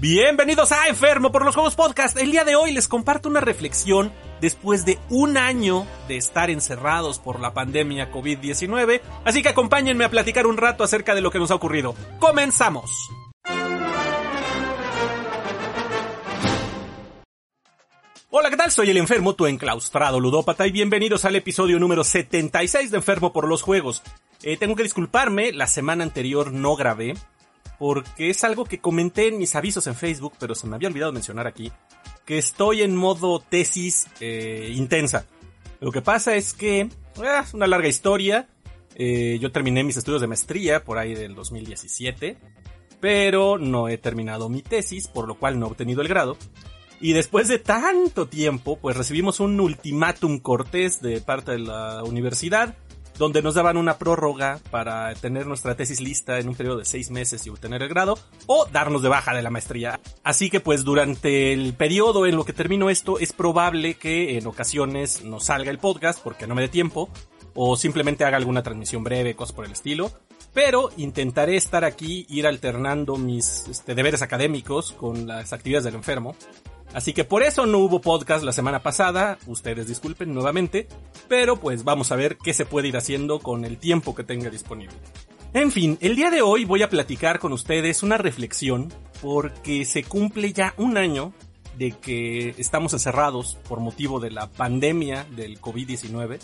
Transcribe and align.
Bienvenidos 0.00 0.70
a 0.70 0.86
Enfermo 0.86 1.32
por 1.32 1.44
los 1.44 1.56
Juegos 1.56 1.74
Podcast. 1.74 2.16
El 2.16 2.30
día 2.30 2.44
de 2.44 2.54
hoy 2.54 2.70
les 2.70 2.86
comparto 2.86 3.28
una 3.28 3.40
reflexión 3.40 4.12
después 4.40 4.84
de 4.84 4.96
un 5.10 5.36
año 5.36 5.88
de 6.06 6.16
estar 6.16 6.50
encerrados 6.50 7.18
por 7.18 7.40
la 7.40 7.52
pandemia 7.52 8.12
COVID-19. 8.12 9.00
Así 9.24 9.42
que 9.42 9.48
acompáñenme 9.48 10.04
a 10.04 10.08
platicar 10.08 10.46
un 10.46 10.56
rato 10.56 10.84
acerca 10.84 11.16
de 11.16 11.20
lo 11.20 11.32
que 11.32 11.40
nos 11.40 11.50
ha 11.50 11.56
ocurrido. 11.56 11.96
¡Comenzamos! 12.20 13.08
Hola, 18.30 18.50
¿qué 18.50 18.56
tal? 18.56 18.70
Soy 18.70 18.90
el 18.90 18.98
enfermo, 18.98 19.34
tu 19.34 19.46
enclaustrado 19.46 20.20
ludópata, 20.20 20.64
y 20.68 20.70
bienvenidos 20.70 21.24
al 21.24 21.34
episodio 21.34 21.80
número 21.80 22.04
76 22.04 22.92
de 22.92 22.98
Enfermo 22.98 23.32
por 23.32 23.48
los 23.48 23.62
Juegos. 23.62 24.04
Eh, 24.44 24.56
tengo 24.58 24.76
que 24.76 24.84
disculparme, 24.84 25.50
la 25.50 25.66
semana 25.66 26.04
anterior 26.04 26.52
no 26.52 26.76
grabé, 26.76 27.14
porque 27.78 28.30
es 28.30 28.44
algo 28.44 28.64
que 28.64 28.80
comenté 28.80 29.28
en 29.28 29.38
mis 29.38 29.54
avisos 29.54 29.86
en 29.86 29.94
Facebook, 29.94 30.34
pero 30.38 30.54
se 30.54 30.66
me 30.66 30.76
había 30.76 30.88
olvidado 30.88 31.12
mencionar 31.12 31.46
aquí, 31.46 31.72
que 32.26 32.38
estoy 32.38 32.82
en 32.82 32.96
modo 32.96 33.40
tesis 33.40 34.08
eh, 34.20 34.72
intensa. 34.74 35.26
Lo 35.80 35.92
que 35.92 36.02
pasa 36.02 36.34
es 36.34 36.54
que, 36.54 36.80
eh, 36.80 36.90
es 37.42 37.54
una 37.54 37.66
larga 37.66 37.88
historia, 37.88 38.48
eh, 38.96 39.38
yo 39.40 39.52
terminé 39.52 39.84
mis 39.84 39.96
estudios 39.96 40.20
de 40.20 40.26
maestría 40.26 40.82
por 40.82 40.98
ahí 40.98 41.14
del 41.14 41.36
2017, 41.36 42.36
pero 43.00 43.58
no 43.58 43.88
he 43.88 43.96
terminado 43.96 44.48
mi 44.48 44.62
tesis, 44.62 45.06
por 45.06 45.28
lo 45.28 45.36
cual 45.36 45.58
no 45.58 45.66
he 45.66 45.70
obtenido 45.70 46.02
el 46.02 46.08
grado. 46.08 46.36
Y 47.00 47.12
después 47.12 47.46
de 47.46 47.60
tanto 47.60 48.26
tiempo, 48.26 48.76
pues 48.76 48.96
recibimos 48.96 49.38
un 49.38 49.60
ultimátum 49.60 50.40
cortés 50.40 51.00
de 51.00 51.20
parte 51.20 51.52
de 51.52 51.60
la 51.60 52.02
universidad, 52.02 52.74
donde 53.18 53.42
nos 53.42 53.54
daban 53.54 53.76
una 53.76 53.98
prórroga 53.98 54.60
para 54.70 55.14
tener 55.14 55.46
nuestra 55.46 55.76
tesis 55.76 56.00
lista 56.00 56.38
en 56.38 56.48
un 56.48 56.54
periodo 56.54 56.78
de 56.78 56.84
seis 56.84 57.10
meses 57.10 57.46
y 57.46 57.50
obtener 57.50 57.82
el 57.82 57.88
grado, 57.88 58.18
o 58.46 58.66
darnos 58.66 59.02
de 59.02 59.08
baja 59.08 59.34
de 59.34 59.42
la 59.42 59.50
maestría. 59.50 60.00
Así 60.22 60.50
que 60.50 60.60
pues 60.60 60.84
durante 60.84 61.52
el 61.52 61.74
periodo 61.74 62.26
en 62.26 62.36
lo 62.36 62.44
que 62.44 62.52
termino 62.52 62.90
esto, 62.90 63.18
es 63.18 63.32
probable 63.32 63.94
que 63.94 64.38
en 64.38 64.46
ocasiones 64.46 65.24
nos 65.24 65.44
salga 65.44 65.70
el 65.70 65.78
podcast 65.78 66.22
porque 66.22 66.46
no 66.46 66.54
me 66.54 66.62
dé 66.62 66.68
tiempo, 66.68 67.10
o 67.54 67.76
simplemente 67.76 68.24
haga 68.24 68.36
alguna 68.36 68.62
transmisión 68.62 69.02
breve, 69.02 69.34
cosas 69.34 69.54
por 69.54 69.64
el 69.64 69.72
estilo. 69.72 70.12
Pero 70.54 70.90
intentaré 70.96 71.56
estar 71.56 71.84
aquí, 71.84 72.26
ir 72.28 72.46
alternando 72.46 73.16
mis 73.16 73.68
este, 73.68 73.94
deberes 73.94 74.22
académicos 74.22 74.92
con 74.92 75.26
las 75.26 75.52
actividades 75.52 75.84
del 75.84 75.94
enfermo. 75.94 76.34
Así 76.94 77.12
que 77.12 77.24
por 77.24 77.42
eso 77.42 77.66
no 77.66 77.78
hubo 77.78 78.00
podcast 78.00 78.42
la 78.42 78.52
semana 78.52 78.82
pasada, 78.82 79.38
ustedes 79.46 79.88
disculpen 79.88 80.32
nuevamente, 80.32 80.88
pero 81.28 81.56
pues 81.60 81.84
vamos 81.84 82.10
a 82.12 82.16
ver 82.16 82.38
qué 82.38 82.54
se 82.54 82.64
puede 82.64 82.88
ir 82.88 82.96
haciendo 82.96 83.40
con 83.40 83.66
el 83.66 83.76
tiempo 83.76 84.14
que 84.14 84.24
tenga 84.24 84.48
disponible. 84.48 84.96
En 85.52 85.70
fin, 85.70 85.98
el 86.00 86.16
día 86.16 86.30
de 86.30 86.40
hoy 86.40 86.64
voy 86.64 86.82
a 86.82 86.88
platicar 86.88 87.38
con 87.38 87.52
ustedes 87.52 88.02
una 88.02 88.16
reflexión 88.16 88.92
porque 89.20 89.84
se 89.84 90.02
cumple 90.02 90.52
ya 90.52 90.74
un 90.78 90.96
año 90.96 91.32
de 91.76 91.92
que 91.92 92.54
estamos 92.58 92.92
encerrados 92.92 93.58
por 93.68 93.80
motivo 93.80 94.18
de 94.18 94.30
la 94.30 94.50
pandemia 94.50 95.24
del 95.36 95.60
COVID-19 95.60 96.38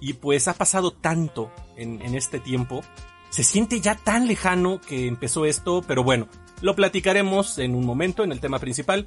y 0.00 0.14
pues 0.14 0.46
ha 0.48 0.54
pasado 0.54 0.92
tanto 0.92 1.50
en, 1.76 2.00
en 2.02 2.14
este 2.14 2.38
tiempo, 2.38 2.82
se 3.30 3.44
siente 3.44 3.80
ya 3.80 3.94
tan 3.94 4.26
lejano 4.26 4.80
que 4.80 5.06
empezó 5.06 5.46
esto, 5.46 5.82
pero 5.86 6.04
bueno, 6.04 6.28
lo 6.60 6.74
platicaremos 6.74 7.58
en 7.58 7.74
un 7.74 7.86
momento 7.86 8.22
en 8.24 8.32
el 8.32 8.40
tema 8.40 8.58
principal. 8.58 9.06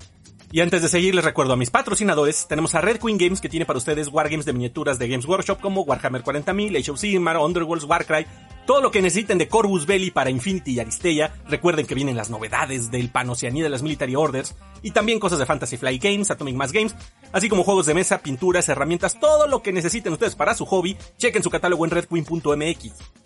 Y 0.51 0.61
antes 0.61 0.83
de 0.83 0.87
seguir, 0.87 1.15
les 1.15 1.25
recuerdo 1.25 1.53
a 1.53 1.57
mis 1.57 1.71
patrocinadores. 1.71 2.47
Tenemos 2.47 2.75
a 2.75 2.81
Red 2.81 2.97
Queen 2.97 3.17
Games, 3.17 3.41
que 3.41 3.49
tiene 3.49 3.65
para 3.65 3.79
ustedes 3.79 4.09
wargames 4.09 4.45
de 4.45 4.53
miniaturas 4.53 4.99
de 4.99 5.07
Games 5.07 5.25
Workshop 5.25 5.59
como 5.59 5.81
Warhammer 5.81 6.23
40.000, 6.23 6.77
Age 6.77 6.91
of 6.91 6.99
Sigmar, 6.99 7.37
Underworlds, 7.37 7.85
Warcry, 7.85 8.27
todo 8.67 8.79
lo 8.79 8.91
que 8.91 9.01
necesiten 9.01 9.39
de 9.39 9.47
Corvus 9.47 9.87
Belli 9.87 10.11
para 10.11 10.29
Infinity 10.29 10.73
y 10.73 10.79
Aristeia. 10.79 11.33
Recuerden 11.47 11.87
que 11.87 11.95
vienen 11.95 12.15
las 12.15 12.29
novedades 12.29 12.91
del 12.91 13.09
Panocianí 13.09 13.63
de 13.63 13.69
las 13.69 13.81
Military 13.81 14.15
Orders. 14.15 14.55
Y 14.83 14.91
también 14.91 15.19
cosas 15.19 15.39
de 15.39 15.47
Fantasy 15.47 15.77
Flight 15.77 16.03
Games, 16.03 16.29
Atomic 16.29 16.55
Mass 16.55 16.71
Games. 16.71 16.95
Así 17.31 17.49
como 17.49 17.63
juegos 17.63 17.87
de 17.87 17.95
mesa, 17.95 18.19
pinturas, 18.19 18.69
herramientas, 18.69 19.19
todo 19.19 19.47
lo 19.47 19.63
que 19.63 19.73
necesiten 19.73 20.13
ustedes 20.13 20.35
para 20.35 20.53
su 20.53 20.67
hobby. 20.67 20.95
Chequen 21.17 21.41
su 21.41 21.49
catálogo 21.49 21.83
en 21.83 21.91
redqueen.mx. 21.91 23.22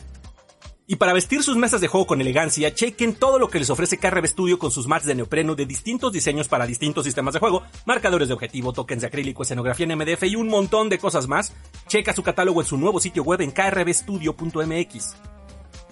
Y 0.90 0.96
para 0.96 1.12
vestir 1.12 1.44
sus 1.44 1.58
mesas 1.58 1.82
de 1.82 1.90
juego 1.90 2.08
con 2.08 2.22
elegancia, 2.22 2.74
chequen 2.74 3.14
todo 3.14 3.40
lo 3.40 3.50
que 3.50 3.60
les 3.60 3.70
ofrece 3.70 3.98
KRB 3.98 4.26
Studio 4.26 4.58
con 4.58 4.72
sus 4.72 4.88
mats 4.88 5.06
de 5.06 5.16
neopreno 5.16 5.54
de 5.54 5.66
distintos 5.66 6.14
diseños 6.14 6.48
para 6.48 6.66
distintos 6.66 7.04
sistemas 7.04 7.34
de 7.34 7.42
juego, 7.42 7.64
marcadores 7.86 8.30
de 8.30 8.34
objetivo, 8.34 8.72
tokens 8.72 9.02
de 9.02 9.08
acrílico, 9.08 9.44
escenografía 9.44 9.86
en 9.86 9.98
MDF 9.98 10.24
y 10.24 10.38
un 10.38 10.48
montón 10.48 10.88
de 10.88 10.98
cosas 10.98 11.28
más. 11.28 11.52
Checa 11.88 12.14
su 12.14 12.24
catálogo 12.24 12.62
en 12.62 12.68
su 12.68 12.78
nuevo 12.78 13.02
sitio 13.02 13.24
web 13.24 13.42
en 13.42 13.52
krbstudio.mx. 13.52 15.16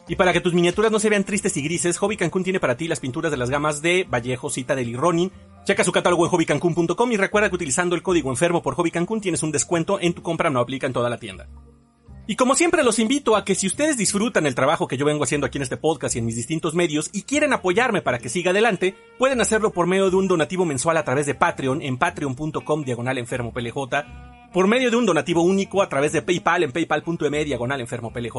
Y 0.08 0.16
para 0.16 0.32
que 0.32 0.40
tus 0.40 0.54
miniaturas 0.54 0.94
no 0.94 1.00
se 1.00 1.10
vean 1.10 1.26
tristes 1.26 1.58
y 1.58 1.62
grises, 1.62 1.98
Hobby 1.98 2.16
Cancún 2.16 2.46
tiene 2.46 2.62
para 2.62 2.78
ti 2.78 2.88
las 2.88 3.02
pinturas 3.02 3.32
de 3.32 3.38
las 3.38 3.50
gamas 3.50 3.82
de 3.82 4.06
Vallejo, 4.06 4.50
Citadel 4.50 4.88
y 4.88 4.96
Ronin. 4.96 5.30
Checa 5.66 5.84
su 5.84 5.92
catálogo 5.92 6.24
en 6.24 6.32
hobbycancún.com 6.32 7.12
y 7.12 7.18
recuerda 7.18 7.50
que 7.50 7.56
utilizando 7.56 7.96
el 7.96 8.02
código 8.02 8.30
enfermo 8.30 8.62
por 8.62 8.76
Hobby 8.76 8.92
Cancún 8.92 9.20
tienes 9.20 9.44
un 9.44 9.52
descuento 9.52 10.00
en 10.00 10.14
tu 10.14 10.22
compra, 10.22 10.50
no 10.50 10.62
aplica 10.62 10.88
en 10.88 10.94
toda 10.94 11.10
la 11.10 11.18
tienda. 11.18 11.50
Y 12.28 12.38
como 12.38 12.56
siempre 12.56 12.84
los 12.84 12.98
invito 12.98 13.36
a 13.36 13.46
que 13.46 13.54
si 13.54 13.68
ustedes 13.68 13.98
disfrutan 13.98 14.48
el 14.48 14.56
trabajo 14.56 14.88
que 14.88 14.98
yo 14.98 15.06
vengo 15.06 15.24
haciendo 15.24 15.46
aquí 15.46 15.60
en 15.60 15.62
este 15.62 15.78
podcast 15.78 16.16
y 16.16 16.20
en 16.20 16.26
mis 16.26 16.36
distintos 16.36 16.74
medios 16.74 17.12
y 17.14 17.22
quieren 17.22 17.54
apoyarme 17.54 18.02
para 18.02 18.18
que 18.18 18.30
siga 18.30 18.50
adelante, 18.50 18.96
pueden 19.20 19.42
hacerlo 19.42 19.72
por 19.72 19.86
medio 19.86 20.10
de 20.10 20.16
un 20.16 20.28
donativo 20.28 20.66
mensual 20.66 20.98
a 20.98 21.04
través 21.04 21.28
de 21.28 21.36
Patreon 21.36 21.84
en 21.84 21.98
patreon.com 21.98 22.84
diagonal 22.84 23.20
enfermo 23.20 23.54
por 24.54 24.68
medio 24.68 24.90
de 24.90 24.96
un 24.96 25.06
donativo 25.06 25.44
único 25.44 25.84
a 25.84 25.90
través 25.90 26.14
de 26.14 26.22
PayPal 26.22 26.64
en 26.64 26.72
paypal.me 26.72 27.46
diagonal 27.46 27.82
enfermo 27.82 28.12
PLJ, 28.12 28.38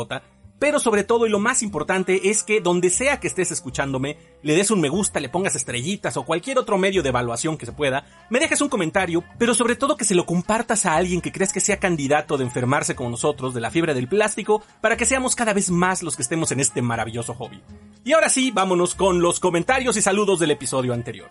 pero 0.59 0.79
sobre 0.79 1.05
todo 1.05 1.27
y 1.27 1.31
lo 1.31 1.39
más 1.39 1.63
importante 1.63 2.31
es 2.31 2.43
que 2.43 2.61
donde 2.61 2.91
sea 2.91 3.21
que 3.21 3.27
estés 3.27 3.51
escuchándome, 3.51 4.17
le 4.43 4.55
des 4.55 4.71
un 4.71 4.81
me 4.81 4.89
gusta, 4.89 5.21
le 5.21 5.29
pongas 5.29 5.57
estrellitas 5.57 6.17
o 6.17 6.25
cualquier 6.25 6.59
otro 6.59 6.79
medio 6.79 7.03
de 7.03 7.11
evaluación 7.11 7.57
que 7.59 7.67
se 7.67 7.73
pueda, 7.73 8.05
me 8.31 8.41
dejes 8.41 8.61
un 8.61 8.69
comentario, 8.69 9.25
pero 9.39 9.55
sobre 9.55 9.77
todo 9.77 9.97
que 9.97 10.05
se 10.05 10.15
lo 10.15 10.27
compartas 10.27 10.87
a 10.87 10.97
alguien 10.97 11.21
que 11.21 11.33
crees 11.33 11.53
que 11.53 11.61
sea 11.61 11.79
candidato 11.79 12.37
de 12.37 12.45
enfermarse 12.45 12.95
como 12.95 13.11
nosotros 13.11 13.55
de 13.55 13.61
la 13.61 13.71
fiebre 13.71 13.95
del 13.95 14.09
plástico 14.09 14.63
para 14.81 14.97
que 14.97 15.07
seamos 15.07 15.35
cada 15.35 15.53
vez 15.53 15.71
más 15.71 16.03
los 16.03 16.17
que 16.17 16.23
estemos 16.23 16.51
en 16.53 16.61
este 16.61 16.83
maravilloso 16.83 17.35
hobby. 17.35 17.63
Y 18.05 18.13
ahora 18.13 18.29
sí, 18.29 18.51
vámonos 18.51 18.95
con 18.95 19.21
los 19.21 19.41
comentarios 19.41 19.97
y 19.97 20.03
saludos 20.03 20.39
del 20.39 20.53
episodio 20.53 20.93
anterior. 20.95 21.29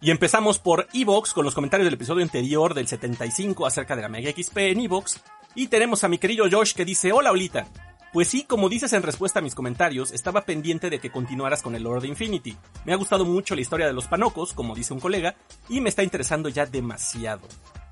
Y 0.00 0.12
empezamos 0.12 0.60
por 0.60 0.86
Evox 0.92 1.32
con 1.32 1.44
los 1.44 1.56
comentarios 1.56 1.84
del 1.84 1.94
episodio 1.94 2.22
anterior 2.22 2.72
del 2.72 2.86
75 2.86 3.66
acerca 3.66 3.96
de 3.96 4.02
la 4.02 4.08
Mega 4.08 4.30
XP 4.30 4.56
en 4.58 4.80
Evox. 4.80 5.20
Y 5.56 5.66
tenemos 5.66 6.04
a 6.04 6.08
mi 6.08 6.18
querido 6.18 6.46
Josh 6.48 6.72
que 6.72 6.84
dice, 6.84 7.10
hola 7.10 7.32
Olita. 7.32 7.66
Pues 8.12 8.28
sí, 8.28 8.44
como 8.44 8.68
dices 8.68 8.92
en 8.92 9.02
respuesta 9.02 9.40
a 9.40 9.42
mis 9.42 9.56
comentarios, 9.56 10.12
estaba 10.12 10.42
pendiente 10.42 10.88
de 10.88 11.00
que 11.00 11.10
continuaras 11.10 11.62
con 11.62 11.74
el 11.74 11.82
Lord 11.82 12.04
Infinity. 12.04 12.56
Me 12.84 12.92
ha 12.92 12.96
gustado 12.96 13.24
mucho 13.24 13.56
la 13.56 13.60
historia 13.60 13.88
de 13.88 13.92
los 13.92 14.06
panocos, 14.06 14.52
como 14.52 14.76
dice 14.76 14.94
un 14.94 15.00
colega, 15.00 15.34
y 15.68 15.80
me 15.80 15.88
está 15.88 16.04
interesando 16.04 16.48
ya 16.48 16.64
demasiado. 16.64 17.46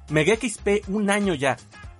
Mega 0.09 0.37
XP 0.37 0.89
un 0.89 1.11
año 1.11 1.35
ya. 1.35 1.57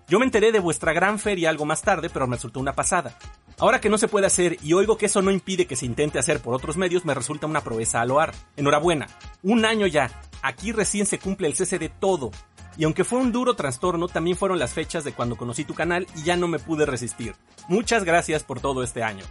Yo 0.09 0.21
me 0.21 0.25
enteré 0.25 0.53
de 0.53 0.61
vuestra 0.61 0.93
gran 0.93 1.19
feria 1.19 1.51
algo 1.51 1.65
más 1.65 1.83
tarde, 1.83 2.11
pero 2.11 2.29
me 2.29 2.37
resultó 2.37 2.61
una 2.61 2.75
pasada. 2.75 3.19
Ahora 3.59 3.81
que 3.81 3.89
no 3.89 3.97
se 3.97 4.09
puede 4.09 4.27
hacer 4.27 4.59
y 4.63 4.75
oigo 4.75 4.99
que 4.99 5.07
eso 5.07 5.23
no 5.23 5.31
impide 5.31 5.67
que 5.67 5.77
se 5.77 5.87
intente 5.87 6.19
hacer 6.19 6.41
por 6.41 6.55
otros 6.55 6.77
medios, 6.77 7.07
me 7.07 7.15
resulta 7.15 7.47
una 7.47 7.63
proeza 7.63 8.03
a 8.03 8.05
loar. 8.05 8.35
Enhorabuena. 8.57 9.07
Un 9.43 9.65
año 9.65 9.87
ya. 9.87 10.11
Aquí 10.43 10.73
recién 10.73 11.07
se 11.07 11.19
cumple 11.19 11.49
el 11.49 11.55
cese 11.55 11.79
de 11.79 11.89
todo. 11.89 12.31
Y 12.77 12.85
aunque 12.85 13.05
fue 13.05 13.19
un 13.19 13.33
duro 13.33 13.55
trastorno, 13.55 14.09
también 14.09 14.37
fueron 14.37 14.59
las 14.59 14.75
fechas 14.75 15.05
de 15.05 15.13
cuando 15.13 15.37
conocí 15.37 15.65
tu 15.65 15.73
canal 15.73 16.07
y 16.15 16.25
ya 16.25 16.37
no 16.37 16.49
me 16.49 16.59
pude 16.59 16.85
resistir. 16.85 17.35
Muchas 17.69 18.05
gracias 18.05 18.45
por 18.45 18.61
todo 18.61 18.83
este 18.83 19.03
año. 19.03 19.25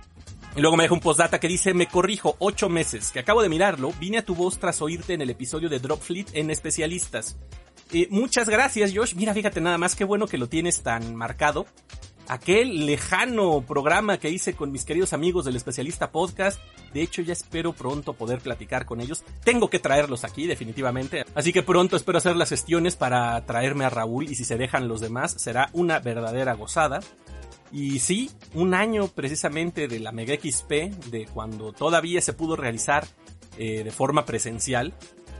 Y 0.56 0.62
luego 0.62 0.76
me 0.78 0.84
deja 0.84 0.96
un 0.96 1.02
postdata 1.02 1.40
que 1.40 1.48
dice, 1.48 1.76
me 1.76 1.88
corrijo, 1.88 2.36
8 2.40 2.68
meses, 2.70 3.12
que 3.12 3.20
acabo 3.20 3.44
de 3.44 3.50
mirarlo, 3.50 3.94
vine 4.00 4.20
a 4.20 4.26
tu 4.26 4.34
voz 4.34 4.58
tras 4.58 4.82
oírte 4.82 5.14
en 5.14 5.22
el 5.22 5.30
episodio 5.30 5.70
de 5.70 5.80
Drop 5.80 6.02
Fleet 6.02 6.28
en 6.34 6.50
especialistas. 6.50 7.38
Eh, 7.92 8.08
muchas 8.10 8.50
gracias, 8.50 8.92
Josh. 8.96 9.14
Mira, 9.16 9.34
fíjate 9.34 9.62
nada 9.62 9.78
más, 9.78 9.96
qué 9.96 10.06
bueno 10.06 10.28
que 10.28 10.38
lo 10.38 10.48
tienes 10.48 10.82
tan 10.82 11.16
marcado. 11.16 11.68
Aquel 12.28 12.86
lejano 12.86 13.62
programa 13.62 14.18
que 14.18 14.30
hice 14.30 14.54
con 14.54 14.72
mis 14.72 14.86
queridos 14.86 15.14
amigos 15.14 15.46
del 15.46 15.56
especialista 15.56 16.12
podcast. 16.12 16.60
De 16.94 17.02
hecho, 17.02 17.22
ya 17.22 17.34
espero 17.34 17.74
pronto 17.74 18.14
poder 18.14 18.40
platicar 18.40 18.86
con 18.86 19.02
ellos. 19.02 19.24
Tengo 19.44 19.70
que 19.70 19.80
traerlos 19.80 20.24
aquí, 20.24 20.48
definitivamente. 20.48 21.26
Así 21.36 21.52
que 21.54 21.64
pronto 21.64 21.96
espero 21.96 22.18
hacer 22.18 22.36
las 22.36 22.50
gestiones 22.50 22.96
para 22.96 23.46
traerme 23.46 23.86
a 23.86 23.90
Raúl 23.90 24.30
y 24.30 24.36
si 24.36 24.46
se 24.46 24.58
dejan 24.58 24.88
los 24.88 25.02
demás, 25.02 25.34
será 25.38 25.70
una 25.74 26.00
verdadera 26.00 26.54
gozada. 26.54 27.00
Y 27.72 28.00
sí, 28.00 28.32
un 28.54 28.74
año 28.74 29.08
precisamente 29.08 29.88
de 29.88 30.00
la 30.00 30.12
Mega 30.12 30.36
XP, 30.36 30.72
de 31.10 31.28
cuando 31.34 31.74
todavía 31.74 32.22
se 32.22 32.34
pudo 32.34 32.56
realizar 32.56 33.06
eh, 33.58 33.84
de 33.84 33.92
forma 33.92 34.26
presencial. 34.26 34.94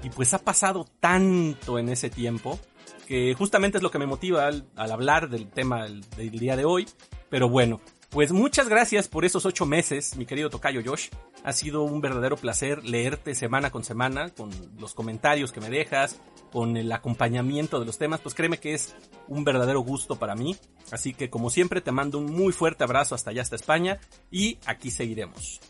Y 0.04 0.10
pues 0.10 0.34
ha 0.34 0.40
pasado 0.40 0.86
tanto 1.00 1.80
en 1.80 1.90
ese 1.90 2.10
tiempo 2.10 2.60
que 3.06 3.34
justamente 3.36 3.78
es 3.78 3.84
lo 3.84 3.92
que 3.92 4.00
me 4.00 4.06
motiva 4.06 4.48
al, 4.48 4.66
hablar 4.76 5.30
del 5.30 5.50
tema 5.50 5.86
del, 5.86 6.32
día 6.32 6.56
de 6.56 6.66
hoy. 6.66 6.88
Pero 7.30 7.50
bueno, 7.50 7.82
pues 8.10 8.32
muchas 8.32 8.70
gracias 8.70 9.08
por 9.08 9.26
esos 9.26 9.46
ocho 9.46 9.66
meses, 9.66 10.16
mi 10.16 10.26
querido 10.26 10.50
Tocayo 10.50 10.82
Josh. 10.86 11.10
Ha 11.44 11.54
sido 11.54 11.84
un 11.84 12.02
verdadero 12.02 12.38
placer 12.38 12.84
leerte 12.84 13.36
semana 13.36 13.72
con 13.72 13.84
semana, 13.84 14.30
con 14.30 14.50
los 14.80 14.94
comentarios 14.94 15.52
que 15.52 15.62
me 15.62 15.70
dejas, 15.70 16.20
con 16.52 16.78
el 16.78 16.92
acompañamiento 16.92 17.80
de 17.80 17.86
los 17.86 17.98
temas. 17.98 18.22
Pues 18.22 18.34
créeme 18.34 18.58
que 18.58 18.74
es 18.74 18.96
un 19.28 19.44
verdadero 19.44 19.82
gusto 19.82 20.18
para 20.18 20.36
mí. 20.36 20.56
Así 20.92 21.14
que 21.14 21.30
como 21.30 21.50
siempre 21.50 21.82
te 21.82 21.92
mando 21.92 22.18
un 22.18 22.34
muy 22.34 22.54
fuerte 22.54 22.84
abrazo 22.84 23.16
hasta 23.16 23.32
allá, 23.32 23.42
hasta 23.42 23.56
España. 23.56 24.00
Y 24.32 24.58
aquí 24.66 24.92
seguiremos. 24.92 25.62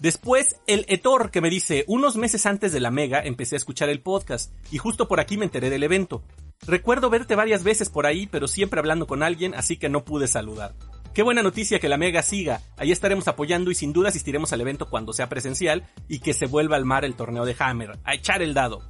Después, 0.00 0.56
el 0.66 0.84
Etor 0.88 1.30
que 1.30 1.40
me 1.40 1.50
dice, 1.50 1.84
unos 1.86 2.16
meses 2.16 2.46
antes 2.46 2.72
de 2.72 2.80
la 2.80 2.90
Mega 2.90 3.20
empecé 3.22 3.56
a 3.56 3.58
escuchar 3.58 3.88
el 3.88 4.00
podcast 4.00 4.52
y 4.70 4.78
justo 4.78 5.08
por 5.08 5.20
aquí 5.20 5.36
me 5.36 5.44
enteré 5.44 5.70
del 5.70 5.82
evento. 5.82 6.22
Recuerdo 6.66 7.10
verte 7.10 7.36
varias 7.36 7.62
veces 7.62 7.90
por 7.90 8.06
ahí, 8.06 8.26
pero 8.26 8.48
siempre 8.48 8.80
hablando 8.80 9.06
con 9.06 9.22
alguien, 9.22 9.54
así 9.54 9.76
que 9.76 9.88
no 9.88 10.04
pude 10.04 10.26
saludar. 10.26 10.74
Qué 11.14 11.22
buena 11.22 11.42
noticia 11.42 11.78
que 11.78 11.88
la 11.88 11.96
Mega 11.96 12.22
siga. 12.22 12.60
Ahí 12.76 12.90
estaremos 12.90 13.28
apoyando 13.28 13.70
y 13.70 13.76
sin 13.76 13.92
duda 13.92 14.08
asistiremos 14.08 14.52
al 14.52 14.60
evento 14.60 14.90
cuando 14.90 15.12
sea 15.12 15.28
presencial 15.28 15.86
y 16.08 16.18
que 16.18 16.34
se 16.34 16.46
vuelva 16.46 16.76
al 16.76 16.84
mar 16.84 17.04
el 17.04 17.14
torneo 17.14 17.44
de 17.44 17.54
Hammer. 17.58 17.98
A 18.02 18.14
echar 18.14 18.42
el 18.42 18.52
dado. 18.52 18.82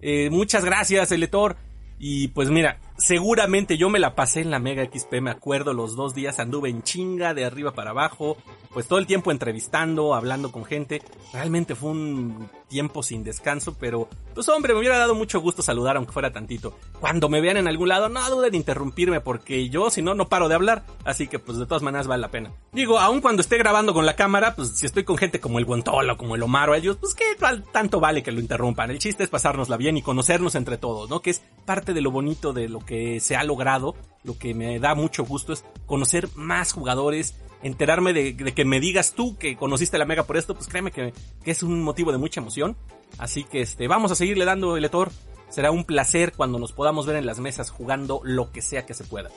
Eh, 0.00 0.30
muchas 0.30 0.64
gracias, 0.64 1.10
Eletor. 1.10 1.56
Y 1.98 2.28
pues 2.28 2.48
mira, 2.48 2.78
seguramente 2.98 3.78
yo 3.78 3.88
me 3.88 4.00
la 4.00 4.14
pasé 4.14 4.40
en 4.40 4.50
la 4.50 4.58
Mega 4.58 4.84
XP, 4.84 5.20
me 5.22 5.30
acuerdo, 5.30 5.72
los 5.72 5.96
dos 5.96 6.14
días 6.14 6.38
anduve 6.38 6.68
en 6.68 6.82
chinga 6.82 7.32
de 7.32 7.44
arriba 7.44 7.72
para 7.72 7.90
abajo, 7.90 8.36
pues 8.72 8.86
todo 8.86 8.98
el 8.98 9.06
tiempo 9.06 9.30
entrevistando, 9.30 10.14
hablando 10.14 10.52
con 10.52 10.64
gente. 10.64 11.02
Realmente 11.32 11.74
fue 11.74 11.90
un 11.90 12.50
tiempo 12.68 13.02
sin 13.02 13.24
descanso, 13.24 13.76
pero 13.78 14.08
pues 14.34 14.48
hombre, 14.48 14.72
me 14.72 14.80
hubiera 14.80 14.98
dado 14.98 15.14
mucho 15.14 15.40
gusto 15.40 15.62
saludar 15.62 15.96
aunque 15.96 16.12
fuera 16.12 16.32
tantito. 16.32 16.74
Cuando 17.00 17.28
me 17.28 17.40
vean 17.40 17.56
en 17.56 17.66
algún 17.66 17.88
lado, 17.88 18.08
no 18.08 18.28
duden 18.28 18.54
en 18.54 18.56
interrumpirme 18.56 19.20
porque 19.20 19.68
yo 19.68 19.90
si 19.90 20.02
no, 20.02 20.14
no 20.14 20.28
paro 20.28 20.48
de 20.48 20.54
hablar. 20.54 20.84
Así 21.04 21.28
que 21.28 21.38
pues 21.38 21.58
de 21.58 21.66
todas 21.66 21.82
maneras 21.82 22.06
vale 22.06 22.20
la 22.20 22.30
pena. 22.30 22.52
Digo, 22.72 22.98
aun 22.98 23.20
cuando 23.20 23.40
esté 23.40 23.58
grabando 23.58 23.94
con 23.94 24.06
la 24.06 24.16
cámara, 24.16 24.54
pues 24.54 24.70
si 24.70 24.86
estoy 24.86 25.04
con 25.04 25.16
gente 25.16 25.40
como 25.40 25.58
el 25.58 25.64
Guantolo, 25.64 26.16
como 26.16 26.34
el 26.34 26.42
Omar 26.42 26.70
o 26.70 26.74
ellos, 26.74 26.96
pues 26.98 27.14
que 27.14 27.24
tanto 27.72 28.00
vale 28.00 28.22
que 28.22 28.32
lo 28.32 28.40
interrumpan. 28.40 28.90
El 28.90 28.98
chiste 28.98 29.24
es 29.24 29.30
pasárnosla 29.30 29.76
bien 29.76 29.96
y 29.96 30.02
conocernos 30.02 30.54
entre 30.54 30.76
todos, 30.76 31.08
¿no? 31.08 31.20
Que 31.20 31.30
es 31.30 31.42
parte 31.64 31.94
de 31.94 32.00
lo 32.00 32.10
bonito 32.10 32.52
de 32.52 32.68
lo 32.68 32.80
que 32.88 33.20
se 33.20 33.36
ha 33.36 33.44
logrado. 33.44 33.94
Lo 34.24 34.36
que 34.36 34.54
me 34.54 34.80
da 34.80 34.96
mucho 34.96 35.24
gusto 35.24 35.52
es 35.52 35.64
conocer 35.86 36.28
más 36.34 36.72
jugadores, 36.72 37.36
enterarme 37.62 38.12
de, 38.12 38.34
que 38.36 38.64
me 38.64 38.80
digas 38.80 39.12
tú 39.12 39.36
que 39.36 39.56
conociste 39.56 39.98
la 39.98 40.06
Mega 40.06 40.24
por 40.24 40.36
esto, 40.36 40.54
pues 40.54 40.66
créeme 40.66 40.90
que, 40.90 41.12
es 41.44 41.62
un 41.62 41.82
motivo 41.82 42.10
de 42.10 42.18
mucha 42.18 42.40
emoción. 42.40 42.76
Así 43.18 43.44
que 43.44 43.60
este, 43.60 43.86
vamos 43.86 44.10
a 44.10 44.16
seguirle 44.16 44.44
dando 44.44 44.76
el 44.76 44.84
Etor. 44.84 45.12
Será 45.48 45.70
un 45.70 45.84
placer 45.84 46.32
cuando 46.36 46.58
nos 46.58 46.72
podamos 46.72 47.06
ver 47.06 47.16
en 47.16 47.26
las 47.26 47.38
mesas 47.38 47.70
jugando 47.70 48.20
lo 48.24 48.50
que 48.50 48.60
sea 48.60 48.84
que 48.84 48.94
se 48.94 49.04
pueda. 49.04 49.30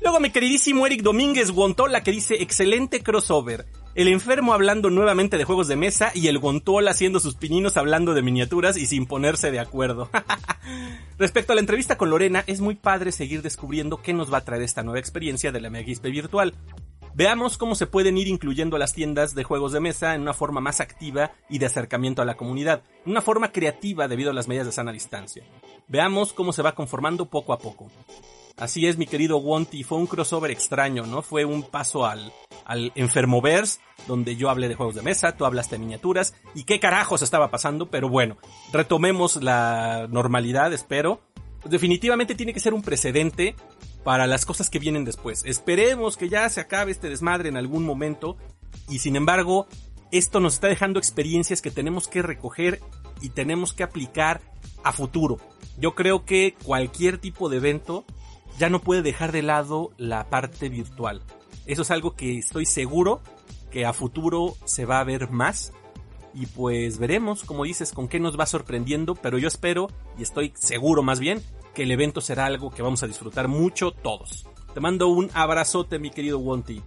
Luego 0.00 0.20
mi 0.20 0.30
queridísimo 0.30 0.86
Eric 0.86 1.02
Domínguez 1.02 1.50
Guantola 1.50 2.02
que 2.02 2.10
dice 2.10 2.42
excelente 2.42 3.02
crossover. 3.02 3.66
El 3.94 4.08
enfermo 4.08 4.54
hablando 4.54 4.88
nuevamente 4.88 5.36
de 5.36 5.44
juegos 5.44 5.68
de 5.68 5.76
mesa 5.76 6.12
y 6.14 6.28
el 6.28 6.38
Gontola 6.38 6.92
haciendo 6.92 7.20
sus 7.20 7.34
pininos 7.34 7.76
hablando 7.76 8.14
de 8.14 8.22
miniaturas 8.22 8.78
y 8.78 8.86
sin 8.86 9.04
ponerse 9.04 9.50
de 9.50 9.60
acuerdo. 9.60 10.08
Respecto 11.18 11.52
a 11.52 11.56
la 11.56 11.60
entrevista 11.60 11.98
con 11.98 12.08
Lorena, 12.08 12.42
es 12.46 12.62
muy 12.62 12.74
padre 12.74 13.12
seguir 13.12 13.42
descubriendo 13.42 14.00
qué 14.00 14.14
nos 14.14 14.32
va 14.32 14.38
a 14.38 14.44
traer 14.44 14.62
esta 14.62 14.82
nueva 14.82 14.98
experiencia 14.98 15.52
de 15.52 15.60
la 15.60 15.68
Megispe 15.68 16.08
virtual. 16.10 16.54
Veamos 17.14 17.58
cómo 17.58 17.74
se 17.74 17.86
pueden 17.86 18.16
ir 18.16 18.28
incluyendo 18.28 18.78
las 18.78 18.94
tiendas 18.94 19.34
de 19.34 19.44
juegos 19.44 19.72
de 19.72 19.80
mesa 19.80 20.14
en 20.14 20.22
una 20.22 20.32
forma 20.32 20.62
más 20.62 20.80
activa 20.80 21.32
y 21.50 21.58
de 21.58 21.66
acercamiento 21.66 22.22
a 22.22 22.24
la 22.24 22.38
comunidad, 22.38 22.82
una 23.04 23.20
forma 23.20 23.52
creativa 23.52 24.08
debido 24.08 24.30
a 24.30 24.34
las 24.34 24.48
medidas 24.48 24.66
de 24.66 24.72
sana 24.72 24.92
distancia. 24.92 25.44
Veamos 25.88 26.32
cómo 26.32 26.54
se 26.54 26.62
va 26.62 26.74
conformando 26.74 27.26
poco 27.26 27.52
a 27.52 27.58
poco. 27.58 27.90
Así 28.56 28.86
es, 28.86 28.98
mi 28.98 29.06
querido 29.06 29.38
Wonty, 29.38 29.82
fue 29.82 29.98
un 29.98 30.06
crossover 30.06 30.50
extraño, 30.50 31.04
¿no? 31.06 31.22
Fue 31.22 31.44
un 31.44 31.62
paso 31.62 32.06
al, 32.06 32.32
al 32.64 32.92
Enfermoverse, 32.94 33.80
donde 34.06 34.36
yo 34.36 34.50
hablé 34.50 34.68
de 34.68 34.74
juegos 34.74 34.94
de 34.94 35.02
mesa, 35.02 35.36
tú 35.36 35.44
hablas 35.44 35.70
de 35.70 35.78
miniaturas, 35.78 36.34
y 36.54 36.64
qué 36.64 36.78
carajos 36.78 37.22
estaba 37.22 37.50
pasando, 37.50 37.90
pero 37.90 38.08
bueno, 38.08 38.36
retomemos 38.72 39.36
la 39.42 40.06
normalidad, 40.10 40.72
espero. 40.72 41.20
Definitivamente 41.64 42.34
tiene 42.34 42.52
que 42.52 42.60
ser 42.60 42.74
un 42.74 42.82
precedente 42.82 43.54
para 44.04 44.26
las 44.26 44.44
cosas 44.44 44.68
que 44.68 44.78
vienen 44.78 45.04
después. 45.04 45.44
Esperemos 45.44 46.16
que 46.16 46.28
ya 46.28 46.48
se 46.48 46.60
acabe 46.60 46.92
este 46.92 47.08
desmadre 47.08 47.48
en 47.48 47.56
algún 47.56 47.84
momento 47.84 48.36
y 48.88 48.98
sin 48.98 49.16
embargo 49.16 49.66
esto 50.10 50.40
nos 50.40 50.54
está 50.54 50.66
dejando 50.66 50.98
experiencias 50.98 51.62
que 51.62 51.70
tenemos 51.70 52.08
que 52.08 52.22
recoger 52.22 52.80
y 53.20 53.30
tenemos 53.30 53.72
que 53.72 53.82
aplicar 53.82 54.40
a 54.82 54.92
futuro. 54.92 55.38
Yo 55.78 55.94
creo 55.94 56.24
que 56.24 56.54
cualquier 56.64 57.18
tipo 57.18 57.48
de 57.48 57.58
evento 57.58 58.04
ya 58.58 58.70
no 58.70 58.80
puede 58.80 59.02
dejar 59.02 59.32
de 59.32 59.42
lado 59.42 59.90
la 59.96 60.28
parte 60.28 60.68
virtual. 60.68 61.22
Eso 61.66 61.82
es 61.82 61.90
algo 61.90 62.14
que 62.14 62.38
estoy 62.38 62.66
seguro 62.66 63.20
que 63.70 63.86
a 63.86 63.92
futuro 63.92 64.56
se 64.64 64.84
va 64.84 65.00
a 65.00 65.04
ver 65.04 65.30
más. 65.30 65.72
Y 66.34 66.46
pues 66.46 66.98
veremos, 66.98 67.44
como 67.44 67.64
dices, 67.64 67.92
con 67.92 68.08
qué 68.08 68.18
nos 68.18 68.38
va 68.38 68.46
sorprendiendo, 68.46 69.14
pero 69.14 69.38
yo 69.38 69.48
espero, 69.48 69.88
y 70.18 70.22
estoy 70.22 70.52
seguro 70.54 71.02
más 71.02 71.20
bien, 71.20 71.42
que 71.74 71.82
el 71.82 71.90
evento 71.90 72.20
será 72.20 72.46
algo 72.46 72.70
que 72.70 72.82
vamos 72.82 73.02
a 73.02 73.06
disfrutar 73.06 73.48
mucho 73.48 73.92
todos. 73.92 74.46
Te 74.72 74.80
mando 74.80 75.08
un 75.08 75.30
abrazote, 75.34 75.98
mi 75.98 76.10
querido 76.10 76.38
Wonty. 76.38 76.82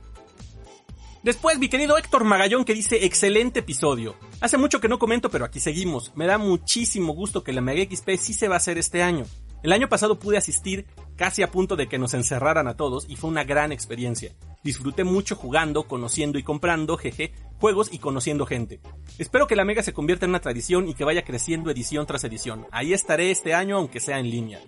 Después, 1.22 1.58
mi 1.58 1.70
querido 1.70 1.98
Héctor 1.98 2.24
Magallón 2.24 2.66
que 2.66 2.76
dice, 2.76 3.06
excelente 3.06 3.62
episodio. 3.62 4.16
Hace 4.42 4.58
mucho 4.58 4.80
que 4.80 4.88
no 4.88 5.00
comento, 5.00 5.30
pero 5.30 5.46
aquí 5.46 5.60
seguimos. 5.60 6.12
Me 6.16 6.28
da 6.28 6.38
muchísimo 6.38 7.14
gusto 7.14 7.44
que 7.44 7.54
la 7.54 7.62
Mega 7.62 7.84
XP 7.84 8.10
sí 8.20 8.34
se 8.34 8.48
va 8.48 8.56
a 8.56 8.58
hacer 8.58 8.78
este 8.78 9.02
año. 9.02 9.26
El 9.66 9.74
año 9.74 9.90
pasado 9.90 10.20
pude 10.20 10.38
asistir 10.38 10.86
casi 11.16 11.42
a 11.42 11.50
punto 11.50 11.76
de 11.76 11.88
que 11.88 11.98
nos 11.98 12.14
encerraran 12.14 12.68
a 12.68 12.78
todos 12.78 13.08
y 13.10 13.16
fue 13.16 13.32
una 13.32 13.44
gran 13.44 13.72
experiencia. 13.72 14.36
Disfruté 14.64 15.04
mucho 15.04 15.36
jugando, 15.36 15.88
conociendo 15.88 16.38
y 16.38 16.44
comprando, 16.44 16.98
jeje, 16.98 17.34
juegos 17.60 17.92
y 17.92 17.98
conociendo 17.98 18.46
gente. 18.46 18.80
Espero 19.18 19.48
que 19.48 19.56
la 19.56 19.66
Mega 19.66 19.82
se 19.82 19.92
convierta 19.92 20.26
en 20.26 20.30
una 20.30 20.40
tradición 20.40 20.88
y 20.88 20.94
que 20.94 21.04
vaya 21.04 21.26
creciendo 21.26 21.72
edición 21.72 22.06
tras 22.06 22.24
edición. 22.26 22.68
Ahí 22.70 22.94
estaré 22.94 23.32
este 23.32 23.56
año 23.56 23.78
aunque 23.78 24.00
sea 24.00 24.20
en 24.20 24.30
línea. 24.30 24.62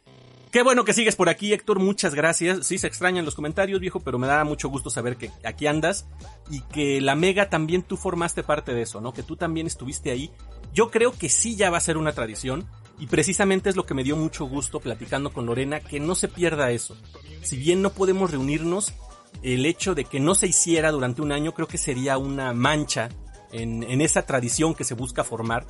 Qué 0.51 0.63
bueno 0.63 0.83
que 0.83 0.93
sigues 0.93 1.15
por 1.15 1.29
aquí, 1.29 1.53
Héctor. 1.53 1.77
Muchas 1.77 2.15
gracias. 2.15 2.65
Sí 2.65 2.79
se 2.79 2.87
extrañan 2.87 3.23
los 3.23 3.35
comentarios, 3.35 3.79
viejo, 3.79 3.99
pero 3.99 4.17
me 4.17 4.25
da 4.25 4.43
mucho 4.45 4.67
gusto 4.67 4.89
saber 4.89 5.15
que 5.17 5.29
aquí 5.45 5.67
andas 5.67 6.07
y 6.49 6.61
que 6.61 7.01
la 7.01 7.15
Mega 7.15 7.51
también 7.51 7.83
tú 7.83 7.97
formaste 7.97 8.41
parte 8.41 8.73
de 8.73 8.81
eso, 8.81 8.99
¿no? 8.99 9.13
Que 9.13 9.21
tú 9.21 9.35
también 9.35 9.67
estuviste 9.67 10.09
ahí. 10.09 10.31
Yo 10.73 10.89
creo 10.89 11.11
que 11.11 11.29
sí 11.29 11.55
ya 11.55 11.69
va 11.69 11.77
a 11.77 11.81
ser 11.81 11.97
una 11.97 12.13
tradición. 12.13 12.67
Y 12.99 13.07
precisamente 13.07 13.69
es 13.69 13.75
lo 13.75 13.85
que 13.85 13.93
me 13.93 14.03
dio 14.03 14.15
mucho 14.15 14.45
gusto 14.45 14.79
platicando 14.79 15.31
con 15.31 15.45
Lorena, 15.45 15.79
que 15.79 15.99
no 15.99 16.15
se 16.15 16.27
pierda 16.27 16.71
eso. 16.71 16.97
Si 17.43 17.57
bien 17.57 17.81
no 17.81 17.91
podemos 17.91 18.31
reunirnos, 18.31 18.93
el 19.43 19.65
hecho 19.65 19.93
de 19.93 20.05
que 20.05 20.19
no 20.19 20.35
se 20.35 20.47
hiciera 20.47 20.91
durante 20.91 21.21
un 21.21 21.31
año 21.31 21.53
creo 21.53 21.67
que 21.67 21.77
sería 21.77 22.17
una 22.17 22.53
mancha 22.53 23.09
en, 23.51 24.01
esa 24.01 24.25
tradición 24.25 24.73
que 24.73 24.83
se 24.83 24.93
busca 24.93 25.23
formar, 25.23 25.65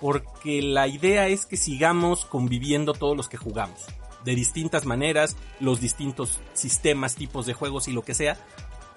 porque 0.00 0.62
la 0.62 0.86
idea 0.86 1.28
es 1.28 1.44
que 1.44 1.56
sigamos 1.56 2.24
conviviendo 2.24 2.92
todos 2.92 3.16
los 3.16 3.28
que 3.28 3.36
jugamos, 3.36 3.86
de 4.24 4.34
distintas 4.34 4.86
maneras, 4.86 5.36
los 5.58 5.80
distintos 5.80 6.40
sistemas, 6.54 7.16
tipos 7.16 7.46
de 7.46 7.54
juegos 7.54 7.88
y 7.88 7.92
lo 7.92 8.02
que 8.02 8.14
sea, 8.14 8.38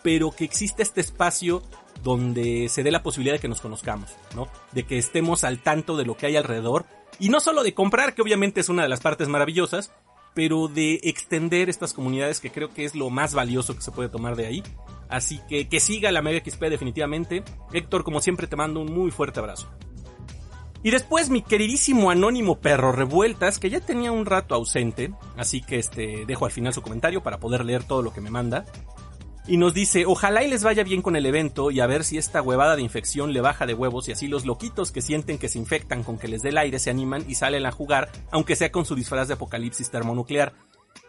pero 0.04 0.32
que 0.32 0.44
exista 0.44 0.84
este 0.84 1.02
espacio 1.02 1.64
donde 2.04 2.68
se 2.70 2.84
dé 2.84 2.92
la 2.92 3.02
posibilidad 3.02 3.36
de 3.36 3.40
que 3.40 3.48
nos 3.48 3.62
conozcamos, 3.62 4.12
¿no? 4.36 4.48
De 4.74 4.84
que 4.84 4.98
estemos 4.98 5.44
al 5.44 5.60
tanto 5.60 5.98
de 5.98 6.06
lo 6.06 6.16
que 6.16 6.28
hay 6.28 6.36
alrededor 6.36 6.86
y 7.20 7.30
no 7.30 7.40
solo 7.40 7.64
de 7.64 7.74
comprar, 7.74 8.14
que 8.14 8.22
obviamente 8.22 8.60
es 8.60 8.70
una 8.70 8.84
de 8.84 8.90
las 8.90 9.00
partes 9.00 9.28
maravillosas, 9.28 9.92
pero 10.34 10.68
de 10.68 11.00
extender 11.04 11.70
estas 11.70 11.94
comunidades 11.94 12.40
que 12.40 12.52
creo 12.52 12.74
que 12.74 12.86
es 12.86 12.96
lo 12.96 13.10
más 13.10 13.34
valioso 13.34 13.76
que 13.76 13.82
se 13.82 13.92
puede 13.92 14.10
tomar 14.10 14.36
de 14.36 14.48
ahí. 14.48 14.64
Así 15.10 15.40
que 15.48 15.70
que 15.70 15.80
siga 15.80 16.12
la 16.12 16.22
Mega 16.22 16.44
XP 16.44 16.64
definitivamente. 16.64 17.44
Héctor, 17.72 18.04
como 18.04 18.20
siempre, 18.20 18.48
te 18.48 18.56
mando 18.56 18.80
un 18.80 18.92
muy 18.92 19.12
fuerte 19.12 19.40
abrazo. 19.40 19.70
Y 20.82 20.92
después 20.92 21.30
mi 21.30 21.42
queridísimo 21.42 22.12
anónimo 22.12 22.60
perro 22.60 22.92
revueltas, 22.92 23.58
que 23.58 23.70
ya 23.70 23.80
tenía 23.80 24.12
un 24.12 24.26
rato 24.26 24.54
ausente, 24.54 25.14
así 25.38 25.62
que 25.62 25.80
este 25.80 26.26
dejo 26.26 26.46
al 26.46 26.52
final 26.52 26.74
su 26.74 26.82
comentario 26.82 27.24
para 27.24 27.40
poder 27.40 27.64
leer 27.64 27.86
todo 27.86 28.02
lo 28.02 28.12
que 28.12 28.20
me 28.20 28.30
manda. 28.30 28.66
Y 29.46 29.58
nos 29.58 29.74
dice, 29.74 30.06
ojalá 30.06 30.44
y 30.44 30.50
les 30.50 30.64
vaya 30.64 30.84
bien 30.84 31.02
con 31.02 31.18
el 31.18 31.26
evento 31.26 31.70
y 31.70 31.82
a 31.82 31.88
ver 31.88 32.06
si 32.06 32.18
esta 32.18 32.42
huevada 32.42 32.78
de 32.78 32.82
infección 32.82 33.34
le 33.34 33.42
baja 33.42 33.66
de 33.66 33.74
huevos 33.74 34.08
y 34.08 34.14
así 34.14 34.28
los 34.28 34.46
loquitos 34.46 34.92
que 34.92 35.02
sienten 35.02 35.38
que 35.38 35.50
se 35.50 35.60
infectan 35.60 36.04
con 36.04 36.18
que 36.18 36.30
les 36.30 36.42
dé 36.42 36.50
el 36.50 36.58
aire 36.58 36.80
se 36.80 36.90
animan 36.90 37.26
y 37.28 37.36
salen 37.36 37.66
a 37.66 37.72
jugar, 37.72 38.10
aunque 38.32 38.56
sea 38.56 38.72
con 38.72 38.86
su 38.86 38.96
disfraz 38.96 39.28
de 39.28 39.34
apocalipsis 39.34 39.90
termonuclear. 39.90 40.54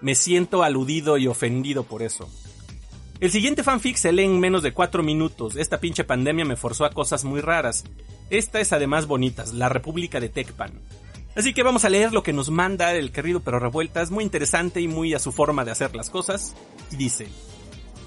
Me 0.00 0.16
siento 0.16 0.64
aludido 0.64 1.16
y 1.16 1.28
ofendido 1.28 1.84
por 1.84 2.02
eso. 2.02 2.28
El 3.20 3.30
siguiente 3.30 3.62
fanfic 3.62 3.96
se 3.96 4.12
lee 4.12 4.24
en 4.24 4.40
menos 4.40 4.64
de 4.64 4.72
4 4.72 5.04
minutos. 5.04 5.54
Esta 5.54 5.78
pinche 5.78 6.02
pandemia 6.02 6.44
me 6.44 6.56
forzó 6.56 6.84
a 6.84 6.90
cosas 6.90 7.24
muy 7.24 7.40
raras. 7.40 7.84
Esta 8.30 8.60
es 8.60 8.72
además 8.72 9.06
bonitas, 9.06 9.54
La 9.54 9.68
República 9.68 10.18
de 10.18 10.28
Tecpan. 10.28 10.72
Así 11.36 11.54
que 11.54 11.62
vamos 11.62 11.84
a 11.84 11.88
leer 11.88 12.12
lo 12.12 12.22
que 12.24 12.32
nos 12.32 12.50
manda 12.50 12.92
el 12.94 13.12
querido 13.12 13.40
Pero 13.40 13.60
Revueltas, 13.60 14.10
muy 14.10 14.24
interesante 14.24 14.80
y 14.80 14.88
muy 14.88 15.14
a 15.14 15.20
su 15.20 15.30
forma 15.30 15.64
de 15.64 15.70
hacer 15.70 15.94
las 15.94 16.10
cosas. 16.10 16.54
Y 16.90 16.96
dice, 16.96 17.28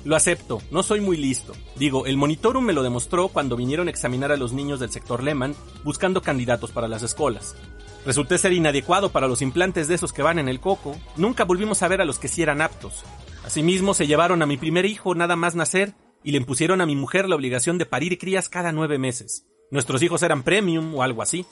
lo 0.07 0.15
acepto, 0.15 0.61
no 0.71 0.83
soy 0.83 1.01
muy 1.01 1.17
listo. 1.17 1.51
Digo, 1.75 2.05
el 2.05 2.15
monitorum 2.15 2.63
me 2.63 2.71
lo 2.71 2.81
demostró 2.81 3.27
cuando 3.27 3.57
vinieron 3.57 3.87
a 3.87 3.91
examinar 3.91 4.31
a 4.31 4.37
los 4.37 4.53
niños 4.53 4.79
del 4.79 4.89
sector 4.89 5.21
Lehman 5.21 5.53
buscando 5.83 6.21
candidatos 6.21 6.71
para 6.71 6.87
las 6.87 7.03
escuelas. 7.03 7.57
Resulté 8.05 8.37
ser 8.37 8.53
inadecuado 8.53 9.11
para 9.11 9.27
los 9.27 9.41
implantes 9.41 9.89
de 9.89 9.95
esos 9.95 10.13
que 10.13 10.21
van 10.21 10.39
en 10.39 10.47
el 10.47 10.61
coco. 10.61 10.95
Nunca 11.17 11.43
volvimos 11.43 11.83
a 11.83 11.89
ver 11.89 11.99
a 11.99 12.05
los 12.05 12.19
que 12.19 12.29
sí 12.29 12.41
eran 12.41 12.61
aptos. 12.61 13.03
Asimismo, 13.43 13.93
se 13.93 14.07
llevaron 14.07 14.41
a 14.41 14.45
mi 14.45 14.55
primer 14.55 14.85
hijo 14.85 15.13
nada 15.13 15.35
más 15.35 15.55
nacer 15.55 15.93
y 16.23 16.31
le 16.31 16.37
impusieron 16.37 16.79
a 16.79 16.85
mi 16.85 16.95
mujer 16.95 17.27
la 17.27 17.35
obligación 17.35 17.77
de 17.77 17.85
parir 17.85 18.17
crías 18.17 18.47
cada 18.47 18.71
nueve 18.71 18.97
meses. 18.97 19.45
Nuestros 19.71 20.01
hijos 20.03 20.23
eran 20.23 20.43
premium 20.43 20.95
o 20.95 21.03
algo 21.03 21.21
así. 21.21 21.45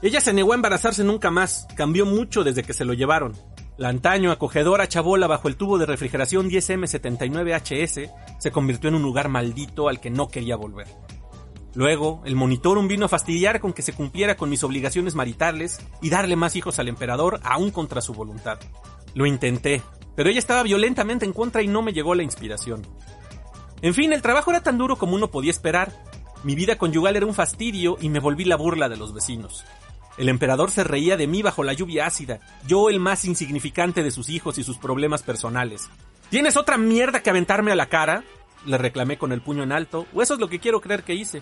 Ella 0.00 0.22
se 0.22 0.32
negó 0.32 0.52
a 0.52 0.54
embarazarse 0.54 1.04
nunca 1.04 1.30
más, 1.30 1.68
cambió 1.76 2.06
mucho 2.06 2.44
desde 2.44 2.62
que 2.62 2.72
se 2.72 2.86
lo 2.86 2.94
llevaron. 2.94 3.34
La 3.78 3.90
antaño 3.90 4.32
acogedora 4.32 4.88
chabola 4.88 5.28
bajo 5.28 5.46
el 5.46 5.54
tubo 5.54 5.78
de 5.78 5.86
refrigeración 5.86 6.50
10M79HS 6.50 8.12
se 8.40 8.50
convirtió 8.50 8.88
en 8.88 8.96
un 8.96 9.02
lugar 9.02 9.28
maldito 9.28 9.88
al 9.88 10.00
que 10.00 10.10
no 10.10 10.26
quería 10.26 10.56
volver. 10.56 10.88
Luego, 11.76 12.20
el 12.24 12.34
monitorum 12.34 12.88
vino 12.88 13.06
a 13.06 13.08
fastidiar 13.08 13.60
con 13.60 13.72
que 13.72 13.82
se 13.82 13.92
cumpliera 13.92 14.36
con 14.36 14.50
mis 14.50 14.64
obligaciones 14.64 15.14
maritales 15.14 15.80
y 16.02 16.10
darle 16.10 16.34
más 16.34 16.56
hijos 16.56 16.80
al 16.80 16.88
emperador 16.88 17.38
aún 17.44 17.70
contra 17.70 18.00
su 18.00 18.14
voluntad. 18.14 18.58
Lo 19.14 19.26
intenté, 19.26 19.80
pero 20.16 20.28
ella 20.28 20.40
estaba 20.40 20.64
violentamente 20.64 21.24
en 21.24 21.32
contra 21.32 21.62
y 21.62 21.68
no 21.68 21.80
me 21.80 21.92
llegó 21.92 22.16
la 22.16 22.24
inspiración. 22.24 22.84
En 23.80 23.94
fin, 23.94 24.12
el 24.12 24.22
trabajo 24.22 24.50
era 24.50 24.60
tan 24.60 24.76
duro 24.76 24.96
como 24.96 25.14
uno 25.14 25.30
podía 25.30 25.52
esperar. 25.52 25.92
Mi 26.42 26.56
vida 26.56 26.78
conyugal 26.78 27.14
era 27.14 27.26
un 27.26 27.34
fastidio 27.34 27.96
y 28.00 28.08
me 28.08 28.18
volví 28.18 28.44
la 28.44 28.56
burla 28.56 28.88
de 28.88 28.96
los 28.96 29.14
vecinos. 29.14 29.64
El 30.18 30.28
emperador 30.28 30.72
se 30.72 30.82
reía 30.82 31.16
de 31.16 31.28
mí 31.28 31.42
bajo 31.42 31.62
la 31.62 31.72
lluvia 31.72 32.06
ácida, 32.06 32.40
yo 32.66 32.90
el 32.90 32.98
más 32.98 33.24
insignificante 33.24 34.02
de 34.02 34.10
sus 34.10 34.28
hijos 34.28 34.58
y 34.58 34.64
sus 34.64 34.76
problemas 34.76 35.22
personales. 35.22 35.88
¿Tienes 36.28 36.56
otra 36.56 36.76
mierda 36.76 37.22
que 37.22 37.30
aventarme 37.30 37.70
a 37.70 37.76
la 37.76 37.86
cara? 37.86 38.24
Le 38.66 38.76
reclamé 38.78 39.16
con 39.16 39.30
el 39.30 39.40
puño 39.40 39.62
en 39.62 39.70
alto, 39.70 40.06
o 40.12 40.20
eso 40.20 40.34
es 40.34 40.40
lo 40.40 40.48
que 40.48 40.58
quiero 40.58 40.80
creer 40.80 41.04
que 41.04 41.14
hice. 41.14 41.40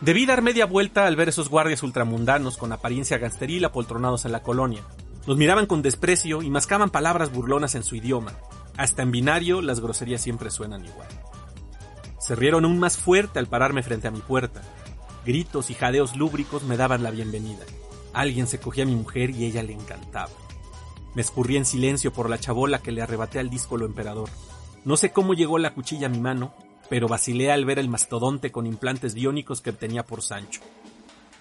Debí 0.00 0.24
dar 0.24 0.40
media 0.40 0.66
vuelta 0.66 1.06
al 1.06 1.16
ver 1.16 1.28
esos 1.28 1.48
guardias 1.48 1.82
ultramundanos 1.82 2.56
con 2.56 2.72
apariencia 2.72 3.18
gangsteril 3.18 3.64
apoltronados 3.64 4.24
en 4.24 4.32
la 4.32 4.42
colonia. 4.42 4.82
Nos 5.26 5.36
miraban 5.36 5.66
con 5.66 5.82
desprecio 5.82 6.42
y 6.42 6.48
mascaban 6.48 6.90
palabras 6.90 7.32
burlonas 7.32 7.74
en 7.74 7.82
su 7.82 7.96
idioma. 7.96 8.32
Hasta 8.76 9.02
en 9.02 9.10
binario 9.10 9.60
las 9.60 9.80
groserías 9.80 10.22
siempre 10.22 10.50
suenan 10.50 10.84
igual. 10.84 11.08
Se 12.18 12.36
rieron 12.36 12.64
aún 12.64 12.78
más 12.78 12.96
fuerte 12.96 13.40
al 13.40 13.48
pararme 13.48 13.82
frente 13.82 14.08
a 14.08 14.12
mi 14.12 14.20
puerta. 14.20 14.62
Gritos 15.24 15.70
y 15.70 15.74
jadeos 15.74 16.16
lúbricos 16.16 16.62
me 16.62 16.78
daban 16.78 17.02
la 17.02 17.10
bienvenida. 17.10 17.64
Alguien 18.14 18.46
se 18.46 18.58
cogía 18.58 18.84
a 18.84 18.86
mi 18.86 18.94
mujer 18.94 19.30
y 19.30 19.44
ella 19.44 19.62
le 19.62 19.74
encantaba. 19.74 20.30
Me 21.14 21.22
escurrí 21.22 21.56
en 21.56 21.66
silencio 21.66 22.12
por 22.12 22.30
la 22.30 22.38
chabola 22.38 22.78
que 22.78 22.92
le 22.92 23.02
arrebaté 23.02 23.38
al 23.38 23.50
díscolo 23.50 23.84
emperador. 23.84 24.30
No 24.84 24.96
sé 24.96 25.10
cómo 25.10 25.34
llegó 25.34 25.58
la 25.58 25.74
cuchilla 25.74 26.06
a 26.06 26.10
mi 26.10 26.20
mano, 26.20 26.54
pero 26.88 27.06
vacilé 27.06 27.52
al 27.52 27.66
ver 27.66 27.78
el 27.78 27.88
mastodonte 27.88 28.50
con 28.50 28.66
implantes 28.66 29.12
biónicos 29.12 29.60
que 29.60 29.72
tenía 29.72 30.06
por 30.06 30.22
Sancho. 30.22 30.62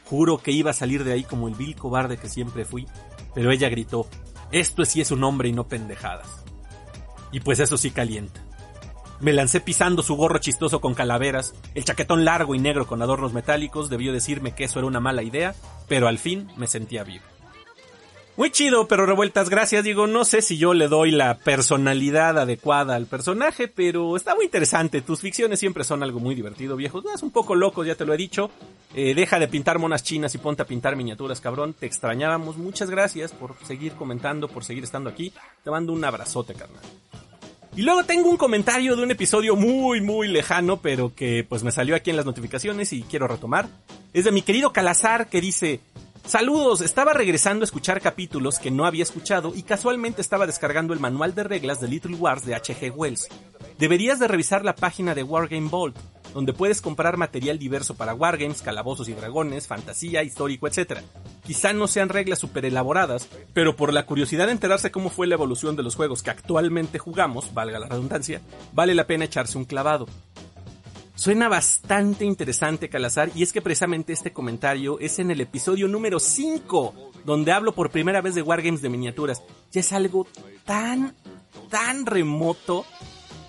Juro 0.06 0.40
que 0.40 0.52
iba 0.52 0.72
a 0.72 0.74
salir 0.74 1.04
de 1.06 1.14
ahí 1.14 1.24
como 1.24 1.48
el 1.48 1.56
vil 1.56 1.76
cobarde 1.76 2.18
que 2.18 2.28
siempre 2.28 2.66
fui, 2.66 2.86
pero 3.34 3.52
ella 3.52 3.70
gritó, 3.70 4.08
esto 4.52 4.84
sí 4.84 5.00
es 5.00 5.12
un 5.12 5.24
hombre 5.24 5.50
y 5.50 5.54
no 5.54 5.68
pendejadas. 5.68 6.44
Y 7.32 7.40
pues 7.40 7.60
eso 7.60 7.78
sí 7.78 7.92
calienta. 7.92 8.44
Me 9.22 9.34
lancé 9.34 9.60
pisando 9.60 10.02
su 10.02 10.16
gorro 10.16 10.40
chistoso 10.40 10.80
con 10.80 10.94
calaveras, 10.94 11.54
el 11.76 11.84
chaquetón 11.84 12.24
largo 12.24 12.56
y 12.56 12.60
negro 12.60 12.88
con 12.88 13.02
adornos 13.02 13.34
metálicos 13.34 13.90
debió 13.90 14.14
decirme 14.14 14.56
que 14.56 14.64
eso 14.64 14.80
era 14.80 14.88
una 14.88 15.02
mala 15.02 15.24
idea, 15.24 15.56
pero 15.90 16.08
al 16.08 16.20
fin 16.20 16.48
me 16.56 16.68
sentía 16.68 17.04
vivo. 17.04 17.26
Muy 18.40 18.52
chido, 18.52 18.88
pero 18.88 19.06
revueltas, 19.06 19.50
gracias. 19.50 19.84
Digo, 19.84 20.08
no 20.08 20.24
sé 20.24 20.42
si 20.42 20.58
yo 20.58 20.74
le 20.74 20.88
doy 20.88 21.12
la 21.12 21.40
personalidad 21.40 22.40
adecuada 22.40 22.96
al 22.96 23.06
personaje, 23.06 23.68
pero 23.68 24.16
está 24.16 24.34
muy 24.34 24.46
interesante. 24.46 25.02
Tus 25.02 25.20
ficciones 25.20 25.60
siempre 25.60 25.84
son 25.84 26.04
algo 26.04 26.22
muy 26.22 26.36
divertido, 26.36 26.78
viejo. 26.78 27.04
Es 27.14 27.22
un 27.22 27.32
poco 27.32 27.54
loco, 27.54 27.84
ya 27.84 27.96
te 27.96 28.06
lo 28.06 28.14
he 28.14 28.18
dicho. 28.18 28.50
Eh, 28.96 29.14
deja 29.14 29.40
de 29.40 29.50
pintar 29.50 29.78
monas 29.78 30.04
chinas 30.04 30.34
y 30.36 30.38
ponte 30.38 30.62
a 30.62 30.66
pintar 30.66 30.96
miniaturas, 30.96 31.42
cabrón. 31.42 31.74
Te 31.74 31.86
extrañábamos. 31.86 32.56
Muchas 32.56 32.90
gracias 32.90 33.34
por 33.34 33.58
seguir 33.66 33.92
comentando, 33.96 34.48
por 34.48 34.64
seguir 34.64 34.86
estando 34.86 35.10
aquí. 35.10 35.34
Te 35.62 35.70
mando 35.70 35.92
un 35.92 36.06
abrazote, 36.06 36.54
carnal. 36.54 36.84
Y 37.80 37.82
luego 37.82 38.04
tengo 38.04 38.30
un 38.30 38.36
comentario 38.36 38.98
de 38.98 39.04
un 39.04 39.12
episodio 39.12 39.56
muy, 39.56 40.02
muy 40.02 40.28
lejano, 40.28 40.82
pero 40.82 41.16
que 41.16 41.46
pues 41.48 41.64
me 41.64 41.72
salió 41.72 41.96
aquí 41.96 42.10
en 42.10 42.18
las 42.18 42.26
notificaciones 42.26 42.92
y 42.92 43.04
quiero 43.04 43.26
retomar. 43.26 43.70
Es 44.12 44.26
de 44.26 44.34
mi 44.34 44.42
querido 44.42 44.74
Calazar 44.74 45.30
que 45.30 45.40
dice, 45.40 45.80
Saludos, 46.26 46.82
estaba 46.82 47.14
regresando 47.14 47.64
a 47.64 47.68
escuchar 47.68 48.02
capítulos 48.02 48.60
que 48.60 48.70
no 48.70 48.86
había 48.86 49.04
escuchado 49.04 49.54
y 49.56 49.64
casualmente 49.64 50.22
estaba 50.22 50.46
descargando 50.46 50.94
el 50.94 51.00
manual 51.00 51.34
de 51.34 51.46
reglas 51.46 51.80
de 51.80 51.88
Little 51.88 52.18
Wars 52.18 52.46
de 52.46 52.54
H.G. 52.54 52.92
Wells. 52.94 53.30
Deberías 53.78 54.20
de 54.20 54.28
revisar 54.28 54.66
la 54.66 54.76
página 54.76 55.16
de 55.16 55.24
Wargame 55.24 55.70
Vault, 55.70 55.96
donde 56.34 56.54
puedes 56.54 56.82
comprar 56.82 57.18
material 57.18 57.60
diverso 57.60 57.96
para 57.96 58.14
Wargames, 58.14 58.62
calabozos 58.62 59.10
y 59.10 59.14
dragones, 59.14 59.68
fantasía, 59.68 60.24
histórico, 60.24 60.68
etc. 60.68 61.00
Quizá 61.46 61.74
no 61.74 61.88
sean 61.88 62.10
reglas 62.10 62.40
super 62.40 62.66
elaboradas, 62.66 63.28
pero 63.54 63.76
por 63.76 63.94
la 63.94 64.06
curiosidad 64.06 64.48
de 64.48 64.54
enterarse 64.54 64.92
cómo 64.92 65.10
fue 65.10 65.28
la 65.28 65.36
evolución 65.36 65.76
de 65.76 65.84
los 65.84 65.96
juegos 65.96 66.24
que 66.24 66.32
actualmente 66.32 67.00
jugamos, 67.00 67.54
valga 67.54 67.80
la 67.80 67.88
redundancia, 67.88 68.42
vale 68.74 68.96
la 68.96 69.08
pena 69.08 69.26
echarse 69.26 69.58
un 69.58 69.66
clavado. 69.66 70.08
Suena 71.20 71.50
bastante 71.50 72.24
interesante, 72.24 72.88
Calazar, 72.88 73.30
y 73.36 73.44
es 73.44 73.52
que 73.52 73.62
precisamente 73.62 74.14
este 74.14 74.32
comentario 74.32 75.00
es 75.02 75.20
en 75.20 75.32
el 75.32 75.42
episodio 75.42 75.90
número 75.90 76.18
5, 76.18 77.12
donde 77.26 77.52
hablo 77.52 77.74
por 77.74 77.92
primera 77.92 78.22
vez 78.22 78.36
de 78.36 78.42
Wargames 78.42 78.82
de 78.82 78.88
miniaturas. 78.88 79.44
Ya 79.70 79.82
es 79.82 79.92
algo 79.92 80.28
tan, 80.64 81.14
tan 81.70 82.06
remoto 82.06 82.86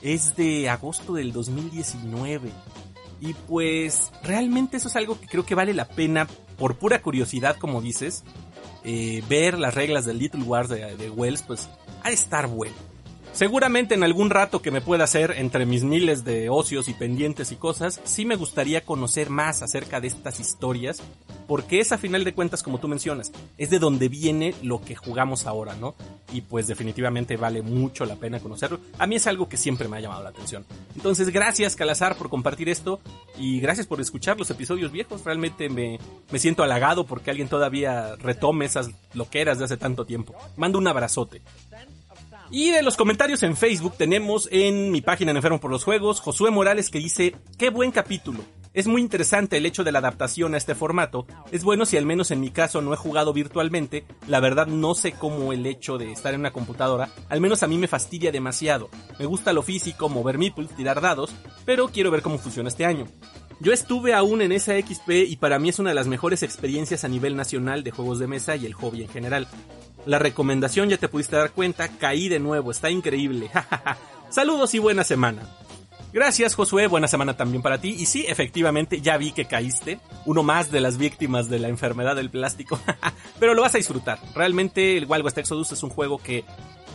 es 0.02 0.37
de 0.37 0.69
agosto 0.69 1.14
del 1.14 1.33
2019. 1.33 2.50
Y 3.21 3.35
pues 3.35 4.12
realmente 4.23 4.78
eso 4.78 4.88
es 4.88 4.97
algo 4.97 5.21
que 5.21 5.26
creo 5.26 5.45
que 5.45 5.54
vale 5.54 5.75
la 5.75 5.87
pena, 5.87 6.26
por 6.57 6.78
pura 6.78 7.02
curiosidad, 7.02 7.57
como 7.57 7.80
dices, 7.80 8.25
eh, 8.85 9.23
ver 9.28 9.59
las 9.59 9.75
reglas 9.75 10.07
del 10.07 10.19
Little 10.19 10.42
Wars 10.42 10.69
de, 10.69 10.97
de 10.97 11.11
Wells, 11.11 11.42
pues 11.42 11.69
ha 12.02 12.09
de 12.09 12.14
estar 12.14 12.47
bueno. 12.47 12.75
Seguramente 13.32 13.94
en 13.94 14.02
algún 14.02 14.28
rato 14.28 14.60
que 14.60 14.72
me 14.72 14.80
pueda 14.80 15.04
hacer 15.04 15.34
entre 15.37 15.64
mis 15.64 15.84
miles 15.84 16.25
de 16.25 16.50
ocios 16.50 16.88
y 16.88 16.94
pendientes 16.94 17.52
y 17.52 17.56
cosas, 17.56 18.00
sí 18.04 18.25
me 18.25 18.34
gustaría 18.34 18.84
conocer 18.84 19.30
más 19.30 19.62
acerca 19.62 20.00
de 20.00 20.08
estas 20.08 20.40
historias, 20.40 21.00
porque 21.46 21.80
es 21.80 21.92
a 21.92 21.99
final 21.99 22.25
de 22.25 22.34
cuentas, 22.34 22.62
como 22.62 22.78
tú 22.80 22.88
mencionas, 22.88 23.32
es 23.56 23.70
de 23.70 23.78
donde 23.78 24.08
viene 24.08 24.54
lo 24.62 24.80
que 24.80 24.96
jugamos 24.96 25.46
ahora, 25.46 25.75
¿no? 25.76 25.94
Y 26.32 26.42
pues 26.42 26.66
definitivamente 26.66 27.37
vale 27.37 27.62
mucho 27.62 28.04
la 28.04 28.16
pena 28.16 28.40
conocerlo. 28.40 28.80
A 28.99 29.06
mí 29.06 29.16
es 29.16 29.26
algo 29.26 29.49
que 29.49 29.56
siempre 29.56 29.88
me 29.88 29.96
ha 29.96 30.00
llamado 30.00 30.25
la 30.25 30.30
atención. 30.30 30.66
Entonces, 30.96 31.30
gracias 31.30 31.76
Calazar 31.76 32.16
por 32.16 32.30
compartir 32.30 32.68
esto 32.68 33.00
y 33.38 33.60
gracias 33.60 33.87
por 33.87 34.00
escuchar 34.00 34.38
los 34.38 34.50
episodios 34.50 34.90
viejos. 34.90 35.25
Realmente 35.25 35.68
me, 35.68 35.99
me 36.30 36.38
siento 36.38 36.62
halagado 36.62 37.06
porque 37.06 37.30
alguien 37.30 37.49
todavía 37.49 38.16
retome 38.16 38.64
esas 38.64 38.90
loqueras 39.14 39.58
de 39.58 39.64
hace 39.64 39.76
tanto 39.76 40.04
tiempo. 40.04 40.34
Mando 40.56 40.78
un 40.78 40.88
abrazote. 40.88 41.42
Y 42.52 42.71
de 42.71 42.83
los 42.83 42.97
comentarios 42.97 43.45
en 43.45 43.57
Facebook 43.57 43.95
tenemos 43.97 44.49
en 44.50 44.90
mi 44.90 45.00
página 45.02 45.30
en 45.30 45.37
Enfermo 45.37 45.61
por 45.61 45.71
los 45.71 45.85
Juegos, 45.85 46.19
Josué 46.19 46.50
Morales 46.50 46.90
que 46.90 46.99
dice, 46.99 47.37
qué 47.57 47.71
buen 47.71 47.92
capítulo. 47.92 48.40
Es 48.75 48.88
muy 48.88 49.00
interesante 49.00 49.57
el 49.57 49.66
hecho 49.66 49.85
de 49.85 49.92
la 49.92 50.00
adaptación 50.00 50.54
a 50.54 50.57
este 50.57 50.75
formato. 50.75 51.26
Es 51.52 51.62
bueno 51.62 51.87
si 51.87 51.97
al 51.97 52.07
menos 52.07 52.33
en 52.33 52.40
mi 52.40 52.50
caso 52.50 52.83
no 52.83 52.92
he 52.92 52.97
jugado 52.97 53.33
virtualmente. 53.33 54.04
La 54.26 54.40
verdad 54.40 54.66
no 54.66 54.97
sé 54.97 55.12
cómo 55.12 55.52
el 55.52 55.64
hecho 55.64 55.97
de 55.97 56.11
estar 56.11 56.35
en 56.35 56.40
una 56.40 56.52
computadora, 56.52 57.11
al 57.28 57.40
menos 57.40 57.62
a 57.62 57.69
mí 57.69 57.78
me 57.78 57.87
fastidia 57.87 58.33
demasiado. 58.33 58.90
Me 59.21 59.26
gusta 59.26 59.52
lo 59.52 59.62
físico, 59.62 60.09
mover 60.09 60.37
meeples, 60.37 60.75
tirar 60.75 61.00
dados, 61.00 61.33
pero 61.64 61.88
quiero 61.88 62.11
ver 62.11 62.23
cómo 62.23 62.38
funciona 62.38 62.69
este 62.69 62.85
año. 62.85 63.07
Yo 63.61 63.73
estuve 63.73 64.12
aún 64.12 64.42
en 64.42 64.50
esa 64.50 64.73
XP 64.76 65.11
y 65.28 65.37
para 65.37 65.61
mí 65.61 65.69
es 65.69 65.78
una 65.78 65.90
de 65.90 65.95
las 65.95 66.09
mejores 66.09 66.42
experiencias 66.42 67.04
a 67.04 67.09
nivel 67.09 67.37
nacional 67.37 67.85
de 67.85 67.92
juegos 67.92 68.19
de 68.19 68.26
mesa 68.26 68.57
y 68.57 68.66
el 68.66 68.75
hobby 68.75 69.02
en 69.02 69.09
general. 69.09 69.47
La 70.07 70.19
recomendación 70.19 70.88
ya 70.88 70.97
te 70.97 71.09
pudiste 71.09 71.37
dar 71.37 71.52
cuenta, 71.52 71.88
caí 71.88 72.28
de 72.28 72.38
nuevo, 72.38 72.71
está 72.71 72.90
increíble. 72.90 73.50
Saludos 74.30 74.75
y 74.75 74.78
buena 74.78 75.04
semana. 75.04 75.42
Gracias 76.12 76.57
Josué, 76.57 76.88
buena 76.88 77.07
semana 77.07 77.37
también 77.37 77.62
para 77.62 77.80
ti. 77.80 77.95
Y 77.99 78.07
sí, 78.07 78.25
efectivamente, 78.26 79.00
ya 79.00 79.16
vi 79.16 79.30
que 79.33 79.45
caíste, 79.45 80.00
uno 80.26 80.42
más 80.42 80.73
de 80.73 80.80
las 80.80 80.99
víctimas 80.99 81.49
de 81.49 81.61
la 81.61 81.69
enfermedad 81.69 82.16
del 82.16 82.30
plástico, 82.30 82.80
pero 83.38 83.54
lo 83.54 83.62
vas 83.62 83.75
a 83.75 83.78
disfrutar. 83.78 84.19
Realmente 84.35 84.97
el 84.97 85.07
Wild 85.07 85.25
West 85.25 85.38
Exodus 85.38 85.73
es 85.73 85.83
un 85.83 85.90
juego 85.90 86.19
que 86.19 86.45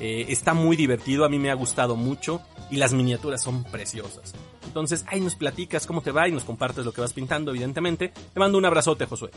eh, 0.02 0.26
está 0.28 0.54
muy 0.54 0.76
divertido, 0.76 1.24
a 1.24 1.30
mí 1.30 1.40
me 1.40 1.50
ha 1.50 1.54
gustado 1.54 1.96
mucho 1.96 2.42
y 2.70 2.76
las 2.76 2.92
miniaturas 2.92 3.42
son 3.42 3.64
preciosas. 3.64 4.34
Entonces, 4.66 5.06
ahí 5.08 5.22
nos 5.22 5.36
platicas 5.36 5.88
cómo 5.88 6.02
te 6.02 6.12
va 6.12 6.28
y 6.28 6.34
nos 6.34 6.44
compartes 6.44 6.84
lo 6.84 6.92
que 6.92 7.00
vas 7.00 7.14
pintando, 7.14 7.52
evidentemente. 7.52 8.12
Te 8.34 8.40
mando 8.40 8.58
un 8.58 8.66
abrazote, 8.66 9.06
Josué. 9.06 9.32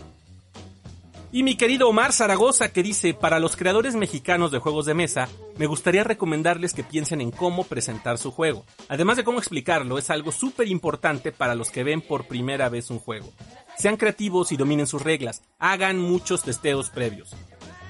Y 1.31 1.43
mi 1.43 1.57
querido 1.57 1.91
Omar 1.91 2.15
Zaragoza 2.15 2.73
que 2.73 2.83
dice, 2.83 3.13
para 3.13 3.39
los 3.39 3.55
creadores 3.55 3.95
mexicanos 3.95 4.51
de 4.51 4.61
juegos 4.61 4.87
de 4.87 4.95
mesa, 4.95 5.29
me 5.59 5.67
gustaría 5.67 6.03
recomendarles 6.03 6.73
que 6.73 6.85
piensen 6.85 7.21
en 7.21 7.31
cómo 7.31 7.65
presentar 7.65 8.17
su 8.17 8.31
juego. 8.31 8.65
Además 8.89 9.19
de 9.19 9.25
cómo 9.25 9.39
explicarlo, 9.39 9.99
es 9.99 10.09
algo 10.09 10.33
súper 10.33 10.69
importante 10.69 11.31
para 11.31 11.55
los 11.55 11.71
que 11.71 11.85
ven 11.85 12.01
por 12.01 12.27
primera 12.27 12.71
vez 12.71 12.91
un 12.91 12.99
juego. 12.99 13.31
Sean 13.77 13.99
creativos 13.99 14.53
y 14.53 14.57
dominen 14.57 14.87
sus 14.87 15.03
reglas. 15.03 15.43
Hagan 15.59 15.99
muchos 15.99 16.45
testeos 16.45 16.89
previos. 16.89 17.37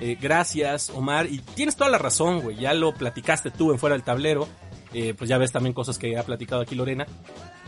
Eh, 0.00 0.18
gracias, 0.20 0.90
Omar. 0.90 1.26
Y 1.26 1.38
tienes 1.38 1.76
toda 1.76 1.90
la 1.90 1.98
razón, 1.98 2.40
güey. 2.40 2.56
Ya 2.56 2.74
lo 2.74 2.92
platicaste 2.92 3.52
tú 3.52 3.70
en 3.70 3.78
fuera 3.78 3.94
del 3.94 4.02
tablero. 4.02 4.48
Eh, 4.92 5.14
pues 5.16 5.30
ya 5.30 5.38
ves 5.38 5.52
también 5.52 5.74
cosas 5.74 5.96
que 5.96 6.18
ha 6.18 6.24
platicado 6.24 6.62
aquí 6.62 6.74
Lorena. 6.74 7.06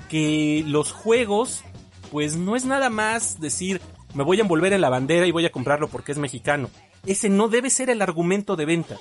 Que 0.08 0.64
los 0.66 0.90
juegos, 0.90 1.62
pues 2.10 2.36
no 2.36 2.56
es 2.56 2.64
nada 2.64 2.90
más 2.90 3.40
decir, 3.40 3.80
me 4.14 4.24
voy 4.24 4.38
a 4.38 4.42
envolver 4.42 4.72
en 4.72 4.80
la 4.80 4.90
bandera 4.90 5.26
y 5.26 5.32
voy 5.32 5.46
a 5.46 5.52
comprarlo 5.52 5.88
porque 5.88 6.12
es 6.12 6.18
mexicano. 6.18 6.70
Ese 7.06 7.28
no 7.28 7.48
debe 7.48 7.70
ser 7.70 7.90
el 7.90 8.02
argumento 8.02 8.56
de 8.56 8.66
venta. 8.66 8.96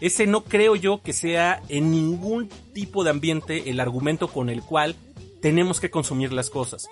Ese 0.00 0.26
no 0.26 0.44
creo 0.44 0.76
yo 0.76 1.02
que 1.02 1.12
sea 1.12 1.62
en 1.68 1.90
ningún 1.90 2.48
tipo 2.72 3.04
de 3.04 3.10
ambiente 3.10 3.70
el 3.70 3.80
argumento 3.80 4.28
con 4.28 4.48
el 4.48 4.62
cual 4.62 4.96
tenemos 5.40 5.80
que 5.80 5.90
consumir 5.90 6.32
las 6.32 6.50
cosas. 6.50 6.88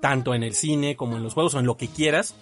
Tanto 0.00 0.34
en 0.34 0.42
el 0.42 0.54
cine 0.54 0.96
como 0.96 1.16
en 1.16 1.22
los 1.22 1.34
juegos 1.34 1.54
o 1.54 1.60
en 1.60 1.66
lo 1.66 1.76
que 1.76 1.88
quieras. 1.88 2.34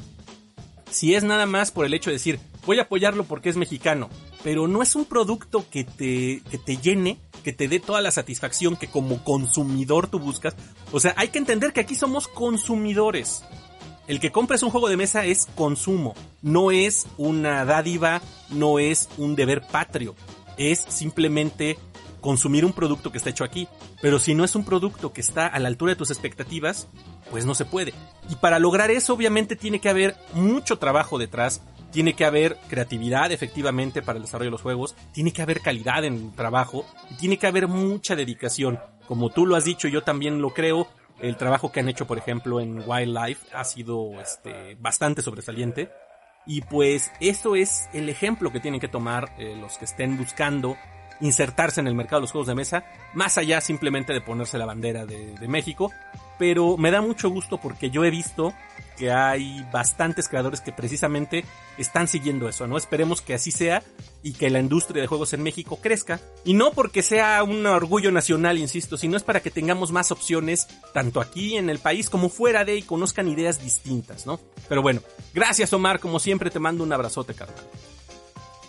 Si 0.90 1.14
es 1.14 1.22
nada 1.22 1.46
más 1.46 1.70
por 1.70 1.86
el 1.86 1.94
hecho 1.94 2.10
de 2.10 2.14
decir, 2.14 2.40
voy 2.66 2.78
a 2.78 2.82
apoyarlo 2.82 3.24
porque 3.24 3.48
es 3.48 3.56
mexicano, 3.56 4.08
pero 4.42 4.66
no 4.66 4.82
es 4.82 4.96
un 4.96 5.04
producto 5.04 5.64
que 5.70 5.84
te, 5.84 6.42
que 6.50 6.58
te 6.58 6.78
llene, 6.78 7.18
que 7.44 7.52
te 7.52 7.68
dé 7.68 7.78
toda 7.78 8.00
la 8.00 8.10
satisfacción 8.10 8.76
que 8.76 8.88
como 8.88 9.22
consumidor 9.22 10.08
tú 10.08 10.18
buscas. 10.18 10.56
O 10.90 10.98
sea, 10.98 11.14
hay 11.16 11.28
que 11.28 11.38
entender 11.38 11.72
que 11.72 11.80
aquí 11.80 11.94
somos 11.94 12.26
consumidores. 12.26 13.44
El 14.06 14.20
que 14.20 14.32
compres 14.32 14.62
un 14.62 14.70
juego 14.70 14.88
de 14.88 14.96
mesa 14.96 15.24
es 15.24 15.46
consumo, 15.54 16.14
no 16.42 16.70
es 16.70 17.06
una 17.16 17.64
dádiva, 17.64 18.20
no 18.50 18.78
es 18.78 19.08
un 19.18 19.36
deber 19.36 19.62
patrio, 19.66 20.16
es 20.56 20.84
simplemente 20.88 21.78
consumir 22.20 22.64
un 22.64 22.72
producto 22.72 23.10
que 23.10 23.18
está 23.18 23.30
hecho 23.30 23.44
aquí. 23.44 23.68
Pero 24.00 24.18
si 24.18 24.34
no 24.34 24.44
es 24.44 24.54
un 24.54 24.64
producto 24.64 25.12
que 25.12 25.20
está 25.20 25.46
a 25.46 25.58
la 25.58 25.68
altura 25.68 25.92
de 25.92 25.96
tus 25.96 26.10
expectativas, 26.10 26.88
pues 27.30 27.46
no 27.46 27.54
se 27.54 27.64
puede. 27.64 27.94
Y 28.28 28.36
para 28.36 28.58
lograr 28.58 28.90
eso 28.90 29.14
obviamente 29.14 29.56
tiene 29.56 29.80
que 29.80 29.88
haber 29.88 30.16
mucho 30.34 30.78
trabajo 30.78 31.18
detrás, 31.18 31.62
tiene 31.90 32.14
que 32.14 32.24
haber 32.24 32.56
creatividad 32.68 33.32
efectivamente 33.32 34.02
para 34.02 34.18
el 34.18 34.24
desarrollo 34.24 34.48
de 34.48 34.52
los 34.52 34.62
juegos, 34.62 34.94
tiene 35.12 35.32
que 35.32 35.42
haber 35.42 35.60
calidad 35.60 36.04
en 36.04 36.14
el 36.14 36.32
trabajo 36.32 36.84
y 37.10 37.14
tiene 37.14 37.38
que 37.38 37.46
haber 37.46 37.68
mucha 37.68 38.16
dedicación. 38.16 38.78
Como 39.08 39.30
tú 39.30 39.44
lo 39.44 39.56
has 39.56 39.64
dicho, 39.64 39.88
yo 39.88 40.02
también 40.02 40.40
lo 40.40 40.50
creo, 40.50 40.86
el 41.22 41.36
trabajo 41.36 41.72
que 41.72 41.80
han 41.80 41.88
hecho, 41.88 42.06
por 42.06 42.18
ejemplo, 42.18 42.60
en 42.60 42.82
Wildlife 42.86 43.54
ha 43.54 43.64
sido 43.64 44.20
este, 44.20 44.76
bastante 44.80 45.22
sobresaliente. 45.22 45.90
Y 46.46 46.62
pues 46.62 47.12
eso 47.20 47.54
es 47.54 47.88
el 47.92 48.08
ejemplo 48.08 48.50
que 48.50 48.60
tienen 48.60 48.80
que 48.80 48.88
tomar 48.88 49.32
eh, 49.38 49.56
los 49.60 49.78
que 49.78 49.84
estén 49.84 50.16
buscando 50.16 50.76
insertarse 51.20 51.80
en 51.80 51.86
el 51.86 51.94
mercado 51.94 52.20
de 52.20 52.22
los 52.22 52.32
juegos 52.32 52.48
de 52.48 52.54
mesa, 52.54 52.84
más 53.12 53.36
allá 53.36 53.60
simplemente 53.60 54.14
de 54.14 54.22
ponerse 54.22 54.56
la 54.56 54.64
bandera 54.64 55.04
de, 55.04 55.34
de 55.34 55.48
México. 55.48 55.92
Pero 56.38 56.78
me 56.78 56.90
da 56.90 57.02
mucho 57.02 57.28
gusto 57.28 57.58
porque 57.58 57.90
yo 57.90 58.04
he 58.04 58.10
visto 58.10 58.54
que 58.96 59.12
hay 59.12 59.66
bastantes 59.70 60.28
creadores 60.28 60.62
que 60.62 60.72
precisamente 60.72 61.44
están 61.76 62.08
siguiendo 62.08 62.48
eso, 62.48 62.66
¿no? 62.66 62.78
Esperemos 62.78 63.20
que 63.20 63.34
así 63.34 63.50
sea 63.50 63.82
y 64.22 64.32
que 64.32 64.50
la 64.50 64.60
industria 64.60 65.02
de 65.02 65.08
juegos 65.08 65.32
en 65.32 65.42
México 65.42 65.78
crezca. 65.80 66.20
Y 66.44 66.54
no 66.54 66.72
porque 66.72 67.02
sea 67.02 67.42
un 67.42 67.64
orgullo 67.66 68.10
nacional, 68.10 68.58
insisto, 68.58 68.96
sino 68.96 69.16
es 69.16 69.22
para 69.22 69.40
que 69.40 69.50
tengamos 69.50 69.92
más 69.92 70.10
opciones, 70.10 70.68
tanto 70.92 71.20
aquí 71.20 71.56
en 71.56 71.70
el 71.70 71.78
país 71.78 72.10
como 72.10 72.28
fuera 72.28 72.64
de 72.64 72.76
y 72.76 72.82
conozcan 72.82 73.28
ideas 73.28 73.62
distintas, 73.62 74.26
¿no? 74.26 74.40
Pero 74.68 74.82
bueno, 74.82 75.00
gracias 75.34 75.72
Omar, 75.72 76.00
como 76.00 76.18
siempre 76.18 76.50
te 76.50 76.58
mando 76.58 76.84
un 76.84 76.92
abrazote, 76.92 77.34
carnal. 77.34 77.64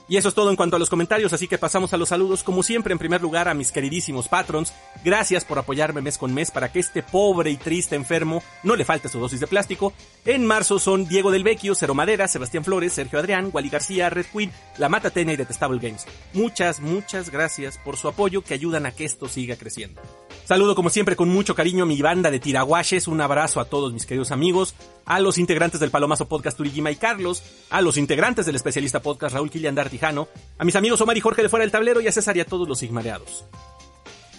Y 0.08 0.18
eso 0.18 0.30
es 0.30 0.36
todo 0.36 0.50
en 0.50 0.56
cuanto 0.56 0.76
a 0.76 0.80
los 0.80 0.90
comentarios, 0.90 1.34
así 1.34 1.48
que 1.48 1.58
pasamos 1.58 1.94
a 1.94 1.98
los 1.98 2.10
saludos. 2.10 2.44
Como 2.44 2.64
siempre, 2.64 2.92
en 2.92 3.00
primer 3.00 3.22
lugar, 3.22 3.48
a 3.48 3.54
mis 3.54 3.72
queridísimos 3.72 4.28
patrons. 4.28 4.74
Gracias 5.04 5.46
por 5.46 5.58
apoyarme 5.58 6.02
mes 6.02 6.18
con 6.18 6.34
mes 6.34 6.52
para 6.52 6.72
que 6.72 6.80
este 6.80 7.04
pobre 7.04 7.52
y 7.52 7.58
triste 7.58 7.96
enfermo 7.96 8.44
no 8.64 8.76
le 8.76 8.86
falte 8.86 9.10
su 9.10 9.20
dosis 9.20 9.40
de 9.40 9.48
plástico. 9.48 9.94
En 10.26 10.46
marzo 10.46 10.80
son 10.80 11.08
Diego 11.08 11.32
del 11.32 11.44
Vecchio, 11.44 11.76
Cero 11.76 11.94
Madera, 11.94 12.28
Sebastián 12.28 12.64
Flores, 12.64 12.94
Sergio 12.94 13.20
Adrián, 13.20 13.50
Wally 13.54 13.70
García, 13.70 14.10
Red 14.10 14.26
Queen, 14.32 14.52
La 14.78 14.90
Matatena 14.90 15.34
y 15.34 15.38
Detestable 15.38 15.80
Games. 15.80 16.06
Muchas, 16.34 16.80
muchas 16.80 17.30
gracias 17.30 17.78
por 17.78 17.98
su 17.98 18.08
apoyo 18.08 18.44
que 18.44 18.54
ayudan 18.54 18.86
a 18.86 18.92
que 18.92 19.06
esto 19.06 19.28
siga 19.28 19.56
creciendo. 19.56 20.02
Saludo 20.46 20.76
como 20.76 20.90
siempre 20.90 21.16
con 21.16 21.30
mucho 21.30 21.56
cariño 21.56 21.84
a 21.84 21.88
mi 21.88 22.02
banda 22.02 22.32
de 22.32 22.40
tiraguaches, 22.40 23.08
un 23.08 23.22
abrazo 23.22 23.60
a 23.60 23.66
todos 23.66 23.94
mis 23.94 24.06
queridos 24.06 24.32
amigos, 24.32 24.76
a 25.06 25.20
los 25.20 25.38
integrantes 25.38 25.80
del 25.80 25.92
Palomazo 25.92 26.28
Podcast 26.28 26.58
Turigima 26.58 26.92
y 26.92 26.96
Carlos, 26.96 27.44
a 27.70 27.82
los 27.82 27.98
integrantes 27.98 28.46
del 28.46 28.56
especialista 28.56 29.02
podcast 29.02 29.36
Raúl 29.36 29.50
Kilian 29.50 29.76
Dartijano, 29.76 30.28
a 30.58 30.66
mis 30.66 30.76
amigos 30.76 31.02
Omar 31.02 31.18
y 31.18 31.22
Jorge 31.22 31.42
de 31.42 31.50
Fuera 31.50 31.64
del 31.64 31.72
Tablero 31.72 32.02
y 32.02 32.08
a 32.08 32.12
César 32.12 32.36
y 32.38 32.42
a 32.42 32.46
todos 32.46 32.68
los 32.68 32.80
sigmareados. 32.80 33.46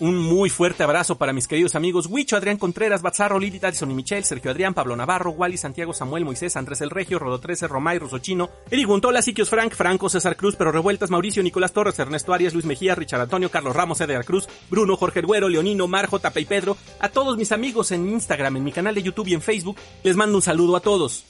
Un 0.02 0.18
muy 0.18 0.50
fuerte 0.50 0.82
abrazo 0.82 1.16
para 1.16 1.32
mis 1.32 1.46
queridos 1.46 1.76
amigos 1.76 2.08
Huicho, 2.10 2.36
Adrián 2.36 2.58
Contreras, 2.58 3.02
Bazzarro, 3.02 3.38
Lili, 3.38 3.60
Addison 3.62 3.88
y 3.88 3.94
Michelle, 3.94 4.24
Sergio 4.24 4.50
Adrián, 4.50 4.74
Pablo 4.74 4.96
Navarro, 4.96 5.30
Wally, 5.30 5.56
Santiago, 5.56 5.92
Samuel, 5.94 6.24
Moisés, 6.24 6.56
Andrés 6.56 6.80
El 6.80 6.90
Regio, 6.90 7.20
Rodo 7.20 7.38
13, 7.38 7.68
Romay, 7.68 8.00
Rusochino, 8.00 8.50
Eric 8.68 8.88
Guntola, 8.88 9.22
Siquios 9.22 9.48
Frank, 9.48 9.74
Franco, 9.74 10.08
César 10.08 10.36
Cruz, 10.36 10.56
Pero 10.56 10.72
Revueltas, 10.72 11.08
Mauricio, 11.08 11.40
Nicolás 11.44 11.72
Torres, 11.72 11.96
Ernesto 12.00 12.34
Arias, 12.34 12.52
Luis 12.52 12.64
Mejía, 12.66 12.96
Richard 12.96 13.20
Antonio, 13.20 13.48
Carlos 13.48 13.76
Ramos, 13.76 14.00
Edgar 14.00 14.24
Cruz, 14.24 14.48
Bruno, 14.68 14.96
Jorge 14.96 15.20
Güero, 15.20 15.48
Leonino, 15.48 15.86
Marjo, 15.86 16.18
Tapa 16.18 16.40
y 16.40 16.46
Pedro, 16.46 16.76
a 16.98 17.08
todos 17.08 17.36
mis 17.36 17.52
amigos 17.52 17.92
en 17.92 18.08
Instagram, 18.08 18.56
en 18.56 18.64
mi 18.64 18.72
canal 18.72 18.96
de 18.96 19.04
YouTube 19.04 19.28
y 19.28 19.34
en 19.34 19.40
Facebook, 19.40 19.76
les 20.02 20.16
mando 20.16 20.34
un 20.36 20.42
saludo 20.42 20.74
a 20.74 20.80
todos. 20.80 21.26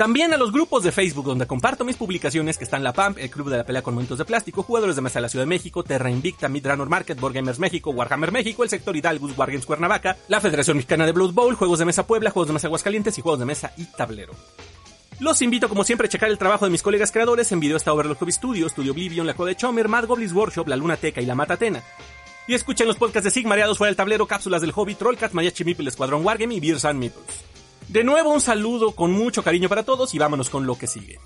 También 0.00 0.32
a 0.32 0.38
los 0.38 0.50
grupos 0.50 0.82
de 0.82 0.92
Facebook 0.92 1.26
donde 1.26 1.46
comparto 1.46 1.84
mis 1.84 1.96
publicaciones 1.96 2.56
que 2.56 2.64
están 2.64 2.82
La 2.82 2.94
PAMP, 2.94 3.18
el 3.18 3.28
Club 3.28 3.50
de 3.50 3.58
la 3.58 3.66
Pelea 3.66 3.82
con 3.82 3.92
Momentos 3.92 4.16
de 4.16 4.24
Plástico, 4.24 4.62
Jugadores 4.62 4.96
de 4.96 5.02
Mesa 5.02 5.18
de 5.18 5.24
la 5.24 5.28
Ciudad 5.28 5.42
de 5.42 5.50
México, 5.50 5.84
Terra 5.84 6.10
Invicta, 6.10 6.48
Midranor 6.48 6.88
Market, 6.88 7.20
Board 7.20 7.34
Gamers 7.34 7.58
México, 7.58 7.90
Warhammer 7.90 8.32
México, 8.32 8.62
el 8.62 8.70
sector 8.70 8.96
Hidalgus, 8.96 9.36
Wargames 9.36 9.66
Cuernavaca, 9.66 10.16
la 10.28 10.40
Federación 10.40 10.78
Mexicana 10.78 11.04
de 11.04 11.12
Blood 11.12 11.34
Bowl, 11.34 11.54
Juegos 11.54 11.80
de 11.80 11.84
Mesa 11.84 12.06
Puebla, 12.06 12.30
Juegos 12.30 12.48
de 12.48 12.54
Mesa 12.54 12.68
Aguascalientes 12.68 13.18
y 13.18 13.20
Juegos 13.20 13.40
de 13.40 13.44
Mesa 13.44 13.74
y 13.76 13.84
Tablero. 13.94 14.32
Los 15.18 15.42
invito 15.42 15.68
como 15.68 15.84
siempre 15.84 16.06
a 16.06 16.08
checar 16.08 16.30
el 16.30 16.38
trabajo 16.38 16.64
de 16.64 16.70
mis 16.70 16.82
colegas 16.82 17.12
creadores. 17.12 17.52
En 17.52 17.60
video 17.60 17.76
está 17.76 17.92
Overlook 17.92 18.20
Hobby 18.20 18.32
Studio, 18.32 18.70
Studio 18.70 18.92
Oblivion, 18.92 19.26
La 19.26 19.34
Coda 19.34 19.50
de 19.50 19.56
Chomer, 19.56 19.86
Mad 19.86 20.06
Goblins 20.06 20.32
Workshop, 20.32 20.66
La 20.66 20.76
Luna 20.76 20.96
Teca 20.96 21.20
y 21.20 21.26
La 21.26 21.34
Matatena. 21.34 21.82
Y 22.48 22.54
escuchen 22.54 22.86
los 22.86 22.96
podcasts 22.96 23.24
de 23.24 23.30
Sigmareados 23.30 23.76
fuera 23.76 23.90
del 23.90 23.96
tablero, 23.96 24.26
cápsulas 24.26 24.62
del 24.62 24.72
hobby, 24.72 24.94
Trollcat, 24.94 25.32
Mariachi 25.32 25.62
Meeple, 25.62 25.90
Escuadrón 25.90 26.24
Wargame 26.24 26.54
y 26.54 26.60
Beers 26.60 26.86
and 26.86 26.98
Meeples. 26.98 27.59
De 27.90 28.04
nuevo 28.04 28.32
un 28.32 28.40
saludo 28.40 28.92
con 28.92 29.10
mucho 29.10 29.42
cariño 29.42 29.68
para 29.68 29.82
todos 29.82 30.14
y 30.14 30.18
vámonos 30.20 30.48
con 30.48 30.64
lo 30.64 30.78
que 30.78 30.86
sigue. 30.86 31.18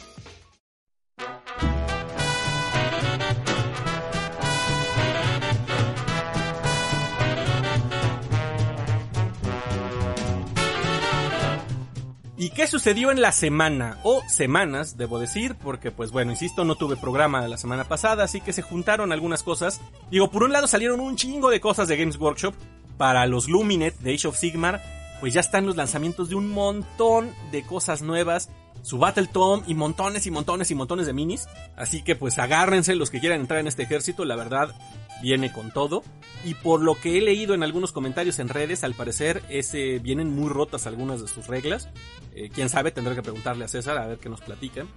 ¿Y 12.39 12.49
qué 12.49 12.67
sucedió 12.67 13.11
en 13.11 13.21
la 13.21 13.33
semana? 13.33 13.99
O 14.03 14.23
semanas, 14.27 14.97
debo 14.97 15.19
decir, 15.19 15.57
porque 15.63 15.91
pues 15.91 16.13
bueno, 16.13 16.31
insisto, 16.31 16.65
no 16.65 16.77
tuve 16.77 16.97
programa 16.97 17.47
la 17.47 17.59
semana 17.59 17.85
pasada, 17.85 18.25
así 18.25 18.41
que 18.41 18.55
se 18.55 18.63
juntaron 18.63 19.13
algunas 19.13 19.43
cosas. 19.43 19.83
Digo, 20.11 20.31
por 20.31 20.43
un 20.43 20.53
lado 20.53 20.67
salieron 20.67 21.01
un 21.01 21.17
chingo 21.17 21.51
de 21.51 21.61
cosas 21.61 21.89
de 21.89 21.99
Games 21.99 22.17
Workshop 22.17 22.55
para 22.97 23.27
los 23.27 23.51
Luminet 23.51 23.99
de 23.99 24.15
Age 24.15 24.29
of 24.29 24.39
Sigmar, 24.39 24.81
pues 25.21 25.35
ya 25.35 25.41
están 25.41 25.67
los 25.67 25.77
lanzamientos 25.77 26.29
de 26.29 26.35
un 26.35 26.49
montón 26.49 27.31
de 27.51 27.63
cosas 27.63 28.03
nuevas, 28.03 28.51
su 28.83 28.99
Battle 28.99 29.29
Tom 29.33 29.63
y 29.67 29.75
montones 29.75 30.27
y 30.27 30.31
montones 30.31 30.71
y 30.71 30.75
montones 30.75 31.07
de 31.07 31.13
minis. 31.13 31.47
Así 31.77 32.03
que 32.03 32.17
pues 32.17 32.39
agárrense 32.39 32.95
los 32.95 33.11
que 33.11 33.21
quieran 33.21 33.41
entrar 33.41 33.61
en 33.61 33.67
este 33.67 33.85
ejército, 33.85 34.25
la 34.25 34.37
verdad 34.37 34.75
viene 35.23 35.51
con 35.53 35.71
todo. 35.71 36.03
Y 36.45 36.55
por 36.55 36.83
lo 36.83 37.01
que 37.01 37.17
he 37.17 37.21
leído 37.23 37.55
en 37.55 37.63
algunos 37.63 37.93
comentarios 37.93 38.39
en 38.39 38.49
redes, 38.49 38.85
al 38.85 38.95
parecer 38.95 39.43
ese, 39.49 39.99
vienen 39.99 40.35
muy 40.35 40.51
rotas 40.51 40.87
algunas 40.87 41.23
de 41.23 41.29
sus 41.29 41.47
reglas. 41.47 41.89
Eh, 42.35 42.51
Quién 42.53 42.69
sabe, 42.69 42.91
tendré 42.91 43.15
que 43.15 43.23
preguntarle 43.23 43.65
a 43.65 43.69
César 43.69 43.97
a 43.97 44.07
ver 44.07 44.19
qué 44.19 44.29
nos 44.29 44.43
platican. 44.43 44.89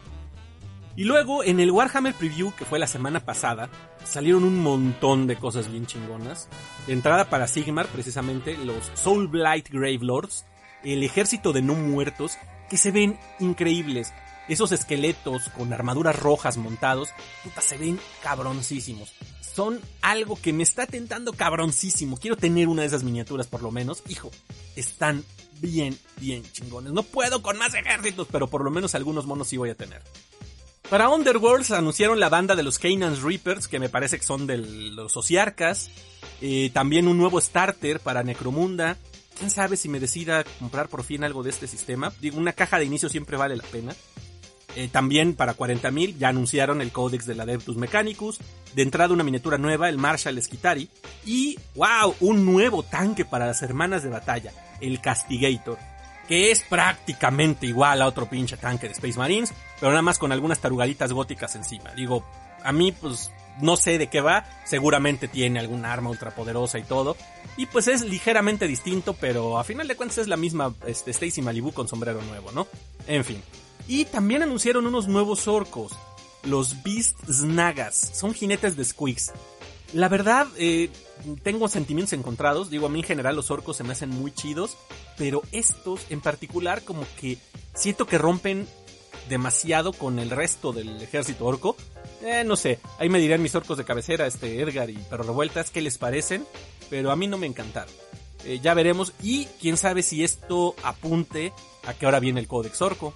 Y 0.97 1.03
luego 1.03 1.43
en 1.43 1.59
el 1.59 1.69
Warhammer 1.69 2.15
Preview, 2.15 2.51
que 2.55 2.65
fue 2.65 2.79
la 2.79 2.87
semana 2.87 3.19
pasada, 3.19 3.69
salieron 4.03 4.43
un 4.43 4.63
montón 4.63 5.27
de 5.27 5.35
cosas 5.35 5.71
bien 5.71 5.85
chingonas. 5.85 6.49
De 6.87 6.93
entrada 6.93 7.29
para 7.29 7.47
Sigmar, 7.47 7.85
precisamente, 7.85 8.57
los 8.57 8.91
Soul 8.95 9.27
Blight 9.27 9.69
Grave 9.69 9.99
Lords, 10.01 10.45
el 10.83 11.03
ejército 11.03 11.53
de 11.53 11.61
no 11.61 11.75
muertos, 11.75 12.39
que 12.67 12.77
se 12.77 12.89
ven 12.89 13.19
increíbles. 13.39 14.11
Esos 14.47 14.71
esqueletos 14.71 15.49
con 15.49 15.71
armaduras 15.71 16.17
rojas 16.17 16.57
montados, 16.57 17.09
puta, 17.43 17.61
se 17.61 17.77
ven 17.77 17.99
cabroncísimos. 18.23 19.13
Son 19.39 19.79
algo 20.01 20.35
que 20.41 20.51
me 20.51 20.63
está 20.63 20.87
tentando 20.87 21.31
cabroncísimo. 21.31 22.17
Quiero 22.17 22.37
tener 22.37 22.67
una 22.67 22.81
de 22.81 22.87
esas 22.87 23.03
miniaturas 23.03 23.45
por 23.45 23.61
lo 23.61 23.69
menos. 23.69 24.01
Hijo, 24.09 24.31
están 24.75 25.23
bien, 25.61 25.95
bien 26.19 26.41
chingones. 26.53 26.91
No 26.91 27.03
puedo 27.03 27.43
con 27.43 27.59
más 27.59 27.75
ejércitos, 27.75 28.27
pero 28.31 28.47
por 28.47 28.63
lo 28.63 28.71
menos 28.71 28.95
algunos 28.95 29.27
monos 29.27 29.47
sí 29.47 29.57
voy 29.57 29.69
a 29.69 29.75
tener. 29.75 30.01
Para 30.89 31.09
Underworlds 31.09 31.71
anunciaron 31.71 32.17
la 32.17 32.29
banda 32.29 32.55
de 32.55 32.63
los 32.63 32.79
Canaan's 32.79 33.21
Reapers, 33.21 33.67
que 33.67 33.77
me 33.77 33.89
parece 33.89 34.17
que 34.17 34.25
son 34.25 34.47
de 34.47 34.57
los 34.57 35.17
Ociarcas. 35.17 35.89
Eh, 36.41 36.69
también 36.73 37.09
un 37.09 37.17
nuevo 37.17 37.41
starter 37.41 37.99
para 37.99 38.23
Necromunda. 38.23 38.97
Quién 39.37 39.51
sabe 39.51 39.75
si 39.75 39.89
me 39.89 39.99
decida 39.99 40.45
comprar 40.59 40.87
por 40.87 41.03
fin 41.03 41.25
algo 41.25 41.43
de 41.43 41.49
este 41.49 41.67
sistema. 41.67 42.13
Digo, 42.21 42.37
una 42.37 42.53
caja 42.53 42.79
de 42.79 42.85
inicio 42.85 43.09
siempre 43.09 43.35
vale 43.35 43.57
la 43.57 43.63
pena. 43.63 43.93
Eh, 44.77 44.87
también 44.87 45.33
para 45.35 45.57
40.000 45.57 46.17
ya 46.17 46.29
anunciaron 46.29 46.81
el 46.81 46.93
Codex 46.93 47.25
del 47.25 47.41
Adeptus 47.41 47.75
Mechanicus. 47.75 48.39
De 48.73 48.81
entrada 48.81 49.13
una 49.13 49.25
miniatura 49.25 49.57
nueva, 49.57 49.89
el 49.89 49.97
Marshall 49.97 50.41
Skitari. 50.41 50.89
Y, 51.25 51.59
wow, 51.75 52.15
un 52.21 52.45
nuevo 52.45 52.83
tanque 52.83 53.25
para 53.25 53.47
las 53.47 53.61
hermanas 53.61 54.03
de 54.03 54.09
batalla, 54.09 54.53
el 54.79 55.01
Castigator. 55.01 55.77
Que 56.29 56.51
es 56.51 56.63
prácticamente 56.63 57.65
igual 57.65 58.01
a 58.01 58.07
otro 58.07 58.29
pinche 58.29 58.55
tanque 58.55 58.87
de 58.87 58.93
Space 58.93 59.17
Marines, 59.17 59.53
pero 59.79 59.91
nada 59.91 60.01
más 60.01 60.19
con 60.19 60.31
algunas 60.31 60.59
tarugaditas 60.59 61.13
góticas 61.13 61.55
encima. 61.55 61.93
Digo, 61.93 62.25
a 62.63 62.71
mí 62.71 62.91
pues 62.91 63.31
no 63.61 63.75
sé 63.75 63.97
de 63.97 64.07
qué 64.07 64.21
va, 64.21 64.45
seguramente 64.65 65.27
tiene 65.27 65.59
algún 65.59 65.85
arma 65.85 66.09
ultrapoderosa 66.09 66.79
y 66.79 66.83
todo. 66.83 67.17
Y 67.55 67.65
pues 67.65 67.87
es 67.87 68.03
ligeramente 68.03 68.67
distinto, 68.67 69.13
pero 69.13 69.57
a 69.59 69.63
final 69.63 69.87
de 69.87 69.95
cuentas 69.95 70.19
es 70.19 70.27
la 70.27 70.37
misma 70.37 70.73
este, 70.85 71.11
Stacy 71.11 71.41
Malibu 71.41 71.71
con 71.71 71.87
sombrero 71.87 72.21
nuevo, 72.21 72.51
¿no? 72.51 72.67
En 73.07 73.23
fin. 73.23 73.41
Y 73.87 74.05
también 74.05 74.43
anunciaron 74.43 74.85
unos 74.85 75.07
nuevos 75.07 75.47
orcos, 75.47 75.93
los 76.43 76.83
Beast 76.83 77.17
Snagas, 77.29 77.95
son 78.13 78.33
jinetes 78.33 78.75
de 78.75 78.83
Squigs. 78.83 79.31
La 79.93 80.09
verdad, 80.09 80.47
eh, 80.57 80.89
tengo 81.43 81.69
sentimientos 81.69 82.11
encontrados, 82.13 82.69
digo, 82.69 82.87
a 82.87 82.89
mí 82.89 82.99
en 82.99 83.05
general 83.05 83.37
los 83.37 83.49
orcos 83.49 83.77
se 83.77 83.85
me 83.85 83.93
hacen 83.93 84.09
muy 84.09 84.33
chidos, 84.33 84.77
pero 85.17 85.41
estos 85.53 86.01
en 86.09 86.19
particular 86.19 86.83
como 86.83 87.05
que 87.19 87.37
siento 87.73 88.05
que 88.05 88.17
rompen 88.17 88.67
demasiado 89.29 89.93
con 89.93 90.19
el 90.19 90.29
resto 90.29 90.73
del 90.73 91.01
ejército 91.01 91.45
orco. 91.45 91.75
Eh, 92.21 92.43
no 92.45 92.55
sé, 92.55 92.79
ahí 92.99 93.09
me 93.09 93.19
dirán 93.19 93.41
mis 93.41 93.55
orcos 93.55 93.77
de 93.77 93.85
cabecera, 93.85 94.25
este 94.25 94.61
Edgar 94.61 94.89
y 94.89 94.95
Perro 94.95 95.23
Revueltas, 95.23 95.71
qué 95.71 95.81
les 95.81 95.97
parecen, 95.97 96.45
pero 96.89 97.11
a 97.11 97.15
mí 97.15 97.27
no 97.27 97.37
me 97.37 97.47
encantaron. 97.47 97.93
Eh, 98.45 98.59
ya 98.61 98.73
veremos 98.73 99.13
y 99.21 99.45
quién 99.59 99.77
sabe 99.77 100.03
si 100.03 100.23
esto 100.23 100.75
apunte 100.83 101.53
a 101.85 101.93
que 101.93 102.05
ahora 102.05 102.19
viene 102.19 102.39
el 102.39 102.47
Codex 102.47 102.81
Orco 102.81 103.13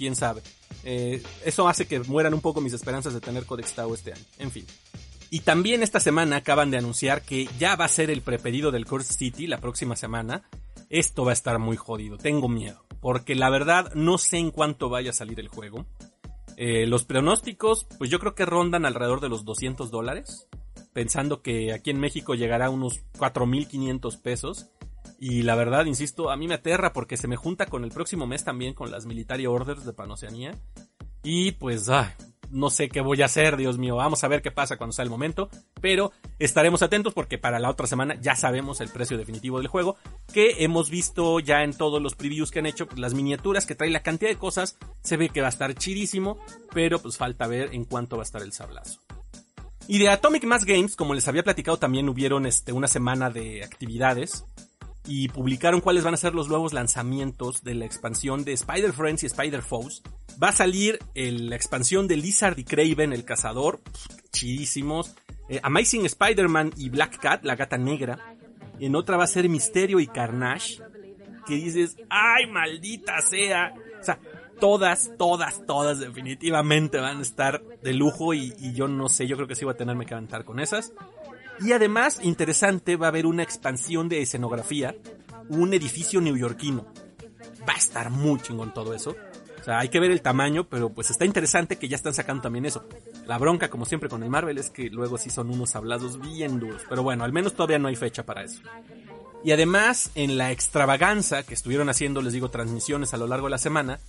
quién 0.00 0.16
sabe. 0.16 0.40
Eh, 0.82 1.22
eso 1.44 1.68
hace 1.68 1.86
que 1.86 2.00
mueran 2.00 2.32
un 2.32 2.40
poco 2.40 2.62
mis 2.62 2.72
esperanzas 2.72 3.12
de 3.12 3.20
tener 3.20 3.44
Codex 3.44 3.74
Tau 3.74 3.92
este 3.92 4.14
año. 4.14 4.24
En 4.38 4.50
fin. 4.50 4.64
Y 5.30 5.40
también 5.40 5.84
esta 5.84 6.00
semana 6.00 6.36
acaban 6.36 6.72
de 6.72 6.78
anunciar 6.78 7.22
que 7.22 7.48
ya 7.58 7.76
va 7.76 7.84
a 7.84 7.88
ser 7.88 8.10
el 8.10 8.20
prepedido 8.20 8.72
del 8.72 8.84
Curse 8.84 9.14
City 9.14 9.46
la 9.46 9.58
próxima 9.58 9.94
semana. 9.94 10.42
Esto 10.88 11.24
va 11.24 11.30
a 11.30 11.34
estar 11.34 11.58
muy 11.60 11.76
jodido, 11.76 12.18
tengo 12.18 12.48
miedo. 12.48 12.84
Porque 13.00 13.36
la 13.36 13.48
verdad 13.48 13.94
no 13.94 14.18
sé 14.18 14.38
en 14.38 14.50
cuánto 14.50 14.88
vaya 14.88 15.10
a 15.10 15.14
salir 15.14 15.38
el 15.38 15.46
juego. 15.46 15.86
Eh, 16.56 16.86
los 16.86 17.04
pronósticos, 17.04 17.86
pues 17.96 18.10
yo 18.10 18.18
creo 18.18 18.34
que 18.34 18.44
rondan 18.44 18.84
alrededor 18.84 19.20
de 19.20 19.28
los 19.28 19.44
200 19.44 19.92
dólares. 19.92 20.48
Pensando 20.92 21.42
que 21.42 21.72
aquí 21.72 21.90
en 21.90 22.00
México 22.00 22.34
llegará 22.34 22.66
a 22.66 22.70
unos 22.70 23.00
4.500 23.16 24.20
pesos. 24.20 24.66
Y 25.20 25.42
la 25.42 25.54
verdad, 25.54 25.84
insisto, 25.84 26.30
a 26.30 26.36
mí 26.36 26.48
me 26.48 26.54
aterra 26.54 26.92
porque 26.92 27.16
se 27.16 27.28
me 27.28 27.36
junta 27.36 27.66
con 27.66 27.84
el 27.84 27.92
próximo 27.92 28.26
mes 28.26 28.42
también 28.42 28.74
con 28.74 28.90
las 28.90 29.06
Military 29.06 29.46
Orders 29.46 29.84
de 29.84 29.92
Panoceanía. 29.92 30.58
Y 31.22 31.52
pues, 31.52 31.88
no 32.50 32.70
sé 32.70 32.88
qué 32.88 33.00
voy 33.00 33.22
a 33.22 33.26
hacer, 33.26 33.56
Dios 33.56 33.78
mío. 33.78 33.96
Vamos 33.96 34.24
a 34.24 34.28
ver 34.28 34.42
qué 34.42 34.50
pasa 34.50 34.76
cuando 34.76 34.92
sea 34.92 35.04
el 35.04 35.10
momento. 35.10 35.48
Pero 35.80 36.12
estaremos 36.38 36.82
atentos 36.82 37.14
porque 37.14 37.38
para 37.38 37.58
la 37.58 37.70
otra 37.70 37.86
semana 37.86 38.16
ya 38.20 38.36
sabemos 38.36 38.80
el 38.80 38.88
precio 38.88 39.16
definitivo 39.18 39.58
del 39.58 39.68
juego. 39.68 39.96
Que 40.32 40.64
hemos 40.64 40.90
visto 40.90 41.40
ya 41.40 41.62
en 41.62 41.74
todos 41.74 42.00
los 42.02 42.14
previews 42.14 42.50
que 42.50 42.60
han 42.60 42.66
hecho. 42.66 42.88
Las 42.96 43.14
miniaturas 43.14 43.66
que 43.66 43.74
trae 43.74 43.90
la 43.90 44.02
cantidad 44.02 44.30
de 44.30 44.38
cosas. 44.38 44.78
Se 45.02 45.16
ve 45.16 45.28
que 45.28 45.40
va 45.40 45.48
a 45.48 45.50
estar 45.50 45.74
chidísimo. 45.74 46.38
Pero 46.72 47.00
pues 47.00 47.16
falta 47.16 47.46
ver 47.46 47.74
en 47.74 47.84
cuánto 47.84 48.16
va 48.16 48.22
a 48.22 48.24
estar 48.24 48.42
el 48.42 48.52
sablazo. 48.52 49.00
Y 49.86 49.98
de 49.98 50.08
Atomic 50.08 50.44
Mass 50.44 50.64
Games, 50.64 50.94
como 50.94 51.14
les 51.14 51.26
había 51.26 51.42
platicado, 51.42 51.76
también 51.78 52.08
hubieron 52.08 52.46
este, 52.46 52.72
una 52.72 52.86
semana 52.86 53.28
de 53.30 53.64
actividades 53.64 54.44
y 55.06 55.28
publicaron 55.28 55.80
cuáles 55.80 56.04
van 56.04 56.14
a 56.14 56.18
ser 56.18 56.34
los 56.34 56.48
nuevos 56.48 56.72
lanzamientos 56.72 57.62
de 57.62 57.74
la 57.74 57.84
expansión 57.84 58.44
de 58.44 58.52
Spider 58.52 58.92
Friends 58.92 59.22
y 59.22 59.26
Spider 59.26 59.62
Foes. 59.62 60.02
Va 60.42 60.48
a 60.48 60.52
salir 60.52 60.98
la 61.14 61.56
expansión 61.56 62.06
de 62.06 62.16
Lizard 62.16 62.58
y 62.58 62.64
Craven, 62.64 63.12
el 63.12 63.24
cazador, 63.24 63.80
chidísimos. 64.32 65.14
Eh, 65.48 65.58
Amazing 65.62 66.06
Spider-Man 66.06 66.72
y 66.76 66.90
Black 66.90 67.18
Cat, 67.18 67.44
la 67.44 67.56
gata 67.56 67.76
negra. 67.76 68.36
En 68.78 68.94
otra 68.94 69.16
va 69.16 69.24
a 69.24 69.26
ser 69.26 69.48
Misterio 69.48 69.98
y 69.98 70.06
Carnage. 70.06 70.80
Que 71.46 71.54
dices, 71.54 71.96
¡ay, 72.08 72.46
maldita 72.46 73.20
sea! 73.22 73.74
O 74.00 74.04
sea, 74.04 74.20
todas, 74.60 75.10
todas, 75.18 75.66
todas 75.66 75.98
definitivamente 75.98 76.98
van 76.98 77.18
a 77.18 77.22
estar 77.22 77.62
de 77.82 77.94
lujo 77.94 78.32
y, 78.34 78.54
y 78.58 78.74
yo 78.74 78.86
no 78.86 79.08
sé, 79.08 79.26
yo 79.26 79.36
creo 79.36 79.48
que 79.48 79.56
sí 79.56 79.64
voy 79.64 79.74
a 79.74 79.76
tenerme 79.76 80.06
que 80.06 80.14
aventar 80.14 80.44
con 80.44 80.60
esas. 80.60 80.92
Y 81.60 81.72
además, 81.72 82.20
interesante, 82.22 82.96
va 82.96 83.06
a 83.06 83.10
haber 83.10 83.26
una 83.26 83.42
expansión 83.42 84.08
de 84.08 84.22
escenografía, 84.22 84.94
un 85.48 85.74
edificio 85.74 86.20
neoyorquino. 86.20 86.86
Va 87.68 87.74
a 87.74 87.78
estar 87.78 88.10
muy 88.10 88.40
chingón 88.40 88.72
todo 88.72 88.94
eso. 88.94 89.14
O 89.60 89.62
sea, 89.64 89.78
hay 89.78 89.90
que 89.90 90.00
ver 90.00 90.10
el 90.10 90.22
tamaño, 90.22 90.68
pero 90.68 90.88
pues 90.88 91.10
está 91.10 91.26
interesante 91.26 91.76
que 91.76 91.88
ya 91.88 91.96
están 91.96 92.14
sacando 92.14 92.42
también 92.42 92.64
eso. 92.64 92.86
La 93.26 93.36
bronca, 93.36 93.68
como 93.68 93.84
siempre 93.84 94.08
con 94.08 94.22
el 94.22 94.30
Marvel, 94.30 94.56
es 94.56 94.70
que 94.70 94.88
luego 94.88 95.18
sí 95.18 95.28
son 95.28 95.50
unos 95.50 95.76
hablados 95.76 96.18
bien 96.18 96.58
duros. 96.58 96.82
Pero 96.88 97.02
bueno, 97.02 97.24
al 97.24 97.32
menos 97.32 97.54
todavía 97.54 97.78
no 97.78 97.88
hay 97.88 97.96
fecha 97.96 98.24
para 98.24 98.42
eso. 98.42 98.62
Y 99.44 99.52
además, 99.52 100.10
en 100.14 100.38
la 100.38 100.50
extravaganza 100.50 101.42
que 101.42 101.54
estuvieron 101.54 101.90
haciendo, 101.90 102.22
les 102.22 102.32
digo, 102.32 102.50
transmisiones 102.50 103.12
a 103.12 103.18
lo 103.18 103.26
largo 103.26 103.46
de 103.46 103.52
la 103.52 103.58
semana, 103.58 104.00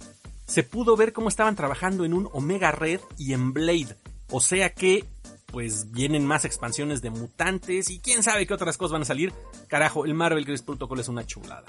se 0.46 0.64
pudo 0.64 0.96
ver 0.96 1.12
cómo 1.12 1.28
estaban 1.28 1.56
trabajando 1.56 2.06
en 2.06 2.14
un 2.14 2.30
Omega 2.32 2.72
Red 2.72 3.02
y 3.18 3.34
en 3.34 3.52
Blade. 3.52 3.98
O 4.30 4.40
sea 4.40 4.74
que 4.74 5.06
pues 5.52 5.92
vienen 5.92 6.26
más 6.26 6.46
expansiones 6.46 7.02
de 7.02 7.10
mutantes 7.10 7.90
y 7.90 8.00
quién 8.00 8.24
sabe 8.24 8.48
qué 8.48 8.54
otras 8.54 8.78
cosas 8.78 8.94
van 8.94 9.02
a 9.04 9.06
salir. 9.06 9.34
Carajo, 9.68 10.06
el 10.06 10.14
Marvel 10.14 10.46
Crisis 10.46 10.64
Protocol 10.64 11.00
es 11.00 11.08
una 11.08 11.26
chulada. 11.26 11.66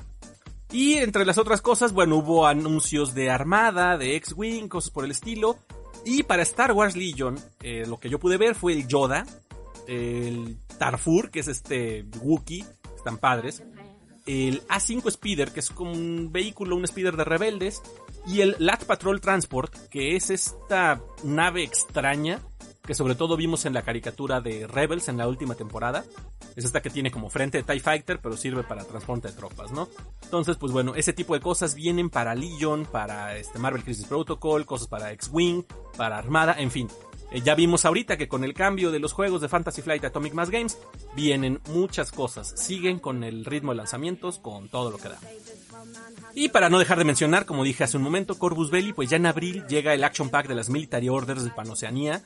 Y 0.70 0.94
entre 0.94 1.26
las 1.26 1.36
otras 1.36 1.60
cosas, 1.60 1.92
bueno, 1.92 2.16
hubo 2.16 2.46
anuncios 2.46 3.12
de 3.14 3.30
Armada, 3.30 3.98
de 3.98 4.16
X-Wing, 4.16 4.68
cosas 4.68 4.90
por 4.90 5.04
el 5.04 5.10
estilo. 5.10 5.58
Y 6.04 6.22
para 6.22 6.42
Star 6.42 6.72
Wars 6.72 6.96
Legion, 6.96 7.38
eh, 7.60 7.84
lo 7.86 8.00
que 8.00 8.08
yo 8.08 8.18
pude 8.18 8.38
ver 8.38 8.54
fue 8.54 8.72
el 8.72 8.88
Yoda, 8.88 9.26
el 9.86 10.56
Tarfur, 10.78 11.30
que 11.30 11.40
es 11.40 11.48
este 11.48 12.06
Wookiee, 12.22 12.64
están 12.96 13.18
padres. 13.18 13.62
El 14.24 14.66
A5 14.68 15.10
Speeder, 15.10 15.52
que 15.52 15.60
es 15.60 15.68
como 15.68 15.92
un 15.92 16.32
vehículo, 16.32 16.76
un 16.76 16.86
Speeder 16.86 17.16
de 17.16 17.24
rebeldes. 17.24 17.82
Y 18.26 18.40
el 18.40 18.56
Lat 18.58 18.84
Patrol 18.84 19.20
Transport, 19.20 19.74
que 19.88 20.16
es 20.16 20.30
esta 20.30 21.02
nave 21.24 21.64
extraña 21.64 22.40
que 22.84 22.94
sobre 22.94 23.14
todo 23.14 23.36
vimos 23.36 23.64
en 23.64 23.74
la 23.74 23.82
caricatura 23.82 24.40
de 24.40 24.66
Rebels 24.66 25.08
en 25.08 25.16
la 25.16 25.28
última 25.28 25.54
temporada. 25.54 26.04
Es 26.56 26.64
esta 26.64 26.82
que 26.82 26.90
tiene 26.90 27.10
como 27.10 27.30
frente 27.30 27.58
de 27.58 27.64
TIE 27.64 27.80
Fighter, 27.80 28.18
pero 28.20 28.36
sirve 28.36 28.64
para 28.64 28.84
transporte 28.84 29.28
de 29.28 29.34
tropas, 29.34 29.70
¿no? 29.70 29.88
Entonces, 30.22 30.56
pues 30.56 30.72
bueno, 30.72 30.94
ese 30.94 31.12
tipo 31.12 31.34
de 31.34 31.40
cosas 31.40 31.74
vienen 31.74 32.10
para 32.10 32.34
Legion, 32.34 32.86
para 32.86 33.36
este 33.36 33.58
Marvel 33.58 33.84
Crisis 33.84 34.06
Protocol, 34.06 34.66
cosas 34.66 34.88
para 34.88 35.12
X-Wing, 35.12 35.64
para 35.96 36.18
Armada, 36.18 36.56
en 36.58 36.70
fin. 36.70 36.88
Eh, 37.30 37.40
ya 37.40 37.54
vimos 37.54 37.84
ahorita 37.86 38.18
que 38.18 38.28
con 38.28 38.44
el 38.44 38.52
cambio 38.52 38.90
de 38.90 38.98
los 38.98 39.12
juegos 39.12 39.40
de 39.40 39.48
Fantasy 39.48 39.80
Flight 39.80 40.04
Atomic 40.04 40.34
Mass 40.34 40.50
Games, 40.50 40.78
vienen 41.16 41.60
muchas 41.68 42.12
cosas. 42.12 42.52
Siguen 42.56 42.98
con 42.98 43.24
el 43.24 43.44
ritmo 43.44 43.72
de 43.72 43.78
lanzamientos, 43.78 44.38
con 44.38 44.68
todo 44.68 44.90
lo 44.90 44.98
que 44.98 45.08
da. 45.08 45.18
Y 46.34 46.50
para 46.50 46.68
no 46.68 46.78
dejar 46.78 46.98
de 46.98 47.04
mencionar, 47.04 47.46
como 47.46 47.64
dije 47.64 47.84
hace 47.84 47.96
un 47.96 48.02
momento, 48.02 48.38
Corvus 48.38 48.70
Belli, 48.70 48.92
pues 48.92 49.08
ya 49.08 49.16
en 49.16 49.26
abril 49.26 49.64
llega 49.66 49.94
el 49.94 50.04
Action 50.04 50.28
Pack 50.28 50.46
de 50.46 50.54
las 50.54 50.68
Military 50.68 51.08
Orders 51.08 51.44
de 51.44 51.50
Panoceanía, 51.50 52.22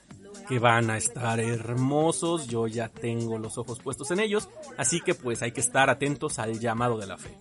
que 0.49 0.59
van 0.59 0.91
a 0.91 0.97
estar 0.97 1.41
hermosos, 1.41 2.47
yo 2.47 2.67
ya 2.67 2.89
tengo 2.89 3.39
los 3.39 3.59
ojos 3.59 3.81
puestos 3.81 4.11
en 4.11 4.21
ellos, 4.21 4.49
así 4.77 5.01
que 5.01 5.15
pues 5.15 5.43
hay 5.43 5.53
que 5.53 5.61
estar 5.61 5.91
atentos 5.91 6.39
al 6.39 6.59
llamado 6.61 6.99
de 6.99 7.07
la 7.07 7.19
fe. 7.19 7.37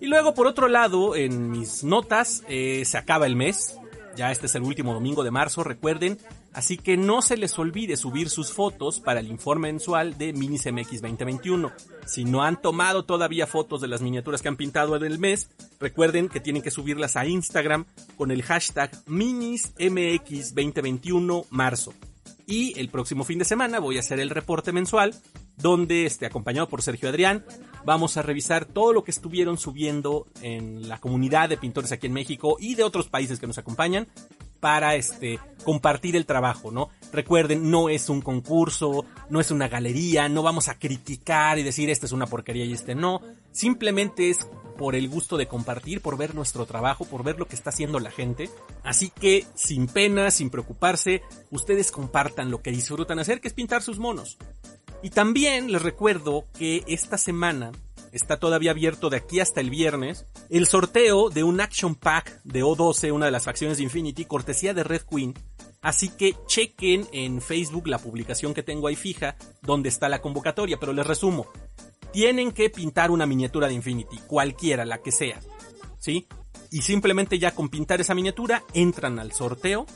Y 0.00 0.06
luego 0.06 0.34
por 0.34 0.46
otro 0.46 0.68
lado, 0.68 1.14
en 1.16 1.50
mis 1.50 1.84
notas, 1.84 2.42
eh, 2.48 2.84
se 2.84 2.98
acaba 2.98 3.26
el 3.26 3.36
mes, 3.36 3.79
ya 4.16 4.30
este 4.30 4.46
es 4.46 4.54
el 4.54 4.62
último 4.62 4.94
domingo 4.94 5.24
de 5.24 5.30
marzo, 5.30 5.64
recuerden, 5.64 6.18
así 6.52 6.76
que 6.76 6.96
no 6.96 7.22
se 7.22 7.36
les 7.36 7.58
olvide 7.58 7.96
subir 7.96 8.28
sus 8.28 8.52
fotos 8.52 9.00
para 9.00 9.20
el 9.20 9.28
informe 9.28 9.70
mensual 9.72 10.18
de 10.18 10.32
MinisMX 10.32 11.02
2021. 11.02 11.72
Si 12.06 12.24
no 12.24 12.42
han 12.42 12.60
tomado 12.60 13.04
todavía 13.04 13.46
fotos 13.46 13.80
de 13.80 13.88
las 13.88 14.02
miniaturas 14.02 14.42
que 14.42 14.48
han 14.48 14.56
pintado 14.56 14.96
en 14.96 15.04
el 15.04 15.18
mes, 15.18 15.50
recuerden 15.78 16.28
que 16.28 16.40
tienen 16.40 16.62
que 16.62 16.70
subirlas 16.70 17.16
a 17.16 17.26
Instagram 17.26 17.86
con 18.16 18.30
el 18.30 18.42
hashtag 18.42 18.90
MinisMX 19.06 20.54
2021 20.54 21.44
marzo. 21.50 21.94
Y 22.46 22.78
el 22.80 22.88
próximo 22.88 23.22
fin 23.24 23.38
de 23.38 23.44
semana 23.44 23.78
voy 23.78 23.96
a 23.96 24.00
hacer 24.00 24.18
el 24.18 24.30
reporte 24.30 24.72
mensual 24.72 25.14
donde, 25.60 26.06
este, 26.06 26.26
acompañado 26.26 26.68
por 26.68 26.82
Sergio 26.82 27.08
Adrián, 27.08 27.44
vamos 27.84 28.16
a 28.16 28.22
revisar 28.22 28.64
todo 28.64 28.92
lo 28.92 29.04
que 29.04 29.10
estuvieron 29.10 29.58
subiendo 29.58 30.26
en 30.42 30.88
la 30.88 30.98
comunidad 30.98 31.48
de 31.48 31.56
pintores 31.56 31.92
aquí 31.92 32.06
en 32.06 32.12
México 32.12 32.56
y 32.60 32.74
de 32.74 32.84
otros 32.84 33.08
países 33.08 33.38
que 33.38 33.46
nos 33.46 33.58
acompañan 33.58 34.08
para 34.60 34.94
este 34.94 35.38
compartir 35.64 36.16
el 36.16 36.26
trabajo, 36.26 36.70
¿no? 36.70 36.90
Recuerden, 37.12 37.70
no 37.70 37.88
es 37.88 38.08
un 38.08 38.20
concurso, 38.20 39.04
no 39.30 39.40
es 39.40 39.50
una 39.50 39.68
galería, 39.68 40.28
no 40.28 40.42
vamos 40.42 40.68
a 40.68 40.78
criticar 40.78 41.58
y 41.58 41.62
decir 41.62 41.88
esta 41.90 42.06
es 42.06 42.12
una 42.12 42.26
porquería 42.26 42.64
y 42.64 42.74
este 42.74 42.94
no, 42.94 43.20
simplemente 43.52 44.30
es 44.30 44.46
por 44.80 44.94
el 44.94 45.10
gusto 45.10 45.36
de 45.36 45.46
compartir, 45.46 46.00
por 46.00 46.16
ver 46.16 46.34
nuestro 46.34 46.64
trabajo, 46.64 47.04
por 47.04 47.22
ver 47.22 47.38
lo 47.38 47.46
que 47.46 47.54
está 47.54 47.68
haciendo 47.68 48.00
la 48.00 48.10
gente. 48.10 48.48
Así 48.82 49.10
que 49.10 49.44
sin 49.54 49.86
pena, 49.86 50.30
sin 50.30 50.48
preocuparse, 50.48 51.20
ustedes 51.50 51.92
compartan 51.92 52.50
lo 52.50 52.62
que 52.62 52.70
disfrutan 52.70 53.18
hacer, 53.18 53.42
que 53.42 53.48
es 53.48 53.54
pintar 53.54 53.82
sus 53.82 53.98
monos. 53.98 54.38
Y 55.02 55.10
también 55.10 55.72
les 55.72 55.82
recuerdo 55.82 56.46
que 56.58 56.84
esta 56.86 57.16
semana 57.16 57.72
está 58.12 58.38
todavía 58.38 58.72
abierto 58.72 59.08
de 59.08 59.18
aquí 59.18 59.40
hasta 59.40 59.60
el 59.60 59.70
viernes 59.70 60.26
el 60.48 60.66
sorteo 60.66 61.30
de 61.30 61.44
un 61.44 61.60
Action 61.60 61.94
Pack 61.94 62.42
de 62.44 62.62
O12, 62.62 63.12
una 63.12 63.26
de 63.26 63.32
las 63.32 63.44
facciones 63.44 63.78
de 63.78 63.84
Infinity, 63.84 64.24
cortesía 64.24 64.74
de 64.74 64.84
Red 64.84 65.02
Queen. 65.02 65.34
Así 65.80 66.10
que 66.10 66.36
chequen 66.46 67.08
en 67.12 67.40
Facebook 67.40 67.86
la 67.86 67.98
publicación 67.98 68.52
que 68.52 68.62
tengo 68.62 68.88
ahí 68.88 68.96
fija, 68.96 69.36
donde 69.62 69.88
está 69.88 70.08
la 70.08 70.20
convocatoria, 70.20 70.78
pero 70.78 70.92
les 70.92 71.06
resumo. 71.06 71.46
Tienen 72.12 72.52
que 72.52 72.68
pintar 72.68 73.10
una 73.10 73.24
miniatura 73.24 73.68
de 73.68 73.74
Infinity, 73.74 74.18
cualquiera, 74.26 74.84
la 74.84 74.98
que 74.98 75.12
sea. 75.12 75.40
¿Sí? 75.98 76.26
Y 76.70 76.82
simplemente 76.82 77.38
ya 77.38 77.54
con 77.54 77.68
pintar 77.68 78.00
esa 78.00 78.14
miniatura 78.14 78.64
entran 78.74 79.18
al 79.18 79.32
sorteo. 79.32 79.86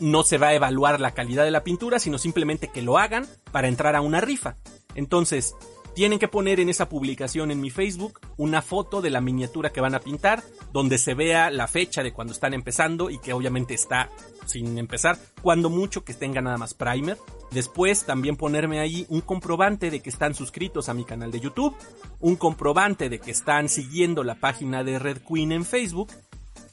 No 0.00 0.22
se 0.22 0.38
va 0.38 0.48
a 0.48 0.54
evaluar 0.54 1.00
la 1.00 1.12
calidad 1.12 1.44
de 1.44 1.50
la 1.50 1.64
pintura, 1.64 1.98
sino 1.98 2.18
simplemente 2.18 2.68
que 2.68 2.82
lo 2.82 2.98
hagan 2.98 3.26
para 3.52 3.68
entrar 3.68 3.96
a 3.96 4.00
una 4.00 4.20
rifa. 4.20 4.56
Entonces, 4.94 5.54
tienen 5.94 6.18
que 6.18 6.26
poner 6.26 6.58
en 6.58 6.68
esa 6.68 6.88
publicación 6.88 7.52
en 7.52 7.60
mi 7.60 7.70
Facebook 7.70 8.20
una 8.36 8.62
foto 8.62 9.00
de 9.00 9.10
la 9.10 9.20
miniatura 9.20 9.70
que 9.70 9.80
van 9.80 9.94
a 9.94 10.00
pintar, 10.00 10.42
donde 10.72 10.98
se 10.98 11.14
vea 11.14 11.50
la 11.50 11.68
fecha 11.68 12.02
de 12.02 12.12
cuando 12.12 12.32
están 12.32 12.52
empezando 12.52 13.10
y 13.10 13.18
que 13.18 13.32
obviamente 13.32 13.74
está 13.74 14.10
sin 14.44 14.76
empezar, 14.76 15.18
cuando 15.40 15.70
mucho 15.70 16.04
que 16.04 16.12
tenga 16.12 16.40
nada 16.40 16.58
más 16.58 16.74
primer. 16.74 17.16
Después 17.52 18.04
también 18.04 18.36
ponerme 18.36 18.80
ahí 18.80 19.06
un 19.08 19.20
comprobante 19.20 19.90
de 19.90 20.00
que 20.00 20.10
están 20.10 20.34
suscritos 20.34 20.88
a 20.88 20.94
mi 20.94 21.04
canal 21.04 21.30
de 21.30 21.38
YouTube, 21.38 21.76
un 22.18 22.34
comprobante 22.34 23.08
de 23.08 23.20
que 23.20 23.30
están 23.30 23.68
siguiendo 23.68 24.24
la 24.24 24.34
página 24.34 24.82
de 24.82 24.98
Red 24.98 25.18
Queen 25.18 25.52
en 25.52 25.64
Facebook 25.64 26.10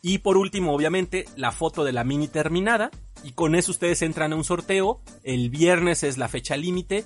y 0.01 0.19
por 0.19 0.37
último 0.37 0.73
obviamente 0.73 1.25
la 1.35 1.51
foto 1.51 1.83
de 1.83 1.93
la 1.93 2.03
mini 2.03 2.27
terminada 2.27 2.91
y 3.23 3.31
con 3.31 3.55
eso 3.55 3.71
ustedes 3.71 4.01
entran 4.01 4.33
a 4.33 4.35
un 4.35 4.43
sorteo. 4.43 5.01
El 5.23 5.49
viernes 5.49 6.03
es 6.03 6.17
la 6.17 6.27
fecha 6.27 6.57
límite 6.57 7.05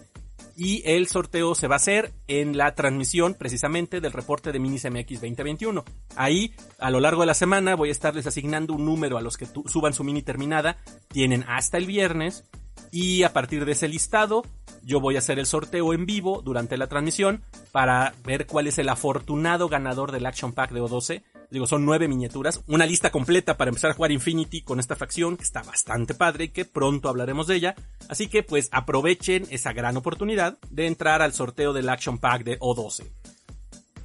y 0.56 0.82
el 0.86 1.08
sorteo 1.08 1.54
se 1.54 1.68
va 1.68 1.76
a 1.76 1.78
hacer 1.78 2.14
en 2.28 2.58
la 2.58 2.74
transmisión 2.76 3.34
precisamente 3.34 4.00
del 4.00 4.14
reporte 4.14 4.52
de 4.52 4.60
Minis 4.60 4.90
MX 4.90 5.22
2021. 5.22 5.84
Ahí, 6.16 6.54
a 6.80 6.90
lo 6.90 7.02
largo 7.02 7.22
de 7.22 7.28
la 7.28 7.34
semana, 7.34 7.76
voy 7.76 7.90
a 7.90 7.92
estarles 7.92 8.28
asignando 8.28 8.74
un 8.74 8.86
número 8.86 9.18
a 9.18 9.22
los 9.22 9.36
que 9.36 9.48
suban 9.66 9.94
su 9.94 10.04
mini 10.04 10.22
terminada. 10.22 10.78
Tienen 11.10 11.44
hasta 11.48 11.78
el 11.78 11.86
viernes 11.86 12.46
y 12.92 13.24
a 13.24 13.34
partir 13.34 13.66
de 13.66 13.74
ese 13.74 13.90
listado 13.90 14.44
yo 14.84 15.02
voy 15.02 15.16
a 15.16 15.20
hacer 15.20 15.40
el 15.40 15.46
sorteo 15.46 15.94
en 15.94 16.06
vivo 16.06 16.42
durante 16.42 16.78
la 16.78 16.88
transmisión 16.88 17.44
para 17.72 18.14
ver 18.24 18.46
cuál 18.46 18.68
es 18.68 18.78
el 18.78 18.88
afortunado 18.88 19.68
ganador 19.68 20.12
del 20.12 20.26
Action 20.26 20.54
Pack 20.54 20.72
de 20.72 20.82
O12 20.82 21.24
Digo, 21.52 21.68
son 21.68 21.86
nueve 21.86 22.08
miniaturas, 22.08 22.64
una 22.68 22.86
lista 22.86 23.12
completa 23.12 23.58
para 23.58 23.70
empezar 23.70 23.92
a 23.92 23.94
jugar 23.94 24.12
Infinity 24.12 24.62
con 24.62 24.80
esta 24.80 24.96
facción 24.96 25.38
que 25.38 25.44
está 25.44 25.64
bastante 25.64 26.14
padre 26.14 26.46
y 26.46 26.50
que 26.50 26.66
pronto 26.66 27.10
hablaremos 27.10 27.48
de 27.48 27.56
ella. 27.56 27.76
Así 28.10 28.28
que 28.28 28.44
pues 28.44 28.70
aprovechen 28.72 29.46
esa 29.50 29.74
gran 29.74 29.98
oportunidad 29.98 30.58
de 30.70 30.88
entrar 30.88 31.22
al 31.22 31.34
sorteo 31.34 31.74
del 31.74 31.90
Action 31.90 32.18
Pack 32.18 32.44
de 32.44 32.60
O12. 32.60 33.06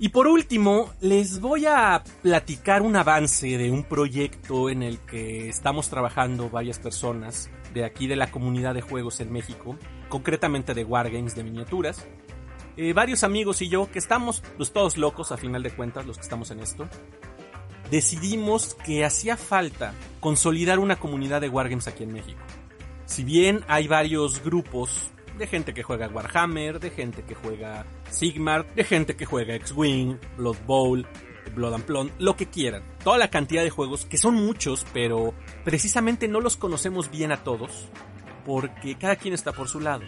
Y 0.03 0.09
por 0.09 0.27
último, 0.27 0.91
les 1.03 1.41
voy 1.41 1.67
a 1.67 2.03
platicar 2.23 2.81
un 2.81 2.97
avance 2.97 3.59
de 3.59 3.71
un 3.71 3.85
proyecto 3.85 4.71
en 4.71 4.83
el 4.83 4.99
que 4.99 5.51
estamos 5.51 5.91
trabajando 5.91 6.49
varias 6.49 6.79
personas 6.79 7.51
de 7.75 7.85
aquí 7.85 8.07
de 8.07 8.17
la 8.17 8.31
comunidad 8.31 8.73
de 8.73 8.81
juegos 8.81 9.21
en 9.21 9.31
México, 9.31 9.77
concretamente 10.09 10.73
de 10.73 10.85
Wargames 10.85 11.35
de 11.35 11.45
miniaturas. 11.45 12.07
Eh, 12.79 12.95
varios 12.95 13.25
amigos 13.25 13.61
y 13.61 13.69
yo 13.69 13.91
que 13.91 13.99
estamos 13.99 14.43
pues, 14.57 14.73
todos 14.73 14.97
locos 14.97 15.33
a 15.33 15.37
final 15.37 15.63
de 15.63 15.71
cuentas 15.71 16.07
los 16.07 16.17
que 16.17 16.23
estamos 16.23 16.51
en 16.51 16.61
esto 16.61 16.89
decidimos 17.91 18.75
que 18.85 19.05
hacía 19.05 19.37
falta 19.37 19.95
consolidar 20.21 20.79
una 20.79 20.97
comunidad 20.97 21.41
de 21.41 21.49
Wargames 21.49 21.89
aquí 21.89 22.05
en 22.05 22.13
México. 22.13 22.41
Si 23.07 23.25
bien 23.25 23.65
hay 23.69 23.89
varios 23.89 24.43
grupos 24.45 25.11
de 25.39 25.47
gente 25.47 25.75
que 25.75 25.83
juega 25.83 26.09
Warhammer, 26.09 26.79
de 26.79 26.91
gente 26.91 27.23
que 27.23 27.35
juega 27.35 27.87
Sigmar, 28.11 28.73
de 28.75 28.85
gente 28.85 29.17
que 29.17 29.25
juega 29.25 29.55
X-Wing, 29.55 30.19
Blood 30.37 30.59
Bowl, 30.67 31.07
Blood 31.55 31.75
and 31.75 31.85
Plum, 31.85 32.11
lo 32.19 32.37
que 32.37 32.47
quieran. 32.47 32.83
Toda 33.03 33.19
la 33.19 33.31
cantidad 33.31 33.63
de 33.63 33.71
juegos, 33.71 34.05
que 34.05 34.19
son 34.19 34.35
muchos, 34.35 34.87
pero 34.93 35.35
precisamente 35.65 36.29
no 36.29 36.41
los 36.41 36.57
conocemos 36.57 37.11
bien 37.11 37.33
a 37.33 37.43
todos, 37.43 37.89
porque 38.45 38.97
cada 38.97 39.17
quien 39.17 39.35
está 39.35 39.53
por 39.53 39.69
su 39.69 39.81
lado. 39.81 40.03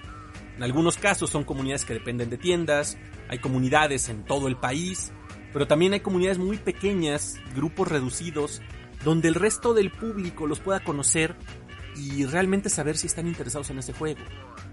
En 0.57 0.63
algunos 0.63 0.99
casos 0.99 1.31
son 1.31 1.45
comunidades 1.45 1.85
que 1.85 1.95
dependen 1.95 2.31
de 2.31 2.39
tiendas, 2.39 2.99
hay 3.29 3.39
comunidades 3.39 4.09
en 4.09 4.25
todo 4.25 4.49
el 4.49 4.57
país, 4.57 5.13
pero 5.53 5.67
también 5.67 5.93
hay 5.93 6.01
comunidades 6.01 6.39
muy 6.39 6.57
pequeñas, 6.57 7.37
grupos 7.55 7.89
reducidos, 7.89 8.63
donde 9.05 9.29
el 9.29 9.35
resto 9.35 9.75
del 9.75 9.91
público 9.91 10.47
los 10.47 10.61
pueda 10.61 10.81
conocer 10.81 11.35
y 11.97 12.25
realmente 12.25 12.71
saber 12.71 12.97
si 12.97 13.07
están 13.07 13.27
interesados 13.27 13.71
en 13.71 13.79
ese 13.79 13.93
juego. 13.93 14.21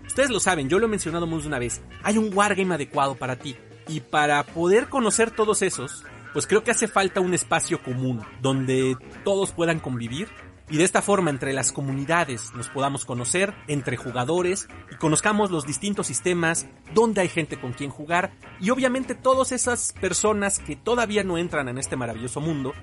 Ustedes 0.05 0.29
lo 0.29 0.39
saben, 0.39 0.69
yo 0.69 0.79
lo 0.79 0.85
he 0.85 0.89
mencionado 0.89 1.27
más 1.27 1.41
de 1.43 1.47
una 1.47 1.59
vez, 1.59 1.81
hay 2.03 2.17
un 2.17 2.33
wargame 2.33 2.75
adecuado 2.75 3.15
para 3.15 3.37
ti. 3.37 3.55
Y 3.87 4.01
para 4.01 4.43
poder 4.43 4.87
conocer 4.87 5.31
todos 5.31 5.61
esos, 5.63 6.03
pues 6.33 6.45
creo 6.45 6.63
que 6.63 6.71
hace 6.71 6.87
falta 6.87 7.21
un 7.21 7.33
espacio 7.33 7.81
común, 7.81 8.21
donde 8.41 8.95
todos 9.23 9.51
puedan 9.51 9.79
convivir 9.79 10.27
y 10.69 10.77
de 10.77 10.83
esta 10.83 11.01
forma 11.01 11.29
entre 11.29 11.53
las 11.53 11.71
comunidades 11.71 12.53
nos 12.53 12.69
podamos 12.69 13.05
conocer 13.05 13.53
entre 13.67 13.97
jugadores 13.97 14.67
y 14.91 14.95
conozcamos 14.95 15.51
los 15.51 15.65
distintos 15.65 16.07
sistemas, 16.07 16.67
donde 16.93 17.21
hay 17.21 17.29
gente 17.29 17.59
con 17.59 17.73
quien 17.73 17.89
jugar 17.89 18.31
y 18.59 18.69
obviamente 18.69 19.15
todas 19.15 19.51
esas 19.51 19.93
personas 19.93 20.59
que 20.59 20.75
todavía 20.75 21.23
no 21.23 21.37
entran 21.37 21.67
en 21.69 21.77
este 21.77 21.95
maravilloso 21.95 22.39
mundo 22.39 22.73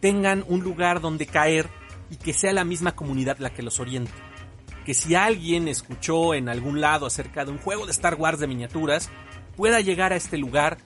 tengan 0.00 0.44
un 0.48 0.60
lugar 0.60 1.00
donde 1.00 1.26
caer 1.26 1.68
y 2.10 2.16
que 2.16 2.32
sea 2.32 2.52
la 2.52 2.64
misma 2.64 2.92
comunidad 2.92 3.38
la 3.38 3.50
que 3.50 3.62
los 3.62 3.80
oriente. 3.80 4.12
Que 4.84 4.94
si 4.94 5.14
alguien 5.14 5.68
escuchó 5.68 6.34
en 6.34 6.48
algún 6.48 6.80
lado 6.80 7.06
acerca 7.06 7.44
de 7.44 7.50
un 7.50 7.58
juego 7.58 7.84
de 7.84 7.92
Star 7.92 8.14
Wars 8.14 8.38
de 8.38 8.46
miniaturas, 8.46 9.10
pueda 9.56 9.80
llegar 9.80 10.12
a 10.12 10.16
este 10.16 10.38
lugar 10.38 10.78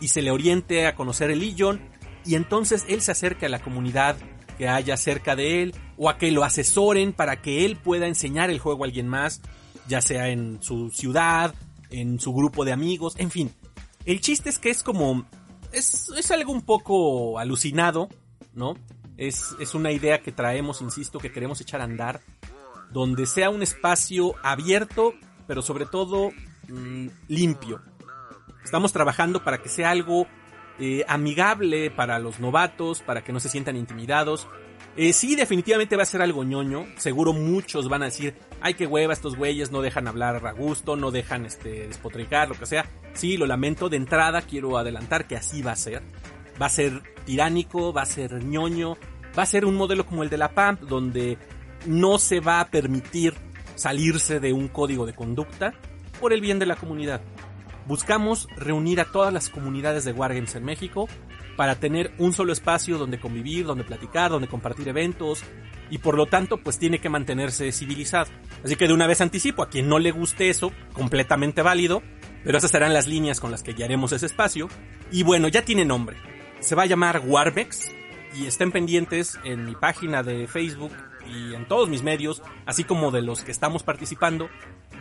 y 0.00 0.08
se 0.08 0.22
le 0.22 0.30
oriente 0.30 0.86
a 0.86 0.94
conocer 0.94 1.30
el 1.30 1.40
Legion 1.40 1.80
y 2.24 2.34
entonces 2.34 2.84
él 2.88 3.00
se 3.00 3.12
acerque 3.12 3.46
a 3.46 3.48
la 3.48 3.60
comunidad 3.60 4.16
que 4.58 4.68
haya 4.68 4.96
cerca 4.96 5.36
de 5.36 5.62
él 5.62 5.74
o 5.96 6.08
a 6.08 6.18
que 6.18 6.30
lo 6.30 6.44
asesoren 6.44 7.12
para 7.12 7.40
que 7.40 7.64
él 7.64 7.76
pueda 7.76 8.06
enseñar 8.06 8.50
el 8.50 8.58
juego 8.58 8.84
a 8.84 8.86
alguien 8.86 9.08
más, 9.08 9.40
ya 9.88 10.00
sea 10.00 10.28
en 10.28 10.62
su 10.62 10.90
ciudad, 10.90 11.54
en 11.90 12.20
su 12.20 12.32
grupo 12.32 12.64
de 12.64 12.72
amigos, 12.72 13.14
en 13.18 13.30
fin. 13.30 13.52
El 14.04 14.20
chiste 14.20 14.50
es 14.50 14.58
que 14.58 14.70
es 14.70 14.82
como... 14.82 15.26
Es, 15.72 16.10
es 16.16 16.30
algo 16.30 16.52
un 16.52 16.62
poco 16.62 17.38
alucinado, 17.38 18.08
¿no? 18.54 18.76
Es, 19.16 19.54
es 19.58 19.74
una 19.74 19.92
idea 19.92 20.22
que 20.22 20.32
traemos, 20.32 20.80
insisto, 20.80 21.18
que 21.18 21.32
queremos 21.32 21.60
echar 21.60 21.80
a 21.80 21.84
andar, 21.84 22.20
donde 22.90 23.26
sea 23.26 23.50
un 23.50 23.62
espacio 23.62 24.34
abierto, 24.42 25.14
pero 25.46 25.62
sobre 25.62 25.86
todo 25.86 26.30
mm, 26.68 27.08
limpio. 27.28 27.82
Estamos 28.64 28.92
trabajando 28.92 29.42
para 29.44 29.62
que 29.62 29.68
sea 29.68 29.90
algo 29.90 30.26
eh, 30.78 31.04
amigable 31.08 31.90
para 31.90 32.18
los 32.18 32.40
novatos, 32.40 33.00
para 33.00 33.22
que 33.24 33.32
no 33.32 33.40
se 33.40 33.48
sientan 33.48 33.76
intimidados. 33.76 34.48
Eh, 34.98 35.12
sí, 35.12 35.36
definitivamente 35.36 35.94
va 35.94 36.04
a 36.04 36.06
ser 36.06 36.22
algo 36.22 36.42
ñoño. 36.42 36.86
Seguro 36.96 37.34
muchos 37.34 37.88
van 37.88 38.02
a 38.02 38.06
decir, 38.06 38.34
ay, 38.62 38.74
qué 38.74 38.86
hueva, 38.86 39.12
estos 39.12 39.36
güeyes 39.36 39.70
no 39.70 39.82
dejan 39.82 40.08
hablar 40.08 40.46
a 40.46 40.52
gusto, 40.52 40.96
no 40.96 41.10
dejan 41.10 41.44
este, 41.44 41.86
despotricar, 41.86 42.48
lo 42.48 42.54
que 42.54 42.64
sea. 42.64 42.86
Sí, 43.12 43.36
lo 43.36 43.46
lamento. 43.46 43.90
De 43.90 43.98
entrada 43.98 44.40
quiero 44.40 44.78
adelantar 44.78 45.26
que 45.26 45.36
así 45.36 45.60
va 45.60 45.72
a 45.72 45.76
ser. 45.76 46.02
Va 46.60 46.66
a 46.66 46.70
ser 46.70 47.02
tiránico, 47.26 47.92
va 47.92 48.02
a 48.02 48.06
ser 48.06 48.42
ñoño, 48.42 48.96
va 49.38 49.42
a 49.42 49.46
ser 49.46 49.66
un 49.66 49.76
modelo 49.76 50.06
como 50.06 50.22
el 50.22 50.30
de 50.30 50.38
la 50.38 50.54
PAMP, 50.54 50.80
donde 50.82 51.36
no 51.84 52.18
se 52.18 52.40
va 52.40 52.60
a 52.60 52.68
permitir 52.68 53.34
salirse 53.74 54.40
de 54.40 54.54
un 54.54 54.68
código 54.68 55.04
de 55.04 55.14
conducta 55.14 55.74
por 56.18 56.32
el 56.32 56.40
bien 56.40 56.58
de 56.58 56.64
la 56.64 56.76
comunidad. 56.76 57.20
Buscamos 57.86 58.48
reunir 58.56 59.00
a 59.00 59.04
todas 59.04 59.32
las 59.32 59.50
comunidades 59.50 60.04
de 60.04 60.12
Wargames 60.12 60.54
en 60.54 60.64
México 60.64 61.06
para 61.56 61.76
tener 61.76 62.12
un 62.18 62.32
solo 62.32 62.52
espacio 62.52 62.98
donde 62.98 63.18
convivir, 63.18 63.66
donde 63.66 63.84
platicar, 63.84 64.30
donde 64.30 64.48
compartir 64.48 64.88
eventos 64.88 65.42
y 65.90 65.98
por 65.98 66.16
lo 66.16 66.26
tanto 66.26 66.58
pues 66.58 66.78
tiene 66.78 66.98
que 66.98 67.08
mantenerse 67.08 67.72
civilizado. 67.72 68.30
Así 68.64 68.76
que 68.76 68.86
de 68.86 68.94
una 68.94 69.06
vez 69.06 69.20
anticipo 69.20 69.62
a 69.62 69.68
quien 69.68 69.88
no 69.88 69.98
le 69.98 70.10
guste 70.10 70.50
eso, 70.50 70.72
completamente 70.92 71.62
válido, 71.62 72.02
pero 72.44 72.58
esas 72.58 72.70
serán 72.70 72.92
las 72.92 73.06
líneas 73.06 73.40
con 73.40 73.50
las 73.50 73.62
que 73.62 73.72
guiaremos 73.72 74.12
ese 74.12 74.26
espacio. 74.26 74.68
Y 75.10 75.22
bueno, 75.22 75.48
ya 75.48 75.64
tiene 75.64 75.84
nombre. 75.84 76.16
Se 76.60 76.74
va 76.74 76.84
a 76.84 76.86
llamar 76.86 77.22
Warbex 77.24 77.90
y 78.34 78.46
estén 78.46 78.72
pendientes 78.72 79.38
en 79.44 79.64
mi 79.64 79.74
página 79.74 80.22
de 80.22 80.46
Facebook 80.46 80.92
y 81.28 81.54
en 81.54 81.66
todos 81.66 81.88
mis 81.88 82.02
medios, 82.02 82.42
así 82.66 82.84
como 82.84 83.10
de 83.10 83.22
los 83.22 83.42
que 83.42 83.50
estamos 83.50 83.82
participando, 83.82 84.48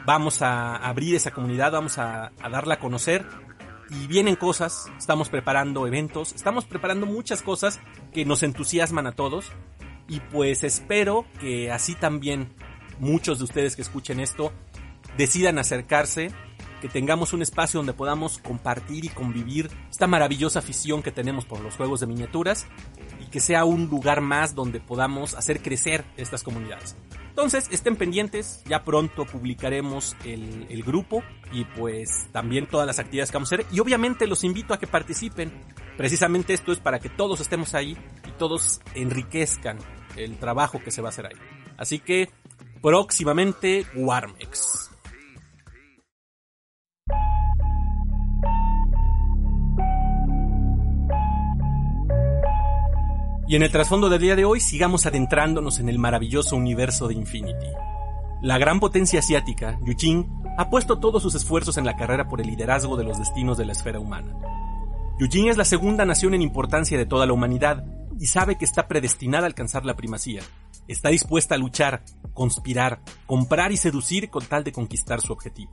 vamos 0.06 0.42
a 0.42 0.76
abrir 0.76 1.16
esa 1.16 1.32
comunidad, 1.32 1.72
vamos 1.72 1.98
a, 1.98 2.32
darla 2.50 2.76
a 2.76 2.80
conocer 2.80 3.26
y 3.90 4.08
vienen 4.08 4.36
cosas, 4.36 4.92
estamos 4.98 5.30
preparando 5.30 5.88
eventos, 5.88 6.34
estamos 6.34 6.66
preparando 6.66 7.06
muchas 7.06 7.42
cosas 7.42 7.80
que 8.14 8.26
nos 8.26 8.44
entusiasman 8.44 9.08
a 9.08 9.12
todos 9.12 9.52
y 10.08 10.20
pues 10.20 10.64
espero 10.64 11.26
que 11.40 11.72
así 11.72 11.96
también 11.96 12.54
muchos 13.00 13.40
de 13.40 13.46
ustedes 13.46 13.76
que 13.76 13.82
escuchen 13.82 14.20
esto 14.20 14.52
decidan 15.18 15.60
acercarse, 15.60 16.32
que 16.82 16.90
tengamos 16.90 17.34
un 17.34 17.42
espacio 17.42 17.80
donde 17.80 17.94
podamos 17.94 18.38
compartir 18.38 19.06
y 19.06 19.10
convivir 19.10 19.70
esta 19.90 20.08
maravillosa 20.08 20.60
afición 20.60 21.02
que 21.02 21.12
tenemos 21.12 21.46
por 21.46 21.62
los 21.62 21.76
juegos 21.76 22.00
de 22.00 22.08
miniaturas 22.08 22.68
y 23.22 23.26
que 23.30 23.40
sea 23.40 23.66
un 23.66 23.88
lugar 23.88 24.22
más 24.22 24.56
donde 24.56 24.80
podamos 24.80 25.36
hacer 25.36 25.62
crecer 25.62 26.04
estas 26.18 26.44
comunidades. 26.44 26.96
Entonces, 27.36 27.68
estén 27.70 27.98
pendientes, 27.98 28.64
ya 28.66 28.86
pronto 28.86 29.26
publicaremos 29.26 30.16
el, 30.24 30.84
grupo 30.86 31.22
y 31.52 31.66
pues 31.66 32.30
también 32.32 32.66
todas 32.66 32.88
las 32.88 32.98
actividades 32.98 33.30
que 33.30 33.36
vamos 33.36 33.52
a 33.52 33.56
hacer. 33.56 33.66
Y 33.74 33.82
obviamente 33.82 34.26
los 34.26 34.46
invito 34.46 34.74
a 34.74 34.80
que 34.80 34.88
participen. 34.88 35.52
Precisamente 35.98 36.54
esto 36.54 36.72
es 36.72 36.80
para 36.80 37.00
que 37.00 37.10
todos 37.10 37.42
estemos 37.42 37.74
ahí 37.74 37.98
y 38.26 38.32
todos 38.38 38.80
enriquezcan 38.94 39.80
el 40.16 40.38
trabajo 40.38 40.82
que 40.82 40.92
se 40.92 41.02
va 41.02 41.10
a 41.10 41.12
hacer 41.12 41.26
ahí. 41.26 41.36
Así 41.76 42.00
que 42.00 42.30
próximamente 42.82 43.86
Warmex. 43.98 44.95
Y 53.48 53.56
en 53.56 53.62
el 53.62 53.72
trasfondo 53.72 54.10
del 54.10 54.22
día 54.22 54.36
de 54.36 54.44
hoy 54.44 54.60
sigamos 54.60 55.06
adentrándonos 55.06 55.80
en 55.80 55.88
el 55.88 56.00
maravilloso 56.00 56.56
universo 56.56 57.08
de 57.08 57.14
Infinity. 57.14 57.68
La 58.42 58.58
gran 58.58 58.80
potencia 58.80 59.20
asiática, 59.20 59.80
Yuqing, 59.86 60.28
ha 60.58 60.72
puesto 60.72 61.00
todos 61.00 61.22
sus 61.22 61.36
esfuerzos 61.36 61.78
en 61.78 61.86
la 61.86 61.96
carrera 61.96 62.28
por 62.28 62.42
el 62.42 62.48
liderazgo 62.48 62.98
de 62.98 63.04
los 63.04 63.20
destinos 63.20 63.60
de 63.60 63.66
la 63.66 63.74
esfera 63.74 64.00
humana. 64.00 64.36
Yuqing 65.20 65.50
es 65.50 65.58
la 65.58 65.66
segunda 65.66 66.06
nación 66.06 66.34
en 66.34 66.42
importancia 66.42 66.98
de 66.98 67.06
toda 67.06 67.28
la 67.28 67.34
humanidad 67.34 67.86
y 68.20 68.26
sabe 68.26 68.58
que 68.58 68.66
está 68.66 68.88
predestinada 68.88 69.44
a 69.44 69.48
alcanzar 69.48 69.86
la 69.86 69.96
primacía. 69.96 70.42
Está 70.88 71.10
dispuesta 71.10 71.54
a 71.54 71.60
luchar, 71.60 72.04
conspirar, 72.34 73.02
comprar 73.28 73.72
y 73.72 73.78
seducir 73.78 74.32
con 74.32 74.44
tal 74.44 74.64
de 74.64 74.72
conquistar 74.72 75.22
su 75.22 75.32
objetivo. 75.32 75.72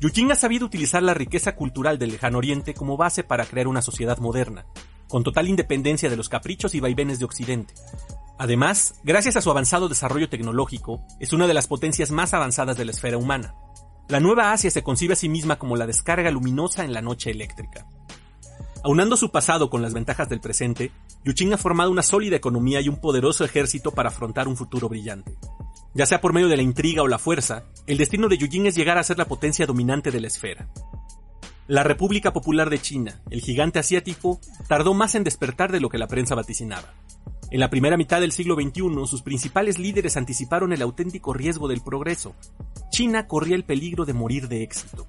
Yuqing 0.00 0.32
ha 0.32 0.34
sabido 0.34 0.66
utilizar 0.66 1.02
la 1.04 1.14
riqueza 1.14 1.54
cultural 1.54 1.96
del 1.96 2.10
lejano 2.10 2.38
oriente 2.38 2.74
como 2.74 2.96
base 2.96 3.22
para 3.22 3.44
crear 3.44 3.68
una 3.68 3.82
sociedad 3.82 4.18
moderna, 4.18 4.66
con 5.08 5.24
total 5.24 5.48
independencia 5.48 6.10
de 6.10 6.16
los 6.16 6.28
caprichos 6.28 6.74
y 6.74 6.80
vaivenes 6.80 7.18
de 7.18 7.24
Occidente. 7.24 7.74
Además, 8.38 8.94
gracias 9.04 9.36
a 9.36 9.40
su 9.40 9.50
avanzado 9.50 9.88
desarrollo 9.88 10.28
tecnológico, 10.28 11.02
es 11.20 11.32
una 11.32 11.46
de 11.46 11.54
las 11.54 11.68
potencias 11.68 12.10
más 12.10 12.34
avanzadas 12.34 12.76
de 12.76 12.84
la 12.84 12.90
esfera 12.90 13.16
humana. 13.16 13.54
La 14.08 14.20
Nueva 14.20 14.52
Asia 14.52 14.70
se 14.70 14.82
concibe 14.82 15.14
a 15.14 15.16
sí 15.16 15.28
misma 15.28 15.56
como 15.56 15.76
la 15.76 15.86
descarga 15.86 16.30
luminosa 16.30 16.84
en 16.84 16.92
la 16.92 17.00
noche 17.00 17.30
eléctrica. 17.30 17.86
Aunando 18.82 19.16
su 19.16 19.30
pasado 19.30 19.70
con 19.70 19.80
las 19.80 19.94
ventajas 19.94 20.28
del 20.28 20.40
presente, 20.40 20.92
Yuqing 21.24 21.54
ha 21.54 21.58
formado 21.58 21.90
una 21.90 22.02
sólida 22.02 22.36
economía 22.36 22.82
y 22.82 22.88
un 22.90 23.00
poderoso 23.00 23.42
ejército 23.44 23.92
para 23.92 24.10
afrontar 24.10 24.46
un 24.46 24.58
futuro 24.58 24.90
brillante. 24.90 25.38
Ya 25.94 26.04
sea 26.04 26.20
por 26.20 26.34
medio 26.34 26.48
de 26.48 26.56
la 26.56 26.62
intriga 26.62 27.02
o 27.02 27.08
la 27.08 27.18
fuerza, 27.18 27.64
el 27.86 27.96
destino 27.96 28.28
de 28.28 28.36
Yuqing 28.36 28.66
es 28.66 28.74
llegar 28.74 28.98
a 28.98 29.04
ser 29.04 29.16
la 29.16 29.24
potencia 29.24 29.64
dominante 29.64 30.10
de 30.10 30.20
la 30.20 30.26
esfera. 30.26 30.68
La 31.66 31.82
República 31.82 32.34
Popular 32.34 32.68
de 32.68 32.78
China, 32.78 33.22
el 33.30 33.40
gigante 33.40 33.78
asiático, 33.78 34.38
tardó 34.68 34.92
más 34.92 35.14
en 35.14 35.24
despertar 35.24 35.72
de 35.72 35.80
lo 35.80 35.88
que 35.88 35.96
la 35.96 36.06
prensa 36.06 36.34
vaticinaba. 36.34 36.92
En 37.50 37.58
la 37.58 37.70
primera 37.70 37.96
mitad 37.96 38.20
del 38.20 38.32
siglo 38.32 38.54
XXI, 38.54 39.06
sus 39.06 39.22
principales 39.22 39.78
líderes 39.78 40.18
anticiparon 40.18 40.74
el 40.74 40.82
auténtico 40.82 41.32
riesgo 41.32 41.66
del 41.66 41.80
progreso. 41.80 42.34
China 42.90 43.26
corría 43.26 43.56
el 43.56 43.64
peligro 43.64 44.04
de 44.04 44.12
morir 44.12 44.48
de 44.48 44.62
éxito. 44.62 45.06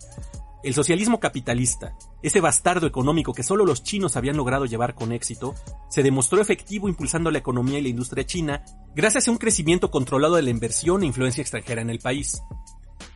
El 0.64 0.74
socialismo 0.74 1.20
capitalista, 1.20 1.94
ese 2.24 2.40
bastardo 2.40 2.88
económico 2.88 3.34
que 3.34 3.44
solo 3.44 3.66
los 3.66 3.84
chinos 3.84 4.16
habían 4.16 4.38
logrado 4.38 4.66
llevar 4.66 4.96
con 4.96 5.12
éxito, 5.12 5.56
se 5.90 6.04
demostró 6.04 6.40
efectivo 6.42 6.88
impulsando 6.88 7.32
la 7.32 7.40
economía 7.40 7.80
y 7.80 7.82
la 7.82 7.90
industria 7.90 8.26
china 8.26 8.64
gracias 8.96 9.28
a 9.28 9.32
un 9.32 9.38
crecimiento 9.38 9.92
controlado 9.92 10.36
de 10.36 10.44
la 10.44 10.52
inversión 10.52 11.04
e 11.04 11.06
influencia 11.06 11.42
extranjera 11.42 11.82
en 11.82 11.90
el 11.90 12.00
país. 12.00 12.42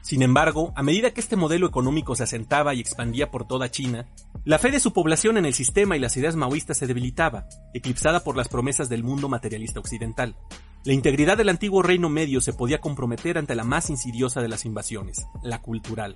Sin 0.10 0.24
embargo, 0.24 0.74
a 0.76 0.82
medida 0.82 1.12
que 1.12 1.22
este 1.22 1.36
modelo 1.36 1.68
económico 1.68 2.16
se 2.16 2.24
asentaba 2.24 2.74
y 2.74 2.80
expandía 2.80 3.30
por 3.30 3.46
toda 3.46 3.70
China, 3.70 4.08
la 4.44 4.58
fe 4.58 4.72
de 4.72 4.80
su 4.80 4.92
población 4.92 5.38
en 5.38 5.46
el 5.46 5.54
sistema 5.54 5.96
y 5.96 6.00
las 6.00 6.18
ideas 6.18 6.36
maoístas 6.36 6.80
se 6.80 6.88
debilitaba, 6.88 7.46
eclipsada 7.76 8.24
por 8.24 8.36
las 8.36 8.48
promesas 8.48 8.90
del 8.90 9.04
mundo 9.04 9.30
materialista 9.30 9.80
occidental. 9.80 10.36
La 10.84 10.94
integridad 10.94 11.38
del 11.38 11.50
antiguo 11.50 11.84
reino 11.84 12.10
medio 12.10 12.42
se 12.42 12.54
podía 12.54 12.82
comprometer 12.82 13.38
ante 13.38 13.54
la 13.54 13.64
más 13.64 13.92
insidiosa 13.92 14.42
de 14.42 14.48
las 14.48 14.66
invasiones, 14.66 15.28
la 15.44 15.62
cultural. 15.62 16.16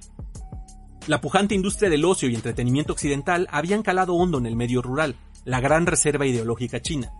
La 1.05 1.21
pujante 1.21 1.53
industria 1.53 1.91
del 1.91 2.05
ocio 2.05 2.27
y 2.29 2.33
entretenimiento 2.33 2.93
occidental 2.93 3.47
habían 3.51 3.83
calado 3.83 4.15
hondo 4.15 4.39
en 4.39 4.47
el 4.47 4.55
medio 4.55 4.81
rural, 4.81 5.17
la 5.45 5.59
gran 5.59 5.85
reserva 5.85 6.25
ideológica 6.25 6.81
china, 6.81 7.13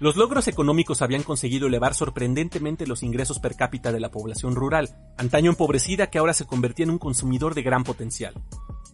los 0.00 0.16
logros 0.16 0.48
económicos 0.48 1.02
habían 1.02 1.22
conseguido 1.22 1.66
elevar 1.66 1.94
sorprendentemente 1.94 2.86
los 2.86 3.02
ingresos 3.02 3.38
per 3.38 3.54
cápita 3.54 3.92
de 3.92 4.00
la 4.00 4.10
población 4.10 4.54
rural, 4.54 4.88
antaño 5.18 5.50
empobrecida 5.50 6.08
que 6.08 6.18
ahora 6.18 6.32
se 6.32 6.46
convertía 6.46 6.84
en 6.84 6.90
un 6.90 6.98
consumidor 6.98 7.54
de 7.54 7.62
gran 7.62 7.84
potencial. 7.84 8.32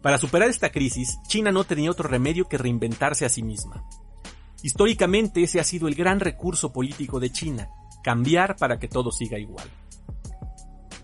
Para 0.03 0.19
superar 0.19 0.51
esta 0.51 0.71
crisis, 0.71 1.17
China 1.29 1.53
no 1.53 1.63
tenía 1.63 1.93
otro 1.93 2.09
remedio 2.09 2.49
que 2.49 2.59
reinventarse 2.59 3.25
a 3.25 3.29
sí 3.29 3.45
misma. 3.45 3.85
Históricamente 4.65 5.45
ese 5.45 5.61
ha 5.61 5.65
sido 5.65 5.87
el 5.87 5.95
gran 5.95 6.19
recurso 6.19 6.73
político 6.73 7.21
de 7.21 7.31
China, 7.31 7.69
cambiar 8.03 8.57
para 8.57 8.81
que 8.81 8.89
todo 8.89 9.13
siga 9.13 9.39
igual. 9.39 9.69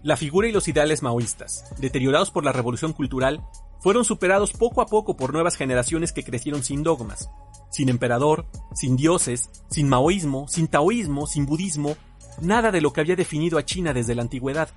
La 0.03 0.17
figura 0.17 0.49
y 0.49 0.53
los 0.53 0.67
ideales 0.67 1.01
maoístas, 1.03 1.73
deteriorados 1.79 2.33
por 2.33 2.45
la 2.45 2.51
revolución 2.51 2.93
cultural, 2.93 3.41
fueron 3.83 4.05
superados 4.05 4.53
poco 4.53 4.81
a 4.81 4.87
poco 4.87 5.17
por 5.17 5.33
nuevas 5.33 5.57
generaciones 5.57 6.13
que 6.13 6.23
crecieron 6.23 6.63
sin 6.63 6.83
dogmas, 6.83 7.31
sin 7.71 7.89
emperador, 7.89 8.47
sin 8.75 8.97
dioses, 8.97 9.51
sin 9.69 9.89
maoísmo, 9.89 10.47
sin 10.49 10.69
taoísmo, 10.69 11.27
sin 11.27 11.47
budismo, 11.47 11.97
nada 12.41 12.71
de 12.71 12.81
lo 12.81 12.93
que 12.93 13.01
había 13.01 13.17
definido 13.17 13.59
a 13.59 13.65
China 13.65 13.93
desde 13.93 14.15
la 14.15 14.23
antigüedad. 14.23 14.69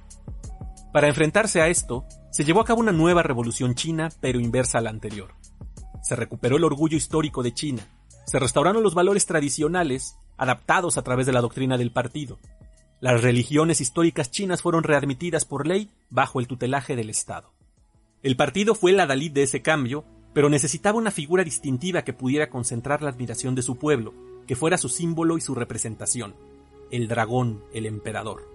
Para 0.91 1.07
enfrentarse 1.07 1.61
a 1.61 1.67
esto, 1.67 2.05
se 2.31 2.43
llevó 2.43 2.61
a 2.61 2.65
cabo 2.65 2.79
una 2.79 2.91
nueva 2.91 3.21
revolución 3.21 3.75
china, 3.75 4.09
pero 4.21 4.39
inversa 4.39 4.79
a 4.79 4.81
la 4.81 4.89
anterior. 4.89 5.35
Se 6.01 6.15
recuperó 6.15 6.57
el 6.57 6.63
orgullo 6.63 6.97
histórico 6.97 7.43
de 7.43 7.53
China, 7.53 7.87
se 8.25 8.39
restauraron 8.39 8.81
los 8.81 8.95
valores 8.95 9.25
tradicionales, 9.25 10.17
adaptados 10.37 10.97
a 10.97 11.03
través 11.03 11.25
de 11.25 11.31
la 11.31 11.41
doctrina 11.41 11.77
del 11.77 11.91
partido. 11.91 12.39
Las 13.01 13.21
religiones 13.21 13.81
históricas 13.81 14.31
chinas 14.31 14.61
fueron 14.61 14.83
readmitidas 14.83 15.45
por 15.45 15.67
ley 15.67 15.91
bajo 16.09 16.39
el 16.39 16.47
tutelaje 16.47 16.95
del 16.95 17.09
Estado. 17.09 17.54
El 18.25 18.35
partido 18.35 18.73
fue 18.73 18.89
el 18.89 18.99
adalid 18.99 19.31
de 19.31 19.43
ese 19.43 19.61
cambio 19.61 20.03
pero 20.35 20.49
necesitaba 20.49 20.97
una 20.97 21.11
figura 21.11 21.45
distintiva 21.45 22.01
que 22.01 22.11
pudiera 22.11 22.49
concentrar 22.49 23.01
la 23.01 23.09
admiración 23.09 23.55
de 23.55 23.61
su 23.61 23.77
pueblo, 23.77 24.13
que 24.47 24.57
fuera 24.57 24.77
su 24.77 24.89
símbolo 24.89 25.37
y 25.37 25.41
su 25.41 25.55
representación, 25.55 26.35
el 26.91 27.07
dragón, 27.07 27.63
el 27.71 27.85
emperador. 27.85 28.45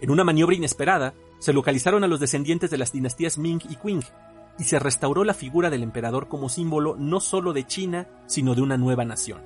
En 0.00 0.10
una 0.10 0.22
maniobra 0.22 0.54
inesperada, 0.54 1.14
se 1.40 1.52
localizaron 1.52 2.04
a 2.04 2.06
los 2.06 2.20
descendientes 2.20 2.70
de 2.70 2.78
las 2.78 2.92
dinastías 2.92 3.36
Ming 3.36 3.60
y 3.68 3.74
Qing, 3.74 4.04
y 4.60 4.62
se 4.62 4.78
restauró 4.78 5.24
la 5.24 5.34
figura 5.34 5.70
del 5.70 5.82
emperador 5.82 6.28
como 6.28 6.48
símbolo 6.48 6.94
no 6.96 7.18
solo 7.18 7.52
de 7.52 7.66
China, 7.66 8.06
sino 8.26 8.54
de 8.54 8.62
una 8.62 8.76
nueva 8.76 9.04
nación. 9.04 9.40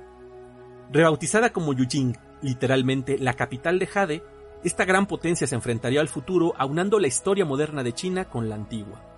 Rebautizada 0.91 1.51
como 1.53 1.73
Yujing, 1.73 2.15
literalmente 2.43 3.17
la 3.17 3.33
capital 3.33 3.79
de 3.79 3.87
Jade, 3.87 4.23
esta 4.63 4.85
gran 4.85 5.07
potencia 5.07 5.47
se 5.47 5.55
enfrentaría 5.55 6.01
al 6.01 6.07
futuro 6.07 6.53
aunando 6.55 6.99
la 6.99 7.07
historia 7.07 7.45
moderna 7.45 7.81
de 7.81 7.93
China 7.93 8.25
con 8.25 8.47
la 8.47 8.53
antigua. 8.53 9.12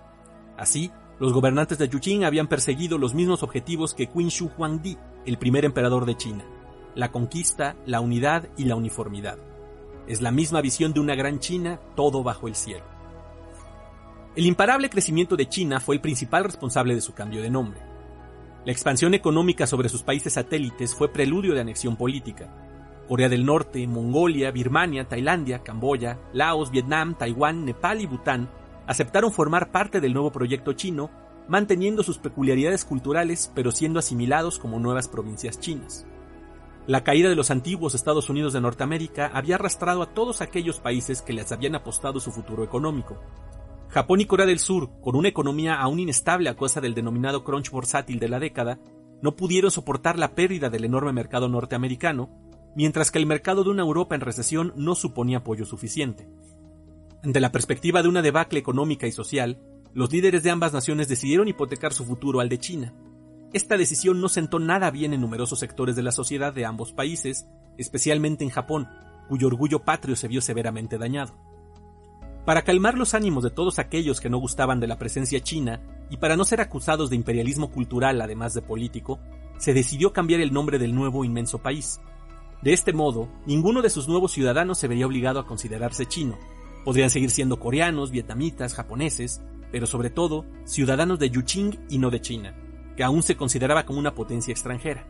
Así, 0.56 0.90
los 1.18 1.32
gobernantes 1.32 1.78
de 1.78 1.88
Yuqing 1.88 2.24
habían 2.24 2.46
perseguido 2.46 2.98
los 2.98 3.14
mismos 3.14 3.42
objetivos 3.42 3.94
que 3.94 4.06
Qin 4.06 4.28
Shi 4.28 4.50
Huangdi, 4.56 4.98
el 5.24 5.38
primer 5.38 5.64
emperador 5.64 6.04
de 6.04 6.16
China, 6.16 6.44
la 6.94 7.10
conquista, 7.10 7.76
la 7.86 8.00
unidad 8.00 8.48
y 8.56 8.64
la 8.64 8.76
uniformidad. 8.76 9.38
Es 10.06 10.20
la 10.20 10.30
misma 10.30 10.60
visión 10.60 10.92
de 10.92 11.00
una 11.00 11.14
gran 11.14 11.40
China, 11.40 11.80
todo 11.94 12.22
bajo 12.22 12.48
el 12.48 12.54
cielo. 12.54 12.84
El 14.34 14.46
imparable 14.46 14.90
crecimiento 14.90 15.36
de 15.36 15.48
China 15.48 15.80
fue 15.80 15.94
el 15.94 16.00
principal 16.02 16.44
responsable 16.44 16.94
de 16.94 17.00
su 17.00 17.14
cambio 17.14 17.40
de 17.40 17.50
nombre. 17.50 17.80
La 18.66 18.72
expansión 18.72 19.14
económica 19.14 19.66
sobre 19.66 19.88
sus 19.88 20.02
países 20.02 20.34
satélites 20.34 20.94
fue 20.94 21.12
preludio 21.12 21.54
de 21.54 21.60
anexión 21.60 21.96
política. 21.96 22.52
Corea 23.08 23.28
del 23.28 23.46
Norte, 23.46 23.86
Mongolia, 23.86 24.50
Birmania, 24.50 25.08
Tailandia, 25.08 25.62
Camboya, 25.62 26.18
Laos, 26.32 26.70
Vietnam, 26.70 27.16
Taiwán, 27.16 27.64
Nepal 27.64 28.00
y 28.00 28.06
Bután 28.06 28.50
aceptaron 28.86 29.32
formar 29.32 29.70
parte 29.70 30.00
del 30.00 30.12
nuevo 30.12 30.30
proyecto 30.32 30.72
chino, 30.72 31.10
manteniendo 31.48 32.02
sus 32.02 32.18
peculiaridades 32.18 32.84
culturales 32.84 33.50
pero 33.54 33.70
siendo 33.70 33.98
asimilados 33.98 34.58
como 34.58 34.78
nuevas 34.78 35.08
provincias 35.08 35.60
chinas. 35.60 36.06
La 36.86 37.02
caída 37.02 37.28
de 37.28 37.34
los 37.34 37.50
antiguos 37.50 37.96
Estados 37.96 38.30
Unidos 38.30 38.52
de 38.52 38.60
Norteamérica 38.60 39.30
había 39.34 39.56
arrastrado 39.56 40.02
a 40.02 40.14
todos 40.14 40.40
aquellos 40.40 40.78
países 40.78 41.20
que 41.20 41.32
les 41.32 41.50
habían 41.50 41.74
apostado 41.74 42.20
su 42.20 42.30
futuro 42.30 42.62
económico. 42.62 43.20
Japón 43.88 44.20
y 44.20 44.26
Corea 44.26 44.46
del 44.46 44.60
Sur, 44.60 44.90
con 45.00 45.16
una 45.16 45.28
economía 45.28 45.80
aún 45.80 45.98
inestable 45.98 46.48
a 46.48 46.54
causa 46.54 46.80
del 46.80 46.94
denominado 46.94 47.42
crunch 47.42 47.70
bursátil 47.70 48.20
de 48.20 48.28
la 48.28 48.38
década, 48.38 48.78
no 49.20 49.34
pudieron 49.34 49.70
soportar 49.70 50.18
la 50.18 50.34
pérdida 50.34 50.70
del 50.70 50.84
enorme 50.84 51.12
mercado 51.12 51.48
norteamericano, 51.48 52.30
mientras 52.76 53.10
que 53.10 53.18
el 53.18 53.26
mercado 53.26 53.64
de 53.64 53.70
una 53.70 53.82
Europa 53.82 54.14
en 54.14 54.20
recesión 54.20 54.72
no 54.76 54.94
suponía 54.94 55.38
apoyo 55.38 55.64
suficiente. 55.64 56.28
Ante 57.26 57.40
la 57.40 57.50
perspectiva 57.50 58.02
de 58.04 58.08
una 58.08 58.22
debacle 58.22 58.60
económica 58.60 59.08
y 59.08 59.10
social, 59.10 59.58
los 59.92 60.12
líderes 60.12 60.44
de 60.44 60.50
ambas 60.52 60.72
naciones 60.72 61.08
decidieron 61.08 61.48
hipotecar 61.48 61.92
su 61.92 62.04
futuro 62.04 62.38
al 62.38 62.48
de 62.48 62.58
China. 62.58 62.94
Esta 63.52 63.76
decisión 63.76 64.20
no 64.20 64.28
sentó 64.28 64.60
nada 64.60 64.92
bien 64.92 65.12
en 65.12 65.22
numerosos 65.22 65.58
sectores 65.58 65.96
de 65.96 66.04
la 66.04 66.12
sociedad 66.12 66.52
de 66.52 66.64
ambos 66.64 66.92
países, 66.92 67.48
especialmente 67.78 68.44
en 68.44 68.50
Japón, 68.50 68.86
cuyo 69.28 69.48
orgullo 69.48 69.80
patrio 69.80 70.14
se 70.14 70.28
vio 70.28 70.40
severamente 70.40 70.98
dañado. 70.98 71.34
Para 72.44 72.62
calmar 72.62 72.96
los 72.96 73.12
ánimos 73.12 73.42
de 73.42 73.50
todos 73.50 73.80
aquellos 73.80 74.20
que 74.20 74.30
no 74.30 74.38
gustaban 74.38 74.78
de 74.78 74.86
la 74.86 74.96
presencia 74.96 75.40
china 75.40 75.80
y 76.08 76.18
para 76.18 76.36
no 76.36 76.44
ser 76.44 76.60
acusados 76.60 77.10
de 77.10 77.16
imperialismo 77.16 77.72
cultural 77.72 78.20
además 78.20 78.54
de 78.54 78.62
político, 78.62 79.18
se 79.58 79.74
decidió 79.74 80.12
cambiar 80.12 80.40
el 80.40 80.52
nombre 80.52 80.78
del 80.78 80.94
nuevo 80.94 81.24
inmenso 81.24 81.58
país. 81.58 81.98
De 82.62 82.72
este 82.72 82.92
modo, 82.92 83.28
ninguno 83.46 83.82
de 83.82 83.90
sus 83.90 84.06
nuevos 84.06 84.30
ciudadanos 84.30 84.78
se 84.78 84.86
vería 84.86 85.06
obligado 85.06 85.40
a 85.40 85.46
considerarse 85.46 86.06
chino, 86.06 86.38
Podrían 86.86 87.10
seguir 87.10 87.30
siendo 87.32 87.58
coreanos, 87.58 88.12
vietnamitas, 88.12 88.72
japoneses, 88.72 89.42
pero 89.72 89.88
sobre 89.88 90.08
todo 90.08 90.46
ciudadanos 90.64 91.18
de 91.18 91.30
Yuqing 91.30 91.80
y 91.90 91.98
no 91.98 92.10
de 92.10 92.20
China. 92.20 92.54
que 92.96 93.02
aún 93.02 93.24
se 93.24 93.36
consideraba 93.36 93.84
como 93.84 93.98
una 93.98 94.14
potencia 94.14 94.52
extranjera. 94.52 95.06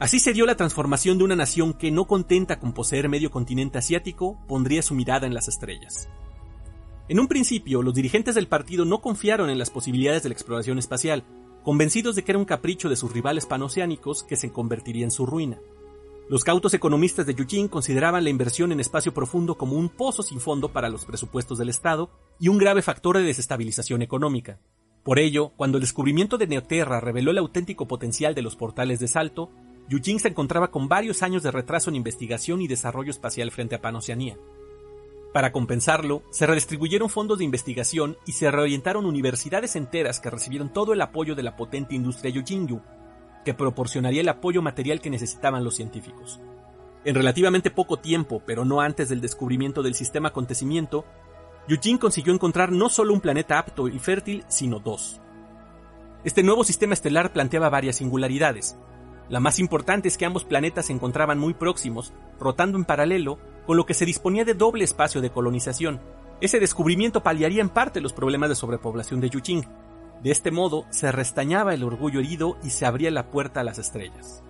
Así 0.00 0.20
se 0.20 0.32
dio 0.32 0.46
la 0.46 0.56
transformación 0.56 1.18
de 1.18 1.24
una 1.24 1.36
nación 1.36 1.74
que, 1.74 1.90
no 1.90 2.06
contenta 2.06 2.58
con 2.58 2.72
poseer 2.72 3.10
medio 3.10 3.30
continente 3.30 3.78
asiático, 3.78 4.38
pondría 4.48 4.80
su 4.80 4.94
mirada 4.94 5.26
en 5.26 5.34
las 5.34 5.48
estrellas. 5.48 6.08
En 7.08 7.20
un 7.20 7.28
principio, 7.28 7.82
los 7.82 7.94
dirigentes 7.94 8.34
del 8.34 8.48
partido 8.48 8.86
no 8.86 9.02
confiaron 9.02 9.50
en 9.50 9.58
las 9.58 9.70
posibilidades 9.70 10.22
de 10.22 10.30
la 10.30 10.32
exploración 10.32 10.78
espacial, 10.78 11.24
convencidos 11.62 12.16
de 12.16 12.24
que 12.24 12.32
era 12.32 12.38
un 12.38 12.44
capricho 12.44 12.88
de 12.88 12.96
sus 12.96 13.12
rivales 13.12 13.46
panoceánicos 13.46 14.24
que 14.24 14.36
se 14.36 14.50
convertiría 14.50 15.04
en 15.04 15.10
su 15.10 15.26
ruina. 15.26 15.58
Los 16.30 16.44
cautos 16.44 16.74
economistas 16.74 17.24
de 17.24 17.34
Yujin 17.34 17.68
consideraban 17.68 18.22
la 18.22 18.28
inversión 18.28 18.70
en 18.70 18.80
espacio 18.80 19.14
profundo 19.14 19.56
como 19.56 19.76
un 19.76 19.88
pozo 19.88 20.22
sin 20.22 20.40
fondo 20.40 20.68
para 20.68 20.90
los 20.90 21.06
presupuestos 21.06 21.56
del 21.56 21.70
Estado 21.70 22.10
y 22.38 22.48
un 22.48 22.58
grave 22.58 22.82
factor 22.82 23.16
de 23.16 23.22
desestabilización 23.22 24.02
económica. 24.02 24.60
Por 25.04 25.18
ello, 25.18 25.52
cuando 25.56 25.78
el 25.78 25.82
descubrimiento 25.82 26.36
de 26.36 26.46
Neoterra 26.46 27.00
reveló 27.00 27.30
el 27.30 27.38
auténtico 27.38 27.88
potencial 27.88 28.34
de 28.34 28.42
los 28.42 28.56
portales 28.56 29.00
de 29.00 29.08
salto, 29.08 29.50
Yujin 29.88 30.20
se 30.20 30.28
encontraba 30.28 30.70
con 30.70 30.86
varios 30.86 31.22
años 31.22 31.42
de 31.42 31.50
retraso 31.50 31.88
en 31.88 31.96
investigación 31.96 32.60
y 32.60 32.68
desarrollo 32.68 33.10
espacial 33.10 33.50
frente 33.50 33.76
a 33.76 33.80
Panoceanía. 33.80 34.36
Para 35.32 35.50
compensarlo, 35.50 36.24
se 36.30 36.46
redistribuyeron 36.46 37.08
fondos 37.08 37.38
de 37.38 37.44
investigación 37.44 38.18
y 38.26 38.32
se 38.32 38.50
reorientaron 38.50 39.06
universidades 39.06 39.76
enteras 39.76 40.20
que 40.20 40.28
recibieron 40.28 40.74
todo 40.74 40.92
el 40.92 41.00
apoyo 41.00 41.34
de 41.34 41.42
la 41.42 41.56
potente 41.56 41.94
industria 41.94 42.30
Yujinyu, 42.30 42.82
que 43.48 43.54
proporcionaría 43.54 44.20
el 44.20 44.28
apoyo 44.28 44.60
material 44.60 45.00
que 45.00 45.08
necesitaban 45.08 45.64
los 45.64 45.74
científicos. 45.74 46.38
En 47.06 47.14
relativamente 47.14 47.70
poco 47.70 47.98
tiempo, 47.98 48.42
pero 48.44 48.66
no 48.66 48.82
antes 48.82 49.08
del 49.08 49.22
descubrimiento 49.22 49.82
del 49.82 49.94
sistema 49.94 50.28
acontecimiento, 50.28 51.06
Yujin 51.66 51.96
consiguió 51.96 52.34
encontrar 52.34 52.72
no 52.72 52.90
solo 52.90 53.14
un 53.14 53.22
planeta 53.22 53.58
apto 53.58 53.88
y 53.88 53.98
fértil, 53.98 54.44
sino 54.48 54.80
dos. 54.80 55.22
Este 56.24 56.42
nuevo 56.42 56.62
sistema 56.62 56.92
estelar 56.92 57.32
planteaba 57.32 57.70
varias 57.70 57.96
singularidades. 57.96 58.76
La 59.30 59.40
más 59.40 59.58
importante 59.58 60.08
es 60.08 60.18
que 60.18 60.26
ambos 60.26 60.44
planetas 60.44 60.84
se 60.84 60.92
encontraban 60.92 61.38
muy 61.38 61.54
próximos, 61.54 62.12
rotando 62.38 62.76
en 62.76 62.84
paralelo, 62.84 63.38
con 63.66 63.78
lo 63.78 63.86
que 63.86 63.94
se 63.94 64.04
disponía 64.04 64.44
de 64.44 64.52
doble 64.52 64.84
espacio 64.84 65.22
de 65.22 65.30
colonización. 65.30 66.02
Ese 66.42 66.60
descubrimiento 66.60 67.22
paliaría 67.22 67.62
en 67.62 67.70
parte 67.70 68.02
los 68.02 68.12
problemas 68.12 68.50
de 68.50 68.56
sobrepoblación 68.56 69.22
de 69.22 69.30
Yujin, 69.30 69.64
de 70.22 70.30
este 70.30 70.50
modo 70.50 70.84
se 70.90 71.12
restañaba 71.12 71.74
el 71.74 71.84
orgullo 71.84 72.20
herido 72.20 72.56
y 72.62 72.70
se 72.70 72.86
abría 72.86 73.10
la 73.10 73.30
puerta 73.30 73.60
a 73.60 73.64
las 73.64 73.78
estrellas. 73.78 74.42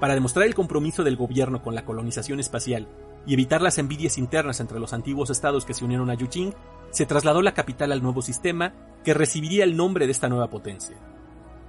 Para 0.00 0.14
demostrar 0.14 0.46
el 0.46 0.54
compromiso 0.54 1.04
del 1.04 1.16
gobierno 1.16 1.62
con 1.62 1.74
la 1.74 1.84
colonización 1.84 2.40
espacial 2.40 2.88
y 3.26 3.34
evitar 3.34 3.60
las 3.62 3.78
envidias 3.78 4.18
internas 4.18 4.60
entre 4.60 4.80
los 4.80 4.92
antiguos 4.92 5.30
estados 5.30 5.64
que 5.64 5.74
se 5.74 5.84
unieron 5.84 6.10
a 6.10 6.14
Yuching, 6.14 6.54
se 6.90 7.06
trasladó 7.06 7.42
la 7.42 7.54
capital 7.54 7.92
al 7.92 8.02
nuevo 8.02 8.22
sistema 8.22 8.72
que 9.04 9.14
recibiría 9.14 9.64
el 9.64 9.76
nombre 9.76 10.06
de 10.06 10.12
esta 10.12 10.28
nueva 10.28 10.48
potencia. 10.48 10.96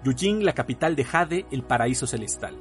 Yuching, 0.03 0.43
la 0.43 0.53
capital 0.53 0.95
de 0.95 1.03
Jade, 1.03 1.45
el 1.51 1.63
paraíso 1.63 2.07
celestial. 2.07 2.55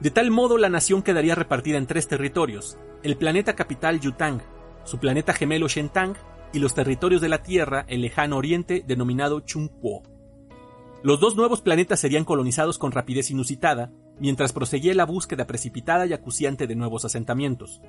De 0.00 0.10
tal 0.10 0.30
modo 0.30 0.58
la 0.58 0.68
nación 0.68 1.02
quedaría 1.02 1.34
repartida 1.34 1.78
en 1.78 1.86
tres 1.86 2.06
territorios, 2.06 2.78
el 3.02 3.16
planeta 3.16 3.54
capital 3.54 4.00
Yutang, 4.00 4.40
su 4.84 4.98
planeta 4.98 5.32
gemelo 5.32 5.68
Shentang 5.68 6.16
y 6.52 6.58
los 6.58 6.74
territorios 6.74 7.20
de 7.20 7.28
la 7.28 7.42
Tierra, 7.42 7.84
el 7.88 8.02
lejano 8.02 8.36
oriente, 8.36 8.84
denominado 8.86 9.40
Chungpo. 9.40 10.02
Los 11.02 11.20
dos 11.20 11.36
nuevos 11.36 11.60
planetas 11.60 12.00
serían 12.00 12.24
colonizados 12.24 12.78
con 12.78 12.92
rapidez 12.92 13.30
inusitada, 13.30 13.92
mientras 14.18 14.52
proseguía 14.52 14.94
la 14.94 15.04
búsqueda 15.04 15.46
precipitada 15.46 16.06
y 16.06 16.12
acuciante 16.12 16.66
de 16.66 16.74
nuevos 16.74 17.04
asentamientos. 17.04 17.80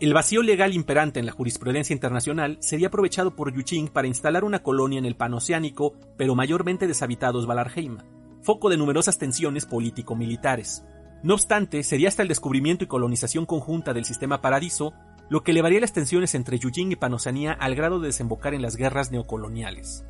El 0.00 0.14
vacío 0.14 0.42
legal 0.42 0.74
imperante 0.74 1.18
en 1.18 1.26
la 1.26 1.32
jurisprudencia 1.32 1.92
internacional 1.92 2.56
sería 2.60 2.86
aprovechado 2.86 3.34
por 3.34 3.52
Yuching 3.52 3.88
para 3.88 4.06
instalar 4.06 4.44
una 4.44 4.62
colonia 4.62 4.98
en 4.98 5.06
el 5.06 5.16
panoceánico, 5.16 5.94
pero 6.16 6.36
mayormente 6.36 6.86
deshabitados 6.86 7.46
Valarheima, 7.46 8.04
foco 8.42 8.70
de 8.70 8.76
numerosas 8.76 9.18
tensiones 9.18 9.66
político-militares. 9.66 10.84
No 11.24 11.34
obstante, 11.34 11.82
sería 11.82 12.08
hasta 12.08 12.22
el 12.22 12.28
descubrimiento 12.28 12.84
y 12.84 12.86
colonización 12.86 13.44
conjunta 13.44 13.92
del 13.92 14.04
sistema 14.04 14.40
Paradiso 14.40 14.94
lo 15.28 15.42
que 15.42 15.50
elevaría 15.50 15.80
las 15.80 15.92
tensiones 15.92 16.34
entre 16.34 16.58
Yujin 16.58 16.92
y 16.92 16.96
Panoceanía 16.96 17.52
al 17.52 17.74
grado 17.74 18.00
de 18.00 18.08
desembocar 18.08 18.54
en 18.54 18.62
las 18.62 18.76
guerras 18.76 19.10
neocoloniales. 19.10 20.04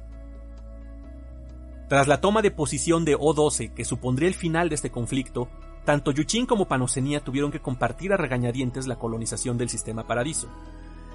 Tras 1.88 2.06
la 2.06 2.20
toma 2.20 2.42
de 2.42 2.50
posición 2.50 3.04
de 3.04 3.14
O-12, 3.14 3.72
que 3.72 3.84
supondría 3.84 4.28
el 4.28 4.34
final 4.34 4.68
de 4.68 4.74
este 4.74 4.90
conflicto, 4.90 5.48
tanto 5.86 6.12
Yuchin 6.12 6.44
como 6.44 6.68
Panoceanía 6.68 7.20
tuvieron 7.20 7.50
que 7.50 7.60
compartir 7.60 8.12
a 8.12 8.18
regañadientes 8.18 8.86
la 8.86 8.96
colonización 8.96 9.56
del 9.56 9.70
sistema 9.70 10.06
Paradiso. 10.06 10.48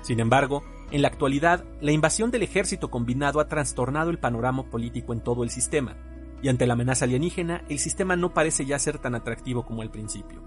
Sin 0.01 0.19
embargo, 0.19 0.63
en 0.89 1.03
la 1.03 1.09
actualidad, 1.09 1.63
la 1.79 1.91
invasión 1.91 2.31
del 2.31 2.41
ejército 2.41 2.89
combinado 2.89 3.39
ha 3.39 3.47
trastornado 3.47 4.09
el 4.09 4.17
panorama 4.17 4.63
político 4.63 5.13
en 5.13 5.21
todo 5.21 5.43
el 5.43 5.51
sistema, 5.51 5.95
y 6.41 6.49
ante 6.49 6.65
la 6.65 6.73
amenaza 6.73 7.05
alienígena, 7.05 7.63
el 7.69 7.77
sistema 7.77 8.15
no 8.15 8.33
parece 8.33 8.65
ya 8.65 8.79
ser 8.79 8.97
tan 8.97 9.13
atractivo 9.13 9.63
como 9.63 9.83
al 9.83 9.91
principio. 9.91 10.41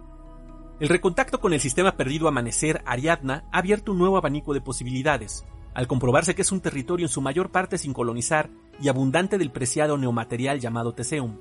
El 0.79 0.91
recontacto 0.91 1.41
con 1.41 1.55
el 1.55 1.61
sistema 1.61 1.97
perdido 1.97 2.29
Amanecer 2.29 2.83
Ariadna 2.85 3.45
ha 3.51 3.59
abierto 3.59 3.93
un 3.93 3.99
nuevo 3.99 4.19
abanico 4.19 4.53
de 4.53 4.61
posibilidades, 4.61 5.47
al 5.73 5.87
comprobarse 5.87 6.35
que 6.35 6.43
es 6.43 6.53
un 6.53 6.61
territorio 6.61 7.07
en 7.07 7.11
su 7.11 7.23
mayor 7.23 7.51
parte 7.51 7.79
sin 7.79 7.95
colonizar 7.95 8.51
y 8.79 8.89
abundante 8.89 9.39
del 9.39 9.51
preciado 9.51 9.97
neomaterial 9.97 10.61
llamado 10.61 10.93
Teseum. 10.93 11.39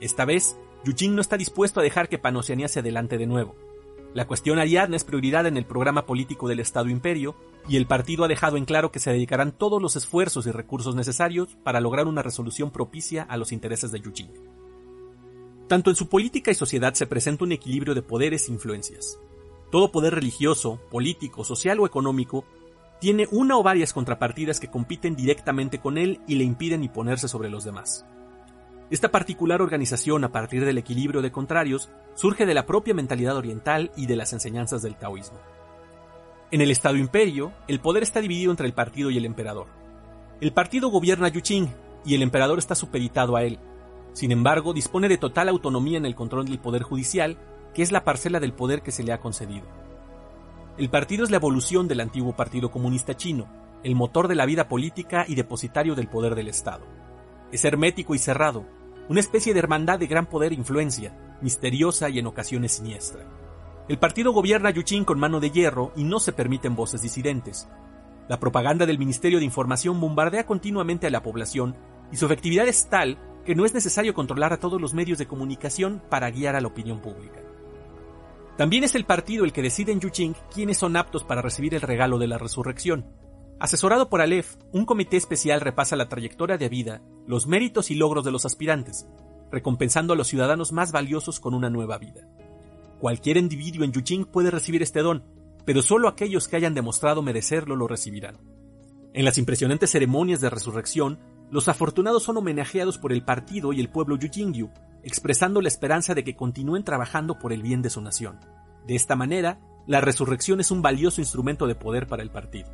Esta 0.00 0.26
vez, 0.26 0.58
Yuching 0.84 1.14
no 1.14 1.22
está 1.22 1.38
dispuesto 1.38 1.80
a 1.80 1.82
dejar 1.82 2.10
que 2.10 2.18
Panoceanía 2.18 2.68
se 2.68 2.80
adelante 2.80 3.16
de 3.16 3.26
nuevo. 3.26 3.56
La 4.12 4.26
cuestión 4.26 4.58
Ariadna 4.58 4.96
es 4.96 5.04
prioridad 5.04 5.46
en 5.46 5.56
el 5.56 5.64
programa 5.64 6.04
político 6.04 6.46
del 6.46 6.60
Estado 6.60 6.90
Imperio, 6.90 7.36
y 7.68 7.76
el 7.76 7.86
partido 7.86 8.24
ha 8.24 8.28
dejado 8.28 8.58
en 8.58 8.66
claro 8.66 8.92
que 8.92 9.00
se 9.00 9.10
dedicarán 9.10 9.52
todos 9.52 9.80
los 9.80 9.96
esfuerzos 9.96 10.46
y 10.46 10.50
recursos 10.50 10.94
necesarios 10.94 11.56
para 11.62 11.80
lograr 11.80 12.06
una 12.06 12.22
resolución 12.22 12.70
propicia 12.70 13.22
a 13.22 13.38
los 13.38 13.52
intereses 13.52 13.92
de 13.92 14.00
Yuching. 14.00 14.57
Tanto 15.68 15.90
en 15.90 15.96
su 15.96 16.08
política 16.08 16.50
y 16.50 16.54
sociedad 16.54 16.94
se 16.94 17.06
presenta 17.06 17.44
un 17.44 17.52
equilibrio 17.52 17.94
de 17.94 18.00
poderes 18.00 18.48
e 18.48 18.52
influencias. 18.52 19.20
Todo 19.70 19.92
poder 19.92 20.14
religioso, 20.14 20.80
político, 20.90 21.44
social 21.44 21.78
o 21.78 21.86
económico 21.86 22.46
tiene 23.00 23.28
una 23.30 23.58
o 23.58 23.62
varias 23.62 23.92
contrapartidas 23.92 24.60
que 24.60 24.70
compiten 24.70 25.14
directamente 25.14 25.78
con 25.78 25.98
él 25.98 26.20
y 26.26 26.36
le 26.36 26.44
impiden 26.44 26.82
imponerse 26.82 27.28
sobre 27.28 27.50
los 27.50 27.64
demás. 27.64 28.06
Esta 28.90 29.10
particular 29.10 29.60
organización 29.60 30.24
a 30.24 30.32
partir 30.32 30.64
del 30.64 30.78
equilibrio 30.78 31.20
de 31.20 31.30
contrarios 31.30 31.90
surge 32.14 32.46
de 32.46 32.54
la 32.54 32.64
propia 32.64 32.94
mentalidad 32.94 33.36
oriental 33.36 33.92
y 33.94 34.06
de 34.06 34.16
las 34.16 34.32
enseñanzas 34.32 34.80
del 34.80 34.96
taoísmo. 34.96 35.38
En 36.50 36.62
el 36.62 36.70
Estado 36.70 36.96
Imperio, 36.96 37.52
el 37.68 37.80
poder 37.80 38.02
está 38.02 38.22
dividido 38.22 38.50
entre 38.50 38.66
el 38.66 38.72
partido 38.72 39.10
y 39.10 39.18
el 39.18 39.26
emperador. 39.26 39.66
El 40.40 40.54
partido 40.54 40.88
gobierna 40.88 41.28
Yuching 41.28 41.68
y 42.06 42.14
el 42.14 42.22
emperador 42.22 42.58
está 42.58 42.74
supeditado 42.74 43.36
a 43.36 43.42
él, 43.42 43.58
sin 44.18 44.32
embargo, 44.32 44.72
dispone 44.72 45.08
de 45.08 45.16
total 45.16 45.48
autonomía 45.48 45.96
en 45.96 46.04
el 46.04 46.16
control 46.16 46.46
del 46.46 46.58
poder 46.58 46.82
judicial, 46.82 47.38
que 47.72 47.82
es 47.82 47.92
la 47.92 48.02
parcela 48.02 48.40
del 48.40 48.52
poder 48.52 48.82
que 48.82 48.90
se 48.90 49.04
le 49.04 49.12
ha 49.12 49.20
concedido. 49.20 49.68
El 50.76 50.90
partido 50.90 51.22
es 51.22 51.30
la 51.30 51.36
evolución 51.36 51.86
del 51.86 52.00
antiguo 52.00 52.34
Partido 52.34 52.72
Comunista 52.72 53.16
Chino, 53.16 53.46
el 53.84 53.94
motor 53.94 54.26
de 54.26 54.34
la 54.34 54.44
vida 54.44 54.66
política 54.66 55.24
y 55.28 55.36
depositario 55.36 55.94
del 55.94 56.08
poder 56.08 56.34
del 56.34 56.48
Estado. 56.48 56.84
Es 57.52 57.64
hermético 57.64 58.12
y 58.16 58.18
cerrado, 58.18 58.66
una 59.08 59.20
especie 59.20 59.54
de 59.54 59.60
hermandad 59.60 60.00
de 60.00 60.08
gran 60.08 60.26
poder 60.26 60.50
e 60.50 60.56
influencia, 60.56 61.16
misteriosa 61.40 62.08
y 62.08 62.18
en 62.18 62.26
ocasiones 62.26 62.72
siniestra. 62.72 63.24
El 63.88 64.00
partido 64.00 64.32
gobierna 64.32 64.70
Yuchín 64.70 65.04
con 65.04 65.20
mano 65.20 65.38
de 65.38 65.52
hierro 65.52 65.92
y 65.94 66.02
no 66.02 66.18
se 66.18 66.32
permiten 66.32 66.74
voces 66.74 67.02
disidentes. 67.02 67.68
La 68.28 68.40
propaganda 68.40 68.84
del 68.84 68.98
Ministerio 68.98 69.38
de 69.38 69.44
Información 69.44 70.00
bombardea 70.00 70.44
continuamente 70.44 71.06
a 71.06 71.10
la 71.10 71.22
población 71.22 71.76
y 72.10 72.16
su 72.16 72.26
efectividad 72.26 72.66
es 72.66 72.88
tal 72.88 73.16
no 73.54 73.64
es 73.64 73.74
necesario 73.74 74.14
controlar 74.14 74.52
a 74.52 74.60
todos 74.60 74.80
los 74.80 74.94
medios 74.94 75.18
de 75.18 75.26
comunicación 75.26 76.02
para 76.10 76.30
guiar 76.30 76.56
a 76.56 76.60
la 76.60 76.68
opinión 76.68 77.00
pública. 77.00 77.40
También 78.56 78.82
es 78.82 78.94
el 78.94 79.04
partido 79.04 79.44
el 79.44 79.52
que 79.52 79.62
decide 79.62 79.92
en 79.92 80.00
Yuching 80.00 80.34
quiénes 80.52 80.78
son 80.78 80.96
aptos 80.96 81.22
para 81.22 81.42
recibir 81.42 81.74
el 81.74 81.80
regalo 81.80 82.18
de 82.18 82.26
la 82.26 82.38
resurrección. 82.38 83.06
Asesorado 83.60 84.08
por 84.08 84.20
Aleph, 84.20 84.56
un 84.72 84.84
comité 84.84 85.16
especial 85.16 85.60
repasa 85.60 85.96
la 85.96 86.08
trayectoria 86.08 86.58
de 86.58 86.68
vida, 86.68 87.02
los 87.26 87.46
méritos 87.46 87.90
y 87.90 87.94
logros 87.94 88.24
de 88.24 88.32
los 88.32 88.44
aspirantes, 88.44 89.06
recompensando 89.50 90.12
a 90.12 90.16
los 90.16 90.28
ciudadanos 90.28 90.72
más 90.72 90.92
valiosos 90.92 91.40
con 91.40 91.54
una 91.54 91.70
nueva 91.70 91.98
vida. 91.98 92.28
Cualquier 92.98 93.36
individuo 93.36 93.84
en 93.84 93.92
Yuching 93.92 94.24
puede 94.24 94.50
recibir 94.50 94.82
este 94.82 95.02
don, 95.02 95.24
pero 95.64 95.82
solo 95.82 96.08
aquellos 96.08 96.48
que 96.48 96.56
hayan 96.56 96.74
demostrado 96.74 97.22
merecerlo 97.22 97.76
lo 97.76 97.86
recibirán. 97.86 98.38
En 99.14 99.24
las 99.24 99.38
impresionantes 99.38 99.90
ceremonias 99.90 100.40
de 100.40 100.50
resurrección, 100.50 101.18
los 101.50 101.68
afortunados 101.68 102.22
son 102.22 102.36
homenajeados 102.36 102.98
por 102.98 103.12
el 103.12 103.22
partido 103.22 103.72
y 103.72 103.80
el 103.80 103.88
pueblo 103.88 104.16
Yujingyu, 104.16 104.70
expresando 105.02 105.60
la 105.62 105.68
esperanza 105.68 106.14
de 106.14 106.24
que 106.24 106.36
continúen 106.36 106.84
trabajando 106.84 107.38
por 107.38 107.52
el 107.52 107.62
bien 107.62 107.80
de 107.82 107.90
su 107.90 108.00
nación. 108.00 108.38
De 108.86 108.94
esta 108.94 109.16
manera, 109.16 109.58
la 109.86 110.00
resurrección 110.00 110.60
es 110.60 110.70
un 110.70 110.82
valioso 110.82 111.20
instrumento 111.20 111.66
de 111.66 111.74
poder 111.74 112.06
para 112.06 112.22
el 112.22 112.30
partido. 112.30 112.68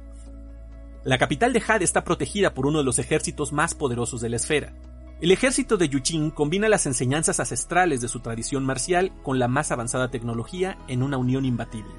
La 1.05 1.19
capital 1.19 1.53
de 1.53 1.61
Jade 1.61 1.85
está 1.85 2.03
protegida 2.03 2.55
por 2.55 2.67
uno 2.67 2.79
de 2.79 2.85
los 2.85 2.99
ejércitos 2.99 3.53
más 3.53 3.75
poderosos 3.75 4.21
de 4.21 4.31
la 4.31 4.37
esfera. 4.37 4.73
El 5.21 5.31
ejército 5.31 5.77
de 5.77 5.89
Yuching 5.89 6.31
combina 6.31 6.69
las 6.69 6.87
enseñanzas 6.87 7.39
ancestrales 7.39 8.01
de 8.01 8.09
su 8.09 8.21
tradición 8.21 8.65
marcial 8.65 9.13
con 9.23 9.39
la 9.39 9.47
más 9.47 9.71
avanzada 9.71 10.11
tecnología 10.11 10.79
en 10.89 11.03
una 11.03 11.19
unión 11.19 11.45
imbatible. 11.45 11.93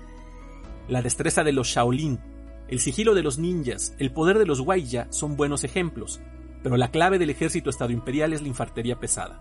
La 0.90 1.02
destreza 1.02 1.44
de 1.44 1.54
los 1.54 1.68
Shaolin, 1.68 2.20
el 2.68 2.80
sigilo 2.80 3.14
de 3.14 3.24
los 3.24 3.38
ninjas, 3.38 3.96
el 4.00 4.12
poder 4.12 4.40
de 4.40 4.46
los 4.46 4.60
Waiya 4.60 5.08
son 5.12 5.38
buenos 5.38 5.64
ejemplos, 5.64 6.20
pero 6.66 6.78
la 6.78 6.90
clave 6.90 7.20
del 7.20 7.30
ejército 7.30 7.70
estado 7.70 7.92
imperial 7.92 8.34
es 8.34 8.42
la 8.42 8.48
infantería 8.48 9.00
pesada. 9.00 9.40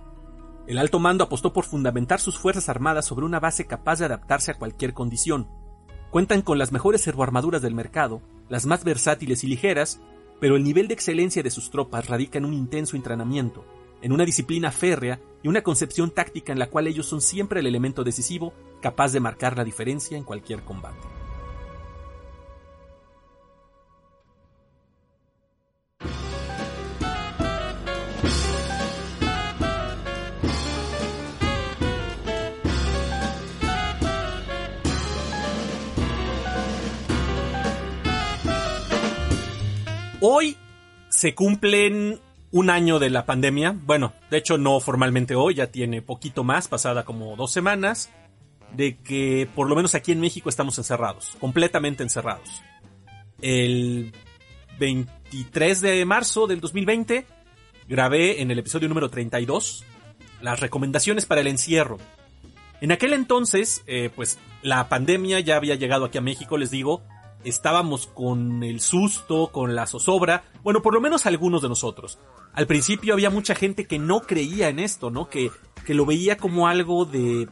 El 0.67 0.77
alto 0.77 0.99
mando 0.99 1.25
apostó 1.25 1.55
por 1.55 1.65
fundamentar 1.65 2.21
sus 2.21 2.39
fuerzas 2.39 2.69
armadas 2.69 3.07
sobre 3.07 3.25
una 3.25 3.41
base 3.41 3.67
capaz 3.67 3.99
de 3.99 4.05
adaptarse 4.05 4.51
a 4.51 4.59
cualquier 4.59 4.93
condición. 4.93 5.49
Cuentan 6.11 6.43
con 6.43 6.59
las 6.59 6.71
mejores 6.71 7.01
servoarmaduras 7.01 7.63
del 7.63 7.75
mercado, 7.75 8.21
las 8.51 8.67
más 8.67 8.85
versátiles 8.85 9.43
y 9.43 9.47
ligeras, 9.47 10.03
pero 10.39 10.57
el 10.57 10.65
nivel 10.65 10.87
de 10.87 10.93
excelencia 10.93 11.43
de 11.43 11.49
sus 11.49 11.71
tropas 11.71 12.11
radica 12.11 12.37
en 12.37 12.45
un 12.45 12.53
intenso 12.53 12.95
entrenamiento, 12.95 13.65
en 14.03 14.13
una 14.13 14.27
disciplina 14.27 14.71
férrea 14.71 15.19
y 15.43 15.49
una 15.49 15.63
concepción 15.63 16.11
táctica 16.11 16.53
en 16.53 16.59
la 16.59 16.69
cual 16.69 16.89
ellos 16.89 17.07
son 17.07 17.23
siempre 17.23 17.61
el 17.61 17.67
elemento 17.67 18.05
decisivo 18.05 18.53
capaz 18.83 19.13
de 19.13 19.21
marcar 19.21 19.57
la 19.57 19.65
diferencia 19.65 20.19
en 20.19 20.25
cualquier 20.25 20.63
combate. 20.63 21.24
Hoy 40.27 40.57
se 41.11 41.35
cumplen 41.35 42.19
un 42.51 42.71
año 42.71 42.99
de 42.99 43.11
la 43.11 43.27
pandemia. 43.27 43.79
Bueno, 43.79 44.15
de 44.31 44.39
hecho 44.39 44.57
no 44.57 44.81
formalmente 44.81 45.35
hoy, 45.35 45.57
ya 45.57 45.67
tiene 45.67 46.01
poquito 46.01 46.45
más, 46.45 46.67
pasada 46.67 47.05
como 47.05 47.37
dos 47.37 47.53
semanas, 47.53 48.09
de 48.73 48.97
que 48.97 49.47
por 49.55 49.69
lo 49.69 49.77
menos 49.77 49.95
aquí 49.95 50.13
en 50.13 50.23
México 50.23 50.49
estamos 50.49 50.79
encerrados, 50.79 51.37
completamente 51.41 52.03
encerrados. 52.03 52.63
El 53.43 54.15
23 54.79 55.83
de 55.83 56.07
marzo 56.07 56.47
del 56.47 56.63
2020 56.63 57.27
grabé 57.87 58.41
en 58.41 58.51
el 58.51 58.59
episodio 58.59 58.89
número 58.89 59.11
32 59.11 59.85
las 60.41 60.59
recomendaciones 60.59 61.27
para 61.27 61.43
el 61.43 61.49
encierro. 61.49 61.99
En 62.81 62.93
aquel 62.93 63.13
entonces, 63.13 63.83
eh, 63.87 64.09
pues 64.17 64.39
la 64.63 64.89
pandemia 64.89 65.41
ya 65.41 65.57
había 65.57 65.75
llegado 65.75 66.07
aquí 66.07 66.17
a 66.17 66.23
México, 66.23 66.57
les 66.57 66.71
digo, 66.71 67.03
estábamos 67.45 68.07
con 68.07 68.63
el 68.63 68.81
susto, 68.81 69.51
con 69.53 69.75
la 69.75 69.87
zozobra, 69.87 70.45
bueno, 70.63 70.83
por 70.83 70.95
lo 70.95 71.01
menos 71.01 71.27
algunos 71.27 71.63
de 71.63 71.69
nosotros. 71.69 72.19
Al 72.53 72.67
principio 72.67 73.15
había 73.15 73.31
mucha 73.31 73.55
gente 73.55 73.87
que 73.87 73.99
no 73.99 74.21
creía 74.21 74.69
en 74.69 74.79
esto, 74.79 75.11
¿no? 75.11 75.29
Que, 75.29 75.51
que 75.85 75.95
lo 75.95 76.07
veía 76.07 76.37
como 76.37 76.69
algo 76.69 77.05
de... 77.05 77.49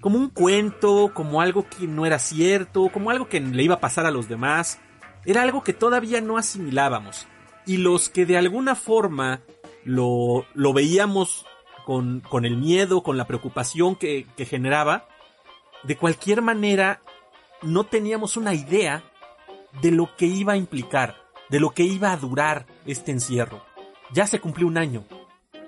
como 0.00 0.18
un 0.18 0.28
cuento, 0.28 1.12
como 1.14 1.40
algo 1.40 1.66
que 1.68 1.86
no 1.86 2.04
era 2.06 2.18
cierto, 2.18 2.90
como 2.92 3.10
algo 3.10 3.28
que 3.28 3.40
le 3.40 3.62
iba 3.62 3.76
a 3.76 3.80
pasar 3.80 4.06
a 4.06 4.10
los 4.10 4.28
demás. 4.28 4.78
Era 5.24 5.42
algo 5.42 5.62
que 5.62 5.72
todavía 5.72 6.20
no 6.20 6.36
asimilábamos. 6.36 7.26
Y 7.66 7.78
los 7.78 8.10
que 8.10 8.26
de 8.26 8.36
alguna 8.36 8.74
forma 8.74 9.40
lo, 9.84 10.44
lo 10.54 10.72
veíamos 10.74 11.46
con, 11.86 12.20
con 12.20 12.44
el 12.44 12.58
miedo, 12.58 13.02
con 13.02 13.16
la 13.16 13.26
preocupación 13.26 13.96
que, 13.96 14.26
que 14.36 14.44
generaba, 14.44 15.08
de 15.82 15.96
cualquier 15.96 16.42
manera 16.42 17.00
no 17.64 17.84
teníamos 17.84 18.36
una 18.36 18.54
idea 18.54 19.04
de 19.82 19.90
lo 19.90 20.14
que 20.16 20.26
iba 20.26 20.52
a 20.52 20.56
implicar, 20.56 21.16
de 21.50 21.60
lo 21.60 21.70
que 21.70 21.82
iba 21.82 22.12
a 22.12 22.16
durar 22.16 22.66
este 22.86 23.12
encierro. 23.12 23.64
Ya 24.12 24.26
se 24.26 24.40
cumplió 24.40 24.66
un 24.66 24.78
año. 24.78 25.04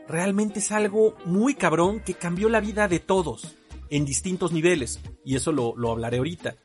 Realmente 0.09 0.61
es 0.61 0.71
algo 0.71 1.17
muy 1.25 1.55
cabrón 1.55 2.01
que 2.01 2.15
cambió 2.15 2.49
la 2.49 2.61
vida 2.61 2.87
de 2.87 3.01
todos, 3.01 3.57
en 3.91 4.05
distintos 4.05 4.53
niveles, 4.53 5.01
y 5.25 5.37
eso 5.37 5.53
lo, 5.53 5.75
lo 5.77 5.91
hablaré 5.91 6.19
ahorita. 6.19 6.57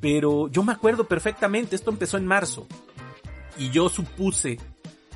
Pero 0.00 0.48
yo 0.48 0.62
me 0.62 0.72
acuerdo 0.72 1.04
perfectamente, 1.04 1.76
esto 1.76 1.90
empezó 1.90 2.16
en 2.16 2.26
marzo, 2.26 2.66
y 3.58 3.70
yo 3.70 3.88
supuse, 3.88 4.58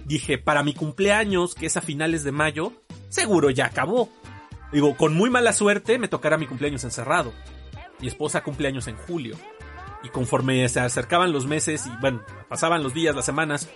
dije, 0.05 0.39
para 0.39 0.63
mi 0.63 0.75
cumpleaños, 0.75 1.55
que 1.55 1.67
es 1.67 1.77
a 1.77 1.81
finales 1.81 2.23
de 2.23 2.33
mayo, 2.33 2.73
seguro 3.09 3.51
ya 3.51 3.67
acabó. 3.67 4.09
Digo, 4.73 4.97
con 4.97 5.15
muy 5.15 5.31
mala 5.31 5.53
suerte 5.53 5.99
me 5.99 6.09
tocará 6.09 6.37
mi 6.37 6.47
cumpleaños 6.47 6.85
encerrado. 6.85 7.33
Mi 8.01 8.09
esposa 8.09 8.43
cumpleaños 8.43 8.87
en 8.89 8.97
julio. 8.97 9.37
Y 10.05 10.11
conforme 10.11 10.69
se 10.69 10.81
acercaban 10.81 11.33
los 11.33 11.47
meses 11.47 11.87
y 11.87 11.91
bueno, 12.01 12.23
pasaban 12.49 12.83
los 12.83 12.95
días, 12.95 13.17
las 13.17 13.25
semanas, 13.25 13.69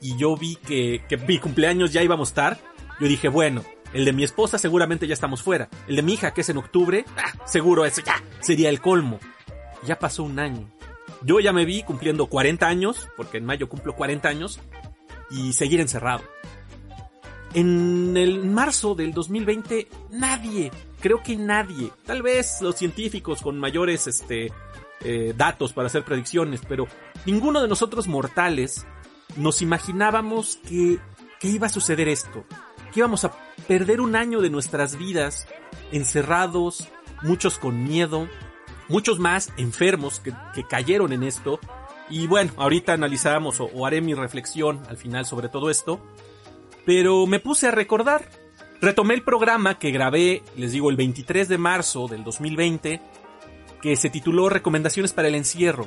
y 0.00 0.16
yo 0.16 0.36
vi 0.36 0.56
que, 0.56 1.02
que 1.08 1.16
mi 1.16 1.38
cumpleaños 1.38 1.92
ya 1.92 2.02
íbamos 2.02 2.28
a 2.28 2.30
estar, 2.30 2.58
yo 3.00 3.08
dije, 3.08 3.28
bueno, 3.28 3.64
el 3.92 4.04
de 4.04 4.12
mi 4.12 4.24
esposa 4.24 4.58
seguramente 4.58 5.06
ya 5.06 5.14
estamos 5.14 5.42
fuera. 5.42 5.68
El 5.86 5.96
de 5.96 6.02
mi 6.02 6.14
hija, 6.14 6.32
que 6.32 6.42
es 6.42 6.48
en 6.48 6.58
octubre, 6.58 7.04
ah, 7.16 7.32
seguro 7.46 7.84
ese 7.84 8.02
ya 8.02 8.22
sería 8.40 8.68
el 8.68 8.80
colmo. 8.80 9.18
Ya 9.84 9.98
pasó 9.98 10.22
un 10.22 10.38
año. 10.38 10.70
Yo 11.24 11.40
ya 11.40 11.52
me 11.52 11.64
vi 11.64 11.82
cumpliendo 11.82 12.26
40 12.26 12.66
años, 12.66 13.08
porque 13.16 13.38
en 13.38 13.44
mayo 13.44 13.68
cumplo 13.68 13.94
40 13.94 14.28
años, 14.28 14.60
y 15.30 15.52
seguir 15.52 15.80
encerrado. 15.80 16.22
En 17.54 18.16
el 18.16 18.44
marzo 18.44 18.94
del 18.94 19.12
2020, 19.12 19.88
nadie, 20.10 20.70
creo 21.00 21.22
que 21.22 21.36
nadie, 21.36 21.90
tal 22.06 22.22
vez 22.22 22.62
los 22.62 22.76
científicos 22.76 23.42
con 23.42 23.58
mayores 23.58 24.06
este, 24.06 24.50
eh, 25.04 25.34
datos 25.36 25.72
para 25.72 25.86
hacer 25.86 26.04
predicciones, 26.04 26.62
pero 26.68 26.86
ninguno 27.26 27.60
de 27.60 27.68
nosotros 27.68 28.08
mortales 28.08 28.86
nos 29.36 29.62
imaginábamos 29.62 30.58
que, 30.68 30.98
que 31.40 31.48
iba 31.48 31.66
a 31.66 31.70
suceder 31.70 32.08
esto, 32.08 32.44
que 32.92 33.00
íbamos 33.00 33.24
a 33.24 33.32
perder 33.66 34.00
un 34.00 34.16
año 34.16 34.40
de 34.40 34.50
nuestras 34.50 34.96
vidas 34.96 35.46
encerrados, 35.90 36.88
muchos 37.22 37.58
con 37.58 37.82
miedo, 37.82 38.28
muchos 38.88 39.18
más 39.18 39.52
enfermos 39.56 40.20
que, 40.20 40.32
cayeron 40.68 41.12
en 41.12 41.22
esto. 41.22 41.58
Y 42.08 42.26
bueno, 42.26 42.52
ahorita 42.56 42.92
analizamos 42.92 43.60
o, 43.60 43.64
o 43.66 43.86
haré 43.86 44.00
mi 44.00 44.14
reflexión 44.14 44.82
al 44.88 44.96
final 44.96 45.26
sobre 45.26 45.48
todo 45.48 45.70
esto. 45.70 46.00
Pero 46.84 47.26
me 47.26 47.40
puse 47.40 47.68
a 47.68 47.70
recordar. 47.70 48.28
Retomé 48.80 49.14
el 49.14 49.22
programa 49.22 49.78
que 49.78 49.92
grabé, 49.92 50.42
les 50.56 50.72
digo, 50.72 50.90
el 50.90 50.96
23 50.96 51.48
de 51.48 51.56
marzo 51.56 52.08
del 52.08 52.24
2020 52.24 53.00
que 53.82 53.96
se 53.96 54.08
tituló 54.08 54.48
Recomendaciones 54.48 55.12
para 55.12 55.28
el 55.28 55.34
encierro. 55.34 55.86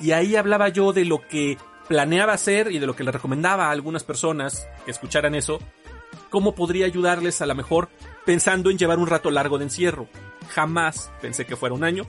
Y 0.00 0.10
ahí 0.10 0.34
hablaba 0.34 0.70
yo 0.70 0.92
de 0.92 1.04
lo 1.04 1.20
que 1.28 1.58
planeaba 1.88 2.32
hacer 2.32 2.72
y 2.72 2.78
de 2.78 2.86
lo 2.86 2.96
que 2.96 3.04
le 3.04 3.12
recomendaba 3.12 3.66
a 3.66 3.70
algunas 3.70 4.02
personas 4.02 4.66
que 4.84 4.90
escucharan 4.90 5.34
eso, 5.34 5.60
cómo 6.30 6.54
podría 6.54 6.86
ayudarles 6.86 7.42
a 7.42 7.46
lo 7.46 7.54
mejor 7.54 7.90
pensando 8.24 8.70
en 8.70 8.78
llevar 8.78 8.98
un 8.98 9.06
rato 9.06 9.30
largo 9.30 9.58
de 9.58 9.64
encierro. 9.64 10.08
Jamás 10.48 11.12
pensé 11.20 11.44
que 11.44 11.56
fuera 11.56 11.74
un 11.74 11.84
año, 11.84 12.06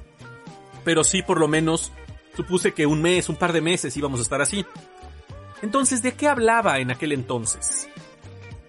pero 0.84 1.04
sí 1.04 1.22
por 1.22 1.40
lo 1.40 1.48
menos 1.48 1.92
supuse 2.36 2.74
que 2.74 2.86
un 2.86 3.02
mes, 3.02 3.30
un 3.30 3.36
par 3.36 3.54
de 3.54 3.62
meses 3.62 3.96
íbamos 3.98 4.20
a 4.20 4.24
estar 4.24 4.42
así. 4.42 4.66
Entonces, 5.62 6.02
¿de 6.02 6.14
qué 6.14 6.28
hablaba 6.28 6.80
en 6.80 6.92
aquel 6.92 7.12
entonces? 7.12 7.90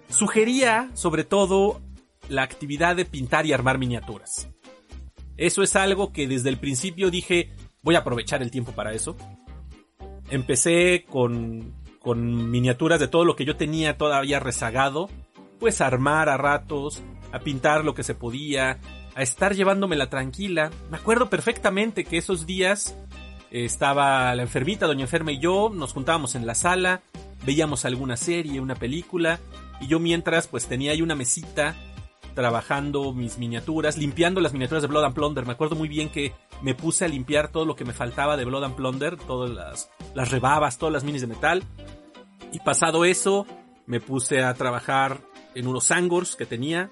Sugería, 0.09 0.89
sobre 0.93 1.23
todo, 1.23 1.81
la 2.29 2.43
actividad 2.43 2.95
de 2.95 3.05
pintar 3.05 3.45
y 3.45 3.53
armar 3.53 3.77
miniaturas. 3.77 4.49
Eso 5.37 5.63
es 5.63 5.75
algo 5.75 6.11
que 6.11 6.27
desde 6.27 6.49
el 6.49 6.57
principio 6.57 7.11
dije, 7.11 7.51
voy 7.83 7.95
a 7.95 7.99
aprovechar 7.99 8.41
el 8.41 8.51
tiempo 8.51 8.71
para 8.71 8.93
eso. 8.93 9.15
Empecé 10.29 11.05
con, 11.07 11.73
con 11.99 12.49
miniaturas 12.51 12.99
de 12.99 13.07
todo 13.07 13.23
lo 13.23 13.35
que 13.35 13.45
yo 13.45 13.55
tenía 13.55 13.97
todavía 13.97 14.39
rezagado, 14.39 15.09
pues 15.59 15.79
a 15.79 15.87
armar 15.87 16.27
a 16.29 16.37
ratos, 16.37 17.01
a 17.31 17.39
pintar 17.39 17.85
lo 17.85 17.93
que 17.93 18.03
se 18.03 18.15
podía, 18.15 18.79
a 19.15 19.21
estar 19.21 19.55
llevándomela 19.55 20.09
tranquila. 20.09 20.71
Me 20.89 20.97
acuerdo 20.97 21.29
perfectamente 21.29 22.03
que 22.03 22.17
esos 22.17 22.45
días 22.45 22.95
eh, 23.51 23.65
estaba 23.65 24.33
la 24.35 24.41
enfermita, 24.41 24.87
doña 24.87 25.03
enferma 25.03 25.31
y 25.31 25.39
yo, 25.39 25.69
nos 25.73 25.93
juntábamos 25.93 26.35
en 26.35 26.45
la 26.45 26.55
sala, 26.55 27.01
veíamos 27.45 27.85
alguna 27.85 28.17
serie, 28.17 28.59
una 28.59 28.75
película, 28.75 29.39
y 29.79 29.87
yo 29.87 29.99
mientras 29.99 30.47
pues 30.47 30.65
tenía 30.67 30.91
ahí 30.91 31.01
una 31.01 31.15
mesita 31.15 31.75
trabajando 32.37 33.13
mis 33.13 33.39
miniaturas, 33.39 33.97
limpiando 33.97 34.41
las 34.41 34.53
miniaturas 34.53 34.83
de 34.83 34.87
Blood 34.87 35.05
and 35.05 35.15
Plunder. 35.15 35.43
Me 35.47 35.53
acuerdo 35.53 35.75
muy 35.75 35.87
bien 35.87 36.09
que 36.09 36.35
me 36.61 36.75
puse 36.75 37.03
a 37.03 37.07
limpiar 37.07 37.51
todo 37.51 37.65
lo 37.65 37.75
que 37.75 37.83
me 37.83 37.93
faltaba 37.93 38.37
de 38.37 38.45
Blood 38.45 38.63
and 38.63 38.75
Plunder, 38.75 39.17
todas 39.17 39.49
las, 39.49 39.89
las 40.13 40.29
rebabas, 40.29 40.77
todas 40.77 40.93
las 40.93 41.03
minis 41.03 41.21
de 41.21 41.27
metal. 41.27 41.63
Y 42.53 42.59
pasado 42.59 43.05
eso, 43.05 43.47
me 43.87 43.99
puse 43.99 44.43
a 44.43 44.53
trabajar 44.53 45.21
en 45.55 45.65
unos 45.65 45.89
angors 45.89 46.35
que 46.35 46.45
tenía, 46.45 46.91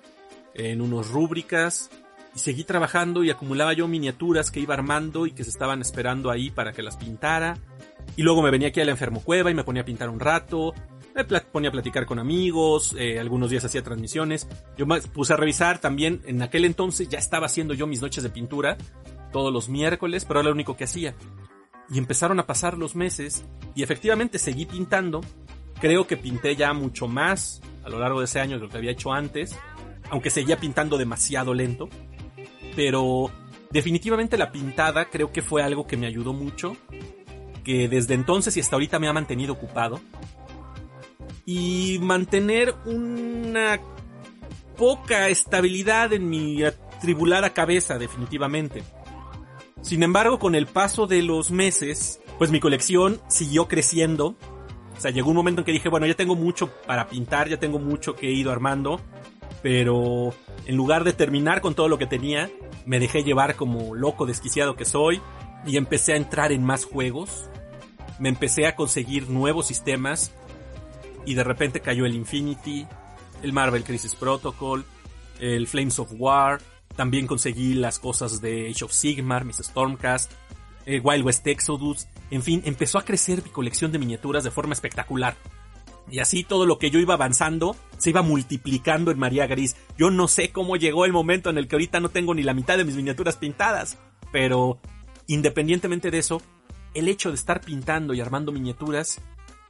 en 0.55 0.81
unos 0.81 1.11
rúbricas, 1.11 1.91
y 2.35 2.39
seguí 2.39 2.63
trabajando 2.63 3.23
y 3.23 3.29
acumulaba 3.29 3.73
yo 3.73 3.87
miniaturas 3.87 4.49
que 4.49 4.61
iba 4.61 4.73
armando 4.73 5.27
y 5.27 5.31
que 5.33 5.43
se 5.43 5.51
estaban 5.51 5.79
esperando 5.79 6.31
ahí 6.31 6.49
para 6.49 6.73
que 6.73 6.81
las 6.81 6.97
pintara. 6.97 7.55
Y 8.15 8.23
luego 8.23 8.41
me 8.41 8.49
venía 8.49 8.69
aquí 8.69 8.81
a 8.81 8.85
la 8.85 8.91
enfermo 8.91 9.21
cueva 9.23 9.51
y 9.51 9.53
me 9.53 9.63
ponía 9.63 9.83
a 9.83 9.85
pintar 9.85 10.09
un 10.09 10.19
rato, 10.19 10.73
me 11.15 11.23
ponía 11.23 11.69
a 11.69 11.71
platicar 11.71 12.05
con 12.05 12.19
amigos, 12.19 12.93
eh, 12.99 13.19
algunos 13.19 13.49
días 13.49 13.63
hacía 13.63 13.81
transmisiones. 13.81 14.47
Yo 14.77 14.85
me 14.85 14.99
puse 15.01 15.33
a 15.33 15.37
revisar 15.37 15.79
también, 15.79 16.21
en 16.25 16.41
aquel 16.41 16.65
entonces 16.65 17.07
ya 17.07 17.17
estaba 17.17 17.45
haciendo 17.45 17.73
yo 17.73 17.87
mis 17.87 18.01
noches 18.01 18.21
de 18.21 18.29
pintura, 18.29 18.77
todos 19.31 19.51
los 19.53 19.69
miércoles, 19.69 20.25
pero 20.25 20.41
era 20.41 20.49
lo 20.49 20.53
único 20.53 20.75
que 20.75 20.83
hacía. 20.83 21.15
Y 21.89 21.99
empezaron 21.99 22.39
a 22.39 22.45
pasar 22.45 22.77
los 22.77 22.95
meses 22.95 23.45
y 23.75 23.83
efectivamente 23.83 24.39
seguí 24.39 24.65
pintando. 24.65 25.21
Creo 25.79 26.05
que 26.05 26.17
pinté 26.17 26.55
ya 26.57 26.73
mucho 26.73 27.07
más 27.07 27.61
a 27.85 27.89
lo 27.89 27.99
largo 27.99 28.19
de 28.19 28.25
ese 28.25 28.41
año 28.41 28.57
de 28.57 28.63
lo 28.63 28.69
que 28.69 28.77
había 28.77 28.91
hecho 28.91 29.13
antes, 29.13 29.57
aunque 30.09 30.29
seguía 30.29 30.57
pintando 30.57 30.97
demasiado 30.97 31.53
lento. 31.53 31.87
Pero 32.75 33.31
definitivamente 33.71 34.37
la 34.37 34.51
pintada 34.51 35.05
creo 35.05 35.31
que 35.31 35.41
fue 35.41 35.63
algo 35.63 35.87
que 35.87 35.95
me 35.95 36.07
ayudó 36.07 36.33
mucho, 36.33 36.75
que 37.63 37.87
desde 37.87 38.15
entonces 38.15 38.57
y 38.57 38.59
hasta 38.59 38.75
ahorita 38.75 38.99
me 38.99 39.07
ha 39.07 39.13
mantenido 39.13 39.53
ocupado 39.53 40.01
y 41.45 41.99
mantener 42.01 42.73
una 42.85 43.79
poca 44.77 45.29
estabilidad 45.29 46.11
en 46.13 46.29
mi 46.29 46.63
atribulada 46.63 47.53
cabeza 47.53 47.97
definitivamente. 47.97 48.83
Sin 49.81 50.01
embargo, 50.01 50.39
con 50.39 50.55
el 50.55 50.65
paso 50.65 51.05
de 51.05 51.21
los 51.21 51.51
meses, 51.51 52.19
pues 52.37 52.49
mi 52.49 52.59
colección 52.59 53.21
siguió 53.27 53.67
creciendo. 53.67 54.35
O 54.97 54.99
sea, 54.99 55.11
llegó 55.11 55.29
un 55.29 55.35
momento 55.35 55.61
en 55.61 55.65
que 55.65 55.71
dije, 55.71 55.89
bueno, 55.89 56.07
ya 56.07 56.15
tengo 56.15 56.35
mucho 56.35 56.71
para 56.87 57.07
pintar, 57.07 57.49
ya 57.49 57.57
tengo 57.57 57.79
mucho 57.79 58.15
que 58.15 58.29
he 58.29 58.33
ido 58.33 58.51
armando, 58.51 58.99
pero 59.61 60.33
en 60.65 60.75
lugar 60.75 61.03
de 61.03 61.13
terminar 61.13 61.61
con 61.61 61.75
todo 61.75 61.87
lo 61.87 61.97
que 61.97 62.07
tenía, 62.07 62.49
me 62.85 62.99
dejé 62.99 63.23
llevar 63.23 63.55
como 63.55 63.93
loco 63.93 64.25
desquiciado 64.25 64.75
que 64.75 64.85
soy 64.85 65.21
y 65.65 65.77
empecé 65.77 66.13
a 66.13 66.17
entrar 66.17 66.51
en 66.51 66.63
más 66.63 66.85
juegos. 66.85 67.49
Me 68.19 68.29
empecé 68.29 68.65
a 68.65 68.75
conseguir 68.75 69.29
nuevos 69.29 69.67
sistemas 69.67 70.31
y 71.25 71.33
de 71.33 71.43
repente 71.43 71.79
cayó 71.79 72.05
el 72.05 72.15
Infinity, 72.15 72.85
el 73.41 73.53
Marvel 73.53 73.83
Crisis 73.83 74.15
Protocol, 74.15 74.85
el 75.39 75.67
Flames 75.67 75.99
of 75.99 76.11
War, 76.17 76.61
también 76.95 77.27
conseguí 77.27 77.73
las 77.73 77.99
cosas 77.99 78.41
de 78.41 78.69
Age 78.69 78.85
of 78.85 78.91
Sigmar, 78.91 79.45
Miss 79.45 79.57
Stormcast, 79.57 80.31
eh, 80.85 80.99
Wild 80.99 81.25
West 81.25 81.45
Exodus, 81.47 82.07
en 82.31 82.43
fin, 82.43 82.61
empezó 82.65 82.97
a 82.97 83.05
crecer 83.05 83.43
mi 83.43 83.49
colección 83.49 83.91
de 83.91 83.99
miniaturas 83.99 84.43
de 84.43 84.51
forma 84.51 84.73
espectacular. 84.73 85.35
Y 86.09 86.19
así 86.19 86.43
todo 86.43 86.65
lo 86.65 86.77
que 86.77 86.91
yo 86.91 86.99
iba 86.99 87.15
avanzando 87.15 87.75
se 87.97 88.11
iba 88.11 88.21
multiplicando 88.21 89.11
en 89.11 89.17
María 89.17 89.47
Gris. 89.47 89.75
Yo 89.97 90.11
no 90.11 90.27
sé 90.27 90.51
cómo 90.51 90.75
llegó 90.75 91.05
el 91.05 91.13
momento 91.13 91.49
en 91.49 91.57
el 91.57 91.67
que 91.67 91.75
ahorita 91.75 91.99
no 91.99 92.09
tengo 92.09 92.35
ni 92.35 92.43
la 92.43 92.53
mitad 92.53 92.77
de 92.77 92.85
mis 92.85 92.95
miniaturas 92.95 93.37
pintadas. 93.37 93.97
Pero 94.31 94.79
independientemente 95.27 96.11
de 96.11 96.19
eso, 96.19 96.41
el 96.93 97.07
hecho 97.07 97.29
de 97.29 97.35
estar 97.35 97.61
pintando 97.61 98.13
y 98.13 98.21
armando 98.21 98.51
miniaturas, 98.51 99.19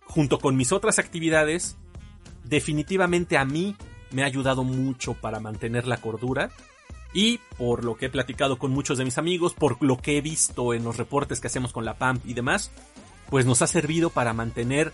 junto 0.06 0.40
con 0.40 0.56
mis 0.56 0.72
otras 0.72 1.00
actividades, 1.00 1.78
definitivamente 2.44 3.38
a 3.38 3.46
mí 3.46 3.76
me 4.12 4.24
ha 4.24 4.28
ayudado 4.28 4.64
mucho 4.64 5.14
para 5.14 5.40
mantener 5.40 5.88
la 5.88 5.98
cordura 5.98 6.50
y 7.14 7.40
por 7.58 7.84
lo 7.84 7.96
que 7.96 8.08
he 8.08 8.10
platicado 8.10 8.58
con 8.58 8.72
muchos 8.72 8.98
de 8.98 9.06
mis 9.06 9.18
amigos, 9.18 9.54
por 9.54 9.82
lo 9.82 9.98
que 9.98 10.18
he 10.18 10.22
visto 10.22 10.74
en 10.74 10.84
los 10.84 10.98
reportes 10.98 11.40
que 11.40 11.48
hacemos 11.48 11.72
con 11.72 11.86
la 11.86 11.98
PAMP 11.98 12.26
y 12.26 12.34
demás, 12.34 12.72
pues 13.30 13.46
nos 13.46 13.62
ha 13.62 13.68
servido 13.68 14.10
para 14.10 14.34
mantener 14.34 14.92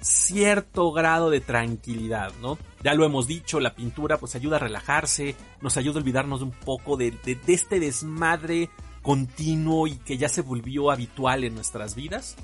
cierto 0.00 0.92
grado 0.92 1.30
de 1.30 1.40
tranquilidad, 1.40 2.32
¿no? 2.42 2.58
Ya 2.82 2.94
lo 2.94 3.04
hemos 3.04 3.26
dicho, 3.26 3.60
la 3.60 3.74
pintura 3.74 4.18
pues 4.18 4.34
ayuda 4.34 4.56
a 4.56 4.60
relajarse, 4.60 5.34
nos 5.60 5.76
ayuda 5.76 5.98
a 5.98 6.02
olvidarnos 6.02 6.42
un 6.42 6.50
poco 6.50 6.96
de, 6.96 7.12
de, 7.24 7.36
de 7.36 7.54
este 7.54 7.80
desmadre 7.80 8.68
continuo 9.00 9.86
y 9.86 9.96
que 9.96 10.18
ya 10.18 10.28
se 10.28 10.42
volvió 10.42 10.90
habitual 10.90 11.44
en 11.44 11.54
nuestras 11.54 11.94
vidas. 11.94 12.36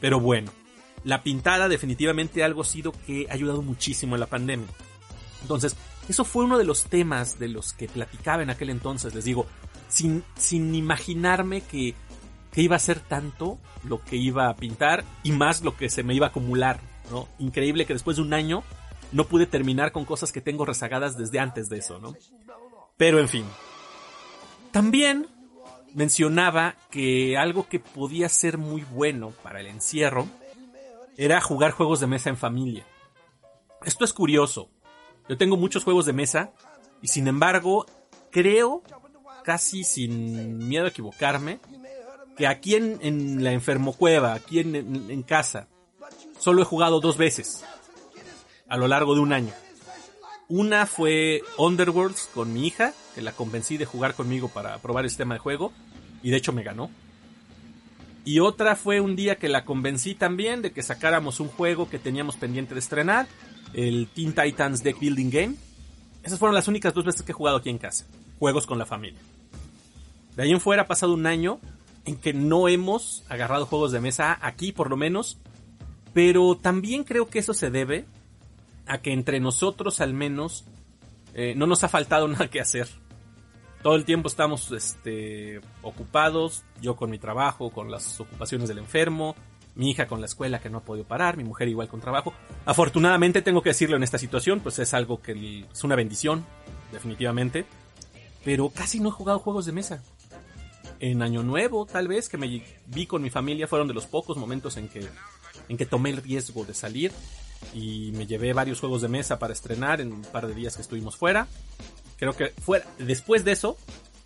Pero 0.00 0.20
bueno, 0.20 0.50
la 1.06 1.22
pintada 1.22 1.68
definitivamente 1.68 2.42
algo 2.42 2.62
ha 2.62 2.64
sido 2.64 2.90
que 2.90 3.28
ha 3.30 3.34
ayudado 3.34 3.62
muchísimo 3.62 4.16
en 4.16 4.20
la 4.20 4.26
pandemia. 4.26 4.66
Entonces, 5.40 5.76
eso 6.08 6.24
fue 6.24 6.44
uno 6.44 6.58
de 6.58 6.64
los 6.64 6.86
temas 6.86 7.38
de 7.38 7.46
los 7.46 7.72
que 7.72 7.86
platicaba 7.86 8.42
en 8.42 8.50
aquel 8.50 8.70
entonces, 8.70 9.14
les 9.14 9.24
digo, 9.24 9.46
sin, 9.88 10.24
sin 10.36 10.74
imaginarme 10.74 11.60
que, 11.60 11.94
que 12.50 12.60
iba 12.60 12.74
a 12.74 12.80
ser 12.80 12.98
tanto 12.98 13.56
lo 13.84 14.02
que 14.02 14.16
iba 14.16 14.48
a 14.48 14.56
pintar 14.56 15.04
y 15.22 15.30
más 15.30 15.62
lo 15.62 15.76
que 15.76 15.90
se 15.90 16.02
me 16.02 16.12
iba 16.12 16.26
a 16.26 16.30
acumular, 16.30 16.80
¿no? 17.12 17.28
Increíble 17.38 17.86
que 17.86 17.92
después 17.92 18.16
de 18.16 18.24
un 18.24 18.34
año 18.34 18.64
no 19.12 19.28
pude 19.28 19.46
terminar 19.46 19.92
con 19.92 20.06
cosas 20.06 20.32
que 20.32 20.40
tengo 20.40 20.64
rezagadas 20.64 21.16
desde 21.16 21.38
antes 21.38 21.68
de 21.68 21.78
eso, 21.78 22.00
¿no? 22.00 22.16
Pero 22.96 23.20
en 23.20 23.28
fin. 23.28 23.44
También 24.72 25.28
mencionaba 25.94 26.74
que 26.90 27.36
algo 27.36 27.68
que 27.68 27.78
podía 27.78 28.28
ser 28.28 28.58
muy 28.58 28.82
bueno 28.90 29.30
para 29.44 29.60
el 29.60 29.68
encierro 29.68 30.26
era 31.16 31.40
jugar 31.40 31.72
juegos 31.72 32.00
de 32.00 32.06
mesa 32.06 32.30
en 32.30 32.36
familia. 32.36 32.86
Esto 33.84 34.04
es 34.04 34.12
curioso, 34.12 34.70
yo 35.28 35.36
tengo 35.36 35.56
muchos 35.56 35.84
juegos 35.84 36.06
de 36.06 36.12
mesa 36.12 36.52
y 37.02 37.08
sin 37.08 37.28
embargo 37.28 37.86
creo, 38.30 38.82
casi 39.44 39.84
sin 39.84 40.58
miedo 40.68 40.86
a 40.86 40.88
equivocarme, 40.88 41.60
que 42.36 42.46
aquí 42.46 42.74
en, 42.74 42.98
en 43.02 43.42
la 43.42 43.52
enfermocueva, 43.52 44.34
aquí 44.34 44.60
en, 44.60 44.74
en, 44.74 45.10
en 45.10 45.22
casa, 45.22 45.68
solo 46.38 46.62
he 46.62 46.64
jugado 46.66 47.00
dos 47.00 47.16
veces 47.16 47.64
a 48.68 48.76
lo 48.76 48.88
largo 48.88 49.14
de 49.14 49.20
un 49.20 49.32
año. 49.32 49.52
Una 50.48 50.86
fue 50.86 51.42
Underworlds 51.58 52.30
con 52.34 52.52
mi 52.52 52.66
hija, 52.66 52.92
que 53.14 53.22
la 53.22 53.32
convencí 53.32 53.78
de 53.78 53.84
jugar 53.84 54.14
conmigo 54.14 54.48
para 54.48 54.78
probar 54.78 55.04
el 55.04 55.10
sistema 55.10 55.34
de 55.34 55.40
juego, 55.40 55.72
y 56.22 56.30
de 56.30 56.36
hecho 56.36 56.52
me 56.52 56.62
ganó. 56.62 56.90
Y 58.26 58.40
otra 58.40 58.74
fue 58.74 59.00
un 59.00 59.14
día 59.14 59.36
que 59.36 59.48
la 59.48 59.64
convencí 59.64 60.16
también 60.16 60.60
de 60.60 60.72
que 60.72 60.82
sacáramos 60.82 61.38
un 61.38 61.46
juego 61.46 61.88
que 61.88 62.00
teníamos 62.00 62.34
pendiente 62.34 62.74
de 62.74 62.80
estrenar, 62.80 63.28
el 63.72 64.08
Teen 64.08 64.34
Titans 64.34 64.82
Deck 64.82 64.98
Building 64.98 65.30
Game. 65.30 65.54
Esas 66.24 66.40
fueron 66.40 66.56
las 66.56 66.66
únicas 66.66 66.92
dos 66.92 67.04
veces 67.04 67.22
que 67.22 67.30
he 67.30 67.34
jugado 67.34 67.58
aquí 67.58 67.70
en 67.70 67.78
casa. 67.78 68.04
Juegos 68.40 68.66
con 68.66 68.80
la 68.80 68.84
familia. 68.84 69.20
De 70.34 70.42
ahí 70.42 70.50
en 70.50 70.60
fuera 70.60 70.82
ha 70.82 70.86
pasado 70.88 71.14
un 71.14 71.24
año 71.24 71.60
en 72.04 72.16
que 72.16 72.32
no 72.32 72.66
hemos 72.66 73.22
agarrado 73.28 73.64
juegos 73.64 73.92
de 73.92 74.00
mesa, 74.00 74.36
aquí 74.42 74.72
por 74.72 74.90
lo 74.90 74.96
menos. 74.96 75.38
Pero 76.12 76.56
también 76.56 77.04
creo 77.04 77.28
que 77.28 77.38
eso 77.38 77.54
se 77.54 77.70
debe 77.70 78.06
a 78.88 78.98
que 78.98 79.12
entre 79.12 79.38
nosotros 79.38 80.00
al 80.00 80.14
menos 80.14 80.64
eh, 81.32 81.54
no 81.56 81.68
nos 81.68 81.84
ha 81.84 81.88
faltado 81.88 82.26
nada 82.28 82.48
que 82.48 82.60
hacer. 82.60 82.88
Todo 83.86 83.94
el 83.94 84.04
tiempo 84.04 84.26
estamos 84.26 84.72
este, 84.72 85.60
ocupados, 85.82 86.64
yo 86.82 86.96
con 86.96 87.08
mi 87.08 87.20
trabajo, 87.20 87.70
con 87.70 87.88
las 87.88 88.18
ocupaciones 88.18 88.68
del 88.68 88.78
enfermo, 88.78 89.36
mi 89.76 89.90
hija 89.90 90.08
con 90.08 90.18
la 90.18 90.26
escuela 90.26 90.58
que 90.58 90.68
no 90.68 90.78
ha 90.78 90.80
podido 90.80 91.06
parar, 91.06 91.36
mi 91.36 91.44
mujer 91.44 91.68
igual 91.68 91.86
con 91.86 92.00
trabajo. 92.00 92.34
Afortunadamente 92.64 93.42
tengo 93.42 93.62
que 93.62 93.68
decirlo 93.68 93.94
en 93.96 94.02
esta 94.02 94.18
situación, 94.18 94.58
pues 94.58 94.80
es 94.80 94.92
algo 94.92 95.22
que 95.22 95.64
es 95.72 95.84
una 95.84 95.94
bendición, 95.94 96.44
definitivamente. 96.90 97.64
Pero 98.44 98.70
casi 98.70 98.98
no 98.98 99.10
he 99.10 99.12
jugado 99.12 99.38
juegos 99.38 99.66
de 99.66 99.72
mesa. 99.72 100.02
En 100.98 101.22
Año 101.22 101.44
Nuevo, 101.44 101.86
tal 101.86 102.08
vez, 102.08 102.28
que 102.28 102.38
me 102.38 102.64
vi 102.86 103.06
con 103.06 103.22
mi 103.22 103.30
familia, 103.30 103.68
fueron 103.68 103.86
de 103.86 103.94
los 103.94 104.06
pocos 104.06 104.36
momentos 104.36 104.76
en 104.78 104.88
que, 104.88 105.06
en 105.68 105.76
que 105.76 105.86
tomé 105.86 106.10
el 106.10 106.16
riesgo 106.16 106.64
de 106.64 106.74
salir 106.74 107.12
y 107.74 108.12
me 108.12 108.26
llevé 108.26 108.52
varios 108.52 108.80
juegos 108.80 109.02
de 109.02 109.08
mesa 109.08 109.38
para 109.38 109.52
estrenar 109.52 110.00
en 110.00 110.12
un 110.12 110.22
par 110.22 110.46
de 110.46 110.54
días 110.54 110.76
que 110.76 110.82
estuvimos 110.82 111.16
fuera. 111.16 111.48
Creo 112.16 112.34
que 112.34 112.48
fuera, 112.62 112.86
después 112.98 113.44
de 113.44 113.52
eso, 113.52 113.76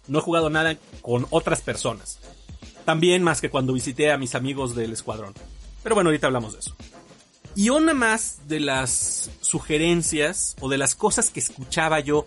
no 0.06 0.18
he 0.18 0.22
jugado 0.22 0.50
nada 0.50 0.76
con 1.02 1.26
otras 1.30 1.60
personas. 1.60 2.18
También 2.84 3.22
más 3.22 3.40
que 3.40 3.50
cuando 3.50 3.72
visité 3.72 4.10
a 4.10 4.18
mis 4.18 4.34
amigos 4.34 4.74
del 4.74 4.92
escuadrón. 4.92 5.34
Pero 5.82 5.94
bueno, 5.94 6.08
ahorita 6.08 6.26
hablamos 6.26 6.52
de 6.54 6.60
eso. 6.60 6.76
Y 7.54 7.70
una 7.70 7.94
más 7.94 8.48
de 8.48 8.60
las 8.60 9.30
sugerencias 9.40 10.56
o 10.60 10.68
de 10.68 10.78
las 10.78 10.94
cosas 10.94 11.30
que 11.30 11.40
escuchaba 11.40 12.00
yo 12.00 12.26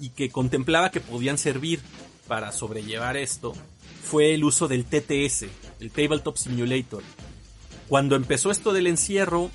y 0.00 0.10
que 0.10 0.30
contemplaba 0.30 0.90
que 0.90 1.00
podían 1.00 1.38
servir 1.38 1.80
para 2.26 2.52
sobrellevar 2.52 3.16
esto 3.16 3.52
fue 4.02 4.34
el 4.34 4.44
uso 4.44 4.68
del 4.68 4.84
TTS, 4.84 5.44
el 5.80 5.90
Tabletop 5.90 6.36
Simulator. 6.36 7.02
Cuando 7.88 8.16
empezó 8.16 8.50
esto 8.50 8.72
del 8.72 8.86
encierro, 8.86 9.50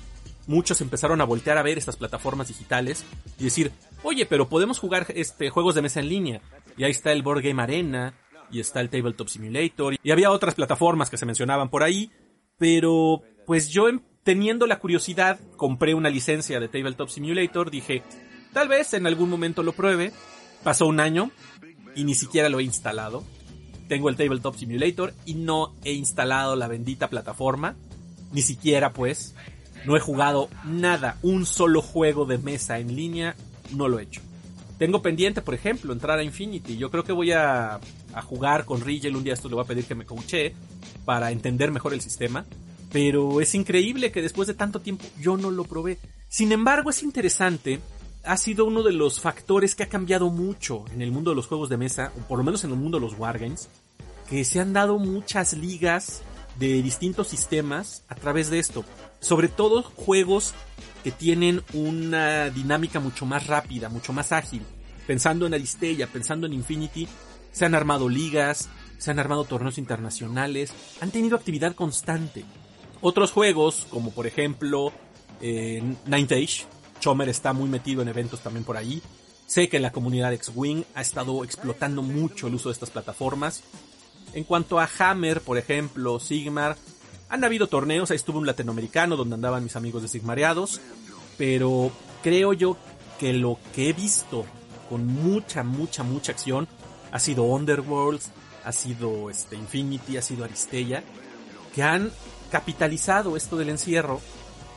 muchos 0.48 0.80
empezaron 0.80 1.20
a 1.20 1.24
voltear 1.24 1.58
a 1.58 1.62
ver 1.62 1.78
estas 1.78 1.96
plataformas 1.96 2.48
digitales 2.48 3.04
y 3.38 3.44
decir, 3.44 3.70
oye, 4.02 4.26
pero 4.26 4.48
podemos 4.48 4.80
jugar 4.80 5.06
este, 5.14 5.50
juegos 5.50 5.76
de 5.76 5.82
mesa 5.82 6.00
en 6.00 6.08
línea. 6.08 6.40
Y 6.76 6.82
ahí 6.82 6.90
está 6.90 7.12
el 7.12 7.22
Board 7.22 7.42
Game 7.42 7.62
Arena, 7.62 8.14
y 8.50 8.60
está 8.60 8.80
el 8.80 8.90
Tabletop 8.90 9.28
Simulator 9.28 9.96
y 10.02 10.10
había 10.10 10.30
otras 10.30 10.54
plataformas 10.54 11.10
que 11.10 11.16
se 11.16 11.26
mencionaban 11.26 11.68
por 11.68 11.82
ahí, 11.82 12.10
pero 12.56 13.22
pues 13.46 13.68
yo 13.68 13.88
em, 13.88 14.00
teniendo 14.22 14.66
la 14.66 14.78
curiosidad 14.78 15.38
compré 15.56 15.94
una 15.94 16.10
licencia 16.10 16.60
de 16.60 16.68
Tabletop 16.68 17.08
Simulator, 17.08 17.70
dije, 17.70 18.02
tal 18.52 18.68
vez 18.68 18.94
en 18.94 19.06
algún 19.06 19.30
momento 19.30 19.62
lo 19.62 19.72
pruebe. 19.72 20.12
Pasó 20.62 20.86
un 20.86 21.00
año 21.00 21.30
y 21.94 22.04
ni 22.04 22.14
siquiera 22.14 22.48
lo 22.48 22.58
he 22.58 22.64
instalado. 22.64 23.22
Tengo 23.88 24.08
el 24.08 24.16
Tabletop 24.16 24.56
Simulator 24.56 25.14
y 25.24 25.34
no 25.34 25.74
he 25.84 25.92
instalado 25.92 26.56
la 26.56 26.68
bendita 26.68 27.08
plataforma, 27.08 27.76
ni 28.32 28.42
siquiera 28.42 28.92
pues. 28.92 29.34
No 29.84 29.96
he 29.96 30.00
jugado 30.00 30.48
nada, 30.64 31.18
un 31.22 31.46
solo 31.46 31.82
juego 31.82 32.24
de 32.26 32.38
mesa 32.38 32.78
en 32.78 32.94
línea, 32.94 33.36
no 33.72 33.88
lo 33.88 33.98
he 33.98 34.02
hecho. 34.02 34.20
Tengo 34.78 35.02
pendiente, 35.02 35.42
por 35.42 35.54
ejemplo, 35.54 35.92
entrar 35.92 36.18
a 36.18 36.22
Infinity. 36.22 36.76
Yo 36.76 36.90
creo 36.90 37.02
que 37.02 37.12
voy 37.12 37.32
a, 37.32 37.80
jugar 38.24 38.64
con 38.64 38.80
Rigel. 38.80 39.16
Un 39.16 39.24
día 39.24 39.34
esto 39.34 39.48
le 39.48 39.56
voy 39.56 39.64
a 39.64 39.66
pedir 39.66 39.84
que 39.84 39.96
me 39.96 40.06
coache 40.06 40.54
para 41.04 41.32
entender 41.32 41.72
mejor 41.72 41.94
el 41.94 42.00
sistema. 42.00 42.44
Pero 42.92 43.40
es 43.40 43.54
increíble 43.54 44.12
que 44.12 44.22
después 44.22 44.46
de 44.46 44.54
tanto 44.54 44.80
tiempo 44.80 45.04
yo 45.20 45.36
no 45.36 45.50
lo 45.50 45.64
probé. 45.64 45.98
Sin 46.28 46.52
embargo, 46.52 46.90
es 46.90 47.02
interesante. 47.02 47.80
Ha 48.24 48.36
sido 48.36 48.66
uno 48.66 48.82
de 48.82 48.92
los 48.92 49.20
factores 49.20 49.74
que 49.74 49.82
ha 49.82 49.88
cambiado 49.88 50.30
mucho 50.30 50.84
en 50.92 51.02
el 51.02 51.10
mundo 51.10 51.30
de 51.30 51.36
los 51.36 51.48
juegos 51.48 51.68
de 51.68 51.76
mesa, 51.76 52.12
o 52.16 52.28
por 52.28 52.38
lo 52.38 52.44
menos 52.44 52.62
en 52.62 52.70
el 52.70 52.76
mundo 52.76 52.98
de 52.98 53.06
los 53.06 53.18
wargames, 53.18 53.68
que 54.30 54.44
se 54.44 54.60
han 54.60 54.72
dado 54.72 54.98
muchas 54.98 55.54
ligas 55.54 56.22
de 56.58 56.82
distintos 56.82 57.28
sistemas 57.28 58.04
a 58.08 58.14
través 58.14 58.48
de 58.50 58.58
esto. 58.58 58.84
Sobre 59.20 59.48
todo 59.48 59.82
juegos 59.82 60.54
que 61.02 61.10
tienen 61.10 61.62
una 61.72 62.50
dinámica 62.50 63.00
mucho 63.00 63.26
más 63.26 63.46
rápida, 63.46 63.88
mucho 63.88 64.12
más 64.12 64.32
ágil. 64.32 64.62
Pensando 65.06 65.46
en 65.46 65.54
Aristella, 65.54 66.06
pensando 66.06 66.46
en 66.46 66.52
Infinity, 66.52 67.08
se 67.52 67.64
han 67.64 67.74
armado 67.74 68.08
ligas, 68.08 68.68
se 68.98 69.10
han 69.10 69.18
armado 69.18 69.44
torneos 69.44 69.78
internacionales, 69.78 70.72
han 71.00 71.10
tenido 71.10 71.36
actividad 71.36 71.74
constante. 71.74 72.44
Otros 73.00 73.32
juegos, 73.32 73.86
como 73.90 74.10
por 74.10 74.26
ejemplo 74.26 74.92
eh, 75.40 75.82
Ninth 76.06 76.32
Age. 76.32 76.66
Chomer 77.00 77.28
está 77.28 77.52
muy 77.52 77.68
metido 77.68 78.02
en 78.02 78.08
eventos 78.08 78.40
también 78.40 78.64
por 78.64 78.76
ahí. 78.76 79.00
Sé 79.46 79.68
que 79.68 79.78
la 79.78 79.92
comunidad 79.92 80.32
X-Wing 80.34 80.84
ha 80.94 81.00
estado 81.00 81.44
explotando 81.44 82.02
mucho 82.02 82.48
el 82.48 82.54
uso 82.54 82.68
de 82.68 82.74
estas 82.74 82.90
plataformas. 82.90 83.62
En 84.34 84.44
cuanto 84.44 84.78
a 84.78 84.88
Hammer, 84.98 85.40
por 85.40 85.56
ejemplo, 85.58 86.20
Sigmar, 86.20 86.76
han 87.28 87.44
habido 87.44 87.66
torneos, 87.66 88.10
ahí 88.10 88.16
estuvo 88.16 88.38
un 88.38 88.46
latinoamericano 88.46 89.16
donde 89.16 89.34
andaban 89.34 89.62
mis 89.62 89.76
amigos 89.76 90.02
de 90.02 90.08
Sigmareados, 90.08 90.80
pero 91.36 91.92
creo 92.22 92.52
yo 92.52 92.76
que 93.18 93.32
lo 93.32 93.58
que 93.74 93.90
he 93.90 93.92
visto 93.92 94.46
con 94.88 95.06
mucha, 95.06 95.62
mucha, 95.62 96.02
mucha 96.02 96.32
acción 96.32 96.68
ha 97.12 97.18
sido 97.18 97.44
Underworld, 97.44 98.20
ha 98.64 98.72
sido 98.72 99.30
este, 99.30 99.56
Infinity, 99.56 100.16
ha 100.16 100.22
sido 100.22 100.44
Aristella, 100.44 101.02
que 101.74 101.82
han 101.82 102.10
capitalizado 102.50 103.36
esto 103.36 103.56
del 103.56 103.68
encierro 103.68 104.20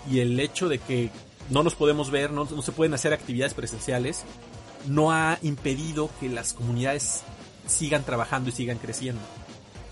y 0.10 0.20
el 0.20 0.40
hecho 0.40 0.68
de 0.68 0.80
que 0.80 1.10
no 1.50 1.64
nos 1.64 1.76
podemos 1.76 2.12
ver, 2.12 2.32
no, 2.32 2.46
se 2.62 2.72
pueden 2.72 2.94
hacer 2.94 3.14
actividades 3.14 3.54
presenciales, 3.54 4.24
no 4.88 5.12
ha 5.12 5.38
impedido 5.42 6.10
que 6.20 6.30
las 6.30 6.54
comunidades 6.54 7.24
sigan 7.68 8.04
trabajando 8.04 8.50
y 8.50 8.54
sigan 8.54 8.78
creciendo. 8.78 9.22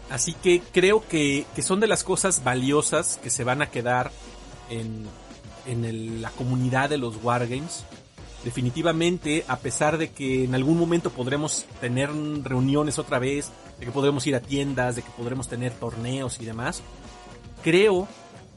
Así 0.10 0.34
que 0.34 0.62
creo 0.72 1.08
que, 1.08 1.46
son 1.62 1.80
de 1.80 1.88
las 1.88 2.04
cosas 2.04 2.44
valiosas 2.44 3.20
que 3.22 3.30
se 3.30 3.44
van 3.44 3.62
a 3.62 3.70
quedar 3.70 4.12
en, 4.70 5.06
en 5.68 6.22
la 6.22 6.32
comunidad 6.32 6.90
de 6.90 6.98
los 6.98 7.24
Wargames. 7.24 7.84
Definitivamente, 8.44 9.44
a 9.48 9.58
pesar 9.58 9.98
de 9.98 10.12
que 10.12 10.46
en 10.46 10.56
algún 10.56 10.80
momento 10.80 11.12
podremos 11.12 11.66
tener 11.82 12.10
reuniones 12.44 12.98
otra 12.98 13.20
vez, 13.20 13.52
de 13.80 13.86
que 13.86 13.92
podremos 13.92 14.26
ir 14.26 14.36
a 14.36 14.40
tiendas, 14.40 14.96
de 14.96 15.02
que 15.02 15.12
podremos 15.12 15.48
tener 15.48 15.74
torneos 15.74 16.40
y 16.40 16.46
demás, 16.46 16.82
creo 17.62 18.08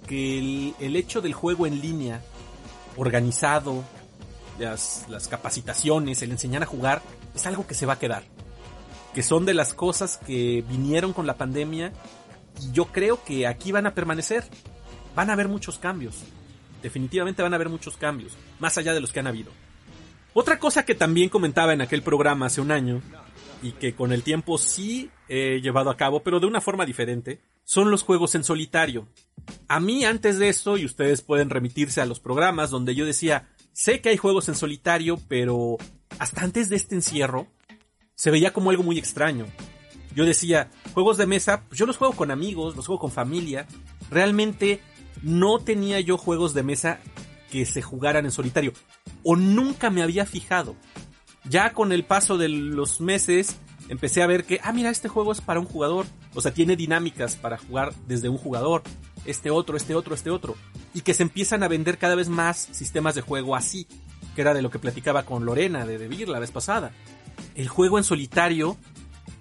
que 0.07 0.73
el, 0.79 0.97
hecho 0.97 1.21
del 1.21 1.33
juego 1.33 1.67
en 1.67 1.81
línea, 1.81 2.23
organizado, 2.97 3.83
las, 4.59 5.07
las 5.09 5.29
capacitaciones, 5.29 6.23
el 6.23 6.31
enseñar 6.31 6.63
a 6.63 6.67
jugar, 6.67 7.03
es 7.35 7.47
algo 7.47 7.67
que 7.67 7.75
se 7.75 7.87
va 7.87 7.95
a 7.95 7.99
quedar. 7.99 8.25
Que 9.15 9.23
son 9.23 9.45
de 9.45 9.55
las 9.55 9.75
cosas 9.75 10.19
que 10.19 10.65
vinieron 10.69 11.13
con 11.13 11.27
la 11.27 11.37
pandemia 11.37 11.93
y 12.61 12.73
yo 12.73 12.87
creo 12.87 13.23
que 13.25 13.47
aquí 13.47 13.73
van 13.73 13.87
a 13.87 13.95
permanecer. 13.95 14.45
Van 15.15 15.31
a 15.31 15.35
haber 15.35 15.49
muchos 15.49 15.79
cambios. 15.79 16.23
Definitivamente 16.83 17.43
van 17.43 17.53
a 17.53 17.57
haber 17.57 17.69
muchos 17.69 17.97
cambios, 17.97 18.33
más 18.59 18.77
allá 18.79 18.93
de 18.93 19.01
los 19.01 19.13
que 19.13 19.21
han 19.21 19.27
habido. 19.27 19.53
Otra 20.35 20.59
cosa 20.59 20.85
que 20.85 20.95
también 20.95 21.29
comentaba 21.29 21.75
en 21.75 21.83
aquel 21.83 22.03
programa 22.03 22.47
hace 22.47 22.61
un 22.61 22.73
año 22.73 23.03
y 23.63 23.73
que 23.73 23.95
con 23.95 24.13
el 24.13 24.23
tiempo 24.23 24.59
sí 24.59 25.11
he 25.29 25.61
llevado 25.61 25.91
a 25.91 25.97
cabo, 25.97 26.23
pero 26.23 26.41
de 26.41 26.47
una 26.47 26.61
forma 26.61 26.87
diferente, 26.87 27.41
son 27.65 27.91
los 27.91 28.03
juegos 28.03 28.35
en 28.35 28.43
solitario. 28.43 29.09
A 29.69 29.79
mí 29.79 30.05
antes 30.05 30.39
de 30.39 30.49
esto, 30.49 30.77
y 30.77 30.85
ustedes 30.85 31.23
pueden 31.23 31.51
remitirse 31.51 32.01
a 32.01 32.07
los 32.07 32.19
programas 32.19 32.71
donde 32.71 32.95
yo 32.95 33.07
decía, 33.07 33.51
sé 33.73 34.01
que 34.01 34.09
hay 34.09 34.17
juegos 34.17 34.49
en 34.49 34.55
solitario, 34.55 35.19
pero 35.29 35.77
hasta 36.19 36.43
antes 36.43 36.69
de 36.69 36.77
este 36.77 36.95
encierro, 36.95 37.47
se 38.23 38.31
veía 38.31 38.53
como 38.53 38.71
algo 38.71 38.85
muy 38.85 39.01
extraño. 39.01 39.47
Yo 40.15 40.25
decía, 40.25 40.71
juegos 40.95 41.17
de 41.17 41.27
mesa, 41.27 41.65
pues 41.67 41.77
yo 41.77 41.87
los 41.87 41.97
juego 41.97 42.15
con 42.15 42.31
amigos, 42.31 42.77
los 42.77 42.87
juego 42.87 43.01
con 43.01 43.11
familia. 43.11 43.67
Realmente 44.13 44.81
no 45.23 45.59
tenía 45.59 45.99
yo 45.99 46.17
juegos 46.17 46.55
de 46.55 46.63
mesa 46.63 47.01
que 47.51 47.67
se 47.67 47.83
jugaran 47.83 48.25
en 48.25 48.31
solitario. 48.31 48.75
O 49.25 49.35
nunca 49.35 49.91
me 49.91 50.05
había 50.05 50.25
fijado. 50.25 50.77
Ya 51.49 51.73
con 51.73 51.91
el 51.91 52.05
paso 52.05 52.39
de 52.39 52.49
los 52.49 53.01
meses 53.01 53.57
empecé 53.89 54.23
a 54.23 54.29
ver 54.29 54.45
que, 54.45 54.61
ah, 54.63 54.73
mira, 54.73 54.91
este 54.91 55.09
juego 55.09 55.33
es 55.33 55.41
para 55.41 55.59
un 55.59 55.67
jugador. 55.67 56.07
O 56.33 56.41
sea, 56.41 56.55
tiene 56.55 56.77
dinámicas 56.77 57.35
para 57.35 57.59
jugar 57.59 57.93
desde 58.07 58.29
un 58.29 58.39
jugador. 58.39 58.85
Este 59.25 59.51
otro, 59.51 59.77
este 59.77 59.97
otro, 59.97 60.15
este 60.15 60.31
otro. 60.31 60.55
Y 60.95 61.01
que 61.01 61.15
se 61.15 61.25
empiezan 61.25 61.65
a 61.65 61.69
vender 61.69 61.99
cada 61.99 62.15
vez 62.15 62.29
más 62.29 62.69
sistemas 62.71 63.17
de 63.17 63.23
juego 63.23 63.57
así. 63.57 63.89
Que 64.37 64.43
era 64.43 64.55
de 64.55 64.63
lo 64.63 64.71
que 64.71 64.79
platicaba 64.79 65.25
con 65.25 65.45
Lorena 65.45 65.85
de 65.85 65.99
Debir 65.99 66.29
la 66.29 66.39
vez 66.39 66.53
pasada. 66.53 66.93
El 67.55 67.69
juego 67.69 67.99
en 67.99 68.05
solitario 68.05 68.77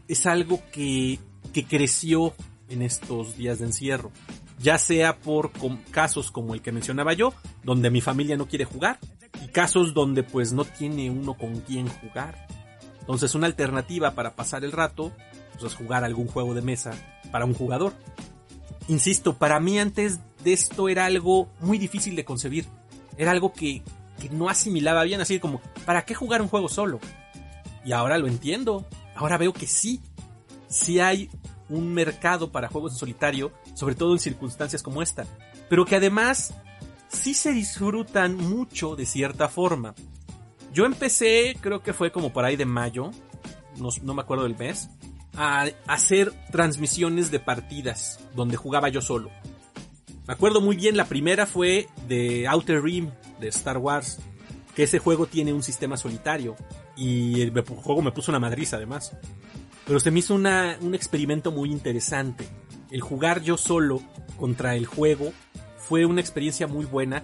es 0.07 0.25
algo 0.25 0.61
que, 0.71 1.19
que 1.53 1.65
creció 1.65 2.33
en 2.69 2.81
estos 2.81 3.37
días 3.37 3.59
de 3.59 3.65
encierro. 3.65 4.11
Ya 4.59 4.77
sea 4.77 5.17
por 5.17 5.51
casos 5.91 6.31
como 6.31 6.53
el 6.53 6.61
que 6.61 6.71
mencionaba 6.71 7.13
yo, 7.13 7.33
donde 7.63 7.89
mi 7.89 8.01
familia 8.01 8.37
no 8.37 8.47
quiere 8.47 8.65
jugar. 8.65 8.99
Y 9.43 9.47
casos 9.47 9.93
donde 9.93 10.23
pues 10.23 10.53
no 10.53 10.65
tiene 10.65 11.09
uno 11.09 11.33
con 11.33 11.61
quien 11.61 11.87
jugar 11.87 12.47
entonces 13.01 13.35
una 13.35 13.47
alternativa 13.47 14.11
para 14.11 14.35
pasar 14.35 14.63
el 14.63 14.71
rato 14.71 15.11
pues, 15.51 15.73
es 15.73 15.77
jugar 15.77 16.05
algún 16.05 16.27
juego 16.27 16.53
de 16.53 16.61
mesa 16.61 16.93
para 17.31 17.45
un 17.45 17.53
jugador. 17.53 17.93
Insisto, 18.87 19.33
para 19.33 19.59
mí 19.59 19.79
antes 19.79 20.19
de 20.43 20.53
esto 20.53 20.87
era 20.87 21.05
algo 21.05 21.49
muy 21.59 21.77
difícil 21.77 22.15
de 22.15 22.25
concebir. 22.25 22.65
Era 23.17 23.31
algo 23.31 23.53
que, 23.53 23.81
que 24.19 24.29
no 24.29 24.49
asimilaba 24.49 25.03
bien, 25.03 25.19
así 25.19 25.39
como, 25.39 25.61
¿para 25.85 26.05
qué 26.05 26.15
jugar 26.15 26.41
un 26.41 26.47
juego 26.47 26.69
solo? 26.69 26.99
Y 27.85 27.91
ahora 27.91 28.17
lo 28.17 28.27
entiendo. 28.27 28.85
Ahora 29.15 29.37
veo 29.37 29.53
que 29.53 29.67
sí. 29.67 30.01
Sí 30.67 30.99
hay 30.99 31.29
un 31.69 31.93
mercado 31.93 32.51
para 32.51 32.67
juegos 32.67 32.93
en 32.93 32.99
solitario, 32.99 33.51
sobre 33.73 33.95
todo 33.95 34.13
en 34.13 34.19
circunstancias 34.19 34.83
como 34.83 35.01
esta. 35.01 35.25
Pero 35.69 35.85
que 35.85 35.95
además 35.95 36.53
sí 37.07 37.33
se 37.33 37.53
disfrutan 37.53 38.35
mucho 38.35 38.95
de 38.95 39.05
cierta 39.05 39.49
forma. 39.49 39.95
Yo 40.73 40.85
empecé, 40.85 41.57
creo 41.59 41.81
que 41.81 41.93
fue 41.93 42.11
como 42.11 42.31
por 42.31 42.45
ahí 42.45 42.55
de 42.55 42.65
mayo, 42.65 43.11
no, 43.77 44.13
me 44.13 44.21
acuerdo 44.21 44.43
del 44.43 44.57
mes, 44.57 44.89
a 45.35 45.67
hacer 45.87 46.33
transmisiones 46.51 47.31
de 47.31 47.39
partidas 47.39 48.19
donde 48.35 48.57
jugaba 48.57 48.89
yo 48.89 49.01
solo. 49.01 49.31
Me 50.27 50.33
acuerdo 50.33 50.61
muy 50.61 50.75
bien, 50.75 50.95
la 50.95 51.05
primera 51.05 51.45
fue 51.45 51.87
de 52.07 52.47
Outer 52.47 52.81
Rim 52.81 53.11
de 53.39 53.49
Star 53.49 53.77
Wars, 53.77 54.19
que 54.75 54.83
ese 54.83 54.99
juego 54.99 55.25
tiene 55.25 55.51
un 55.51 55.63
sistema 55.63 55.97
solitario 55.97 56.55
y 56.95 57.41
el 57.41 57.51
juego 57.61 58.01
me 58.01 58.11
puso 58.11 58.31
una 58.31 58.39
madriza 58.39 58.77
además. 58.77 59.15
Pero 59.85 59.99
se 59.99 60.11
me 60.11 60.19
hizo 60.19 60.35
una, 60.35 60.77
un 60.81 60.95
experimento 60.95 61.51
muy 61.51 61.71
interesante. 61.71 62.47
El 62.91 63.01
jugar 63.01 63.41
yo 63.41 63.57
solo 63.57 64.01
contra 64.37 64.75
el 64.75 64.85
juego 64.85 65.31
fue 65.77 66.05
una 66.05 66.21
experiencia 66.21 66.67
muy 66.67 66.85
buena 66.85 67.23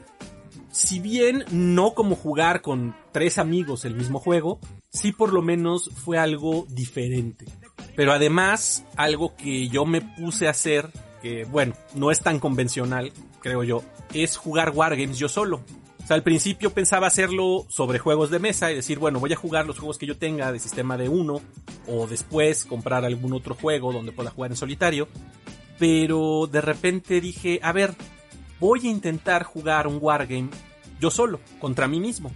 si 0.77 0.99
bien 0.99 1.43
no 1.49 1.95
como 1.95 2.15
jugar 2.15 2.61
con 2.61 2.95
tres 3.11 3.39
amigos 3.39 3.83
el 3.83 3.95
mismo 3.95 4.19
juego, 4.19 4.59
sí 4.91 5.11
por 5.11 5.33
lo 5.33 5.41
menos 5.41 5.89
fue 5.89 6.19
algo 6.19 6.67
diferente. 6.69 7.45
Pero 7.95 8.13
además, 8.13 8.85
algo 8.95 9.35
que 9.35 9.69
yo 9.69 9.85
me 9.85 10.01
puse 10.01 10.45
a 10.45 10.51
hacer, 10.51 10.91
que 11.21 11.45
bueno, 11.45 11.73
no 11.95 12.11
es 12.11 12.19
tan 12.19 12.39
convencional, 12.39 13.11
creo 13.41 13.63
yo, 13.63 13.83
es 14.13 14.37
jugar 14.37 14.69
Wargames 14.69 15.17
yo 15.17 15.29
solo. 15.29 15.61
Sea, 16.07 16.15
al 16.15 16.23
principio 16.23 16.69
pensaba 16.69 17.07
hacerlo 17.07 17.65
sobre 17.67 17.99
juegos 17.99 18.29
de 18.29 18.39
mesa 18.39 18.71
y 18.71 18.75
decir, 18.75 18.97
bueno, 18.97 19.19
voy 19.19 19.33
a 19.33 19.35
jugar 19.35 19.67
los 19.67 19.77
juegos 19.77 19.97
que 19.97 20.05
yo 20.05 20.17
tenga 20.17 20.53
de 20.53 20.59
sistema 20.59 20.95
de 20.95 21.09
uno, 21.09 21.41
o 21.85 22.07
después 22.07 22.63
comprar 22.63 23.03
algún 23.03 23.33
otro 23.33 23.55
juego 23.55 23.91
donde 23.91 24.13
pueda 24.13 24.29
jugar 24.29 24.51
en 24.51 24.55
solitario. 24.55 25.09
Pero 25.77 26.47
de 26.49 26.61
repente 26.61 27.19
dije, 27.19 27.59
a 27.61 27.73
ver, 27.73 27.93
voy 28.61 28.87
a 28.87 28.89
intentar 28.89 29.43
jugar 29.43 29.85
un 29.85 29.97
wargame 29.99 30.49
yo 31.01 31.11
solo, 31.11 31.41
contra 31.59 31.89
mí 31.89 31.99
mismo, 31.99 32.31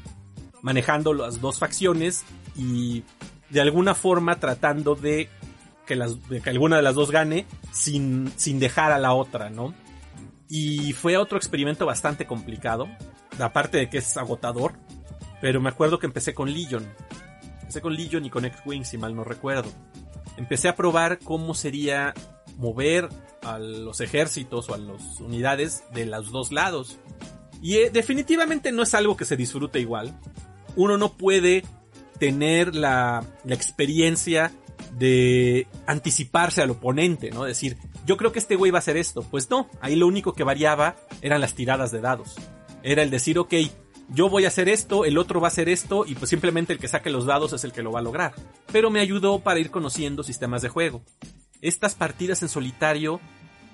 manejando 0.61 1.13
las 1.13 1.39
dos 1.39 1.57
facciones 1.57 2.25
y 2.57 3.03
de 3.51 3.61
alguna 3.61 3.95
forma 3.95 4.35
tratando 4.35 4.95
de 4.95 5.29
que, 5.85 5.95
de 5.95 6.41
que 6.41 6.49
alguna 6.49 6.75
de 6.75 6.81
las 6.81 6.95
dos 6.95 7.09
gane 7.09 7.45
sin, 7.71 8.33
sin 8.35 8.59
dejar 8.59 8.91
a 8.91 8.99
la 8.99 9.13
otra, 9.13 9.49
¿no? 9.49 9.73
Y 10.49 10.91
fue 10.91 11.15
otro 11.15 11.37
experimento 11.37 11.85
bastante 11.85 12.27
complicado, 12.27 12.89
aparte 13.39 13.77
de 13.77 13.89
que 13.89 13.99
es 13.99 14.17
agotador, 14.17 14.73
pero 15.41 15.61
me 15.61 15.69
acuerdo 15.69 15.99
que 15.99 16.05
empecé 16.05 16.33
con 16.33 16.51
Legion. 16.53 16.87
Empecé 17.61 17.81
con 17.81 17.95
Legion 17.95 18.25
y 18.25 18.29
con 18.29 18.45
X-Wing, 18.45 18.83
si 18.83 18.97
mal 18.97 19.15
no 19.15 19.23
recuerdo. 19.23 19.69
Empecé 20.37 20.69
a 20.69 20.75
probar 20.75 21.19
cómo 21.19 21.53
sería 21.53 22.13
mover 22.57 23.09
a 23.41 23.59
los 23.59 24.01
ejércitos 24.01 24.69
o 24.69 24.73
a 24.73 24.77
las 24.77 25.19
unidades 25.19 25.83
de 25.93 26.05
los 26.05 26.31
dos 26.31 26.51
lados. 26.51 26.99
Y 27.61 27.75
eh, 27.77 27.89
definitivamente 27.91 28.71
no 28.71 28.83
es 28.83 28.93
algo 28.93 29.17
que 29.17 29.25
se 29.25 29.37
disfrute 29.37 29.79
igual. 29.79 30.17
Uno 30.75 30.97
no 30.97 31.13
puede 31.13 31.63
tener 32.19 32.75
la, 32.75 33.25
la 33.43 33.55
experiencia 33.55 34.51
de 34.97 35.67
anticiparse 35.87 36.61
al 36.61 36.71
oponente, 36.71 37.31
¿no? 37.31 37.43
Decir, 37.43 37.77
yo 38.05 38.17
creo 38.17 38.31
que 38.31 38.39
este 38.39 38.55
güey 38.55 38.71
va 38.71 38.77
a 38.77 38.79
hacer 38.79 38.97
esto. 38.97 39.23
Pues 39.23 39.49
no, 39.49 39.69
ahí 39.79 39.95
lo 39.95 40.07
único 40.07 40.33
que 40.33 40.43
variaba 40.43 40.95
eran 41.21 41.41
las 41.41 41.53
tiradas 41.53 41.91
de 41.91 42.01
dados. 42.01 42.35
Era 42.83 43.03
el 43.03 43.09
decir, 43.09 43.39
ok, 43.39 43.53
yo 44.09 44.29
voy 44.29 44.45
a 44.45 44.49
hacer 44.49 44.67
esto, 44.67 45.05
el 45.05 45.17
otro 45.17 45.39
va 45.39 45.47
a 45.47 45.51
hacer 45.51 45.69
esto, 45.69 46.05
y 46.05 46.15
pues 46.15 46.29
simplemente 46.29 46.73
el 46.73 46.79
que 46.79 46.87
saque 46.87 47.09
los 47.09 47.25
dados 47.25 47.53
es 47.53 47.63
el 47.63 47.71
que 47.71 47.83
lo 47.83 47.91
va 47.91 47.99
a 47.99 48.03
lograr. 48.03 48.33
Pero 48.71 48.89
me 48.89 48.99
ayudó 48.99 49.39
para 49.39 49.59
ir 49.59 49.71
conociendo 49.71 50.23
sistemas 50.23 50.61
de 50.61 50.69
juego. 50.69 51.01
Estas 51.61 51.95
partidas 51.95 52.41
en 52.41 52.49
solitario 52.49 53.21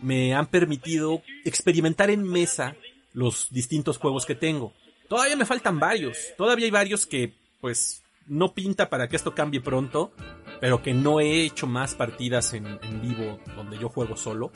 me 0.01 0.35
han 0.35 0.47
permitido 0.47 1.21
experimentar 1.45 2.09
en 2.09 2.23
mesa 2.23 2.75
los 3.13 3.47
distintos 3.49 3.97
juegos 3.97 4.25
que 4.25 4.35
tengo. 4.35 4.73
Todavía 5.09 5.35
me 5.35 5.45
faltan 5.45 5.79
varios, 5.79 6.17
todavía 6.37 6.65
hay 6.65 6.71
varios 6.71 7.05
que 7.05 7.33
pues 7.61 8.03
no 8.27 8.53
pinta 8.53 8.89
para 8.89 9.07
que 9.07 9.15
esto 9.15 9.33
cambie 9.33 9.61
pronto, 9.61 10.11
pero 10.59 10.83
que 10.83 10.93
no 10.93 11.19
he 11.19 11.43
hecho 11.43 11.65
más 11.65 11.95
partidas 11.95 12.53
en, 12.53 12.79
vivo 13.01 13.39
donde 13.55 13.77
yo 13.77 13.89
juego 13.89 14.17
solo, 14.17 14.51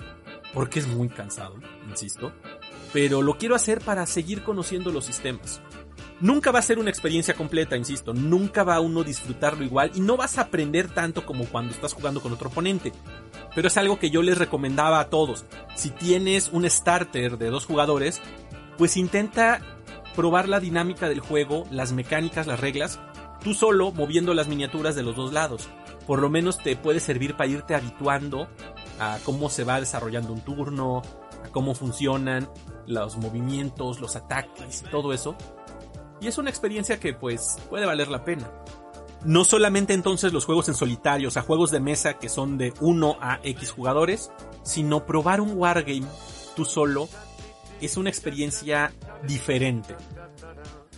porque 0.54 0.80
es 0.80 0.88
muy 0.88 1.10
cansado, 1.10 1.56
insisto. 1.90 2.34
Pero 2.94 3.22
lo 3.22 3.38
quiero 3.38 3.56
hacer 3.56 3.82
para 3.82 4.06
seguir 4.06 4.44
conociendo 4.44 4.92
los 4.92 5.06
sistemas. 5.06 5.62
Nunca 6.20 6.52
va 6.52 6.60
a 6.60 6.64
ser 6.64 6.78
una 6.78 6.92
experiencia 6.92 7.34
completa, 7.34 7.76
insisto, 7.76 8.14
nunca 8.14 8.64
va 8.64 8.76
a 8.76 8.80
uno 8.80 9.04
disfrutarlo 9.04 9.64
igual 9.64 9.92
y 9.96 10.02
no 10.02 10.18
vas 10.18 10.38
a 10.38 10.42
aprender 10.42 10.88
tanto 10.88 11.26
como 11.26 11.46
cuando 11.46 11.74
estás 11.74 11.94
jugando 11.94 12.22
con 12.22 12.32
otro 12.32 12.50
oponente. 12.50 12.94
Pero 13.56 13.68
es 13.68 13.78
algo 13.78 13.98
que 13.98 14.12
yo 14.12 14.22
les 14.22 14.38
recomendaba 14.38 15.00
a 15.00 15.10
todos. 15.10 15.46
Si 15.76 15.90
tienes 15.90 16.50
un 16.54 16.70
starter 16.70 17.40
de 17.40 17.50
dos 17.50 17.66
jugadores, 17.66 18.22
pues 18.78 18.98
intenta 18.98 19.62
probar 20.16 20.48
la 20.48 20.60
dinámica 20.60 21.10
del 21.10 21.22
juego, 21.22 21.66
las 21.72 21.92
mecánicas, 21.92 22.46
las 22.46 22.60
reglas, 22.60 23.00
tú 23.44 23.56
solo 23.56 23.92
moviendo 23.92 24.34
las 24.34 24.48
miniaturas 24.48 24.96
de 24.96 25.04
los 25.04 25.16
dos 25.16 25.34
lados. 25.34 25.70
Por 26.06 26.20
lo 26.20 26.30
menos 26.30 26.60
te 26.60 26.76
puede 26.76 27.00
servir 27.00 27.36
para 27.36 27.50
irte 27.50 27.74
habituando 27.74 28.48
a 29.00 29.18
cómo 29.24 29.50
se 29.50 29.64
va 29.64 29.80
desarrollando 29.80 30.34
un 30.34 30.42
turno, 30.42 31.02
a 31.44 31.50
cómo 31.50 31.76
funcionan 31.76 32.50
los 32.88 33.18
movimientos, 33.18 34.00
los 34.00 34.16
ataques 34.16 34.84
todo 34.92 35.14
eso. 35.14 35.36
Y 36.20 36.28
es 36.28 36.38
una 36.38 36.50
experiencia 36.50 37.00
que 37.00 37.14
pues 37.14 37.58
puede 37.70 37.86
valer 37.86 38.08
la 38.08 38.24
pena. 38.24 38.52
No 39.26 39.44
solamente 39.44 39.94
entonces 39.94 40.34
los 40.34 40.46
juegos 40.46 40.68
en 40.68 40.76
solitario, 40.76 41.28
o 41.28 41.32
sea, 41.32 41.44
juegos 41.44 41.72
de 41.72 41.80
mesa 41.80 42.16
que 42.16 42.30
son 42.30 42.58
de 42.58 42.74
1 42.80 43.18
a 43.22 43.40
X 43.44 43.72
jugadores, 43.72 44.32
sino 44.64 45.06
probar 45.06 45.42
un 45.42 45.58
wargame 45.58 46.08
tú 46.56 46.66
solo 46.66 47.08
es 47.82 47.98
una 47.98 48.10
experiencia 48.10 48.94
diferente. 49.28 49.96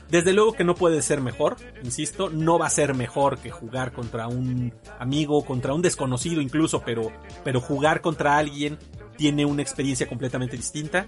Desde 0.09 0.33
luego 0.33 0.53
que 0.53 0.63
no 0.63 0.75
puede 0.75 1.01
ser 1.01 1.21
mejor, 1.21 1.55
insisto, 1.83 2.29
no 2.29 2.59
va 2.59 2.67
a 2.67 2.69
ser 2.69 2.93
mejor 2.93 3.39
que 3.39 3.49
jugar 3.49 3.93
contra 3.93 4.27
un 4.27 4.73
amigo, 4.99 5.43
contra 5.43 5.73
un 5.73 5.81
desconocido 5.81 6.39
incluso, 6.39 6.83
pero, 6.85 7.11
pero 7.43 7.59
jugar 7.61 8.01
contra 8.01 8.37
alguien 8.37 8.77
tiene 9.17 9.45
una 9.45 9.61
experiencia 9.61 10.07
completamente 10.07 10.57
distinta. 10.57 11.07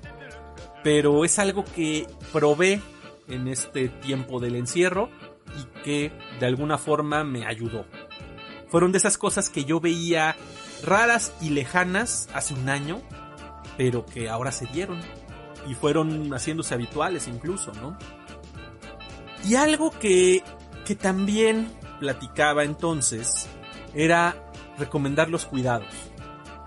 Pero 0.84 1.26
es 1.26 1.40
algo 1.40 1.66
que 1.66 2.08
probé 2.32 2.82
en 3.28 3.48
este 3.48 3.90
tiempo 3.90 4.40
del 4.40 4.56
encierro 4.56 5.10
y 5.60 5.82
que 5.84 6.12
de 6.40 6.46
alguna 6.46 6.78
forma 6.78 7.24
me 7.24 7.46
ayudó. 7.46 7.86
Fueron 8.70 8.92
de 8.92 8.98
esas 8.98 9.18
cosas 9.18 9.50
que 9.50 9.66
yo 9.66 9.80
veía 9.80 10.36
raras 10.84 11.34
y 11.42 11.50
lejanas 11.50 12.30
hace 12.34 12.54
un 12.54 12.70
año, 12.70 13.02
pero 13.78 14.06
que 14.06 14.30
ahora 14.30 14.52
se 14.52 14.66
dieron 14.68 15.00
y 15.68 15.74
fueron 15.74 16.30
haciéndose 16.32 16.74
habituales 16.74 17.28
incluso, 17.28 17.72
¿no? 17.74 17.98
Y 19.48 19.56
algo 19.56 19.92
que, 19.92 20.44
que 20.86 20.96
también 20.96 21.70
platicaba 22.00 22.64
entonces 22.64 23.48
era 23.94 24.36
recomendar 24.78 25.30
los 25.30 25.46
cuidados. 25.46 25.94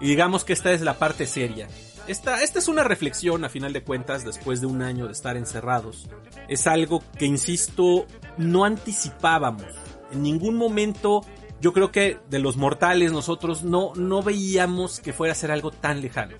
Y 0.01 0.09
digamos 0.09 0.45
que 0.45 0.53
esta 0.53 0.73
es 0.73 0.81
la 0.81 0.99
parte 0.99 1.27
seria. 1.27 1.69
Esta, 2.07 2.43
esta 2.43 2.59
es 2.59 2.69
una 2.69 2.85
reflexión 2.85 3.45
a 3.45 3.49
final 3.49 3.73
de 3.73 3.83
cuentas 3.83 4.25
después 4.25 4.61
de 4.61 4.67
un 4.67 4.81
año 4.83 5.07
de 5.07 5.13
estar 5.13 5.37
encerrados. 5.37 6.09
Es 6.49 6.67
algo 6.67 7.03
que, 7.19 7.27
insisto, 7.27 8.07
no 8.39 8.65
anticipábamos. 8.65 9.67
En 10.11 10.23
ningún 10.23 10.57
momento 10.57 11.23
yo 11.61 11.73
creo 11.73 11.91
que 11.91 12.19
de 12.31 12.39
los 12.39 12.57
mortales 12.57 13.13
nosotros 13.13 13.65
no, 13.65 13.93
no 13.97 14.23
veíamos 14.23 15.01
que 15.01 15.13
fuera 15.13 15.33
a 15.33 15.37
ser 15.37 15.51
algo 15.51 15.71
tan 15.71 16.01
lejano. 16.01 16.37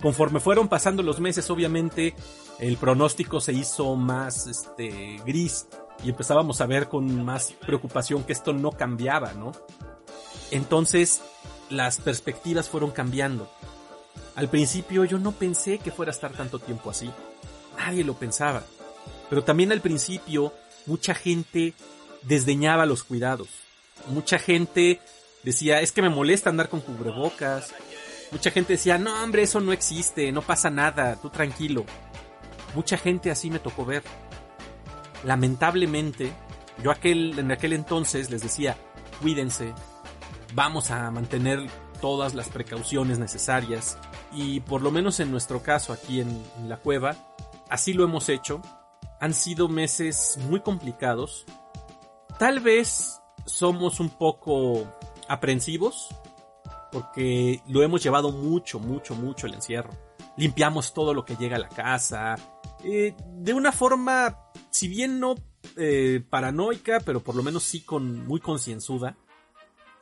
Conforme 0.00 0.40
fueron 0.40 0.68
pasando 0.68 1.02
los 1.02 1.20
meses, 1.20 1.48
obviamente, 1.50 2.14
el 2.58 2.76
pronóstico 2.76 3.40
se 3.40 3.52
hizo 3.52 3.94
más 3.96 4.46
este, 4.46 5.20
gris 5.24 5.66
y 6.02 6.10
empezábamos 6.10 6.60
a 6.60 6.66
ver 6.66 6.88
con 6.88 7.24
más 7.24 7.52
preocupación 7.52 8.24
que 8.24 8.32
esto 8.32 8.52
no 8.52 8.72
cambiaba, 8.72 9.32
¿no? 9.34 9.52
Entonces, 10.50 11.22
las 11.70 11.98
perspectivas 11.98 12.68
fueron 12.68 12.90
cambiando. 12.90 13.50
Al 14.36 14.48
principio 14.48 15.04
yo 15.04 15.18
no 15.18 15.32
pensé 15.32 15.78
que 15.78 15.90
fuera 15.90 16.10
a 16.10 16.14
estar 16.14 16.32
tanto 16.32 16.58
tiempo 16.58 16.90
así. 16.90 17.10
Nadie 17.76 18.04
lo 18.04 18.14
pensaba. 18.14 18.64
Pero 19.28 19.44
también 19.44 19.72
al 19.72 19.80
principio 19.80 20.52
mucha 20.86 21.14
gente 21.14 21.74
desdeñaba 22.22 22.86
los 22.86 23.04
cuidados. 23.04 23.48
Mucha 24.08 24.38
gente 24.38 25.00
decía, 25.42 25.80
es 25.80 25.92
que 25.92 26.02
me 26.02 26.08
molesta 26.08 26.50
andar 26.50 26.68
con 26.68 26.80
cubrebocas. 26.80 27.72
Mucha 28.32 28.50
gente 28.50 28.74
decía, 28.74 28.98
no 28.98 29.22
hombre, 29.22 29.42
eso 29.42 29.60
no 29.60 29.72
existe, 29.72 30.32
no 30.32 30.42
pasa 30.42 30.70
nada, 30.70 31.16
tú 31.20 31.30
tranquilo. 31.30 31.84
Mucha 32.74 32.96
gente 32.96 33.30
así 33.30 33.50
me 33.50 33.60
tocó 33.60 33.84
ver. 33.84 34.02
Lamentablemente, 35.24 36.32
yo 36.82 36.90
aquel, 36.90 37.38
en 37.38 37.52
aquel 37.52 37.72
entonces 37.72 38.30
les 38.30 38.42
decía, 38.42 38.76
cuídense, 39.22 39.72
vamos 40.54 40.90
a 40.90 41.10
mantener 41.10 41.68
todas 42.00 42.34
las 42.34 42.48
precauciones 42.48 43.18
necesarias 43.18 43.98
y 44.32 44.60
por 44.60 44.82
lo 44.82 44.90
menos 44.90 45.20
en 45.20 45.30
nuestro 45.30 45.62
caso 45.62 45.92
aquí 45.92 46.20
en, 46.20 46.42
la 46.68 46.78
cueva, 46.78 47.16
así 47.68 47.92
lo 47.92 48.04
hemos 48.04 48.28
hecho. 48.28 48.60
Han 49.20 49.34
sido 49.34 49.68
meses 49.68 50.38
muy 50.48 50.60
complicados. 50.60 51.44
Tal 52.38 52.60
vez 52.60 53.20
somos 53.46 54.00
un 54.00 54.10
poco 54.10 54.86
aprensivos 55.28 56.08
porque 56.92 57.60
lo 57.68 57.82
hemos 57.82 58.02
llevado 58.02 58.30
mucho, 58.30 58.78
mucho, 58.78 59.14
mucho 59.14 59.46
el 59.46 59.54
encierro. 59.54 59.90
Limpiamos 60.36 60.94
todo 60.94 61.14
lo 61.14 61.24
que 61.24 61.36
llega 61.36 61.56
a 61.56 61.60
la 61.60 61.68
casa, 61.68 62.36
eh, 62.84 63.14
de 63.26 63.54
una 63.54 63.72
forma, 63.72 64.50
si 64.70 64.88
bien 64.88 65.18
no 65.18 65.36
eh, 65.76 66.22
paranoica, 66.28 67.00
pero 67.00 67.20
por 67.20 67.34
lo 67.34 67.42
menos 67.42 67.62
sí 67.62 67.80
con 67.80 68.26
muy 68.26 68.40
concienzuda. 68.40 69.16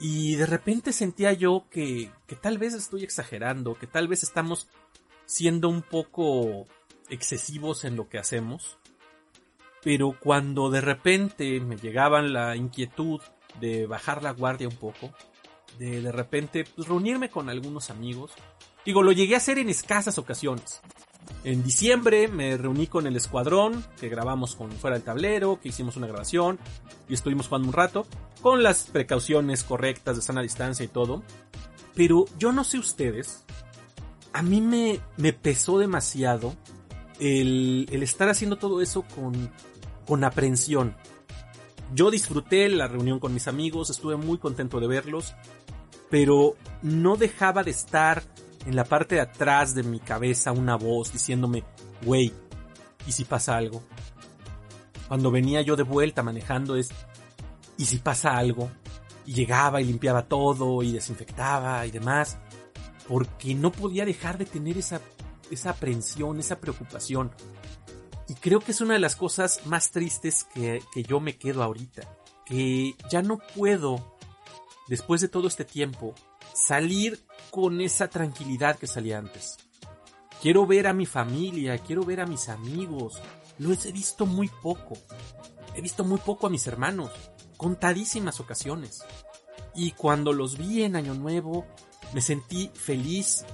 Y 0.05 0.34
de 0.34 0.46
repente 0.46 0.92
sentía 0.92 1.32
yo 1.32 1.66
que, 1.70 2.11
que 2.26 2.34
tal 2.34 2.59
vez 2.59 2.74
estoy 2.74 3.05
exagerando, 3.05 3.78
que 3.78 3.86
tal 3.86 4.09
vez 4.09 4.24
estamos 4.24 4.66
siendo 5.26 5.68
un 5.68 5.80
poco 5.80 6.66
excesivos 7.09 7.84
en 7.84 7.94
lo 7.94 8.09
que 8.09 8.18
hacemos. 8.18 8.78
Pero 9.80 10.18
cuando 10.18 10.70
de 10.70 10.80
repente 10.80 11.61
me 11.61 11.76
llegaban 11.76 12.32
la 12.32 12.57
inquietud 12.57 13.20
de 13.61 13.86
bajar 13.86 14.24
la 14.24 14.32
guardia 14.32 14.66
un 14.66 14.74
poco, 14.74 15.14
de 15.78 16.03
de 16.03 16.11
repente 16.11 16.64
pues, 16.64 16.88
reunirme 16.88 17.30
con 17.30 17.48
algunos 17.48 17.88
amigos, 17.88 18.32
digo, 18.84 19.05
lo 19.05 19.12
llegué 19.12 19.34
a 19.34 19.38
hacer 19.38 19.59
en 19.59 19.68
escasas 19.68 20.18
ocasiones. 20.18 20.80
En 21.44 21.64
diciembre 21.64 22.28
me 22.28 22.56
reuní 22.56 22.86
con 22.86 23.06
el 23.06 23.16
escuadrón, 23.16 23.84
que 24.00 24.08
grabamos 24.08 24.54
con 24.54 24.70
fuera 24.70 24.96
del 24.96 25.04
tablero, 25.04 25.58
que 25.60 25.70
hicimos 25.70 25.96
una 25.96 26.06
grabación 26.06 26.58
y 27.08 27.14
estuvimos 27.14 27.48
jugando 27.48 27.68
un 27.68 27.74
rato, 27.74 28.06
con 28.40 28.62
las 28.62 28.84
precauciones 28.84 29.64
correctas 29.64 30.16
de 30.16 30.22
sana 30.22 30.42
distancia 30.42 30.84
y 30.84 30.88
todo. 30.88 31.22
Pero 31.94 32.26
yo 32.38 32.52
no 32.52 32.62
sé 32.62 32.78
ustedes, 32.78 33.44
a 34.32 34.42
mí 34.42 34.60
me, 34.60 35.00
me 35.16 35.32
pesó 35.32 35.78
demasiado 35.78 36.54
el, 37.18 37.88
el 37.90 38.02
estar 38.02 38.28
haciendo 38.28 38.56
todo 38.56 38.80
eso 38.80 39.02
con, 39.02 39.50
con 40.06 40.24
aprensión. 40.24 40.96
Yo 41.94 42.10
disfruté 42.10 42.68
la 42.68 42.88
reunión 42.88 43.18
con 43.18 43.34
mis 43.34 43.48
amigos, 43.48 43.90
estuve 43.90 44.16
muy 44.16 44.38
contento 44.38 44.80
de 44.80 44.86
verlos, 44.86 45.34
pero 46.08 46.56
no 46.82 47.16
dejaba 47.16 47.64
de 47.64 47.72
estar 47.72 48.22
en 48.66 48.76
la 48.76 48.84
parte 48.84 49.16
de 49.16 49.20
atrás 49.20 49.74
de 49.74 49.82
mi 49.82 49.98
cabeza 49.98 50.52
una 50.52 50.76
voz 50.76 51.12
diciéndome, 51.12 51.64
güey, 52.04 52.32
¿y 53.06 53.12
si 53.12 53.24
pasa 53.24 53.56
algo? 53.56 53.82
Cuando 55.08 55.30
venía 55.30 55.62
yo 55.62 55.76
de 55.76 55.82
vuelta 55.82 56.22
manejando 56.22 56.76
es, 56.76 56.90
¿y 57.76 57.86
si 57.86 57.98
pasa 57.98 58.36
algo? 58.36 58.70
Y 59.26 59.34
llegaba 59.34 59.80
y 59.80 59.84
limpiaba 59.84 60.26
todo 60.26 60.82
y 60.82 60.92
desinfectaba 60.92 61.84
y 61.86 61.90
demás, 61.90 62.38
porque 63.08 63.54
no 63.54 63.72
podía 63.72 64.04
dejar 64.04 64.38
de 64.38 64.46
tener 64.46 64.78
esa, 64.78 65.00
esa 65.50 65.70
aprensión, 65.70 66.38
esa 66.38 66.60
preocupación. 66.60 67.32
Y 68.28 68.34
creo 68.34 68.60
que 68.60 68.72
es 68.72 68.80
una 68.80 68.94
de 68.94 69.00
las 69.00 69.16
cosas 69.16 69.66
más 69.66 69.90
tristes 69.90 70.44
que, 70.44 70.80
que 70.94 71.02
yo 71.02 71.20
me 71.20 71.36
quedo 71.36 71.62
ahorita, 71.62 72.08
que 72.46 72.94
ya 73.10 73.22
no 73.22 73.38
puedo, 73.54 74.16
después 74.88 75.20
de 75.20 75.28
todo 75.28 75.48
este 75.48 75.64
tiempo, 75.64 76.14
salir 76.55 77.24
con 77.50 77.80
esa 77.80 78.09
tranquilidad 78.09 78.76
que 78.76 78.86
salía 78.86 79.18
antes. 79.18 79.59
Quiero 80.40 80.66
ver 80.66 80.86
a 80.86 80.92
mi 80.92 81.07
familia, 81.07 81.78
quiero 81.78 82.05
ver 82.05 82.20
a 82.20 82.26
mis 82.26 82.48
amigos. 82.48 83.20
Los 83.59 83.86
he 83.86 83.92
visto 83.92 84.26
muy 84.26 84.48
poco. 84.48 84.94
He 85.74 85.80
visto 85.80 86.05
muy 86.05 86.18
poco 86.18 86.46
a 86.46 86.50
mis 86.50 86.66
hermanos, 86.66 87.11
contadísimas 87.57 88.40
ocasiones. 88.40 89.05
Y 89.74 89.92
cuando 89.92 90.32
los 90.32 90.59
vi 90.59 90.82
en 90.82 90.96
Año 90.96 91.14
Nuevo, 91.14 91.64
me 92.12 92.20
sentí 92.20 92.70
feliz, 92.74 93.44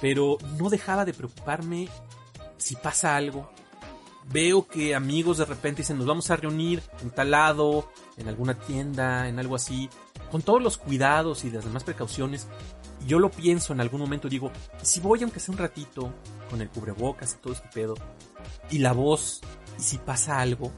pero 0.00 0.38
no 0.58 0.68
dejaba 0.68 1.04
de 1.04 1.14
preocuparme 1.14 1.88
si 2.56 2.76
pasa 2.76 3.16
algo. 3.16 3.50
Veo 4.28 4.66
que 4.66 4.94
amigos 4.94 5.38
de 5.38 5.44
repente 5.44 5.82
dicen 5.82 5.98
nos 5.98 6.06
vamos 6.06 6.30
a 6.30 6.36
reunir 6.36 6.82
en 7.00 7.10
tal 7.10 7.30
lado, 7.30 7.90
en 8.16 8.28
alguna 8.28 8.54
tienda, 8.54 9.28
en 9.28 9.38
algo 9.38 9.54
así 9.54 9.88
con 10.30 10.42
todos 10.42 10.62
los 10.62 10.78
cuidados 10.78 11.44
y 11.44 11.50
las 11.50 11.64
demás 11.64 11.84
precauciones, 11.84 12.46
yo 13.06 13.18
lo 13.18 13.30
pienso 13.30 13.72
en 13.72 13.80
algún 13.80 14.00
momento, 14.00 14.28
digo, 14.28 14.50
si 14.82 15.00
voy 15.00 15.22
aunque 15.22 15.40
sea 15.40 15.52
un 15.52 15.58
ratito, 15.58 16.12
con 16.50 16.60
el 16.60 16.68
cubrebocas 16.68 17.34
y 17.34 17.42
todo 17.42 17.52
este 17.52 17.68
pedo, 17.72 17.94
y 18.70 18.78
la 18.78 18.92
voz, 18.92 19.40
y 19.78 19.82
si 19.82 19.98
pasa 19.98 20.40
algo, 20.40 20.72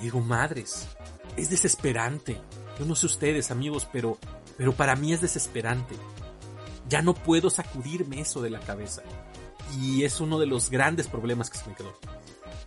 digo, 0.00 0.20
madres, 0.20 0.88
es 1.36 1.50
desesperante. 1.50 2.40
Yo 2.78 2.86
no 2.86 2.94
sé 2.94 3.06
ustedes, 3.06 3.50
amigos, 3.50 3.88
pero, 3.92 4.18
pero 4.56 4.72
para 4.72 4.96
mí 4.96 5.12
es 5.12 5.20
desesperante. 5.20 5.94
Ya 6.88 7.02
no 7.02 7.14
puedo 7.14 7.50
sacudirme 7.50 8.20
eso 8.20 8.42
de 8.42 8.50
la 8.50 8.60
cabeza. 8.60 9.02
y 9.80 10.04
es 10.04 10.20
uno 10.20 10.38
de 10.38 10.44
los 10.46 10.68
grandes 10.68 11.08
problemas 11.08 11.48
que 11.48 11.56
se 11.56 11.66
me 11.68 11.74
quedó. 11.74 11.96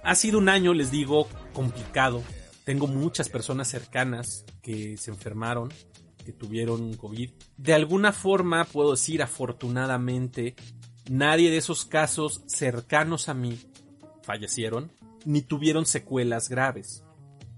Ha 0.03 0.15
sido 0.15 0.37
un 0.39 0.49
año, 0.49 0.73
les 0.73 0.91
digo, 0.91 1.27
complicado. 1.53 2.23
Tengo 2.63 2.87
muchas 2.87 3.29
personas 3.29 3.67
cercanas 3.67 4.43
que 4.61 4.97
se 4.97 5.11
enfermaron, 5.11 5.71
que 6.25 6.33
tuvieron 6.33 6.95
COVID. 6.95 7.29
De 7.55 7.73
alguna 7.73 8.11
forma, 8.11 8.65
puedo 8.65 8.91
decir 8.91 9.21
afortunadamente, 9.21 10.55
nadie 11.09 11.49
de 11.49 11.57
esos 11.57 11.85
casos 11.85 12.41
cercanos 12.47 13.29
a 13.29 13.33
mí 13.33 13.57
fallecieron 14.23 14.91
ni 15.23 15.41
tuvieron 15.41 15.85
secuelas 15.85 16.49
graves. 16.49 17.03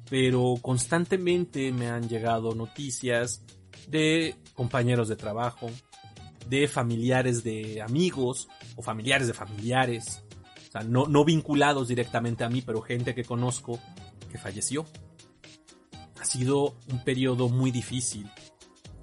Pero 0.09 0.55
constantemente 0.61 1.72
me 1.72 1.89
han 1.89 2.07
llegado 2.07 2.53
noticias 2.55 3.43
de 3.89 4.36
compañeros 4.53 5.07
de 5.07 5.15
trabajo, 5.15 5.70
de 6.49 6.68
familiares 6.68 7.43
de 7.43 7.82
amigos 7.82 8.47
o 8.76 8.82
familiares 8.82 9.28
de 9.28 9.34
familiares, 9.34 10.24
o 10.70 10.72
sea, 10.72 10.82
no, 10.82 11.07
no 11.07 11.26
vinculados 11.26 11.88
directamente 11.88 12.43
a 12.43 12.49
mí, 12.49 12.61
pero 12.61 12.82
gente 12.82 13.13
que 13.13 13.24
conozco 13.24 13.80
que 14.32 14.38
falleció. 14.38 14.86
Ha 16.20 16.26
sido 16.26 16.76
un 16.89 17.03
periodo 17.03 17.49
muy 17.49 17.72
difícil 17.72 18.30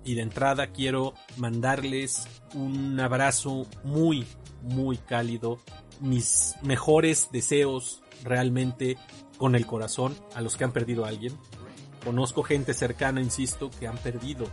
y 0.04 0.14
de 0.14 0.22
entrada 0.22 0.68
quiero 0.68 1.14
mandarles 1.36 2.28
un 2.54 2.98
abrazo 3.00 3.66
muy, 3.82 4.26
muy 4.62 4.98
cálido, 4.98 5.58
mis 6.00 6.54
mejores 6.62 7.28
deseos 7.32 8.02
realmente 8.22 8.96
con 9.38 9.54
el 9.54 9.66
corazón 9.66 10.16
a 10.34 10.40
los 10.40 10.56
que 10.56 10.64
han 10.64 10.72
perdido 10.72 11.04
a 11.04 11.08
alguien. 11.08 11.36
Conozco 12.04 12.42
gente 12.42 12.74
cercana, 12.74 13.20
insisto, 13.20 13.70
que 13.70 13.86
han 13.86 13.96
perdido 13.98 14.46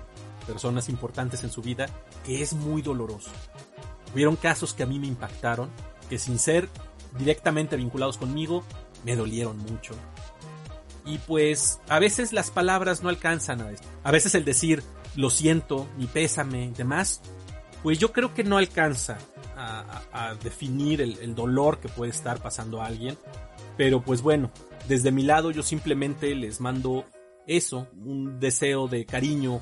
personas 0.48 0.90
importantes 0.90 1.44
en 1.44 1.52
su 1.52 1.62
vida, 1.62 1.88
que 2.26 2.42
es 2.42 2.54
muy 2.54 2.82
doloroso. 2.82 3.32
Hubieron 4.14 4.36
casos 4.36 4.74
que 4.74 4.84
a 4.84 4.86
mí 4.86 5.00
me 5.00 5.08
impactaron, 5.08 5.70
que 6.10 6.18
sin 6.18 6.40
ser 6.40 6.70
directamente 7.18 7.76
vinculados 7.76 8.18
conmigo, 8.18 8.64
me 9.04 9.16
dolieron 9.16 9.58
mucho. 9.58 9.94
Y 11.06 11.18
pues 11.20 11.80
a 11.90 12.00
veces 12.00 12.32
las 12.32 12.52
palabras 12.52 13.04
no 13.04 13.10
alcanzan 13.10 13.62
a 13.62 13.72
esto. 13.72 13.88
A 14.04 14.12
veces 14.12 14.36
el 14.36 14.46
decir 14.46 14.84
lo 15.16 15.30
siento, 15.30 15.88
mi 15.98 16.08
pésame 16.08 16.66
y 16.66 16.72
demás, 16.72 17.22
pues 17.84 17.98
yo 18.00 18.12
creo 18.12 18.34
que 18.34 18.44
no 18.44 18.58
alcanza 18.58 19.18
a, 19.58 20.36
definir 20.44 21.02
el, 21.02 21.36
dolor 21.36 21.80
que 21.80 21.88
puede 21.88 22.12
estar 22.12 22.42
pasando 22.42 22.82
a 22.82 22.88
alguien. 22.88 23.18
Pero 23.78 24.02
pues 24.02 24.22
bueno, 24.22 24.52
desde 24.88 25.12
mi 25.12 25.24
lado 25.24 25.52
yo 25.52 25.64
simplemente 25.64 26.34
les 26.36 26.60
mando 26.60 27.06
eso, 27.48 27.88
un 28.04 28.40
deseo 28.40 28.88
de 28.88 29.06
cariño, 29.06 29.62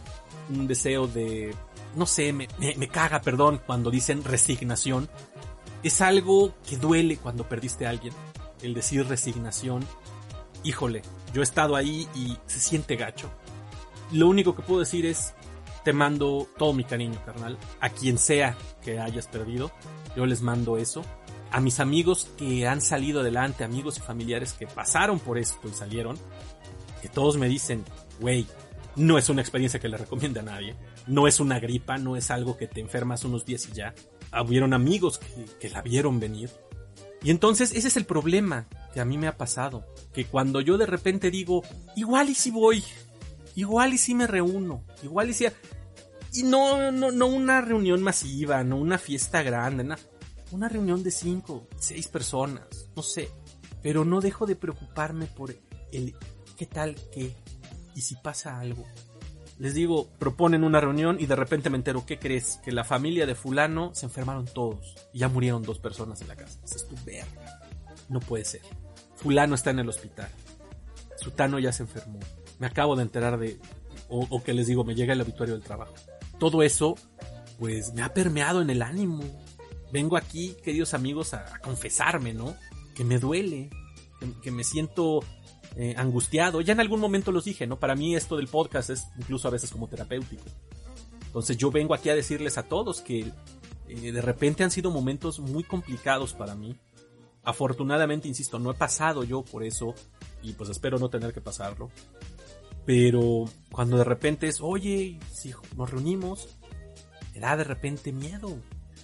un 0.49 0.67
deseo 0.67 1.07
de, 1.07 1.53
no 1.95 2.05
sé, 2.05 2.33
me, 2.33 2.47
me, 2.59 2.87
caga, 2.87 3.21
perdón, 3.21 3.61
cuando 3.65 3.91
dicen 3.91 4.23
resignación. 4.23 5.09
Es 5.81 6.01
algo 6.01 6.53
que 6.67 6.75
duele 6.75 7.17
cuando 7.17 7.47
perdiste 7.47 7.85
a 7.85 7.89
alguien. 7.89 8.13
El 8.61 8.73
decir 8.73 9.07
resignación, 9.07 9.85
híjole, 10.63 11.01
yo 11.33 11.41
he 11.41 11.43
estado 11.43 11.75
ahí 11.75 12.07
y 12.13 12.37
se 12.47 12.59
siente 12.59 12.97
gacho. 12.97 13.29
Lo 14.11 14.27
único 14.27 14.55
que 14.55 14.61
puedo 14.61 14.81
decir 14.81 15.05
es, 15.05 15.33
te 15.83 15.93
mando 15.93 16.47
todo 16.57 16.73
mi 16.73 16.83
cariño, 16.83 17.19
carnal. 17.25 17.57
A 17.79 17.89
quien 17.89 18.17
sea 18.17 18.57
que 18.81 18.99
hayas 18.99 19.27
perdido, 19.27 19.71
yo 20.15 20.25
les 20.25 20.41
mando 20.41 20.77
eso. 20.77 21.03
A 21.51 21.59
mis 21.59 21.79
amigos 21.79 22.29
que 22.37 22.67
han 22.67 22.81
salido 22.81 23.21
adelante, 23.21 23.63
amigos 23.63 23.97
y 23.97 24.01
familiares 24.01 24.53
que 24.53 24.67
pasaron 24.67 25.19
por 25.19 25.37
esto 25.37 25.67
y 25.67 25.73
salieron, 25.73 26.17
que 27.01 27.09
todos 27.09 27.37
me 27.37 27.47
dicen, 27.47 27.83
güey, 28.19 28.45
no 28.95 29.17
es 29.17 29.29
una 29.29 29.41
experiencia 29.41 29.79
que 29.79 29.89
le 29.89 29.97
recomiende 29.97 30.41
a 30.41 30.43
nadie, 30.43 30.75
no 31.07 31.27
es 31.27 31.39
una 31.39 31.59
gripa, 31.59 31.97
no 31.97 32.15
es 32.15 32.29
algo 32.31 32.57
que 32.57 32.67
te 32.67 32.81
enfermas 32.81 33.23
unos 33.23 33.45
días 33.45 33.67
y 33.67 33.73
ya. 33.73 33.95
Hubieron 34.45 34.73
amigos 34.73 35.17
que, 35.17 35.45
que 35.59 35.69
la 35.69 35.81
vieron 35.81 36.19
venir. 36.19 36.51
Y 37.23 37.31
entonces 37.31 37.73
ese 37.73 37.87
es 37.87 37.97
el 37.97 38.05
problema 38.05 38.67
que 38.93 38.99
a 38.99 39.05
mí 39.05 39.17
me 39.17 39.27
ha 39.27 39.37
pasado, 39.37 39.85
que 40.13 40.25
cuando 40.25 40.61
yo 40.61 40.77
de 40.77 40.85
repente 40.85 41.31
digo, 41.31 41.63
igual 41.95 42.29
y 42.29 42.35
si 42.35 42.51
voy, 42.51 42.83
igual 43.55 43.93
y 43.93 43.97
si 43.97 44.15
me 44.15 44.27
reúno, 44.27 44.85
igual 45.03 45.29
y 45.29 45.33
si... 45.33 45.45
Y 46.33 46.43
no, 46.43 46.91
no, 46.91 47.11
no 47.11 47.25
una 47.25 47.61
reunión 47.61 48.03
masiva, 48.03 48.63
no 48.63 48.77
una 48.77 48.99
fiesta 48.99 49.41
grande, 49.41 49.83
no. 49.83 49.95
una 50.51 50.69
reunión 50.69 51.01
de 51.01 51.09
cinco, 51.09 51.67
seis 51.79 52.07
personas, 52.07 52.89
no 52.95 53.01
sé. 53.01 53.29
Pero 53.81 54.05
no 54.05 54.21
dejo 54.21 54.45
de 54.45 54.55
preocuparme 54.55 55.25
por 55.25 55.55
el 55.91 56.15
¿qué 56.55 56.65
tal 56.65 56.95
que? 57.11 57.33
¿Y 57.95 58.01
si 58.01 58.15
pasa 58.15 58.59
algo? 58.59 58.85
Les 59.57 59.73
digo, 59.73 60.07
proponen 60.19 60.63
una 60.63 60.79
reunión 60.79 61.17
y 61.19 61.25
de 61.25 61.35
repente 61.35 61.69
me 61.69 61.77
entero, 61.77 62.05
¿qué 62.05 62.19
crees? 62.19 62.59
Que 62.63 62.71
la 62.71 62.83
familia 62.83 63.25
de 63.25 63.35
fulano 63.35 63.93
se 63.93 64.05
enfermaron 64.05 64.45
todos 64.45 64.95
y 65.13 65.19
ya 65.19 65.29
murieron 65.29 65.63
dos 65.63 65.79
personas 65.79 66.21
en 66.21 66.27
la 66.27 66.35
casa. 66.35 66.59
Es 66.63 66.87
tu 66.87 66.95
verga. 67.05 67.59
No 68.07 68.19
puede 68.19 68.45
ser. 68.45 68.61
Fulano 69.15 69.55
está 69.55 69.71
en 69.71 69.79
el 69.79 69.89
hospital. 69.89 70.29
Sutano 71.17 71.59
ya 71.59 71.73
se 71.73 71.83
enfermó. 71.83 72.19
Me 72.59 72.67
acabo 72.67 72.95
de 72.95 73.03
enterar 73.03 73.39
de, 73.39 73.59
o, 74.09 74.43
que 74.43 74.53
les 74.53 74.67
digo, 74.67 74.83
me 74.83 74.95
llega 74.95 75.13
el 75.13 75.21
obituario 75.21 75.55
del 75.55 75.63
trabajo. 75.63 75.93
Todo 76.37 76.61
eso, 76.63 76.95
pues 77.57 77.93
me 77.93 78.01
ha 78.01 78.13
permeado 78.13 78.61
en 78.61 78.69
el 78.69 78.81
ánimo. 78.81 79.23
Vengo 79.91 80.17
aquí, 80.17 80.55
queridos 80.63 80.93
amigos, 80.93 81.33
a, 81.33 81.59
confesarme, 81.59 82.33
¿no? 82.33 82.55
Que 82.95 83.03
me 83.03 83.17
duele, 83.17 83.69
que 84.41 84.51
me 84.51 84.63
siento 84.63 85.21
eh, 85.75 85.95
angustiado. 85.97 86.61
Ya 86.61 86.73
en 86.73 86.79
algún 86.79 86.99
momento 86.99 87.31
los 87.31 87.45
dije, 87.45 87.67
¿no? 87.67 87.79
Para 87.79 87.95
mí 87.95 88.15
esto 88.15 88.37
del 88.37 88.47
podcast 88.47 88.89
es 88.89 89.07
incluso 89.17 89.47
a 89.47 89.51
veces 89.51 89.71
como 89.71 89.87
terapéutico. 89.87 90.43
Entonces 91.25 91.57
yo 91.57 91.71
vengo 91.71 91.93
aquí 91.93 92.09
a 92.09 92.15
decirles 92.15 92.57
a 92.57 92.63
todos 92.63 93.01
que 93.01 93.31
eh, 93.87 94.11
de 94.11 94.21
repente 94.21 94.63
han 94.63 94.71
sido 94.71 94.91
momentos 94.91 95.39
muy 95.39 95.63
complicados 95.63 96.33
para 96.33 96.55
mí. 96.55 96.75
Afortunadamente, 97.43 98.27
insisto, 98.27 98.59
no 98.59 98.71
he 98.71 98.73
pasado 98.73 99.23
yo 99.23 99.43
por 99.43 99.63
eso 99.63 99.93
y 100.41 100.53
pues 100.53 100.69
espero 100.69 100.99
no 100.99 101.09
tener 101.09 101.33
que 101.33 101.41
pasarlo. 101.41 101.89
Pero 102.89 103.45
cuando 103.71 103.99
de 103.99 104.03
repente 104.03 104.47
es, 104.47 104.61
oye, 104.61 105.19
si 105.31 105.53
nos 105.77 105.91
reunimos, 105.91 106.57
me 107.35 107.39
da 107.39 107.55
de 107.55 107.63
repente 107.63 108.11
miedo. 108.11 108.57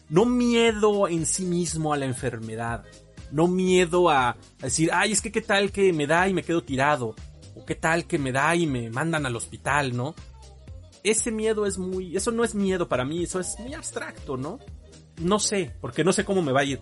No 0.10 0.26
miedo 0.26 1.08
en 1.08 1.28
sí 1.28 1.46
mismo 1.46 1.94
a 1.94 1.98
la 1.98 2.06
enfermedad, 2.06 2.84
no 3.30 3.48
miedo 3.48 4.10
a, 4.10 4.38
decir, 4.60 4.90
ay, 4.92 5.12
es 5.12 5.22
que 5.22 5.32
qué 5.32 5.42
tal 5.42 5.72
que 5.72 5.94
me 5.94 6.08
da 6.08 6.28
y 6.28 6.34
me 6.34 6.42
quedo 6.42 6.64
tirado, 6.64 7.14
o 7.56 7.64
qué 7.64 7.76
tal 7.76 8.08
que 8.08 8.18
me 8.18 8.32
da 8.32 8.56
y 8.56 8.66
me 8.66 8.90
mandan 8.90 9.28
al 9.28 9.36
hospital, 9.36 9.96
¿no? 9.96 10.16
Ese 11.04 11.30
miedo 11.30 11.68
es 11.68 11.78
muy, 11.78 12.18
eso 12.18 12.32
no 12.32 12.44
es 12.44 12.56
miedo 12.56 12.90
para 12.90 13.06
mí, 13.06 13.22
eso 13.22 13.40
es 13.40 13.56
muy 13.60 13.76
abstracto, 13.76 14.36
¿no? 14.36 14.58
No 15.22 15.38
sé, 15.38 15.76
porque 15.80 16.04
no 16.04 16.12
sé 16.12 16.26
cómo 16.26 16.42
me 16.42 16.54
va 16.54 16.62
a 16.62 16.66
ir. 16.66 16.82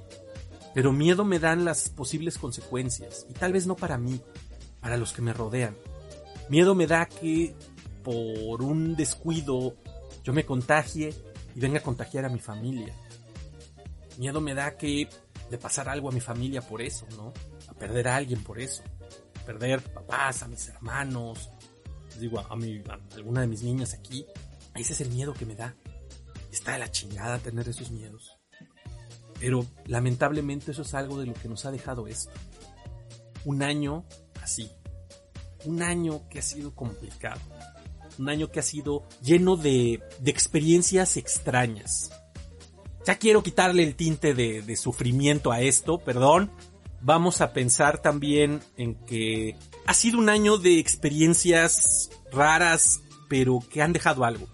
Pero 0.73 0.93
miedo 0.93 1.25
me 1.25 1.39
dan 1.39 1.65
las 1.65 1.89
posibles 1.89 2.37
consecuencias, 2.37 3.25
y 3.29 3.33
tal 3.33 3.51
vez 3.51 3.67
no 3.67 3.75
para 3.75 3.97
mí, 3.97 4.21
para 4.79 4.95
los 4.95 5.11
que 5.11 5.21
me 5.21 5.33
rodean. 5.33 5.75
Miedo 6.49 6.75
me 6.75 6.87
da 6.87 7.05
que 7.05 7.55
por 8.03 8.61
un 8.61 8.95
descuido 8.95 9.75
yo 10.23 10.33
me 10.33 10.45
contagie 10.45 11.13
y 11.55 11.59
venga 11.59 11.79
a 11.79 11.83
contagiar 11.83 12.25
a 12.25 12.29
mi 12.29 12.39
familia. 12.39 12.93
Miedo 14.17 14.41
me 14.41 14.53
da 14.53 14.77
que 14.77 15.07
de 15.49 15.57
pasar 15.57 15.89
algo 15.89 16.09
a 16.09 16.11
mi 16.11 16.19
familia 16.19 16.61
por 16.61 16.81
eso, 16.81 17.05
¿no? 17.15 17.33
A 17.67 17.73
perder 17.73 18.07
a 18.07 18.15
alguien 18.15 18.43
por 18.43 18.59
eso. 18.59 18.83
A 19.41 19.45
perder 19.45 19.81
papás, 19.81 20.43
a 20.43 20.47
mis 20.47 20.67
hermanos, 20.69 21.49
digo, 22.19 22.39
a, 22.39 22.55
mi, 22.55 22.77
a 22.89 22.99
alguna 23.15 23.41
de 23.41 23.47
mis 23.47 23.63
niñas 23.63 23.93
aquí. 23.93 24.25
Ese 24.75 24.93
es 24.93 25.01
el 25.01 25.09
miedo 25.09 25.33
que 25.33 25.45
me 25.45 25.55
da. 25.55 25.75
Está 26.51 26.77
la 26.77 26.91
chingada 26.91 27.39
tener 27.39 27.67
esos 27.67 27.91
miedos. 27.91 28.37
Pero 29.39 29.65
lamentablemente 29.85 30.71
eso 30.71 30.83
es 30.83 30.93
algo 30.93 31.19
de 31.19 31.25
lo 31.25 31.33
que 31.33 31.49
nos 31.49 31.65
ha 31.65 31.71
dejado 31.71 32.07
esto. 32.07 32.31
Un 33.45 33.63
año 33.63 34.05
así. 34.41 34.71
Un 35.65 35.81
año 35.81 36.27
que 36.29 36.39
ha 36.39 36.43
sido 36.43 36.75
complicado. 36.75 37.41
Un 38.19 38.29
año 38.29 38.51
que 38.51 38.59
ha 38.59 38.63
sido 38.63 39.03
lleno 39.21 39.55
de, 39.57 40.01
de 40.19 40.31
experiencias 40.31 41.17
extrañas 41.17 42.11
ya 43.05 43.15
quiero 43.15 43.43
quitarle 43.43 43.83
el 43.83 43.95
tinte 43.95 44.33
de, 44.33 44.75
sufrimiento 44.75 45.51
a 45.51 45.61
esto, 45.61 45.97
perdón. 45.97 46.51
Vamos 47.01 47.41
a 47.41 47.51
pensar 47.51 48.01
también 48.01 48.61
en 48.77 48.95
que 48.95 49.57
ha 49.85 49.93
sido 49.93 50.19
un 50.19 50.29
año 50.29 50.57
de 50.57 50.79
experiencias 50.79 52.11
raras, 52.31 53.01
pero 53.27 53.59
que 53.69 53.81
han 53.81 53.91
dejado 53.91 54.23
algo. 54.23 54.47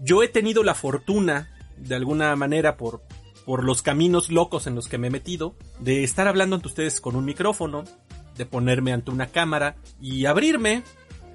Yo 0.00 0.24
he 0.24 0.28
tenido 0.28 0.64
la 0.64 0.74
fortuna, 0.74 1.56
de 1.76 1.94
alguna 1.94 2.34
manera, 2.34 2.76
por, 2.76 3.02
por 3.46 3.62
los 3.62 3.82
caminos 3.82 4.28
locos 4.28 4.66
en 4.66 4.74
los 4.74 4.88
que 4.88 4.98
me 4.98 5.06
he 5.06 5.10
metido, 5.10 5.54
de 5.78 6.02
estar 6.02 6.26
hablando 6.26 6.56
ante 6.56 6.68
ustedes 6.68 7.00
con 7.00 7.14
un 7.14 7.24
micrófono, 7.24 7.84
de 8.38 8.46
ponerme 8.46 8.92
ante 8.94 9.10
una 9.10 9.26
cámara 9.26 9.76
y 10.00 10.24
abrirme, 10.24 10.82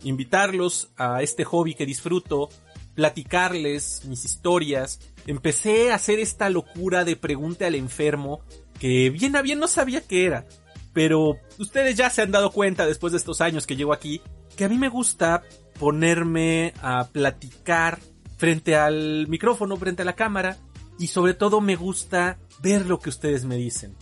invitarlos 0.04 0.89
a 0.97 1.22
este 1.22 1.43
hobby 1.43 1.76
que 1.76 1.86
disfruto, 1.86 2.49
platicarles 2.95 4.06
mis 4.06 4.26
historias, 4.26 4.99
empecé 5.28 5.91
a 5.91 5.95
hacer 5.95 6.20
esta 6.20 6.49
locura 6.49 7.04
de 7.04 7.16
pregunta 7.16 7.68
al 7.68 7.76
enfermo 7.76 8.41
que 8.80 9.10
bien 9.10 9.36
a 9.36 9.41
bien 9.41 9.60
no 9.60 9.68
sabía 9.68 10.01
qué 10.01 10.26
era. 10.26 10.45
Pero 10.93 11.38
ustedes 11.58 11.95
ya 11.95 12.10
se 12.10 12.22
han 12.22 12.32
dado 12.32 12.51
cuenta 12.51 12.86
después 12.86 13.12
de 13.14 13.18
estos 13.18 13.41
años 13.41 13.66
que 13.66 13.76
llevo 13.76 13.93
aquí 13.93 14.22
que 14.56 14.66
a 14.66 14.70
mí 14.70 14.78
me 14.78 14.89
gusta 14.89 15.43
ponerme 15.80 16.74
a 16.82 17.08
platicar 17.08 17.99
frente 18.38 18.76
al 18.76 19.28
micrófono, 19.28 19.78
frente 19.78 20.04
a 20.04 20.06
la 20.06 20.16
cámara 20.16 20.58
y 20.99 21.08
sobre 21.08 21.34
todo 21.34 21.62
me 21.62 21.76
gusta 21.76 22.38
ver 22.62 22.86
lo 22.86 22.99
que 22.99 23.10
ustedes 23.10 23.45
me 23.45 23.56
dicen. 23.56 23.95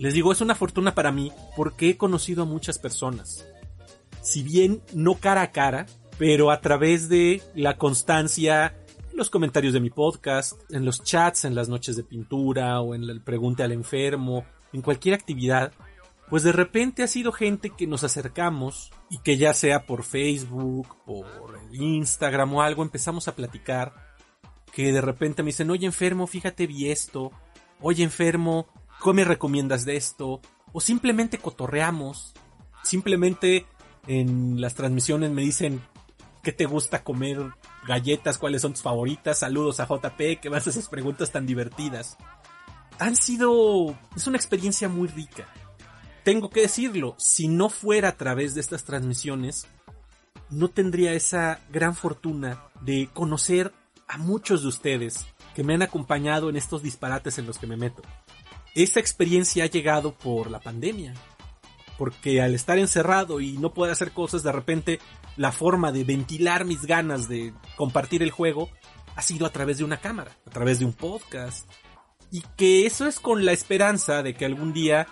Les 0.00 0.14
digo, 0.14 0.32
es 0.32 0.40
una 0.40 0.54
fortuna 0.54 0.94
para 0.94 1.12
mí 1.12 1.30
porque 1.54 1.90
he 1.90 1.98
conocido 1.98 2.44
a 2.44 2.46
muchas 2.46 2.78
personas. 2.78 3.46
Si 4.22 4.42
bien 4.42 4.80
no 4.94 5.16
cara 5.16 5.42
a 5.42 5.52
cara, 5.52 5.84
pero 6.16 6.50
a 6.50 6.62
través 6.62 7.10
de 7.10 7.42
la 7.54 7.76
constancia, 7.76 8.74
los 9.12 9.28
comentarios 9.28 9.74
de 9.74 9.80
mi 9.80 9.90
podcast, 9.90 10.54
en 10.70 10.86
los 10.86 11.02
chats, 11.02 11.44
en 11.44 11.54
las 11.54 11.68
noches 11.68 11.96
de 11.96 12.02
pintura 12.02 12.80
o 12.80 12.94
en 12.94 13.04
el 13.04 13.20
pregunte 13.20 13.62
al 13.62 13.72
enfermo, 13.72 14.46
en 14.72 14.80
cualquier 14.80 15.14
actividad, 15.14 15.74
pues 16.30 16.44
de 16.44 16.52
repente 16.52 17.02
ha 17.02 17.06
sido 17.06 17.30
gente 17.30 17.68
que 17.68 17.86
nos 17.86 18.02
acercamos 18.02 18.92
y 19.10 19.18
que 19.18 19.36
ya 19.36 19.52
sea 19.52 19.84
por 19.84 20.02
Facebook, 20.02 20.96
por 21.04 21.60
Instagram 21.72 22.54
o 22.54 22.62
algo, 22.62 22.82
empezamos 22.82 23.28
a 23.28 23.36
platicar, 23.36 23.92
que 24.72 24.94
de 24.94 25.02
repente 25.02 25.42
me 25.42 25.48
dicen, 25.48 25.70
oye 25.70 25.84
enfermo, 25.84 26.26
fíjate 26.26 26.66
vi 26.66 26.90
esto, 26.90 27.32
oye 27.82 28.02
enfermo, 28.02 28.66
¿cómo 29.00 29.14
me 29.14 29.24
recomiendas 29.24 29.84
de 29.84 29.96
esto? 29.96 30.40
O 30.72 30.80
simplemente 30.80 31.38
cotorreamos, 31.38 32.32
simplemente 32.84 33.66
en 34.06 34.60
las 34.60 34.74
transmisiones 34.74 35.30
me 35.30 35.42
dicen, 35.42 35.80
¿qué 36.42 36.52
te 36.52 36.66
gusta 36.66 37.02
comer? 37.02 37.38
Galletas, 37.88 38.38
¿cuáles 38.38 38.62
son 38.62 38.74
tus 38.74 38.82
favoritas? 38.82 39.40
Saludos 39.40 39.80
a 39.80 39.86
JP, 39.86 40.40
que 40.40 40.50
más 40.50 40.66
esas 40.66 40.88
preguntas 40.88 41.32
tan 41.32 41.46
divertidas. 41.46 42.16
Han 42.98 43.16
sido, 43.16 43.98
es 44.14 44.26
una 44.26 44.36
experiencia 44.36 44.88
muy 44.88 45.08
rica 45.08 45.48
tengo 46.22 46.50
que 46.50 46.62
decirlo, 46.62 47.14
si 47.18 47.48
no 47.48 47.68
fuera 47.68 48.10
a 48.10 48.16
través 48.16 48.54
de 48.54 48.60
estas 48.60 48.84
transmisiones, 48.84 49.66
no 50.50 50.68
tendría 50.68 51.12
esa 51.12 51.60
gran 51.70 51.94
fortuna 51.94 52.64
de 52.82 53.08
conocer 53.12 53.72
a 54.06 54.18
muchos 54.18 54.62
de 54.62 54.68
ustedes 54.68 55.26
que 55.54 55.64
me 55.64 55.74
han 55.74 55.82
acompañado 55.82 56.50
en 56.50 56.56
estos 56.56 56.82
disparates 56.82 57.38
en 57.38 57.46
los 57.46 57.58
que 57.58 57.66
me 57.66 57.76
meto. 57.76 58.02
Esta 58.74 59.00
experiencia 59.00 59.64
ha 59.64 59.68
llegado 59.68 60.14
por 60.14 60.50
la 60.50 60.60
pandemia, 60.60 61.14
porque 61.98 62.40
al 62.40 62.54
estar 62.54 62.78
encerrado 62.78 63.40
y 63.40 63.58
no 63.58 63.74
poder 63.74 63.92
hacer 63.92 64.12
cosas, 64.12 64.42
de 64.42 64.52
repente 64.52 65.00
la 65.36 65.52
forma 65.52 65.92
de 65.92 66.04
ventilar 66.04 66.64
mis 66.64 66.82
ganas 66.82 67.28
de 67.28 67.52
compartir 67.76 68.22
el 68.22 68.30
juego 68.30 68.70
ha 69.16 69.22
sido 69.22 69.46
a 69.46 69.50
través 69.50 69.78
de 69.78 69.84
una 69.84 69.98
cámara, 69.98 70.36
a 70.46 70.50
través 70.50 70.78
de 70.78 70.84
un 70.84 70.92
podcast. 70.92 71.68
Y 72.30 72.42
que 72.56 72.86
eso 72.86 73.06
es 73.06 73.18
con 73.18 73.44
la 73.44 73.52
esperanza 73.52 74.22
de 74.22 74.34
que 74.34 74.44
algún 74.44 74.72
día 74.72 75.08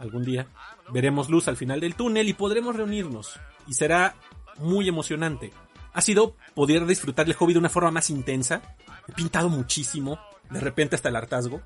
algún 0.00 0.24
día, 0.24 0.46
veremos 0.92 1.28
luz 1.28 1.46
al 1.46 1.56
final 1.56 1.80
del 1.80 1.94
túnel 1.94 2.28
y 2.28 2.32
podremos 2.32 2.74
reunirnos. 2.74 3.38
Y 3.68 3.74
será 3.74 4.16
muy 4.58 4.88
emocionante. 4.88 5.52
Ha 5.92 6.00
sido 6.00 6.36
poder 6.54 6.86
disfrutar 6.86 7.26
el 7.26 7.34
hobby 7.34 7.52
de 7.52 7.58
una 7.58 7.68
forma 7.68 7.90
más 7.90 8.10
intensa. 8.10 8.62
He 9.06 9.12
pintado 9.12 9.48
muchísimo, 9.48 10.18
de 10.50 10.60
repente 10.60 10.96
hasta 10.96 11.10
el 11.10 11.16
hartazgo, 11.16 11.60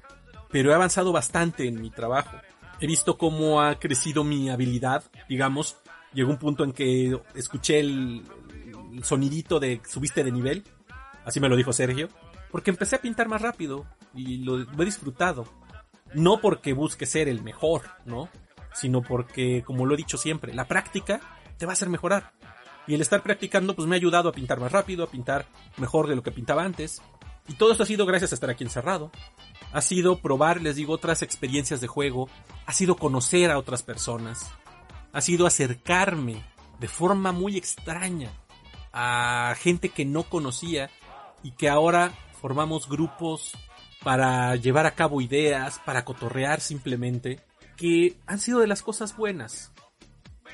pero 0.50 0.70
he 0.70 0.74
avanzado 0.74 1.12
bastante 1.12 1.66
en 1.66 1.80
mi 1.80 1.90
trabajo. 1.90 2.36
He 2.80 2.86
visto 2.86 3.16
cómo 3.16 3.62
ha 3.62 3.78
crecido 3.78 4.24
mi 4.24 4.50
habilidad, 4.50 5.04
digamos. 5.28 5.76
Llegó 6.12 6.30
un 6.30 6.38
punto 6.38 6.64
en 6.64 6.72
que 6.72 7.18
escuché 7.34 7.80
el, 7.80 8.22
sonidito 9.02 9.60
de 9.60 9.80
subiste 9.88 10.24
de 10.24 10.32
nivel. 10.32 10.64
Así 11.24 11.40
me 11.40 11.48
lo 11.48 11.56
dijo 11.56 11.72
Sergio. 11.72 12.08
Porque 12.50 12.70
empecé 12.70 12.96
a 12.96 13.00
pintar 13.00 13.28
más 13.28 13.42
rápido 13.42 13.86
y 14.14 14.38
lo 14.38 14.60
he 14.60 14.84
disfrutado. 14.84 15.44
No 16.12 16.40
porque 16.40 16.72
busque 16.72 17.06
ser 17.06 17.28
el 17.28 17.42
mejor, 17.42 17.82
¿no? 18.04 18.28
Sino 18.72 19.02
porque, 19.02 19.62
como 19.64 19.86
lo 19.86 19.94
he 19.94 19.96
dicho 19.96 20.16
siempre, 20.16 20.54
la 20.54 20.66
práctica 20.66 21.20
te 21.56 21.66
va 21.66 21.72
a 21.72 21.74
hacer 21.74 21.88
mejorar. 21.88 22.32
Y 22.86 22.94
el 22.94 23.00
estar 23.00 23.22
practicando, 23.22 23.74
pues 23.74 23.88
me 23.88 23.96
ha 23.96 23.98
ayudado 23.98 24.28
a 24.28 24.32
pintar 24.32 24.60
más 24.60 24.70
rápido, 24.70 25.04
a 25.04 25.10
pintar 25.10 25.46
mejor 25.78 26.06
de 26.06 26.16
lo 26.16 26.22
que 26.22 26.30
pintaba 26.30 26.64
antes. 26.64 27.02
Y 27.48 27.54
todo 27.54 27.72
esto 27.72 27.82
ha 27.82 27.86
sido 27.86 28.06
gracias 28.06 28.32
a 28.32 28.34
estar 28.34 28.50
aquí 28.50 28.64
encerrado. 28.64 29.10
Ha 29.72 29.80
sido 29.82 30.18
probar, 30.18 30.62
les 30.62 30.76
digo, 30.76 30.94
otras 30.94 31.22
experiencias 31.22 31.80
de 31.80 31.86
juego. 31.86 32.28
Ha 32.66 32.72
sido 32.72 32.96
conocer 32.96 33.50
a 33.50 33.58
otras 33.58 33.82
personas. 33.82 34.50
Ha 35.12 35.20
sido 35.20 35.46
acercarme 35.46 36.42
de 36.80 36.88
forma 36.88 37.32
muy 37.32 37.56
extraña 37.56 38.30
a 38.92 39.54
gente 39.58 39.88
que 39.88 40.04
no 40.04 40.22
conocía 40.24 40.90
y 41.42 41.52
que 41.52 41.68
ahora 41.68 42.12
formamos 42.40 42.88
grupos 42.88 43.52
para 44.02 44.54
llevar 44.56 44.86
a 44.86 44.94
cabo 44.94 45.20
ideas, 45.20 45.80
para 45.84 46.04
cotorrear 46.04 46.60
simplemente, 46.60 47.40
que 47.76 48.16
han 48.26 48.38
sido 48.38 48.60
de 48.60 48.66
las 48.66 48.82
cosas 48.82 49.16
buenas. 49.16 49.72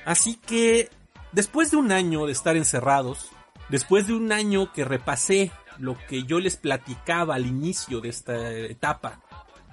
Así 0.05 0.37
que, 0.37 0.89
después 1.33 1.71
de 1.71 1.77
un 1.77 1.93
año 1.93 2.27
de 2.27 2.33
estar 2.33 2.57
encerrados, 2.57 3.31
después 3.69 4.07
de 4.07 4.15
un 4.15 4.33
año 4.33 4.73
que 4.73 4.85
repasé 4.85 5.53
lo 5.81 5.97
que 6.09 6.25
yo 6.25 6.39
les 6.39 6.57
platicaba 6.57 7.35
al 7.35 7.47
inicio 7.47 8.01
de 8.01 8.11
esta 8.11 8.51
etapa 8.51 9.21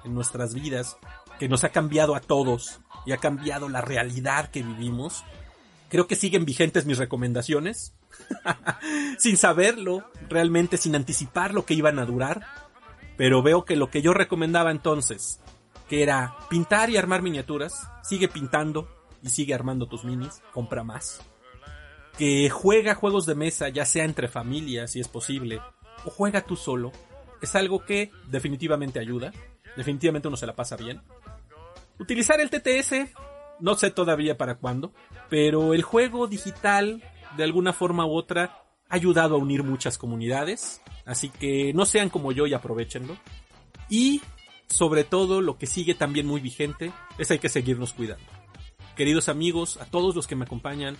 en 0.03 0.13
nuestras 0.13 0.53
vidas, 0.53 0.97
que 1.39 1.49
nos 1.49 1.63
ha 1.63 1.69
cambiado 1.69 2.15
a 2.15 2.21
todos 2.21 2.79
y 3.05 3.11
ha 3.11 3.17
cambiado 3.17 3.69
la 3.69 3.81
realidad 3.81 4.49
que 4.49 4.63
vivimos, 4.63 5.23
creo 5.89 6.07
que 6.07 6.15
siguen 6.15 6.45
vigentes 6.45 6.85
mis 6.85 6.97
recomendaciones, 6.97 7.93
sin 9.17 9.37
saberlo, 9.37 10.09
realmente 10.29 10.77
sin 10.77 10.95
anticipar 10.95 11.53
lo 11.53 11.65
que 11.65 11.73
iban 11.73 11.99
a 11.99 12.05
durar, 12.05 12.45
pero 13.17 13.41
veo 13.41 13.65
que 13.65 13.75
lo 13.75 13.89
que 13.89 14.01
yo 14.01 14.13
recomendaba 14.13 14.71
entonces, 14.71 15.39
que 15.89 16.03
era 16.03 16.35
pintar 16.49 16.89
y 16.89 16.97
armar 16.97 17.21
miniaturas, 17.21 17.89
sigue 18.03 18.27
pintando 18.27 18.87
y 19.23 19.29
sigue 19.29 19.53
armando 19.53 19.87
tus 19.87 20.03
minis, 20.03 20.41
compra 20.53 20.83
más. 20.83 21.21
Que 22.17 22.49
juega 22.49 22.95
juegos 22.95 23.25
de 23.25 23.35
mesa, 23.35 23.69
ya 23.69 23.85
sea 23.85 24.03
entre 24.03 24.27
familias, 24.27 24.91
si 24.91 24.99
es 24.99 25.07
posible, 25.07 25.61
o 26.05 26.09
juega 26.09 26.41
tú 26.41 26.55
solo, 26.55 26.91
es 27.41 27.55
algo 27.55 27.85
que 27.85 28.11
definitivamente 28.27 28.99
ayuda, 28.99 29.31
definitivamente 29.75 30.27
uno 30.27 30.37
se 30.37 30.47
la 30.47 30.55
pasa 30.55 30.75
bien. 30.75 31.01
Utilizar 31.99 32.39
el 32.39 32.49
TTS, 32.49 33.11
no 33.59 33.75
sé 33.75 33.91
todavía 33.91 34.37
para 34.37 34.55
cuándo, 34.55 34.93
pero 35.29 35.73
el 35.73 35.83
juego 35.83 36.27
digital, 36.27 37.03
de 37.35 37.43
alguna 37.43 37.73
forma 37.73 38.05
u 38.05 38.15
otra, 38.15 38.63
ha 38.89 38.95
ayudado 38.95 39.35
a 39.35 39.39
unir 39.39 39.63
muchas 39.63 39.97
comunidades, 39.97 40.81
así 41.05 41.29
que 41.29 41.73
no 41.73 41.85
sean 41.85 42.09
como 42.09 42.31
yo 42.31 42.47
y 42.47 42.53
aprovechenlo. 42.53 43.17
Y 43.89 44.21
sobre 44.67 45.03
todo 45.03 45.41
lo 45.41 45.57
que 45.57 45.65
sigue 45.65 45.95
también 45.95 46.27
muy 46.27 46.41
vigente 46.41 46.91
es 47.17 47.31
hay 47.31 47.39
que 47.39 47.49
seguirnos 47.49 47.93
cuidando. 47.93 48.25
Queridos 48.95 49.29
amigos, 49.29 49.77
a 49.77 49.85
todos 49.85 50.15
los 50.15 50.27
que 50.27 50.35
me 50.35 50.45
acompañan, 50.45 50.97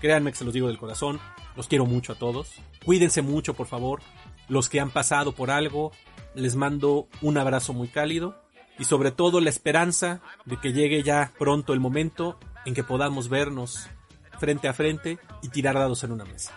créanme 0.00 0.30
que 0.30 0.38
se 0.38 0.44
los 0.44 0.54
digo 0.54 0.68
del 0.68 0.78
corazón, 0.78 1.18
los 1.56 1.66
quiero 1.66 1.86
mucho 1.86 2.12
a 2.12 2.16
todos. 2.16 2.52
Cuídense 2.84 3.22
mucho, 3.22 3.54
por 3.54 3.66
favor. 3.66 4.00
Los 4.48 4.68
que 4.68 4.80
han 4.80 4.90
pasado 4.90 5.32
por 5.32 5.50
algo, 5.50 5.92
les 6.34 6.56
mando 6.56 7.08
un 7.20 7.38
abrazo 7.38 7.72
muy 7.72 7.88
cálido 7.88 8.42
y 8.78 8.84
sobre 8.84 9.10
todo 9.10 9.40
la 9.40 9.50
esperanza 9.50 10.20
de 10.44 10.58
que 10.58 10.72
llegue 10.72 11.02
ya 11.02 11.32
pronto 11.38 11.72
el 11.72 11.80
momento 11.80 12.38
en 12.64 12.74
que 12.74 12.84
podamos 12.84 13.28
vernos 13.28 13.88
frente 14.38 14.68
a 14.68 14.72
frente 14.72 15.18
y 15.42 15.48
tirar 15.48 15.74
dados 15.74 16.04
en 16.04 16.12
una 16.12 16.24
mesa. 16.24 16.52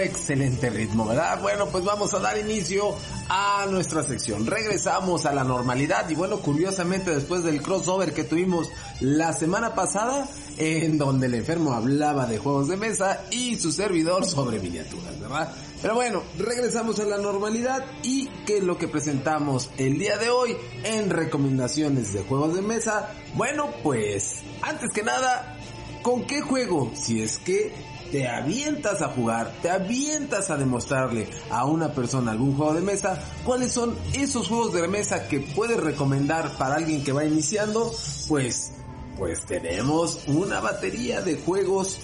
Excelente 0.00 0.70
ritmo, 0.70 1.06
¿verdad? 1.06 1.40
Bueno, 1.40 1.66
pues 1.66 1.84
vamos 1.84 2.12
a 2.14 2.18
dar 2.18 2.38
inicio 2.38 2.94
a 3.28 3.66
nuestra 3.70 4.02
sección. 4.02 4.46
Regresamos 4.46 5.26
a 5.26 5.32
la 5.32 5.44
normalidad 5.44 6.08
y 6.10 6.14
bueno, 6.14 6.38
curiosamente 6.38 7.14
después 7.14 7.42
del 7.42 7.62
crossover 7.62 8.12
que 8.12 8.24
tuvimos 8.24 8.68
la 9.00 9.32
semana 9.32 9.74
pasada, 9.74 10.26
en 10.58 10.98
donde 10.98 11.26
el 11.26 11.34
enfermo 11.34 11.72
hablaba 11.72 12.26
de 12.26 12.38
juegos 12.38 12.68
de 12.68 12.76
mesa 12.76 13.22
y 13.30 13.56
su 13.58 13.72
servidor 13.72 14.26
sobre 14.26 14.58
miniaturas, 14.58 15.18
¿verdad? 15.20 15.52
Pero 15.80 15.94
bueno, 15.94 16.22
regresamos 16.38 16.98
a 17.00 17.04
la 17.04 17.16
normalidad 17.16 17.84
y 18.02 18.26
qué 18.44 18.58
es 18.58 18.64
lo 18.64 18.76
que 18.76 18.88
presentamos 18.88 19.70
el 19.78 19.98
día 19.98 20.18
de 20.18 20.28
hoy 20.28 20.56
en 20.84 21.08
recomendaciones 21.08 22.12
de 22.12 22.22
juegos 22.22 22.54
de 22.54 22.62
mesa. 22.62 23.10
Bueno, 23.34 23.70
pues 23.82 24.42
antes 24.60 24.90
que 24.92 25.02
nada, 25.02 25.56
¿con 26.02 26.26
qué 26.26 26.42
juego? 26.42 26.92
Si 26.94 27.22
es 27.22 27.38
que 27.38 27.72
te 28.10 28.28
avientas 28.28 29.02
a 29.02 29.08
jugar, 29.08 29.52
te 29.62 29.70
avientas 29.70 30.50
a 30.50 30.56
demostrarle 30.56 31.28
a 31.50 31.64
una 31.64 31.92
persona 31.92 32.32
algún 32.32 32.56
juego 32.56 32.74
de 32.74 32.82
mesa, 32.82 33.22
cuáles 33.44 33.72
son 33.72 33.96
esos 34.12 34.48
juegos 34.48 34.72
de 34.72 34.86
mesa 34.88 35.28
que 35.28 35.40
puedes 35.40 35.78
recomendar 35.78 36.56
para 36.56 36.76
alguien 36.76 37.04
que 37.04 37.12
va 37.12 37.24
iniciando, 37.24 37.92
pues, 38.28 38.72
pues 39.16 39.44
tenemos 39.46 40.20
una 40.26 40.60
batería 40.60 41.22
de 41.22 41.36
juegos 41.36 41.98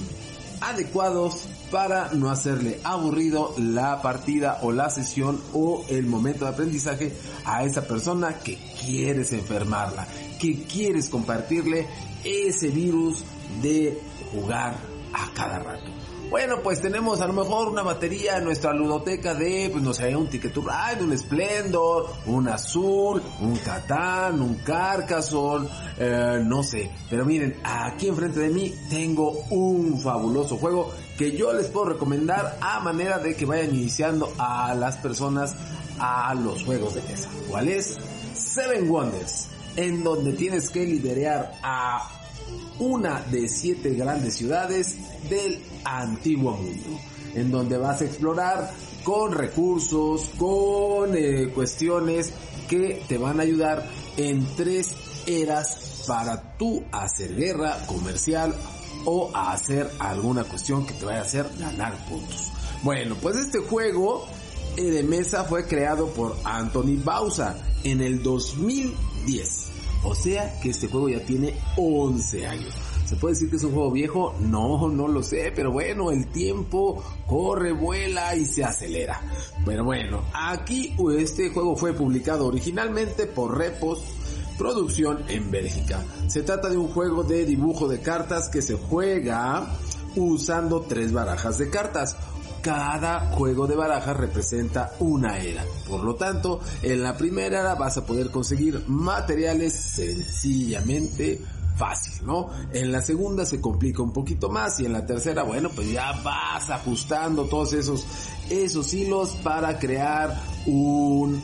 adecuados 0.61 1.49
para 1.71 2.11
no 2.13 2.31
hacerle 2.31 2.81
aburrido 2.85 3.55
la 3.59 4.01
partida 4.01 4.61
o 4.63 4.73
la 4.73 4.91
sesión 4.91 5.41
o 5.53 5.85
el 5.89 6.07
momento 6.07 6.45
de 6.45 6.53
aprendizaje 6.53 7.13
a 7.45 7.65
esa 7.65 7.87
persona 7.87 8.39
que 8.39 8.59
quieres 8.81 9.33
enfermarla, 9.33 10.07
que 10.41 10.63
quieres 10.63 11.09
compartirle 11.09 11.87
ese 12.25 12.69
virus 12.69 13.25
de 13.63 14.01
jugar 14.33 14.77
a 15.13 15.33
cada 15.35 15.59
rato. 15.59 15.96
Bueno, 16.29 16.61
pues 16.61 16.81
tenemos 16.81 17.21
a 17.21 17.27
lo 17.29 17.33
mejor 17.33 17.69
una 17.69 17.83
batería 17.83 18.39
en 18.39 18.45
nuestra 18.45 18.73
ludoteca 18.73 19.35
de, 19.35 19.69
pues 19.71 19.83
no 19.83 19.95
sé, 19.95 20.15
un 20.17 20.29
Ticket 20.29 20.53
to 20.53 20.61
Ride, 20.61 21.05
un 21.05 21.17
Splendor, 21.17 22.07
un 22.27 22.49
Azul, 22.49 23.23
un 23.41 23.57
Catán, 23.59 24.41
un 24.41 24.57
Carcassonne, 24.57 25.69
eh, 25.97 26.43
no 26.45 26.65
sé. 26.65 26.91
Pero 27.09 27.25
miren, 27.25 27.57
aquí 27.63 28.09
enfrente 28.09 28.41
de 28.41 28.49
mí 28.49 28.75
tengo 28.91 29.31
un 29.51 30.01
fabuloso 30.01 30.57
juego 30.57 30.93
que 31.17 31.37
yo 31.37 31.53
les 31.53 31.69
puedo 31.69 31.91
recomendar 31.91 32.59
a 32.61 32.81
manera 32.81 33.19
de 33.19 33.37
que 33.37 33.47
vayan 33.47 33.75
iniciando 33.75 34.33
a 34.37 34.75
las 34.75 34.97
personas 34.97 35.55
a 36.01 36.35
los 36.35 36.65
juegos 36.65 36.95
de 36.95 37.03
mesa. 37.03 37.29
¿Cuál 37.49 37.69
es? 37.69 37.97
Seven 38.35 38.91
Wonders, 38.91 39.49
en 39.77 40.03
donde 40.03 40.33
tienes 40.33 40.71
que 40.71 40.85
liderar 40.85 41.53
a 41.63 42.16
una 42.79 43.23
de 43.23 43.49
siete 43.49 43.91
grandes 43.95 44.35
ciudades 44.35 44.97
del 45.29 45.63
antiguo 45.85 46.53
mundo, 46.53 47.01
en 47.35 47.51
donde 47.51 47.79
vas 47.79 48.01
a 48.01 48.05
explorar 48.05 48.71
con 49.05 49.33
recursos, 49.33 50.31
con 50.37 51.17
eh, 51.17 51.49
cuestiones 51.55 52.33
que 52.69 53.03
te 53.07 53.19
van 53.19 53.41
a 53.41 53.45
ayudar 53.45 53.89
en 54.17 54.45
tres 54.57 54.95
eras 55.27 56.05
para 56.07 56.57
tú 56.57 56.83
hacer 56.93 57.35
guerra 57.35 57.79
comercial 57.87 58.55
o 59.05 59.31
a 59.35 59.53
hacer 59.53 59.91
alguna 59.99 60.45
cuestión 60.45 60.87
que 60.87 60.95
te 60.95 61.05
vaya 61.05 61.21
a 61.21 61.23
hacer 61.23 61.47
ganar 61.59 61.97
puntos. 62.07 62.51
Bueno, 62.83 63.17
pues 63.21 63.37
este 63.37 63.59
juego 63.61 64.27
eh, 64.77 64.83
de 64.83 65.03
mesa 65.03 65.45
fue 65.45 65.67
creado 65.67 66.09
por 66.09 66.37
Anthony 66.45 66.97
Bausa 67.03 67.57
en 67.85 68.01
el 68.01 68.23
2010. 68.23 69.66
O 70.07 70.15
sea 70.15 70.59
que 70.61 70.71
este 70.71 70.87
juego 70.87 71.09
ya 71.09 71.21
tiene 71.21 71.55
11 71.77 72.47
años. 72.47 72.75
¿Se 73.07 73.17
puede 73.17 73.35
decir 73.35 73.51
que 73.51 73.57
es 73.57 73.65
un 73.65 73.73
juego 73.73 73.91
viejo? 73.91 74.35
No, 74.41 74.89
no 74.89 75.09
lo 75.09 75.23
sé, 75.23 75.53
pero 75.55 75.73
bueno, 75.73 76.11
el 76.11 76.29
tiempo 76.29 77.03
corre, 77.27 77.73
vuela 77.73 78.35
y 78.35 78.45
se 78.45 78.65
acelera. 78.65 79.21
Pero 79.65 79.85
bueno, 79.85 80.23
aquí 80.33 80.95
este 81.19 81.51
juego 81.51 81.77
fue 81.77 81.93
publicado 81.93 82.47
originalmente 82.47 83.27
por 83.27 83.59
Repos 83.59 84.01
producción 84.57 85.25
en 85.29 85.51
Bélgica. 85.51 86.03
Se 86.29 86.43
trata 86.43 86.69
de 86.69 86.77
un 86.77 86.89
juego 86.89 87.23
de 87.23 87.45
dibujo 87.45 87.89
de 87.89 88.01
cartas 88.01 88.49
que 88.49 88.63
se 88.63 88.75
juega 88.75 89.77
usando 90.17 90.81
tres 90.83 91.13
barajas 91.13 91.59
de 91.59 91.69
cartas. 91.69 92.17
Cada 92.63 93.21
juego 93.33 93.67
de 93.67 93.77
barajas 93.77 94.17
representa 94.17 94.93
una 94.99 95.39
era. 95.39 95.65
Por 95.89 96.03
lo 96.03 96.15
tanto, 96.17 96.61
en 96.83 97.03
la 97.03 97.17
primera 97.17 97.61
era 97.61 97.75
vas 97.75 97.97
a 97.97 98.07
poder 98.07 98.31
conseguir 98.31 98.83
materiales 98.89 99.73
sencillamente 99.73 101.41
fácil, 101.77 102.27
¿no? 102.27 102.51
En 102.73 102.91
la 102.91 103.03
segunda 103.03 103.45
se 103.45 103.61
complica 103.61 104.03
un 104.03 104.13
poquito 104.13 104.49
más 104.49 104.81
y 104.81 104.87
en 104.87 104.93
la 104.93 105.05
tercera, 105.05 105.43
bueno, 105.43 105.71
pues 105.75 105.91
ya 105.91 106.13
vas 106.23 106.71
ajustando 106.71 107.45
todos 107.45 107.75
esos, 107.75 108.05
esos 108.51 108.93
hilos 108.95 109.33
para 109.43 109.79
crear 109.79 110.35
un 110.67 111.43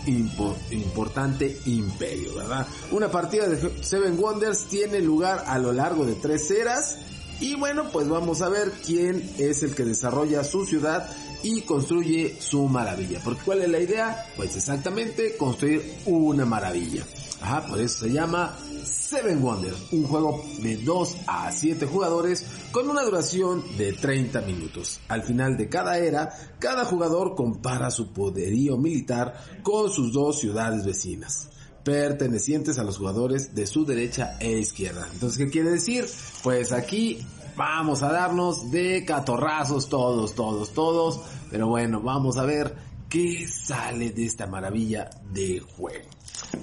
importante 0.71 1.59
imperio, 1.67 2.35
¿verdad? 2.35 2.67
Una 2.91 3.11
partida 3.11 3.47
de 3.47 3.83
Seven 3.83 4.19
Wonders 4.19 4.65
tiene 4.65 5.01
lugar 5.01 5.45
a 5.47 5.59
lo 5.59 5.73
largo 5.73 6.05
de 6.05 6.15
tres 6.15 6.51
eras 6.51 6.99
y 7.43 7.57
bueno, 7.57 7.91
pues 7.93 8.09
vamos 8.09 8.41
a 8.41 8.49
ver 8.49 8.71
quién 8.87 9.29
es 9.37 9.65
el 9.65 9.75
que 9.75 9.85
desarrolla 9.85 10.45
su 10.45 10.65
ciudad 10.65 11.11
y 11.43 11.63
construye 11.63 12.41
su 12.41 12.69
maravilla. 12.69 13.21
Porque 13.25 13.43
¿cuál 13.45 13.63
es 13.63 13.69
la 13.69 13.81
idea? 13.81 14.27
Pues 14.37 14.57
exactamente 14.57 15.37
construir 15.37 15.83
una 16.07 16.47
maravilla. 16.47 17.05
Ajá, 17.41 17.67
por 17.67 17.81
eso 17.81 18.05
se 18.05 18.13
llama 18.13 18.57
Seven 18.85 19.43
Wonders, 19.43 19.77
un 19.91 20.05
juego 20.05 20.45
de 20.63 20.77
2 20.77 21.17
a 21.27 21.51
7 21.51 21.85
jugadores 21.87 22.47
con 22.71 22.89
una 22.89 23.03
duración 23.03 23.65
de 23.77 23.93
30 23.93 24.41
minutos. 24.43 25.01
Al 25.09 25.25
final 25.25 25.57
de 25.57 25.69
cada 25.69 25.99
era, 25.99 26.31
cada 26.61 26.85
jugador 26.85 27.35
compara 27.35 27.91
su 27.91 28.13
poderío 28.13 28.79
militar 28.79 29.35
con 29.65 29.91
sus 29.91 30.13
dos 30.13 30.39
ciudades 30.39 30.87
vecinas 30.87 31.49
pertenecientes 31.85 32.79
a 32.79 32.85
los 32.85 32.99
jugadores 32.99 33.55
de 33.55 33.67
su 33.67 33.85
derecha 33.85 34.37
e 34.41 34.59
izquierda. 34.59 35.09
Entonces, 35.13 35.39
¿qué 35.39 35.51
quiere 35.51 35.71
decir? 35.71 36.07
Pues 36.43 36.73
aquí 36.73 37.25
vamos 37.57 38.03
a 38.03 38.13
darnos 38.13 38.71
de 38.71 39.05
catorrazos 39.05 39.89
todos, 39.89 40.35
todos, 40.35 40.73
todos. 40.73 41.21
Pero 41.51 41.69
bueno, 41.69 42.01
vamos 42.01 42.37
a 42.37 42.45
ver 42.45 42.75
qué 43.09 43.47
sale 43.47 44.11
de 44.11 44.25
esta 44.25 44.47
maravilla 44.47 45.11
de 45.33 45.61
juego. 45.61 46.09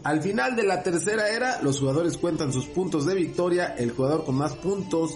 Al 0.03 0.21
final 0.21 0.55
de 0.55 0.63
la 0.63 0.81
tercera 0.81 1.29
era, 1.29 1.61
los 1.61 1.79
jugadores 1.79 2.17
cuentan 2.17 2.53
sus 2.53 2.65
puntos 2.65 3.05
de 3.05 3.15
victoria, 3.15 3.75
el 3.77 3.91
jugador 3.91 4.25
con 4.25 4.35
más 4.35 4.55
puntos 4.55 5.11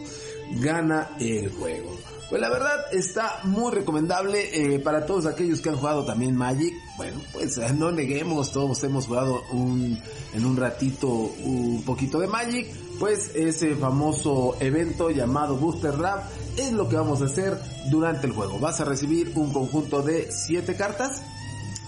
gana 0.61 1.15
el 1.19 1.49
juego. 1.51 2.12
Pues 2.29 2.41
la 2.41 2.49
verdad 2.49 2.85
está 2.91 3.39
muy 3.43 3.71
recomendable 3.71 4.75
eh, 4.75 4.79
para 4.79 5.05
todos 5.05 5.25
aquellos 5.25 5.61
que 5.61 5.69
han 5.69 5.75
jugado 5.75 6.03
también 6.05 6.35
Magic. 6.35 6.73
Bueno, 6.97 7.21
pues 7.31 7.57
no 7.75 7.91
neguemos, 7.91 8.51
todos 8.51 8.83
hemos 8.83 9.07
jugado 9.07 9.41
en 9.51 10.45
un 10.45 10.57
ratito 10.57 11.07
un 11.07 11.83
poquito 11.85 12.19
de 12.19 12.27
Magic. 12.27 12.67
Pues 12.99 13.31
ese 13.35 13.75
famoso 13.75 14.55
evento 14.59 15.09
llamado 15.09 15.57
Booster 15.57 15.97
Draft 15.97 16.31
es 16.57 16.71
lo 16.71 16.87
que 16.87 16.95
vamos 16.95 17.21
a 17.21 17.25
hacer 17.25 17.57
durante 17.89 18.27
el 18.27 18.33
juego. 18.33 18.59
Vas 18.59 18.79
a 18.79 18.85
recibir 18.85 19.31
un 19.35 19.51
conjunto 19.51 20.01
de 20.01 20.31
7 20.31 20.75
cartas 20.75 21.21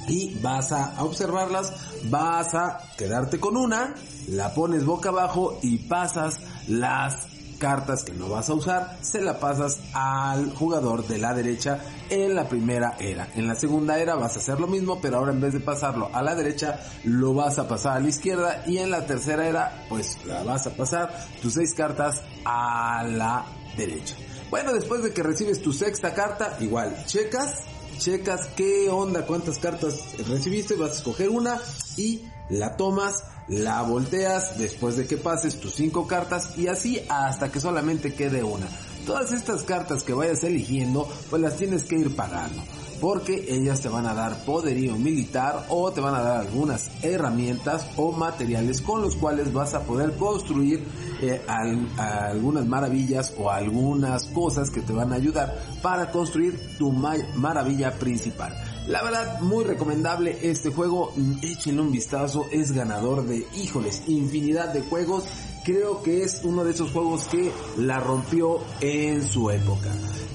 y 0.08 0.38
vas 0.40 0.72
a 0.72 1.04
observarlas, 1.04 1.74
vas 2.10 2.54
a 2.54 2.82
quedarte 2.98 3.40
con 3.40 3.58
una, 3.58 3.96
la 4.28 4.54
pones 4.54 4.86
boca 4.86 5.10
abajo 5.10 5.60
y 5.62 5.78
pasas 5.78 6.40
las 6.68 7.35
cartas 7.60 8.04
que 8.04 8.14
no 8.14 8.30
vas 8.30 8.50
a 8.50 8.54
usar, 8.54 8.98
se 9.02 9.22
la 9.22 9.40
pasas 9.40 9.80
al 9.94 10.54
jugador 10.54 11.08
de 11.08 11.18
la 11.18 11.34
derecha 11.34 11.80
en 12.10 12.36
la 12.36 12.48
primera 12.48 12.96
era. 13.00 13.30
En 13.36 13.48
la 13.48 13.56
segunda 13.56 14.00
era 14.00 14.16
vas 14.16 14.36
a 14.36 14.40
hacer 14.40 14.60
lo 14.60 14.68
mismo, 14.68 15.00
pero 15.02 15.18
ahora 15.18 15.32
en 15.32 15.42
vez 15.42 15.54
de 15.54 15.60
pasarlo 15.60 16.10
a 16.14 16.22
la 16.22 16.36
derecha, 16.36 16.80
lo 17.04 17.34
vas 17.34 17.60
a 17.60 17.68
pasar 17.68 17.98
a 17.98 18.00
la 18.00 18.10
izquierda 18.10 18.64
y 18.68 18.78
en 18.78 18.92
la 18.92 19.06
tercera 19.06 19.48
era, 19.48 19.86
pues 19.90 20.18
la 20.26 20.44
vas 20.44 20.68
a 20.68 20.72
pasar 20.72 21.14
tus 21.42 21.54
seis 21.54 21.74
cartas 21.74 22.22
a 22.46 23.04
la 23.04 23.46
derecha. 23.78 24.16
Bueno, 24.50 24.74
después 24.74 25.02
de 25.04 25.12
que 25.12 25.24
recibes 25.24 25.62
tu 25.62 25.74
sexta 25.74 26.14
carta, 26.14 26.58
igual 26.60 26.96
checas 27.06 27.64
checas 27.98 28.48
qué 28.56 28.90
onda, 28.90 29.26
cuántas 29.26 29.58
cartas 29.58 30.18
recibiste, 30.28 30.76
vas 30.76 30.92
a 30.92 30.96
escoger 30.96 31.30
una 31.30 31.60
y 31.98 32.22
la 32.50 32.78
tomas, 32.78 33.24
la 33.48 33.82
volteas 33.82 34.58
después 34.58 34.98
de 34.98 35.08
que 35.08 35.18
pases 35.18 35.60
tus 35.60 35.76
cinco 35.76 36.08
cartas 36.08 36.58
y 36.58 36.68
así 36.68 37.02
hasta 37.10 37.52
que 37.52 37.60
solamente 37.60 38.14
quede 38.14 38.44
una. 38.44 38.68
Todas 39.06 39.32
estas 39.32 39.64
cartas 39.64 40.04
que 40.04 40.14
vayas 40.14 40.44
eligiendo, 40.44 41.08
pues 41.30 41.42
las 41.42 41.58
tienes 41.58 41.84
que 41.84 41.98
ir 41.98 42.16
pagando 42.16 42.62
porque 43.02 43.46
ellas 43.50 43.82
te 43.82 43.90
van 43.90 44.06
a 44.06 44.14
dar 44.14 44.44
poderío 44.46 44.96
militar 44.96 45.66
o 45.70 45.92
te 45.92 46.02
van 46.02 46.16
a 46.16 46.22
dar 46.22 46.38
algunas 46.38 46.90
herramientas 47.04 47.88
o 47.98 48.12
materiales 48.12 48.82
con 48.82 49.02
los 49.02 49.16
cuales 49.16 49.54
vas 49.54 49.74
a 49.74 49.82
poder 49.82 50.14
construir 50.14 50.84
eh, 51.22 51.42
algunas 51.48 52.66
maravillas 52.66 53.34
o 53.38 53.50
algunas 53.50 54.26
cosas 54.26 54.70
que 54.70 54.82
te 54.82 54.94
van 54.94 55.12
a 55.12 55.16
ayudar 55.16 55.56
para 55.82 56.12
construir 56.12 56.60
tu 56.78 56.92
maravilla 56.92 57.92
principal. 57.92 58.54
La 58.88 59.02
verdad, 59.02 59.40
muy 59.40 59.64
recomendable 59.64 60.38
este 60.44 60.70
juego, 60.70 61.12
échenle 61.42 61.82
un 61.82 61.92
vistazo, 61.92 62.46
es 62.52 62.72
ganador 62.72 63.26
de, 63.26 63.48
híjoles, 63.56 64.04
infinidad 64.08 64.74
de 64.74 64.82
juegos. 64.82 65.24
Creo 65.64 66.04
que 66.04 66.22
es 66.22 66.42
uno 66.44 66.64
de 66.64 66.72
esos 66.72 66.92
juegos 66.92 67.24
que 67.24 67.52
la 67.78 68.00
rompió 68.00 68.60
en 68.82 69.28
su 69.28 69.50
época. 69.50 69.90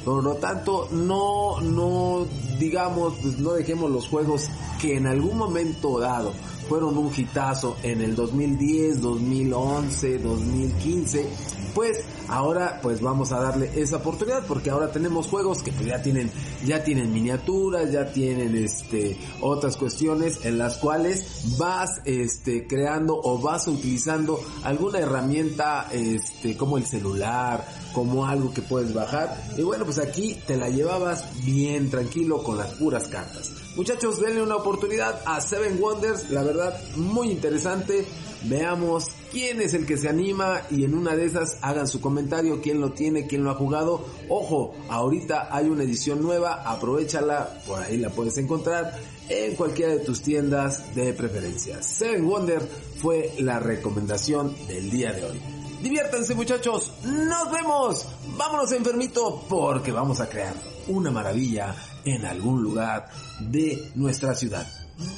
Por 0.05 0.25
lo 0.25 0.35
tanto, 0.35 0.89
no, 0.91 1.61
no, 1.61 2.27
digamos, 2.59 3.15
pues 3.23 3.39
no 3.39 3.53
dejemos 3.53 3.89
los 3.89 4.09
juegos 4.09 4.49
que 4.81 4.97
en 4.97 5.07
algún 5.07 5.39
momento 5.39 6.01
dado 6.01 6.33
fueron 6.69 6.99
un 6.99 7.13
hitazo 7.17 7.77
en 7.85 8.01
el 8.01 8.17
2010, 8.17 9.01
2011, 9.01 10.19
2015, 10.19 11.27
pues 11.75 11.99
ahora 12.31 12.79
pues 12.83 13.01
vamos 13.01 13.33
a 13.33 13.41
darle 13.41 13.71
esa 13.75 13.97
oportunidad 13.97 14.47
porque 14.47 14.71
ahora 14.71 14.93
tenemos 14.93 15.27
juegos 15.27 15.63
que 15.63 15.73
pues 15.73 15.87
ya 15.87 16.01
tienen 16.01 16.31
ya 16.65 16.83
tienen 16.85 17.13
miniaturas, 17.13 17.91
ya 17.91 18.13
tienen 18.13 18.57
este 18.57 19.19
otras 19.41 19.77
cuestiones 19.77 20.45
en 20.45 20.59
las 20.59 20.79
cuales 20.79 21.57
vas 21.59 22.01
este 22.05 22.67
creando 22.67 23.21
o 23.23 23.39
vas 23.39 23.67
utilizando 23.67 24.41
alguna 24.63 25.01
herramienta 25.01 25.89
este 25.93 26.57
como 26.57 26.79
el 26.79 26.87
celular, 26.87 27.67
como 27.93 28.27
algo 28.27 28.55
que 28.55 28.63
puedes 28.63 28.95
bajar 28.95 29.37
y 29.57 29.63
bueno, 29.63 29.85
pues 29.85 29.99
aquí 29.99 30.39
te 30.47 30.57
la 30.57 30.69
llevabas 30.69 31.25
bien 31.45 31.91
tranquilo 31.91 32.43
con 32.43 32.57
las 32.57 32.75
puras 32.75 33.09
cartas. 33.09 33.51
Muchachos, 33.77 34.21
denle 34.21 34.43
una 34.43 34.57
oportunidad 34.57 35.23
a 35.25 35.41
Seven 35.41 35.79
Wonders, 35.81 36.31
la 36.31 36.43
verdad, 36.43 36.79
muy 36.97 37.31
interesante. 37.31 38.05
Veamos 38.45 39.07
quién 39.31 39.61
es 39.61 39.75
el 39.75 39.87
que 39.87 39.97
se 39.97 40.09
anima 40.09 40.63
y 40.71 40.85
en 40.85 40.95
una 40.95 41.15
de 41.15 41.27
esas 41.27 41.59
hagan 41.63 41.87
su 41.87 42.01
comentario, 42.01 42.20
quién 42.63 42.81
lo 42.81 42.93
tiene, 42.93 43.27
quién 43.27 43.45
lo 43.45 43.51
ha 43.51 43.55
jugado. 43.55 44.05
Ojo, 44.29 44.75
ahorita 44.89 45.49
hay 45.51 45.69
una 45.69 45.85
edición 45.85 46.23
nueva, 46.23 46.63
aprovechala, 46.65 47.61
por 47.67 47.81
ahí 47.81 47.97
la 47.97 48.11
puedes 48.11 48.37
encontrar 48.39 48.99
en 49.29 49.55
cualquiera 49.55 49.93
de 49.93 50.01
tus 50.01 50.23
tiendas 50.23 50.95
de 50.95 51.13
preferencia. 51.13 51.83
Seven 51.83 52.25
Wonders 52.25 52.67
fue 52.97 53.33
la 53.39 53.59
recomendación 53.59 54.55
del 54.67 54.91
día 54.91 55.13
de 55.13 55.25
hoy. 55.25 55.41
Diviértanse 55.83 56.35
muchachos, 56.35 56.93
nos 57.05 57.51
vemos. 57.51 58.07
Vámonos 58.37 58.73
enfermito 58.73 59.45
porque 59.49 59.93
vamos 59.93 60.21
a 60.21 60.29
crear 60.29 60.55
una 60.89 61.11
maravilla 61.11 61.75
en 62.05 62.25
algún 62.27 62.63
lugar 62.63 63.09
de 63.41 63.91
nuestra 63.95 64.35
ciudad. 64.35 64.67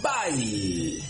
Bye. 0.02 1.02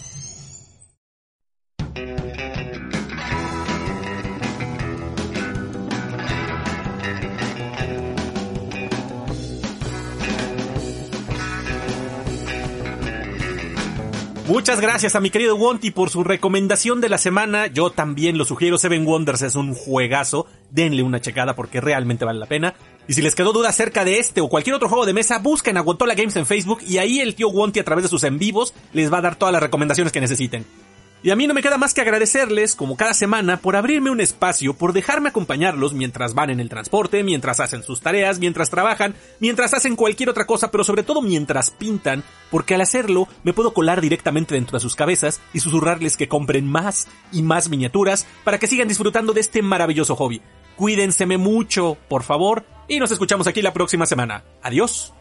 Muchas 14.53 14.83
gracias 14.83 15.16
a 15.16 15.20
mi 15.20 15.31
querido 15.31 15.57
Wonty 15.57 15.93
por 15.93 16.11
su 16.11 16.24
recomendación 16.24 17.01
de 17.01 17.09
la 17.09 17.16
semana. 17.16 17.69
Yo 17.69 17.89
también 17.89 18.37
lo 18.37 18.45
sugiero. 18.45 18.77
Seven 18.77 19.07
Wonders 19.07 19.41
es 19.41 19.57
un 19.57 19.73
juegazo. 19.73 20.47
Denle 20.69 21.03
una 21.03 21.23
checada 21.23 21.57
porque 21.57 21.81
realmente 21.81 22.27
vale 22.27 22.39
la 22.39 22.45
pena. 22.45 22.74
Y 23.09 23.15
si 23.15 23.23
les 23.23 23.35
quedó 23.35 23.55
duda 23.55 23.70
acerca 23.70 24.05
de 24.05 24.19
este 24.19 24.43
o 24.43 24.51
cualquier 24.51 24.77
otro 24.77 24.91
juego 24.91 25.07
de 25.07 25.15
mesa, 25.15 25.39
busquen 25.39 25.79
a 25.79 25.81
Guantola 25.81 26.15
Games 26.15 26.37
en 26.37 26.45
Facebook 26.45 26.81
y 26.87 26.99
ahí 26.99 27.20
el 27.20 27.35
tío 27.35 27.49
Wonty 27.49 27.81
a 27.81 27.85
través 27.85 28.03
de 28.03 28.11
sus 28.11 28.24
en 28.24 28.39
vivos 28.39 28.74
les 28.93 29.11
va 29.11 29.19
a 29.19 29.23
dar 29.23 29.37
todas 29.37 29.55
las 29.55 29.62
recomendaciones 29.62 30.12
que 30.12 30.20
necesiten. 30.20 30.66
Y 31.24 31.31
a 31.31 31.36
mí 31.36 31.47
no 31.47 31.55
me 31.55 31.62
queda 31.62 31.78
más 31.78 31.94
que 31.94 32.01
agradecerles, 32.01 32.74
como 32.74 32.97
cada 32.97 33.15
semana, 33.15 33.59
por 33.59 33.77
abrirme 33.77 34.11
un 34.11 34.20
espacio, 34.20 34.74
por 34.74 34.93
dejarme 34.93 35.28
acompañarlos 35.28 35.94
mientras 35.94 36.35
van 36.35 36.51
en 36.51 36.59
el 36.59 36.69
transporte, 36.69 37.23
mientras 37.23 37.61
hacen 37.61 37.85
sus 37.85 38.01
tareas, 38.01 38.40
mientras 38.40 38.70
trabajan, 38.70 39.15
mientras 39.39 39.73
hacen 39.73 39.94
cualquier 39.94 40.31
otra 40.31 40.47
cosa, 40.47 40.73
pero 40.73 40.82
sobre 40.82 41.05
todo 41.05 41.23
mientras 41.23 41.70
pintan, 41.70 42.24
porque 42.51 42.74
al 42.74 42.81
hacerlo 42.81 43.28
me 43.44 43.53
puedo 43.53 43.73
colar 43.73 44.01
directamente 44.01 44.57
dentro 44.57 44.77
de 44.77 44.82
sus 44.82 44.97
cabezas 44.97 45.40
y 45.53 45.61
susurrarles 45.61 46.16
que 46.16 46.27
compren 46.27 46.66
más 46.66 47.07
y 47.31 47.43
más 47.43 47.69
miniaturas 47.69 48.27
para 48.43 48.59
que 48.59 48.66
sigan 48.66 48.89
disfrutando 48.89 49.32
de 49.32 49.43
este 49.43 49.62
maravilloso 49.62 50.16
hobby. 50.16 50.43
Cuídenseme 50.74 51.39
mucho, 51.39 51.99
por 52.09 52.24
favor, 52.24 52.65
y 52.89 52.99
nos 52.99 53.12
escuchamos 53.12 53.47
aquí 53.47 53.62
la 53.62 53.73
próxima 53.73 54.07
semana. 54.07 54.43
Adiós. 54.61 55.12